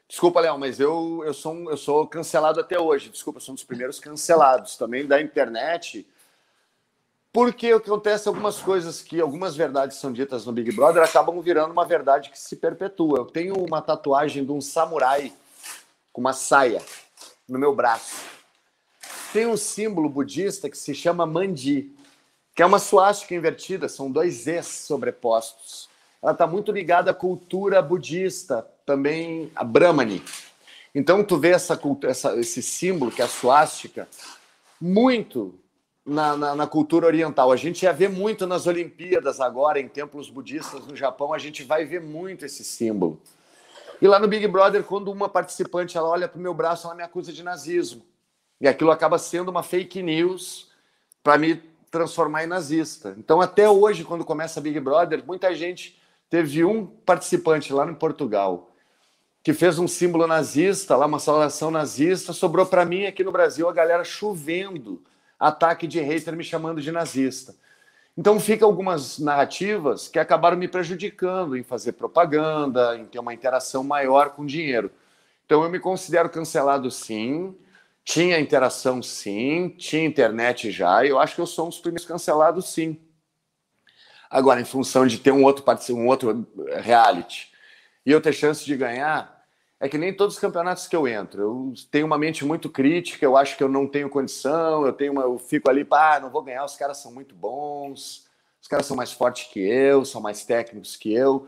Desculpa, 0.09 0.39
Léo, 0.39 0.57
mas 0.57 0.79
eu, 0.79 1.21
eu, 1.23 1.33
sou, 1.35 1.53
um, 1.53 1.69
eu 1.69 1.77
sou 1.77 2.07
cancelado 2.07 2.59
até 2.59 2.79
hoje. 2.79 3.09
Desculpa, 3.09 3.37
eu 3.37 3.41
sou 3.41 3.53
um 3.53 3.55
dos 3.55 3.63
primeiros 3.63 3.99
cancelados 3.99 4.75
também 4.75 5.05
da 5.05 5.21
internet. 5.21 6.05
Porque 7.31 7.67
acontece 7.67 8.27
algumas 8.27 8.57
coisas 8.57 9.03
que 9.03 9.21
algumas 9.21 9.55
verdades 9.55 9.97
são 9.97 10.11
ditas 10.11 10.47
no 10.47 10.51
Big 10.51 10.71
Brother 10.71 11.03
acabam 11.03 11.39
virando 11.41 11.71
uma 11.71 11.85
verdade 11.85 12.31
que 12.31 12.39
se 12.39 12.55
perpetua. 12.55 13.19
Eu 13.19 13.25
tenho 13.25 13.53
uma 13.53 13.83
tatuagem 13.83 14.43
de 14.43 14.51
um 14.51 14.59
samurai 14.59 15.31
com 16.11 16.21
uma 16.21 16.33
saia 16.33 16.81
no 17.47 17.59
meu 17.59 17.75
braço. 17.75 18.25
Tem 19.31 19.45
um 19.45 19.55
símbolo 19.55 20.09
budista 20.09 20.71
que 20.71 20.77
se 20.77 20.95
chama 20.95 21.27
mandi 21.27 21.95
que 22.55 22.63
é 22.63 22.65
uma 22.65 22.79
suástica 22.79 23.33
invertida, 23.33 23.87
são 23.87 24.11
dois 24.11 24.45
Es 24.45 24.67
sobrepostos. 24.67 25.88
Ela 26.21 26.33
está 26.33 26.45
muito 26.45 26.71
ligada 26.71 27.11
à 27.11 27.13
cultura 27.13 27.81
budista, 27.81 28.67
também 28.85 29.51
a 29.55 29.63
Brahmani. 29.63 30.21
Então, 30.93 31.23
tu 31.23 31.37
vê 31.37 31.49
essa, 31.49 31.79
essa, 32.03 32.35
esse 32.37 32.61
símbolo, 32.61 33.11
que 33.11 33.21
é 33.21 33.25
a 33.25 33.29
suástica, 33.29 34.07
muito 34.81 35.57
na, 36.05 36.35
na, 36.35 36.55
na, 36.55 36.67
cultura 36.67 37.05
oriental. 37.05 37.51
A 37.51 37.55
gente 37.55 37.83
ia 37.83 37.93
ver 37.93 38.09
muito 38.09 38.47
nas 38.47 38.67
Olimpíadas 38.67 39.39
agora, 39.39 39.79
em 39.79 39.87
templos 39.87 40.29
budistas 40.29 40.85
no 40.87 40.95
Japão, 40.95 41.33
a 41.33 41.37
gente 41.37 41.63
vai 41.63 41.85
ver 41.85 42.01
muito 42.01 42.45
esse 42.45 42.63
símbolo. 42.63 43.21
E 44.01 44.07
lá 44.07 44.17
no 44.17 44.27
Big 44.27 44.47
Brother, 44.47 44.83
quando 44.83 45.11
uma 45.11 45.29
participante 45.29 45.97
ela 45.97 46.09
olha 46.09 46.27
para 46.27 46.39
o 46.39 46.41
meu 46.41 46.53
braço, 46.53 46.87
ela 46.87 46.95
me 46.95 47.03
acusa 47.03 47.31
de 47.31 47.43
nazismo. 47.43 48.01
E 48.59 48.67
aquilo 48.67 48.91
acaba 48.91 49.17
sendo 49.17 49.49
uma 49.49 49.61
fake 49.61 50.01
news 50.01 50.69
para 51.21 51.37
me 51.37 51.61
transformar 51.91 52.43
em 52.43 52.47
nazista. 52.47 53.15
Então, 53.17 53.41
até 53.41 53.69
hoje, 53.69 54.03
quando 54.03 54.25
começa 54.25 54.61
Big 54.61 54.79
Brother, 54.79 55.23
muita 55.25 55.53
gente 55.53 55.98
teve 56.29 56.63
um 56.63 56.85
participante 56.85 57.73
lá 57.73 57.89
em 57.89 57.93
Portugal 57.93 58.71
que 59.41 59.53
fez 59.53 59.79
um 59.79 59.87
símbolo 59.87 60.27
nazista, 60.27 60.95
lá 60.95 61.05
uma 61.05 61.19
saudação 61.19 61.71
nazista, 61.71 62.33
sobrou 62.33 62.65
para 62.65 62.85
mim 62.85 63.05
aqui 63.05 63.23
no 63.23 63.31
Brasil 63.31 63.69
a 63.69 63.73
galera 63.73 64.03
chovendo 64.03 65.01
ataque 65.39 65.87
de 65.87 65.99
hater 66.01 66.35
me 66.35 66.43
chamando 66.43 66.81
de 66.81 66.91
nazista. 66.91 67.55
Então 68.17 68.37
fica 68.39 68.65
algumas 68.65 69.17
narrativas 69.17 70.09
que 70.09 70.19
acabaram 70.19 70.57
me 70.57 70.67
prejudicando 70.67 71.55
em 71.55 71.63
fazer 71.63 71.93
propaganda, 71.93 72.97
em 72.97 73.05
ter 73.05 73.19
uma 73.19 73.33
interação 73.33 73.81
maior 73.83 74.31
com 74.31 74.45
dinheiro. 74.45 74.91
Então 75.45 75.63
eu 75.63 75.69
me 75.69 75.79
considero 75.79 76.29
cancelado 76.29 76.91
sim, 76.91 77.55
tinha 78.09 78.39
interação, 78.39 79.03
sim. 79.03 79.69
Tinha 79.77 80.03
internet 80.03 80.71
já. 80.71 81.05
E 81.05 81.09
eu 81.09 81.19
acho 81.19 81.35
que 81.35 81.41
eu 81.41 81.45
sou 81.45 81.67
um 81.67 81.69
dos 81.69 81.77
primeiros 81.77 82.07
cancelados, 82.07 82.69
sim. 82.69 82.99
Agora, 84.29 84.61
em 84.61 84.65
função 84.65 85.07
de 85.07 85.17
ter 85.17 85.31
um 85.31 85.43
outro, 85.43 85.63
um 85.91 86.07
outro 86.07 86.47
eh, 86.67 86.81
reality 86.81 87.49
e 88.05 88.11
eu 88.11 88.21
ter 88.21 88.33
chance 88.33 88.63
de 88.65 88.75
ganhar, 88.75 89.39
é 89.79 89.87
que 89.87 89.97
nem 89.97 90.13
todos 90.13 90.35
os 90.35 90.41
campeonatos 90.41 90.87
que 90.87 90.95
eu 90.95 91.07
entro. 91.07 91.41
Eu 91.41 91.73
tenho 91.89 92.05
uma 92.05 92.17
mente 92.17 92.45
muito 92.45 92.69
crítica, 92.69 93.25
eu 93.25 93.37
acho 93.37 93.57
que 93.57 93.63
eu 93.63 93.69
não 93.69 93.87
tenho 93.87 94.09
condição, 94.09 94.85
eu 94.85 94.93
tenho 94.93 95.13
uma, 95.13 95.23
eu 95.23 95.39
fico 95.39 95.69
ali, 95.69 95.85
pá, 95.85 96.19
não 96.19 96.29
vou 96.29 96.43
ganhar, 96.43 96.65
os 96.65 96.75
caras 96.75 96.97
são 96.97 97.11
muito 97.13 97.33
bons, 97.33 98.27
os 98.61 98.67
caras 98.67 98.85
são 98.85 98.97
mais 98.97 99.11
fortes 99.11 99.47
que 99.51 99.59
eu, 99.59 100.03
são 100.05 100.21
mais 100.21 100.43
técnicos 100.43 100.95
que 100.95 101.13
eu. 101.13 101.47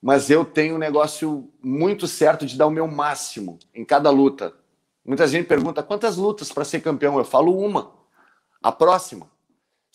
Mas 0.00 0.30
eu 0.30 0.44
tenho 0.44 0.76
um 0.76 0.78
negócio 0.78 1.50
muito 1.62 2.06
certo 2.06 2.46
de 2.46 2.56
dar 2.56 2.66
o 2.66 2.70
meu 2.70 2.86
máximo 2.86 3.58
em 3.74 3.84
cada 3.84 4.10
luta. 4.10 4.54
Muita 5.04 5.26
gente 5.26 5.46
pergunta 5.46 5.82
quantas 5.82 6.16
lutas 6.16 6.52
para 6.52 6.64
ser 6.64 6.80
campeão. 6.80 7.18
Eu 7.18 7.24
falo 7.24 7.58
uma. 7.58 7.92
A 8.62 8.70
próxima. 8.70 9.28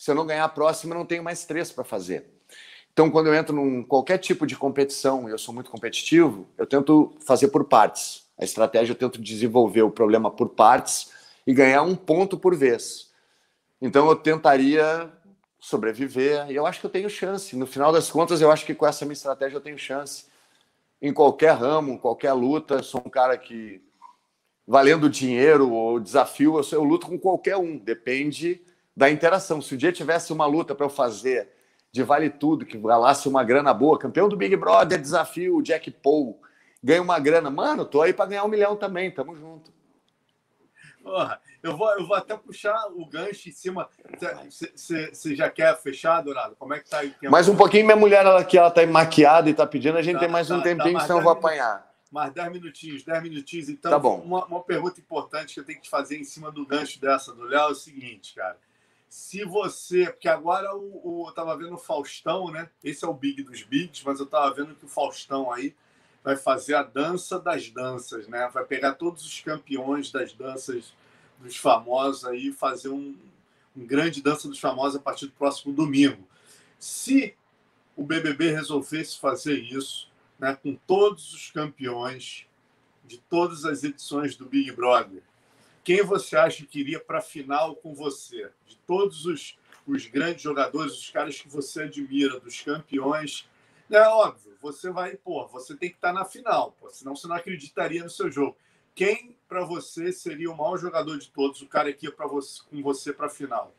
Se 0.04 0.10
eu 0.10 0.14
não 0.14 0.26
ganhar 0.26 0.44
a 0.44 0.50
próxima, 0.50 0.94
eu 0.94 0.98
não 0.98 1.06
tenho 1.06 1.24
mais 1.24 1.46
três 1.46 1.72
para 1.72 1.82
fazer. 1.82 2.26
Então, 2.92 3.10
quando 3.10 3.28
eu 3.28 3.34
entro 3.34 3.58
em 3.58 3.82
qualquer 3.82 4.18
tipo 4.18 4.46
de 4.46 4.54
competição, 4.54 5.26
e 5.26 5.32
eu 5.32 5.38
sou 5.38 5.54
muito 5.54 5.70
competitivo, 5.70 6.46
eu 6.58 6.66
tento 6.66 7.16
fazer 7.24 7.48
por 7.48 7.64
partes. 7.64 8.26
A 8.38 8.44
estratégia 8.44 8.92
eu 8.92 8.98
tento 8.98 9.18
desenvolver 9.18 9.80
o 9.80 9.90
problema 9.90 10.30
por 10.30 10.50
partes 10.50 11.10
e 11.46 11.54
ganhar 11.54 11.80
um 11.80 11.96
ponto 11.96 12.36
por 12.36 12.54
vez. 12.54 13.14
Então, 13.80 14.06
eu 14.06 14.14
tentaria 14.14 15.10
sobreviver 15.58 16.50
e 16.50 16.54
eu 16.54 16.66
acho 16.66 16.80
que 16.80 16.86
eu 16.86 16.90
tenho 16.90 17.08
chance. 17.08 17.56
No 17.56 17.66
final 17.66 17.90
das 17.90 18.10
contas, 18.10 18.42
eu 18.42 18.50
acho 18.52 18.66
que 18.66 18.74
com 18.74 18.86
essa 18.86 19.06
minha 19.06 19.14
estratégia 19.14 19.56
eu 19.56 19.62
tenho 19.62 19.78
chance. 19.78 20.26
Em 21.00 21.14
qualquer 21.14 21.54
ramo, 21.54 21.98
qualquer 21.98 22.34
luta, 22.34 22.82
sou 22.82 23.02
um 23.06 23.08
cara 23.08 23.38
que 23.38 23.80
valendo 24.66 25.08
dinheiro 25.08 25.72
ou 25.72 25.98
desafio, 25.98 26.58
eu, 26.58 26.64
eu 26.72 26.84
luto 26.84 27.06
com 27.06 27.18
qualquer 27.18 27.56
um, 27.56 27.78
depende 27.78 28.60
da 28.96 29.10
interação. 29.10 29.60
Se 29.60 29.74
o 29.74 29.78
dia 29.78 29.92
tivesse 29.92 30.32
uma 30.32 30.46
luta 30.46 30.74
para 30.74 30.86
eu 30.86 30.90
fazer 30.90 31.48
de 31.90 32.02
Vale 32.02 32.30
Tudo, 32.30 32.66
que 32.66 32.76
valasse 32.76 33.28
uma 33.28 33.44
grana 33.44 33.72
boa, 33.72 33.98
campeão 33.98 34.28
do 34.28 34.36
Big 34.36 34.56
Brother, 34.56 35.00
desafio 35.00 35.56
o 35.56 35.62
Jack 35.62 35.90
Paul, 35.90 36.40
ganha 36.82 37.02
uma 37.02 37.18
grana. 37.18 37.50
Mano, 37.50 37.84
tô 37.84 38.02
aí 38.02 38.12
para 38.12 38.26
ganhar 38.26 38.44
um 38.44 38.48
milhão 38.48 38.76
também, 38.76 39.10
tamo 39.10 39.36
junto. 39.36 39.72
Porra, 41.04 41.38
eu 41.62 41.76
vou, 41.76 41.90
eu 41.98 42.06
vou 42.06 42.16
até 42.16 42.34
puxar 42.34 42.88
o 42.94 43.06
gancho 43.06 43.50
em 43.50 43.52
cima. 43.52 43.88
Você 44.74 45.36
já 45.36 45.50
quer 45.50 45.76
fechar, 45.76 46.22
Dourado? 46.22 46.56
Como 46.56 46.72
é 46.72 46.80
que 46.80 46.88
tá 46.88 47.00
aí? 47.00 47.14
Mais 47.24 47.46
um 47.46 47.54
pouquinho, 47.54 47.84
minha 47.84 47.96
mulher 47.96 48.24
ela, 48.24 48.40
aqui, 48.40 48.56
ela 48.56 48.70
tá 48.70 48.84
maquiada 48.86 49.50
e 49.50 49.54
tá 49.54 49.66
pedindo, 49.66 49.98
a 49.98 50.02
gente 50.02 50.14
tá, 50.14 50.20
tem 50.20 50.28
mais 50.28 50.48
tá, 50.48 50.56
um 50.56 50.62
tempinho, 50.62 50.94
tá, 50.94 51.00
senão 51.00 51.18
eu 51.18 51.22
vou 51.22 51.32
apanhar. 51.32 51.92
Mais 52.10 52.32
10 52.32 52.52
minutinhos, 52.52 53.04
10 53.04 53.22
minutinhos. 53.22 53.68
Então, 53.68 53.90
tá 53.90 53.98
bom. 53.98 54.18
Uma, 54.20 54.46
uma 54.46 54.62
pergunta 54.62 54.98
importante 54.98 55.54
que 55.54 55.60
eu 55.60 55.64
tenho 55.64 55.78
que 55.78 55.84
te 55.84 55.90
fazer 55.90 56.16
em 56.16 56.24
cima 56.24 56.50
do 56.50 56.64
gancho 56.64 56.98
dessa 57.00 57.34
do 57.34 57.42
Léo 57.42 57.68
é 57.68 57.72
o 57.72 57.74
seguinte, 57.74 58.34
cara. 58.34 58.56
Se 59.14 59.44
você. 59.44 60.06
Porque 60.06 60.28
agora 60.28 60.74
o, 60.74 61.22
o, 61.22 61.28
eu 61.28 61.32
tava 61.32 61.56
vendo 61.56 61.74
o 61.74 61.78
Faustão, 61.78 62.50
né? 62.50 62.68
Esse 62.82 63.04
é 63.04 63.08
o 63.08 63.14
Big 63.14 63.44
dos 63.44 63.62
Bigs, 63.62 64.02
mas 64.04 64.18
eu 64.18 64.26
tava 64.26 64.52
vendo 64.52 64.74
que 64.74 64.86
o 64.86 64.88
Faustão 64.88 65.52
aí 65.52 65.72
vai 66.24 66.34
fazer 66.34 66.74
a 66.74 66.82
dança 66.82 67.38
das 67.38 67.70
danças, 67.70 68.26
né? 68.26 68.50
Vai 68.52 68.64
pegar 68.64 68.94
todos 68.94 69.24
os 69.24 69.38
campeões 69.38 70.10
das 70.10 70.32
danças 70.32 70.92
dos 71.38 71.56
famosos 71.56 72.24
aí 72.24 72.50
fazer 72.50 72.88
um, 72.88 73.16
um 73.76 73.86
grande 73.86 74.20
dança 74.20 74.48
dos 74.48 74.58
famosos 74.58 74.96
a 74.96 75.02
partir 75.02 75.26
do 75.26 75.32
próximo 75.34 75.72
domingo. 75.72 76.28
Se 76.76 77.36
o 77.94 78.02
BBB 78.02 78.50
resolvesse 78.50 79.20
fazer 79.20 79.60
isso, 79.60 80.10
né, 80.40 80.58
com 80.60 80.74
todos 80.88 81.32
os 81.32 81.52
campeões 81.52 82.48
de 83.04 83.18
todas 83.18 83.64
as 83.64 83.84
edições 83.84 84.34
do 84.34 84.46
Big 84.46 84.72
Brother, 84.72 85.22
quem 85.84 86.02
você 86.02 86.34
acha 86.34 86.64
que 86.64 86.80
iria 86.80 86.98
para 86.98 87.18
a 87.18 87.22
final 87.22 87.76
com 87.76 87.94
você? 87.94 88.50
De 88.66 88.76
todos 88.78 89.26
os, 89.26 89.58
os 89.86 90.06
grandes 90.06 90.42
jogadores, 90.42 90.94
os 90.94 91.10
caras 91.10 91.38
que 91.38 91.48
você 91.48 91.82
admira, 91.82 92.40
dos 92.40 92.60
campeões. 92.62 93.46
É 93.90 94.00
óbvio, 94.00 94.56
você 94.62 94.90
vai, 94.90 95.14
pô, 95.14 95.46
você 95.46 95.76
tem 95.76 95.90
que 95.90 95.96
estar 95.96 96.08
tá 96.08 96.14
na 96.14 96.24
final, 96.24 96.74
pô, 96.80 96.88
senão 96.88 97.14
você 97.14 97.28
não 97.28 97.36
acreditaria 97.36 98.02
no 98.02 98.08
seu 98.08 98.30
jogo. 98.30 98.56
Quem 98.94 99.36
para 99.46 99.62
você 99.64 100.10
seria 100.10 100.50
o 100.50 100.56
maior 100.56 100.78
jogador 100.78 101.18
de 101.18 101.28
todos, 101.28 101.60
o 101.60 101.68
cara 101.68 101.92
que 101.92 102.06
ia 102.06 102.12
para 102.12 102.26
você, 102.26 102.62
com 102.70 102.82
você 102.82 103.12
para 103.12 103.26
a 103.26 103.30
final? 103.30 103.72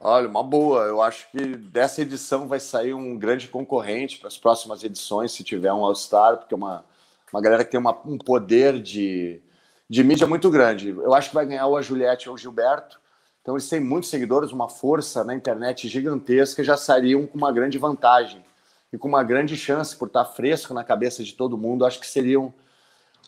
Olha, 0.00 0.28
uma 0.28 0.42
boa. 0.42 0.84
Eu 0.84 1.02
acho 1.02 1.30
que 1.30 1.56
dessa 1.56 2.02
edição 2.02 2.48
vai 2.48 2.60
sair 2.60 2.94
um 2.94 3.18
grande 3.18 3.48
concorrente 3.48 4.18
para 4.18 4.28
as 4.28 4.38
próximas 4.38 4.82
edições, 4.82 5.32
se 5.32 5.44
tiver 5.44 5.72
um 5.72 5.84
All-Star, 5.84 6.38
porque 6.38 6.54
é 6.54 6.56
uma, 6.56 6.84
uma 7.32 7.42
galera 7.42 7.64
que 7.64 7.70
tem 7.70 7.80
uma, 7.80 7.98
um 8.06 8.18
poder 8.18 8.80
de, 8.80 9.40
de 9.88 10.02
mídia 10.02 10.26
muito 10.26 10.50
grande. 10.50 10.90
Eu 10.90 11.14
acho 11.14 11.28
que 11.28 11.34
vai 11.34 11.46
ganhar 11.46 11.66
ou 11.66 11.76
a 11.76 11.82
Juliette 11.82 12.28
ou 12.28 12.34
o 12.34 12.38
Gilberto. 12.38 13.00
Então, 13.42 13.54
eles 13.54 13.68
têm 13.68 13.80
muitos 13.80 14.08
seguidores, 14.08 14.52
uma 14.52 14.68
força 14.68 15.22
na 15.22 15.34
internet 15.34 15.86
gigantesca, 15.86 16.64
já 16.64 16.76
sairiam 16.76 17.26
com 17.26 17.36
uma 17.36 17.52
grande 17.52 17.76
vantagem 17.76 18.42
e 18.92 18.96
com 18.96 19.06
uma 19.06 19.22
grande 19.22 19.56
chance 19.56 19.94
por 19.94 20.06
estar 20.08 20.24
fresco 20.24 20.72
na 20.72 20.82
cabeça 20.82 21.22
de 21.22 21.34
todo 21.34 21.58
mundo. 21.58 21.84
Acho 21.84 22.00
que 22.00 22.06
seriam 22.06 22.54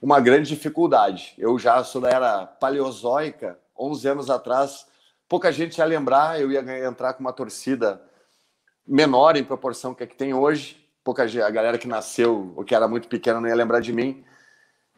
uma 0.01 0.21
grande 0.21 0.49
dificuldade. 0.49 1.35
Eu 1.37 1.59
já 1.59 1.83
sou 1.85 2.01
da 2.01 2.09
era 2.09 2.47
paleozoica, 2.47 3.59
11 3.79 4.09
anos 4.09 4.31
atrás, 4.31 4.87
pouca 5.29 5.53
gente 5.53 5.79
ia 5.79 5.85
lembrar, 5.85 6.41
eu 6.41 6.51
ia 6.51 6.87
entrar 6.87 7.13
com 7.15 7.21
uma 7.21 7.33
torcida 7.33 8.01
menor 8.87 9.37
em 9.37 9.45
proporção 9.45 9.95
que 9.95 10.05
a 10.05 10.07
que 10.07 10.17
tem 10.17 10.33
hoje. 10.33 10.83
Pouca 11.05 11.23
a 11.23 11.51
galera 11.51 11.79
que 11.79 11.87
nasceu 11.87 12.53
ou 12.57 12.65
que 12.65 12.75
era 12.75 12.89
muito 12.89 13.07
pequena 13.07 13.41
não 13.41 13.49
ia 13.49 13.55
lembrar 13.55 13.81
de 13.81 13.93
mim. 13.93 14.25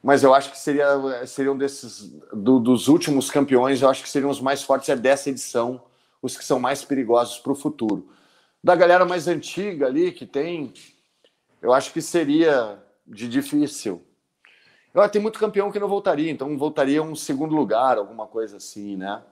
Mas 0.02 0.22
eu 0.22 0.32
acho 0.32 0.50
que 0.50 0.58
seria, 0.58 1.26
seria 1.26 1.52
um 1.52 1.58
desses 1.58 2.12
do, 2.32 2.60
dos 2.60 2.88
últimos 2.88 3.30
campeões, 3.30 3.82
eu 3.82 3.88
acho 3.88 4.02
que 4.02 4.08
seriam 4.08 4.30
os 4.30 4.40
mais 4.40 4.62
fortes 4.62 4.88
é 4.88 4.96
dessa 4.96 5.28
edição, 5.28 5.82
os 6.22 6.36
que 6.36 6.44
são 6.44 6.60
mais 6.60 6.84
perigosos 6.84 7.38
para 7.38 7.52
o 7.52 7.56
futuro. 7.56 8.08
Da 8.62 8.74
galera 8.74 9.04
mais 9.04 9.26
antiga 9.28 9.86
ali 9.86 10.12
que 10.12 10.26
tem, 10.26 10.72
eu 11.60 11.72
acho 11.72 11.92
que 11.92 12.00
seria 12.00 12.78
de 13.06 13.28
difícil 13.28 14.02
eu, 14.94 15.08
tem 15.08 15.20
muito 15.20 15.38
campeão 15.38 15.70
que 15.70 15.78
não 15.78 15.88
voltaria, 15.88 16.30
então 16.30 16.56
voltaria 16.56 17.02
um 17.02 17.14
segundo 17.14 17.54
lugar, 17.54 17.98
alguma 17.98 18.26
coisa 18.26 18.56
assim, 18.56 18.96
né? 18.96 19.22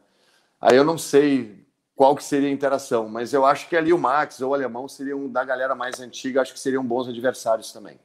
Aí 0.60 0.76
eu 0.76 0.84
não 0.84 0.98
sei 0.98 1.66
qual 1.94 2.14
que 2.14 2.22
seria 2.22 2.48
a 2.48 2.52
interação, 2.52 3.08
mas 3.08 3.32
eu 3.32 3.44
acho 3.44 3.68
que 3.68 3.76
ali 3.76 3.92
o 3.92 3.98
Max 3.98 4.40
ou 4.40 4.50
o 4.50 4.54
Alemão 4.54 4.86
seriam 4.88 5.28
da 5.28 5.44
galera 5.44 5.74
mais 5.74 5.98
antiga, 6.00 6.42
acho 6.42 6.52
que 6.52 6.60
seriam 6.60 6.84
bons 6.84 7.08
adversários 7.08 7.72
também. 7.72 7.98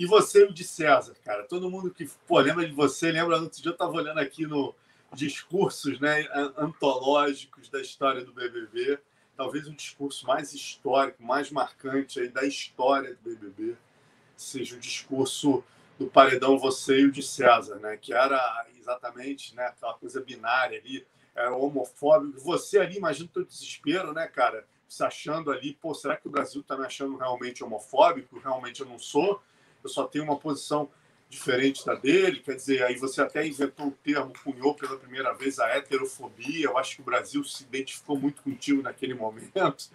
E 0.00 0.06
você 0.06 0.44
o 0.44 0.50
de 0.50 0.64
César, 0.64 1.14
cara? 1.22 1.42
Todo 1.42 1.70
mundo 1.70 1.90
que 1.90 2.08
pô, 2.26 2.38
lembra 2.40 2.66
de 2.66 2.72
você, 2.72 3.12
lembra? 3.12 3.36
Outro 3.36 3.60
dia 3.60 3.68
eu 3.68 3.74
estava 3.74 3.92
olhando 3.92 4.18
aqui 4.18 4.46
no 4.46 4.74
discursos 5.12 6.00
né, 6.00 6.26
antológicos 6.56 7.68
da 7.68 7.82
história 7.82 8.24
do 8.24 8.32
BBB, 8.32 8.98
talvez 9.36 9.66
o 9.68 9.74
discurso 9.74 10.26
mais 10.26 10.54
histórico, 10.54 11.22
mais 11.22 11.50
marcante 11.50 12.18
aí 12.18 12.28
da 12.28 12.46
história 12.46 13.14
do 13.14 13.20
BBB, 13.22 13.76
seja 14.38 14.74
o 14.74 14.80
discurso 14.80 15.62
do 15.98 16.06
paredão 16.06 16.58
você 16.58 17.00
e 17.00 17.04
o 17.04 17.12
de 17.12 17.22
César, 17.22 17.74
né? 17.74 17.98
Que 17.98 18.14
era 18.14 18.40
exatamente 18.78 19.54
né, 19.54 19.66
aquela 19.66 19.92
coisa 19.92 20.22
binária 20.22 20.78
ali, 20.78 21.06
era 21.34 21.54
homofóbico. 21.54 22.40
Você 22.40 22.78
ali, 22.78 22.96
imagina 22.96 23.26
o 23.26 23.32
teu 23.34 23.44
desespero, 23.44 24.14
né, 24.14 24.26
cara? 24.26 24.64
Se 24.88 25.04
achando 25.04 25.52
ali, 25.52 25.74
pô, 25.74 25.92
será 25.92 26.16
que 26.16 26.26
o 26.26 26.30
Brasil 26.30 26.62
está 26.62 26.74
me 26.74 26.86
achando 26.86 27.18
realmente 27.18 27.62
homofóbico? 27.62 28.38
Realmente 28.38 28.80
eu 28.80 28.86
não 28.86 28.98
sou. 28.98 29.42
Eu 29.82 29.90
só 29.90 30.06
tenho 30.06 30.24
uma 30.24 30.36
posição 30.36 30.88
diferente 31.28 31.84
da 31.86 31.94
dele. 31.94 32.40
Quer 32.40 32.56
dizer, 32.56 32.82
aí 32.82 32.96
você 32.96 33.22
até 33.22 33.46
inventou 33.46 33.88
o 33.88 33.90
termo, 33.90 34.32
cunhou 34.44 34.74
pela 34.74 34.96
primeira 34.96 35.32
vez 35.32 35.58
a 35.58 35.68
heterofobia. 35.68 36.66
Eu 36.66 36.76
acho 36.76 36.96
que 36.96 37.02
o 37.02 37.04
Brasil 37.04 37.42
se 37.44 37.62
identificou 37.62 38.18
muito 38.18 38.42
contigo 38.42 38.82
naquele 38.82 39.14
momento. 39.14 39.90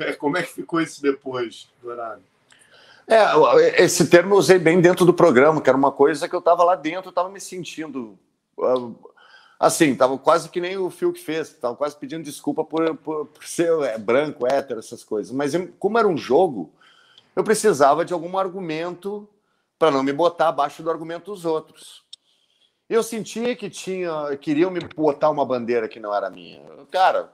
É, 0.00 0.12
como 0.14 0.36
é 0.36 0.42
que 0.42 0.52
ficou 0.52 0.80
isso 0.80 1.00
depois, 1.00 1.68
Dourado? 1.80 2.22
É, 3.06 3.84
esse 3.84 4.08
termo 4.08 4.34
eu 4.34 4.38
usei 4.38 4.58
bem 4.58 4.80
dentro 4.80 5.04
do 5.04 5.14
programa, 5.14 5.60
que 5.60 5.68
era 5.68 5.78
uma 5.78 5.92
coisa 5.92 6.28
que 6.28 6.34
eu 6.34 6.40
estava 6.40 6.64
lá 6.64 6.74
dentro, 6.74 7.10
estava 7.10 7.28
me 7.28 7.40
sentindo 7.40 8.18
ah, 8.60 8.90
assim, 9.58 9.92
estava 9.92 10.18
quase 10.18 10.48
que 10.48 10.60
nem 10.60 10.76
o 10.76 10.90
Phil 10.90 11.12
que 11.12 11.22
fez, 11.22 11.48
estava 11.48 11.76
quase 11.76 11.96
pedindo 11.96 12.24
desculpa 12.24 12.64
por, 12.64 12.96
por, 12.96 13.26
por 13.26 13.44
ser 13.44 13.70
é, 13.82 13.98
branco, 13.98 14.46
hétero, 14.46 14.80
essas 14.80 15.04
coisas. 15.04 15.32
Mas 15.32 15.54
eu, 15.54 15.68
como 15.78 15.98
era 15.98 16.08
um 16.08 16.16
jogo, 16.16 16.72
eu 17.36 17.44
precisava 17.44 18.04
de 18.04 18.12
algum 18.12 18.36
argumento 18.36 19.28
para 19.78 19.90
não 19.90 20.02
me 20.02 20.12
botar 20.12 20.48
abaixo 20.48 20.82
do 20.82 20.90
argumento 20.90 21.30
dos 21.30 21.44
outros. 21.44 22.02
Eu 22.88 23.02
sentia 23.02 23.54
que 23.54 23.70
tinha, 23.70 24.36
queriam 24.40 24.70
me 24.70 24.80
botar 24.80 25.30
uma 25.30 25.44
bandeira 25.44 25.86
que 25.86 26.00
não 26.00 26.14
era 26.14 26.30
minha. 26.30 26.62
Cara, 26.90 27.32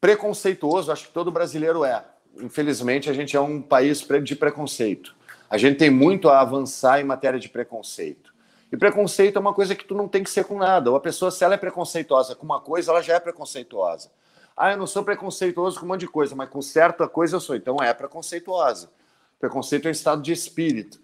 preconceituoso, 0.00 0.92
acho 0.92 1.06
que 1.06 1.12
todo 1.12 1.32
brasileiro 1.32 1.84
é 1.84 2.04
infelizmente, 2.40 3.08
a 3.08 3.12
gente 3.12 3.36
é 3.36 3.40
um 3.40 3.60
país 3.60 4.06
de 4.22 4.36
preconceito. 4.36 5.14
A 5.48 5.58
gente 5.58 5.78
tem 5.78 5.90
muito 5.90 6.28
a 6.28 6.40
avançar 6.40 7.00
em 7.00 7.04
matéria 7.04 7.38
de 7.38 7.48
preconceito. 7.48 8.32
E 8.72 8.76
preconceito 8.76 9.36
é 9.36 9.40
uma 9.40 9.54
coisa 9.54 9.74
que 9.74 9.84
tu 9.84 9.94
não 9.94 10.08
tem 10.08 10.24
que 10.24 10.30
ser 10.30 10.44
com 10.44 10.58
nada. 10.58 10.90
Ou 10.90 10.96
a 10.96 11.00
pessoa, 11.00 11.30
se 11.30 11.44
ela 11.44 11.54
é 11.54 11.58
preconceituosa 11.58 12.34
com 12.34 12.44
uma 12.44 12.60
coisa, 12.60 12.90
ela 12.90 13.02
já 13.02 13.14
é 13.14 13.20
preconceituosa. 13.20 14.10
Ah, 14.56 14.72
eu 14.72 14.78
não 14.78 14.86
sou 14.86 15.04
preconceituoso 15.04 15.78
com 15.78 15.86
um 15.86 15.88
monte 15.90 16.00
de 16.00 16.08
coisa, 16.08 16.34
mas 16.34 16.48
com 16.48 16.62
certa 16.62 17.06
coisa 17.06 17.36
eu 17.36 17.40
sou. 17.40 17.54
Então 17.54 17.76
é 17.80 17.92
preconceituosa. 17.94 18.90
Preconceito 19.44 19.84
é 19.84 19.88
um 19.88 19.92
estado 19.92 20.22
de 20.22 20.32
espírito. 20.32 20.98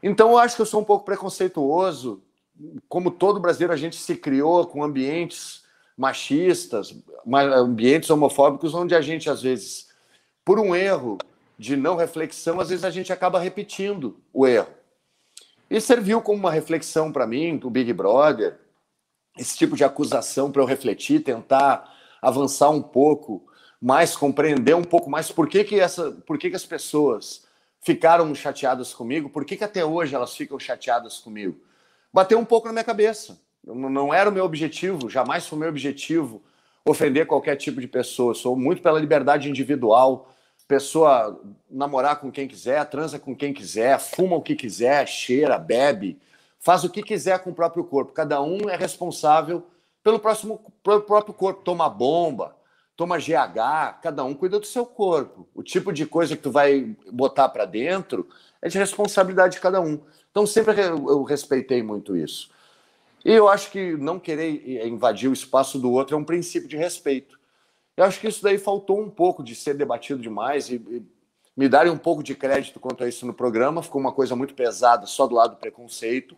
Então 0.00 0.30
eu 0.30 0.38
acho 0.38 0.54
que 0.54 0.62
eu 0.62 0.66
sou 0.66 0.80
um 0.80 0.84
pouco 0.84 1.04
preconceituoso. 1.04 2.22
Como 2.88 3.10
todo 3.10 3.40
brasileiro, 3.40 3.72
a 3.72 3.76
gente 3.76 3.96
se 3.96 4.14
criou 4.14 4.64
com 4.64 4.84
ambientes 4.84 5.64
machistas, 5.98 6.94
ambientes 7.26 8.08
homofóbicos, 8.10 8.74
onde 8.74 8.94
a 8.94 9.00
gente 9.00 9.28
às 9.28 9.42
vezes 9.42 9.88
por 10.44 10.60
um 10.60 10.74
erro 10.76 11.18
de 11.58 11.76
não 11.76 11.96
reflexão, 11.96 12.60
às 12.60 12.68
vezes 12.68 12.84
a 12.84 12.90
gente 12.90 13.12
acaba 13.12 13.40
repetindo 13.40 14.20
o 14.32 14.46
erro. 14.46 14.68
E 15.68 15.80
serviu 15.80 16.22
como 16.22 16.38
uma 16.38 16.52
reflexão 16.52 17.10
para 17.10 17.26
mim, 17.26 17.56
do 17.56 17.68
Big 17.68 17.92
Brother, 17.92 18.56
esse 19.36 19.56
tipo 19.56 19.74
de 19.74 19.82
acusação 19.82 20.52
para 20.52 20.62
eu 20.62 20.66
refletir, 20.66 21.24
tentar 21.24 21.92
avançar 22.22 22.70
um 22.70 22.82
pouco 22.82 23.44
mais, 23.80 24.16
compreender 24.16 24.76
um 24.76 24.84
pouco 24.84 25.10
mais 25.10 25.32
por 25.32 25.48
que, 25.48 25.64
que, 25.64 25.80
essa, 25.80 26.12
por 26.24 26.38
que, 26.38 26.50
que 26.50 26.56
as 26.56 26.64
pessoas 26.64 27.43
ficaram 27.84 28.34
chateadas 28.34 28.94
comigo, 28.94 29.28
por 29.28 29.44
que, 29.44 29.56
que 29.56 29.64
até 29.64 29.84
hoje 29.84 30.14
elas 30.14 30.34
ficam 30.34 30.58
chateadas 30.58 31.18
comigo. 31.18 31.60
Bateu 32.12 32.38
um 32.38 32.44
pouco 32.44 32.66
na 32.66 32.72
minha 32.72 32.84
cabeça. 32.84 33.38
Não 33.62 34.12
era 34.12 34.28
o 34.28 34.32
meu 34.32 34.44
objetivo, 34.44 35.08
jamais 35.08 35.46
foi 35.46 35.56
o 35.56 35.60
meu 35.60 35.68
objetivo 35.68 36.42
ofender 36.84 37.26
qualquer 37.26 37.56
tipo 37.56 37.80
de 37.80 37.86
pessoa. 37.86 38.34
Sou 38.34 38.56
muito 38.56 38.82
pela 38.82 38.98
liberdade 38.98 39.48
individual, 39.48 40.30
pessoa 40.66 41.40
namorar 41.70 42.20
com 42.20 42.32
quem 42.32 42.48
quiser, 42.48 42.84
transa 42.86 43.18
com 43.18 43.36
quem 43.36 43.52
quiser, 43.52 43.98
fuma 43.98 44.36
o 44.36 44.42
que 44.42 44.54
quiser, 44.54 45.06
cheira, 45.06 45.58
bebe, 45.58 46.18
faz 46.58 46.84
o 46.84 46.90
que 46.90 47.02
quiser 47.02 47.38
com 47.40 47.50
o 47.50 47.54
próprio 47.54 47.84
corpo. 47.84 48.12
Cada 48.12 48.40
um 48.40 48.68
é 48.70 48.76
responsável 48.76 49.66
pelo, 50.02 50.18
próximo, 50.18 50.60
pelo 50.82 51.02
próprio 51.02 51.34
corpo. 51.34 51.62
Toma 51.62 51.88
bomba, 51.88 52.56
toma 52.96 53.18
GH, 53.18 54.00
cada 54.02 54.24
um 54.24 54.34
cuida 54.34 54.58
do 54.58 54.66
seu 54.66 54.86
corpo. 54.86 55.48
O 55.54 55.62
tipo 55.62 55.92
de 55.92 56.06
coisa 56.06 56.36
que 56.36 56.42
tu 56.42 56.50
vai 56.50 56.96
botar 57.10 57.48
para 57.48 57.64
dentro 57.64 58.28
é 58.62 58.68
de 58.68 58.78
responsabilidade 58.78 59.54
de 59.54 59.60
cada 59.60 59.80
um. 59.80 60.00
Então 60.30 60.46
sempre 60.46 60.80
eu 60.80 61.22
respeitei 61.22 61.82
muito 61.82 62.16
isso. 62.16 62.50
E 63.24 63.32
eu 63.32 63.48
acho 63.48 63.70
que 63.70 63.96
não 63.96 64.18
querer 64.18 64.86
invadir 64.86 65.28
o 65.28 65.32
espaço 65.32 65.78
do 65.78 65.90
outro 65.90 66.14
é 66.14 66.18
um 66.18 66.24
princípio 66.24 66.68
de 66.68 66.76
respeito. 66.76 67.38
Eu 67.96 68.04
acho 68.04 68.20
que 68.20 68.28
isso 68.28 68.42
daí 68.42 68.58
faltou 68.58 69.00
um 69.00 69.08
pouco 69.08 69.42
de 69.42 69.54
ser 69.54 69.74
debatido 69.74 70.20
demais 70.20 70.68
e, 70.68 70.74
e 70.74 71.02
me 71.56 71.68
darem 71.68 71.92
um 71.92 71.98
pouco 71.98 72.22
de 72.22 72.34
crédito 72.34 72.80
quanto 72.80 73.04
a 73.04 73.08
isso 73.08 73.24
no 73.24 73.32
programa. 73.32 73.82
Ficou 73.82 74.00
uma 74.00 74.12
coisa 74.12 74.34
muito 74.34 74.54
pesada 74.54 75.06
só 75.06 75.26
do 75.26 75.34
lado 75.34 75.52
do 75.52 75.56
preconceito. 75.56 76.36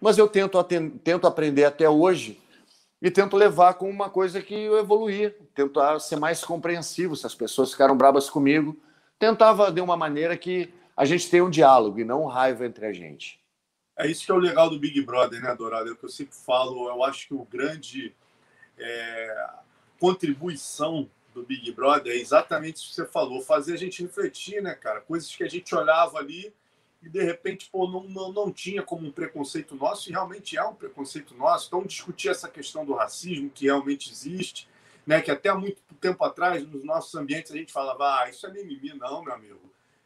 Mas 0.00 0.18
eu 0.18 0.26
tento, 0.26 0.62
tento 1.04 1.26
aprender 1.26 1.64
até 1.64 1.88
hoje 1.88 2.39
e 3.00 3.10
tento 3.10 3.36
levar 3.36 3.74
com 3.74 3.88
uma 3.88 4.10
coisa 4.10 4.42
que 4.42 4.54
eu 4.54 4.78
evoluí, 4.78 5.30
tentar 5.54 5.98
ser 6.00 6.16
mais 6.16 6.44
compreensivo 6.44 7.16
se 7.16 7.26
as 7.26 7.34
pessoas 7.34 7.72
ficaram 7.72 7.96
bravas 7.96 8.28
comigo. 8.28 8.76
Tentava 9.18 9.72
de 9.72 9.80
uma 9.80 9.96
maneira 9.96 10.36
que 10.36 10.72
a 10.96 11.04
gente 11.04 11.30
tenha 11.30 11.44
um 11.44 11.50
diálogo 11.50 11.98
e 11.98 12.04
não 12.04 12.26
raiva 12.26 12.66
entre 12.66 12.86
a 12.86 12.92
gente. 12.92 13.40
É 13.96 14.06
isso 14.06 14.24
que 14.24 14.32
é 14.32 14.34
o 14.34 14.38
legal 14.38 14.68
do 14.68 14.78
Big 14.78 15.00
Brother, 15.02 15.40
né, 15.42 15.54
Dourado? 15.54 15.88
É 15.88 15.92
o 15.92 15.96
que 15.96 16.04
eu 16.04 16.10
sempre 16.10 16.34
falo. 16.34 16.88
Eu 16.88 17.02
acho 17.04 17.28
que 17.28 17.34
o 17.34 17.44
grande 17.44 18.14
é, 18.78 19.48
contribuição 19.98 21.08
do 21.34 21.42
Big 21.42 21.70
Brother 21.72 22.12
é 22.12 22.16
exatamente 22.16 22.76
isso 22.76 22.88
que 22.88 22.94
você 22.94 23.06
falou, 23.06 23.40
fazer 23.40 23.74
a 23.74 23.76
gente 23.76 24.02
refletir, 24.02 24.62
né, 24.62 24.74
cara? 24.74 25.00
Coisas 25.00 25.34
que 25.34 25.44
a 25.44 25.48
gente 25.48 25.74
olhava 25.74 26.18
ali 26.18 26.52
e 27.02 27.08
de 27.08 27.22
repente 27.22 27.68
pô, 27.70 27.88
não, 27.88 28.04
não, 28.04 28.32
não 28.32 28.52
tinha 28.52 28.82
como 28.82 29.06
um 29.06 29.12
preconceito 29.12 29.74
nosso, 29.74 30.08
e 30.08 30.12
realmente 30.12 30.56
é 30.56 30.64
um 30.64 30.74
preconceito 30.74 31.34
nosso. 31.34 31.68
Então, 31.68 31.82
discutir 31.82 32.28
essa 32.28 32.48
questão 32.48 32.84
do 32.84 32.94
racismo 32.94 33.50
que 33.50 33.64
realmente 33.64 34.10
existe, 34.10 34.68
né, 35.06 35.20
que 35.20 35.30
até 35.30 35.48
há 35.48 35.54
muito 35.54 35.82
tempo 36.00 36.22
atrás, 36.24 36.66
nos 36.66 36.84
nossos 36.84 37.14
ambientes, 37.14 37.52
a 37.52 37.56
gente 37.56 37.72
falava, 37.72 38.20
ah, 38.20 38.30
isso 38.30 38.46
é 38.46 38.52
mimimi, 38.52 38.94
não, 38.94 39.22
meu 39.22 39.32
amigo. 39.32 39.60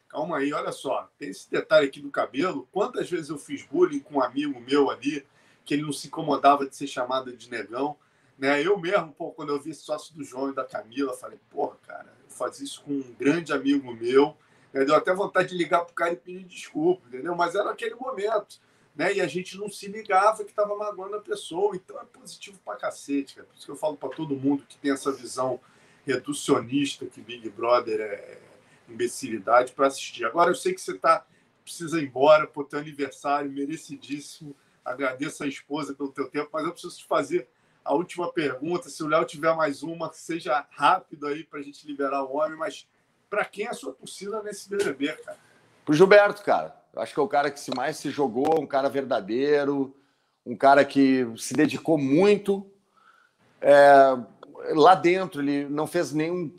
Calma 0.09 0.39
aí, 0.39 0.53
olha 0.53 0.71
só, 0.71 1.11
tem 1.19 1.31
esse 1.31 1.51
detalhe 1.51 1.89
aqui 1.89 2.01
do 2.01 2.11
cabelo. 2.11 2.69
Quantas 2.71 3.11
vezes 3.11 3.31
eu 3.31 3.39
fiz 3.39 3.65
bullying 3.65 3.99
com 3.99 4.19
um 4.19 4.23
amigo 4.23 4.61
meu 4.61 4.89
ali, 4.89 5.27
que 5.65 5.75
ele 5.75 5.83
não 5.83 5.93
se 5.93 6.07
incomodava 6.07 6.67
de 6.67 6.77
ser 6.77 6.87
chamado 6.87 7.37
de 7.37 7.51
negão, 7.51 7.97
né? 8.39 8.63
Eu 8.63 8.79
mesmo, 8.79 9.13
pô, 9.13 9.31
quando 9.33 9.51
eu 9.51 9.61
vi 9.61 9.71
esse 9.71 9.83
sócio 9.83 10.15
do 10.15 10.23
João 10.23 10.51
e 10.51 10.55
da 10.55 10.65
Camila, 10.65 11.15
falei, 11.15 11.39
porra, 11.51 11.77
cara, 11.87 12.17
eu 12.23 12.31
fazia 12.31 12.65
isso 12.65 12.83
com 12.83 12.93
um 12.93 13.15
grande 13.19 13.53
amigo 13.53 13.93
meu, 13.93 14.37
né? 14.75 14.85
Deu 14.85 14.97
até 14.97 15.15
vontade 15.15 15.51
de 15.51 15.57
ligar 15.57 15.85
pro 15.85 15.95
cara 15.95 16.13
e 16.13 16.17
pedir 16.17 16.45
desculpa, 16.45 17.07
entendeu? 17.07 17.35
Mas 17.37 17.55
era 17.55 17.71
aquele 17.71 17.95
momento, 17.95 18.61
né? 18.95 19.15
E 19.15 19.21
a 19.21 19.27
gente 19.29 19.57
não 19.57 19.71
se 19.71 19.87
ligava 19.87 20.43
que 20.43 20.51
estava 20.51 20.77
magoando 20.77 21.17
a 21.17 21.21
pessoa. 21.21 21.77
Então 21.77 21.99
é 22.01 22.05
positivo 22.05 22.59
pra 22.65 22.75
cacete, 22.75 23.37
cara. 23.37 23.47
Por 23.47 23.57
isso 23.57 23.65
que 23.65 23.73
eu 23.73 23.77
falo 23.77 23.97
para 23.97 24.09
todo 24.09 24.35
mundo 24.35 24.65
que 24.69 24.77
tem 24.77 24.91
essa 24.91 25.13
visão 25.13 25.61
reducionista 26.05 27.07
que 27.07 27.21
Big 27.21 27.49
Brother 27.49 28.01
é 28.01 28.39
imbecilidade 28.89 29.73
para 29.73 29.87
assistir. 29.87 30.25
Agora 30.25 30.51
eu 30.51 30.55
sei 30.55 30.75
que 30.75 30.81
você 30.81 30.95
tá 30.95 31.25
precisa 31.63 31.99
ir 31.99 32.05
embora 32.05 32.47
por 32.47 32.67
teu 32.67 32.79
aniversário 32.79 33.51
merecidíssimo. 33.51 34.55
Agradeço 34.85 35.43
a 35.43 35.47
esposa 35.47 35.95
pelo 35.95 36.13
teu 36.13 36.29
tempo, 36.29 36.51
mas 36.53 36.65
eu 36.65 36.73
preciso 36.73 36.99
te 36.99 37.07
fazer 37.07 37.49
a 37.83 37.95
última 37.95 38.31
pergunta. 38.31 38.91
Se 38.91 39.03
o 39.03 39.07
Léo 39.07 39.25
tiver 39.25 39.55
mais 39.57 39.83
uma, 39.83 40.13
seja 40.13 40.67
rápido 40.71 41.27
aí 41.27 41.43
para 41.43 41.61
a 41.61 41.63
gente 41.63 41.87
liberar 41.87 42.23
o 42.23 42.37
homem, 42.37 42.59
mas 42.59 42.87
para 43.35 43.45
quem 43.45 43.67
é 43.67 43.71
a 43.71 43.75
sua 43.75 43.93
torcida 43.93 44.41
nesse 44.43 44.69
BBB, 44.69 45.13
cara? 45.25 45.37
Pro 45.85 45.95
Gilberto, 45.95 46.43
cara. 46.43 46.75
Eu 46.95 47.03
acho 47.03 47.13
que 47.13 47.19
é 47.19 47.23
o 47.23 47.29
cara 47.29 47.51
que 47.51 47.59
se 47.59 47.75
mais 47.75 47.97
se 47.97 48.09
jogou, 48.09 48.61
um 48.61 48.67
cara 48.67 48.89
verdadeiro, 48.89 49.95
um 50.47 50.57
cara 50.57 50.85
que 50.85 51.27
se 51.37 51.53
dedicou 51.53 51.99
muito. 51.99 52.65
É, 53.61 54.17
lá 54.71 54.95
dentro, 54.95 55.43
ele 55.43 55.65
não 55.69 55.87
fez 55.87 56.13
nenhum 56.13 56.51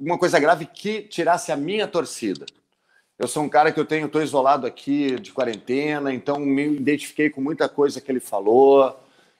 uma 0.00 0.16
coisa 0.16 0.40
grave 0.40 0.64
que 0.64 1.02
tirasse 1.02 1.52
a 1.52 1.56
minha 1.56 1.86
torcida. 1.86 2.46
Eu 3.18 3.28
sou 3.28 3.42
um 3.42 3.48
cara 3.48 3.70
que 3.70 3.78
eu 3.78 3.84
tenho, 3.84 4.06
estou 4.06 4.22
isolado 4.22 4.66
aqui 4.66 5.20
de 5.20 5.32
quarentena, 5.32 6.12
então 6.12 6.38
me 6.38 6.76
identifiquei 6.76 7.28
com 7.28 7.40
muita 7.40 7.68
coisa 7.68 8.00
que 8.00 8.10
ele 8.10 8.20
falou. 8.20 8.98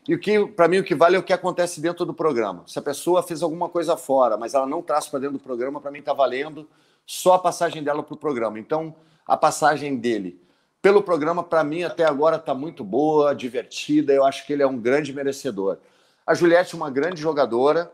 E 0.09 0.15
o 0.15 0.19
que, 0.19 0.47
para 0.47 0.69
mim, 0.69 0.79
o 0.79 0.85
que 0.85 0.95
vale 0.95 1.17
é 1.17 1.19
o 1.19 1.23
que 1.23 1.33
acontece 1.33 1.81
dentro 1.81 2.05
do 2.05 2.15
programa. 2.15 2.63
Se 2.67 2.79
a 2.79 2.83
pessoa 2.83 3.23
fez 3.23 3.43
alguma 3.43 3.69
coisa 3.69 3.97
fora, 3.97 4.37
mas 4.37 4.55
ela 4.55 4.67
não 4.67 4.81
traz 4.81 5.09
para 5.09 5.19
dentro 5.19 5.39
do 5.39 5.43
programa, 5.43 5.81
para 5.81 5.91
mim 5.91 5.99
está 5.99 6.13
valendo 6.13 6.69
só 7.05 7.35
a 7.35 7.39
passagem 7.39 7.83
dela 7.83 8.03
para 8.03 8.15
o 8.15 8.17
programa. 8.17 8.59
Então, 8.59 8.95
a 9.27 9.37
passagem 9.37 9.97
dele 9.97 10.41
pelo 10.87 11.03
programa, 11.03 11.43
para 11.43 11.65
mim, 11.65 11.83
até 11.83 12.05
agora 12.05 12.37
está 12.37 12.55
muito 12.55 12.85
boa, 12.85 13.35
divertida. 13.35 14.13
Eu 14.13 14.25
acho 14.25 14.47
que 14.47 14.53
ele 14.53 14.63
é 14.63 14.67
um 14.69 14.79
grande 14.79 15.13
merecedor. 15.13 15.79
A 16.25 16.33
Juliette 16.33 16.75
é 16.75 16.77
uma 16.77 16.89
grande 16.91 17.21
jogadora, 17.21 17.91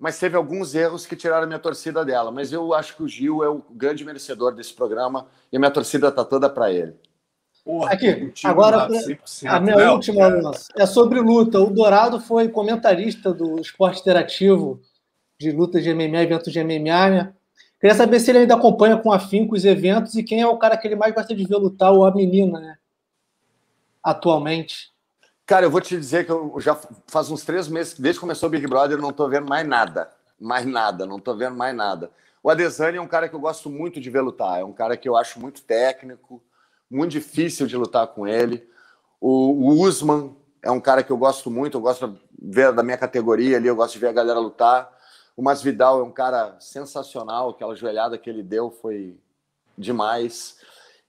mas 0.00 0.20
teve 0.20 0.36
alguns 0.36 0.72
erros 0.72 1.04
que 1.04 1.16
tiraram 1.16 1.42
a 1.42 1.46
minha 1.46 1.58
torcida 1.58 2.04
dela. 2.04 2.30
Mas 2.30 2.52
eu 2.52 2.72
acho 2.72 2.94
que 2.94 3.02
o 3.02 3.08
Gil 3.08 3.42
é 3.42 3.48
o 3.48 3.60
grande 3.70 4.04
merecedor 4.04 4.54
desse 4.54 4.72
programa 4.72 5.26
e 5.50 5.56
a 5.56 5.58
minha 5.58 5.70
torcida 5.72 6.10
está 6.10 6.24
toda 6.24 6.48
para 6.48 6.72
ele. 6.72 6.94
Porra, 7.68 7.92
Aqui, 7.92 8.32
agora 8.44 8.88
a 9.46 9.60
minha 9.60 9.76
Léo, 9.76 9.92
última 9.92 10.22
é 10.74 10.86
sobre 10.86 11.20
luta. 11.20 11.60
O 11.60 11.68
Dourado 11.68 12.18
foi 12.18 12.48
comentarista 12.48 13.30
do 13.30 13.60
esporte 13.60 14.00
interativo 14.00 14.80
de 15.38 15.52
luta 15.52 15.78
de 15.78 15.92
MMA, 15.92 16.22
eventos 16.22 16.50
de 16.50 16.64
MMA, 16.64 17.10
né? 17.10 17.34
Queria 17.78 17.94
saber 17.94 18.20
se 18.20 18.30
ele 18.30 18.38
ainda 18.38 18.54
acompanha 18.54 18.96
com 18.96 19.12
afinco 19.12 19.54
os 19.54 19.66
eventos 19.66 20.14
e 20.14 20.22
quem 20.22 20.40
é 20.40 20.46
o 20.46 20.56
cara 20.56 20.78
que 20.78 20.88
ele 20.88 20.96
mais 20.96 21.14
gosta 21.14 21.34
de 21.34 21.44
ver 21.44 21.56
lutar, 21.56 21.92
ou 21.92 22.06
a 22.06 22.10
menina, 22.10 22.58
né? 22.58 22.78
Atualmente. 24.02 24.90
Cara, 25.44 25.66
eu 25.66 25.70
vou 25.70 25.82
te 25.82 25.94
dizer 25.94 26.24
que 26.24 26.32
eu 26.32 26.58
já 26.60 26.74
faz 27.06 27.30
uns 27.30 27.44
três 27.44 27.68
meses, 27.68 28.00
desde 28.00 28.18
que 28.18 28.22
começou 28.22 28.48
o 28.48 28.50
Big 28.50 28.66
Brother, 28.66 28.96
eu 28.96 29.02
não 29.02 29.12
tô 29.12 29.28
vendo 29.28 29.46
mais 29.46 29.68
nada. 29.68 30.10
Mais 30.40 30.64
nada, 30.64 31.04
não 31.04 31.20
tô 31.20 31.36
vendo 31.36 31.54
mais 31.54 31.76
nada. 31.76 32.10
O 32.42 32.48
Adesanya 32.48 32.96
é 32.96 33.00
um 33.02 33.06
cara 33.06 33.28
que 33.28 33.34
eu 33.34 33.40
gosto 33.40 33.68
muito 33.68 34.00
de 34.00 34.08
ver 34.08 34.22
lutar. 34.22 34.58
É 34.58 34.64
um 34.64 34.72
cara 34.72 34.96
que 34.96 35.06
eu 35.06 35.18
acho 35.18 35.38
muito 35.38 35.60
técnico, 35.60 36.42
muito 36.90 37.12
difícil 37.12 37.66
de 37.66 37.76
lutar 37.76 38.06
com 38.08 38.26
ele. 38.26 38.68
O, 39.20 39.52
o 39.52 39.82
Usman 39.82 40.36
é 40.62 40.70
um 40.70 40.80
cara 40.80 41.02
que 41.02 41.10
eu 41.10 41.16
gosto 41.16 41.50
muito, 41.50 41.76
eu 41.76 41.80
gosto 41.80 42.08
de 42.08 42.18
ver 42.40 42.72
da 42.72 42.82
minha 42.82 42.96
categoria 42.96 43.56
ali, 43.56 43.68
eu 43.68 43.76
gosto 43.76 43.94
de 43.94 44.00
ver 44.00 44.08
a 44.08 44.12
galera 44.12 44.38
lutar. 44.38 44.96
O 45.36 45.42
Masvidal 45.42 46.00
é 46.00 46.02
um 46.02 46.10
cara 46.10 46.56
sensacional, 46.58 47.50
aquela 47.50 47.74
joelhada 47.74 48.18
que 48.18 48.28
ele 48.28 48.42
deu 48.42 48.70
foi 48.70 49.16
demais. 49.76 50.56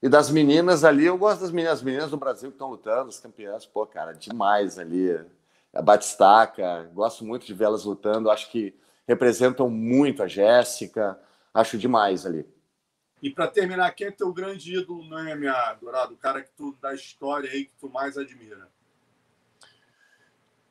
E 0.02 0.08
das 0.08 0.30
meninas 0.30 0.84
ali, 0.84 1.06
eu 1.06 1.18
gosto 1.18 1.40
das 1.40 1.50
meninas, 1.50 1.78
as 1.78 1.82
meninas 1.82 2.10
do 2.10 2.16
Brasil 2.16 2.50
que 2.50 2.54
estão 2.54 2.70
lutando, 2.70 3.08
as 3.08 3.20
campeãs, 3.20 3.66
pô, 3.66 3.84
cara, 3.86 4.12
demais 4.12 4.78
ali. 4.78 5.18
A 5.72 5.82
Batistaca, 5.82 6.90
gosto 6.94 7.24
muito 7.24 7.46
de 7.46 7.54
vê-las 7.54 7.84
lutando, 7.84 8.30
acho 8.30 8.50
que 8.50 8.74
representam 9.06 9.68
muito 9.68 10.22
a 10.22 10.26
Jéssica, 10.26 11.18
acho 11.52 11.76
demais 11.76 12.24
ali. 12.24 12.46
E 13.22 13.28
para 13.28 13.46
terminar, 13.46 13.90
quem 13.92 14.06
é 14.06 14.10
teu 14.10 14.32
grande 14.32 14.74
ídolo 14.74 15.04
no 15.04 15.16
MMA, 15.18 15.74
Dourado? 15.80 16.14
O 16.14 16.16
cara 16.16 16.42
que 16.42 16.50
tu 16.56 16.76
da 16.80 16.94
história 16.94 17.50
aí 17.50 17.66
que 17.66 17.74
tu 17.78 17.88
mais 17.90 18.16
admira? 18.16 18.68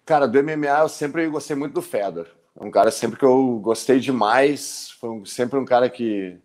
Cara, 0.03 0.27
do 0.27 0.41
MMA 0.41 0.79
eu 0.79 0.89
sempre 0.89 1.27
gostei 1.27 1.55
muito 1.55 1.73
do 1.73 1.81
Fedor. 1.81 2.27
É 2.59 2.63
um 2.63 2.71
cara 2.71 2.89
sempre 2.89 3.19
que 3.19 3.25
eu 3.25 3.59
gostei 3.59 3.99
demais. 3.99 4.89
Foi 4.99 5.09
um, 5.11 5.23
sempre 5.23 5.59
um 5.59 5.65
cara 5.65 5.87
que 5.87 6.39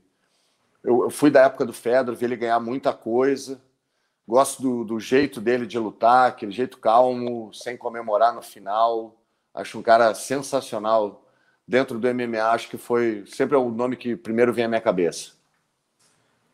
eu, 0.83 1.05
eu, 1.05 1.11
fui 1.11 1.31
da 1.31 1.45
época 1.45 1.65
do 1.65 1.73
Fedor, 1.73 2.15
vi 2.15 2.27
ele 2.27 2.37
ganhar 2.37 2.61
muita 2.61 2.93
coisa. 2.93 3.59
Gosto 4.29 4.63
do, 4.63 4.85
do 4.85 5.01
jeito 5.01 5.41
dele 5.41 5.67
de 5.67 5.79
lutar, 5.79 6.29
aquele 6.29 6.53
jeito 6.53 6.79
calmo, 6.79 7.53
sem 7.55 7.77
comemorar 7.77 8.35
no 8.35 8.43
final. 8.43 9.19
Acho 9.55 9.79
um 9.79 9.83
cara 9.83 10.15
sensacional 10.15 11.27
dentro 11.67 11.99
do 11.99 12.15
MMA. 12.15 12.43
Acho 12.43 12.69
que 12.69 12.77
foi 12.77 13.25
sempre 13.27 13.57
o 13.57 13.71
nome 13.71 13.97
que 13.97 14.15
primeiro 14.15 14.53
vem 14.53 14.67
à 14.67 14.69
minha 14.69 14.81
cabeça. 14.83 15.33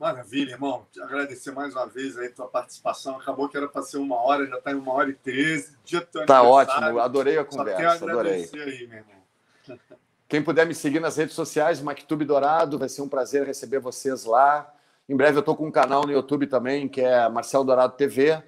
Maravilha, 0.01 0.53
irmão. 0.53 0.87
Agradecer 1.03 1.51
mais 1.51 1.75
uma 1.75 1.87
vez 1.87 2.17
aí 2.17 2.29
a 2.29 2.33
tua 2.33 2.49
participação. 2.49 3.19
Acabou 3.19 3.51
que 3.51 3.57
era 3.59 3.69
para 3.69 3.83
ser 3.83 3.99
uma 3.99 4.17
hora, 4.17 4.47
já 4.47 4.57
está 4.57 4.73
em 4.73 4.75
uma 4.75 4.95
hora 4.95 5.11
e 5.11 5.13
treze. 5.13 5.77
Dia 5.85 6.01
tá 6.27 6.43
ótimo, 6.43 6.99
adorei 6.99 7.37
a 7.37 7.45
conversa. 7.45 8.11
adorei. 8.11 8.49
Aí, 8.55 8.87
meu 8.87 8.99
irmão. 8.99 9.79
Quem 10.27 10.43
puder 10.43 10.65
me 10.65 10.75
seguir 10.75 11.01
nas 11.01 11.19
redes 11.19 11.35
sociais, 11.35 11.83
MacTube 11.83 12.25
Dourado, 12.25 12.79
vai 12.79 12.89
ser 12.89 13.03
um 13.03 13.09
prazer 13.11 13.47
receber 13.47 13.79
vocês 13.79 14.25
lá. 14.25 14.73
Em 15.07 15.15
breve 15.15 15.37
eu 15.37 15.41
estou 15.41 15.55
com 15.55 15.67
um 15.67 15.71
canal 15.71 16.07
no 16.07 16.13
YouTube 16.13 16.47
também, 16.47 16.89
que 16.89 17.03
é 17.03 17.29
Marcel 17.29 17.63
Dourado 17.63 17.95
TV, 17.95 18.43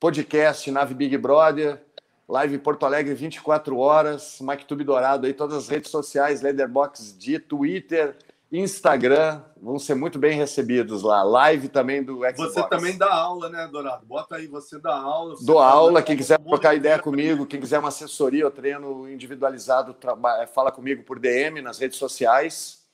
podcast 0.00 0.70
Nave 0.70 0.94
Big 0.94 1.18
Brother, 1.18 1.82
live 2.26 2.56
Porto 2.56 2.86
Alegre 2.86 3.12
24 3.12 3.76
horas, 3.76 4.40
MacTube 4.40 4.84
Dourado 4.84 5.26
aí, 5.26 5.34
todas 5.34 5.58
as 5.58 5.68
redes 5.68 5.90
sociais, 5.90 6.40
Leatherbox 6.40 7.14
de 7.18 7.38
Twitter, 7.38 8.16
Instagram, 8.60 9.42
vão 9.60 9.80
ser 9.80 9.96
muito 9.96 10.16
bem 10.16 10.36
recebidos 10.36 11.02
lá. 11.02 11.24
Live 11.24 11.68
também 11.68 12.04
do 12.04 12.18
Xbox. 12.18 12.36
Você 12.36 12.68
também 12.68 12.96
dá 12.96 13.12
aula, 13.12 13.48
né, 13.48 13.66
Dourado? 13.66 14.06
Bota 14.06 14.36
aí, 14.36 14.46
você 14.46 14.78
dá 14.78 14.94
aula. 14.94 15.34
Você 15.34 15.44
Dou 15.44 15.58
aula, 15.58 16.00
quem 16.00 16.16
quiser 16.16 16.38
trocar 16.38 16.74
ideia 16.74 16.96
comigo, 16.98 17.46
quem 17.46 17.58
quiser 17.58 17.80
uma 17.80 17.88
assessoria, 17.88 18.44
eu 18.44 18.52
treino 18.52 19.10
individualizado, 19.10 19.96
é, 20.40 20.46
fala 20.46 20.70
comigo 20.70 21.02
por 21.02 21.18
DM 21.18 21.60
nas 21.62 21.80
redes 21.80 21.98
sociais. 21.98 22.84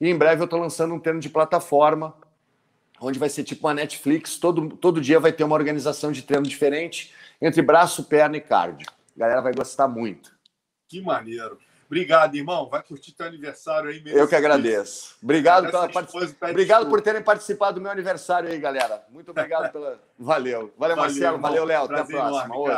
E 0.00 0.08
em 0.08 0.16
breve 0.16 0.42
eu 0.42 0.44
estou 0.44 0.60
lançando 0.60 0.94
um 0.94 1.00
treino 1.00 1.18
de 1.18 1.28
plataforma, 1.28 2.14
onde 3.00 3.18
vai 3.18 3.28
ser 3.28 3.42
tipo 3.42 3.66
uma 3.66 3.74
Netflix, 3.74 4.36
todo, 4.36 4.68
todo 4.76 5.00
dia 5.00 5.18
vai 5.18 5.32
ter 5.32 5.42
uma 5.42 5.56
organização 5.56 6.12
de 6.12 6.22
treino 6.22 6.46
diferente 6.46 7.12
entre 7.42 7.60
braço, 7.60 8.04
perna 8.04 8.36
e 8.36 8.40
cardio. 8.40 8.86
A 9.16 9.18
galera 9.18 9.40
vai 9.40 9.52
gostar 9.52 9.88
muito. 9.88 10.30
Que 10.88 11.00
maneiro. 11.00 11.58
Obrigado, 11.88 12.34
irmão. 12.34 12.68
Vai 12.68 12.82
curtir 12.82 13.12
teu 13.12 13.26
aniversário 13.26 13.88
aí 13.88 14.02
mesmo. 14.02 14.18
Eu 14.18 14.28
que 14.28 14.36
agradeço. 14.36 15.16
Obrigado, 15.22 15.70
pela 15.70 15.88
part... 15.88 16.10
obrigado 16.42 16.86
por 16.86 17.00
terem 17.00 17.22
participado 17.22 17.76
do 17.76 17.80
meu 17.80 17.90
aniversário 17.90 18.50
aí, 18.50 18.58
galera. 18.58 19.02
Muito 19.10 19.30
obrigado 19.30 19.72
pela. 19.72 19.98
Valeu. 20.18 20.70
Valeu, 20.76 20.96
Marcelo. 20.96 21.38
Valeu, 21.38 21.64
Léo. 21.64 21.84
Até 21.84 22.00
a 22.00 22.04
próxima. 22.04 22.58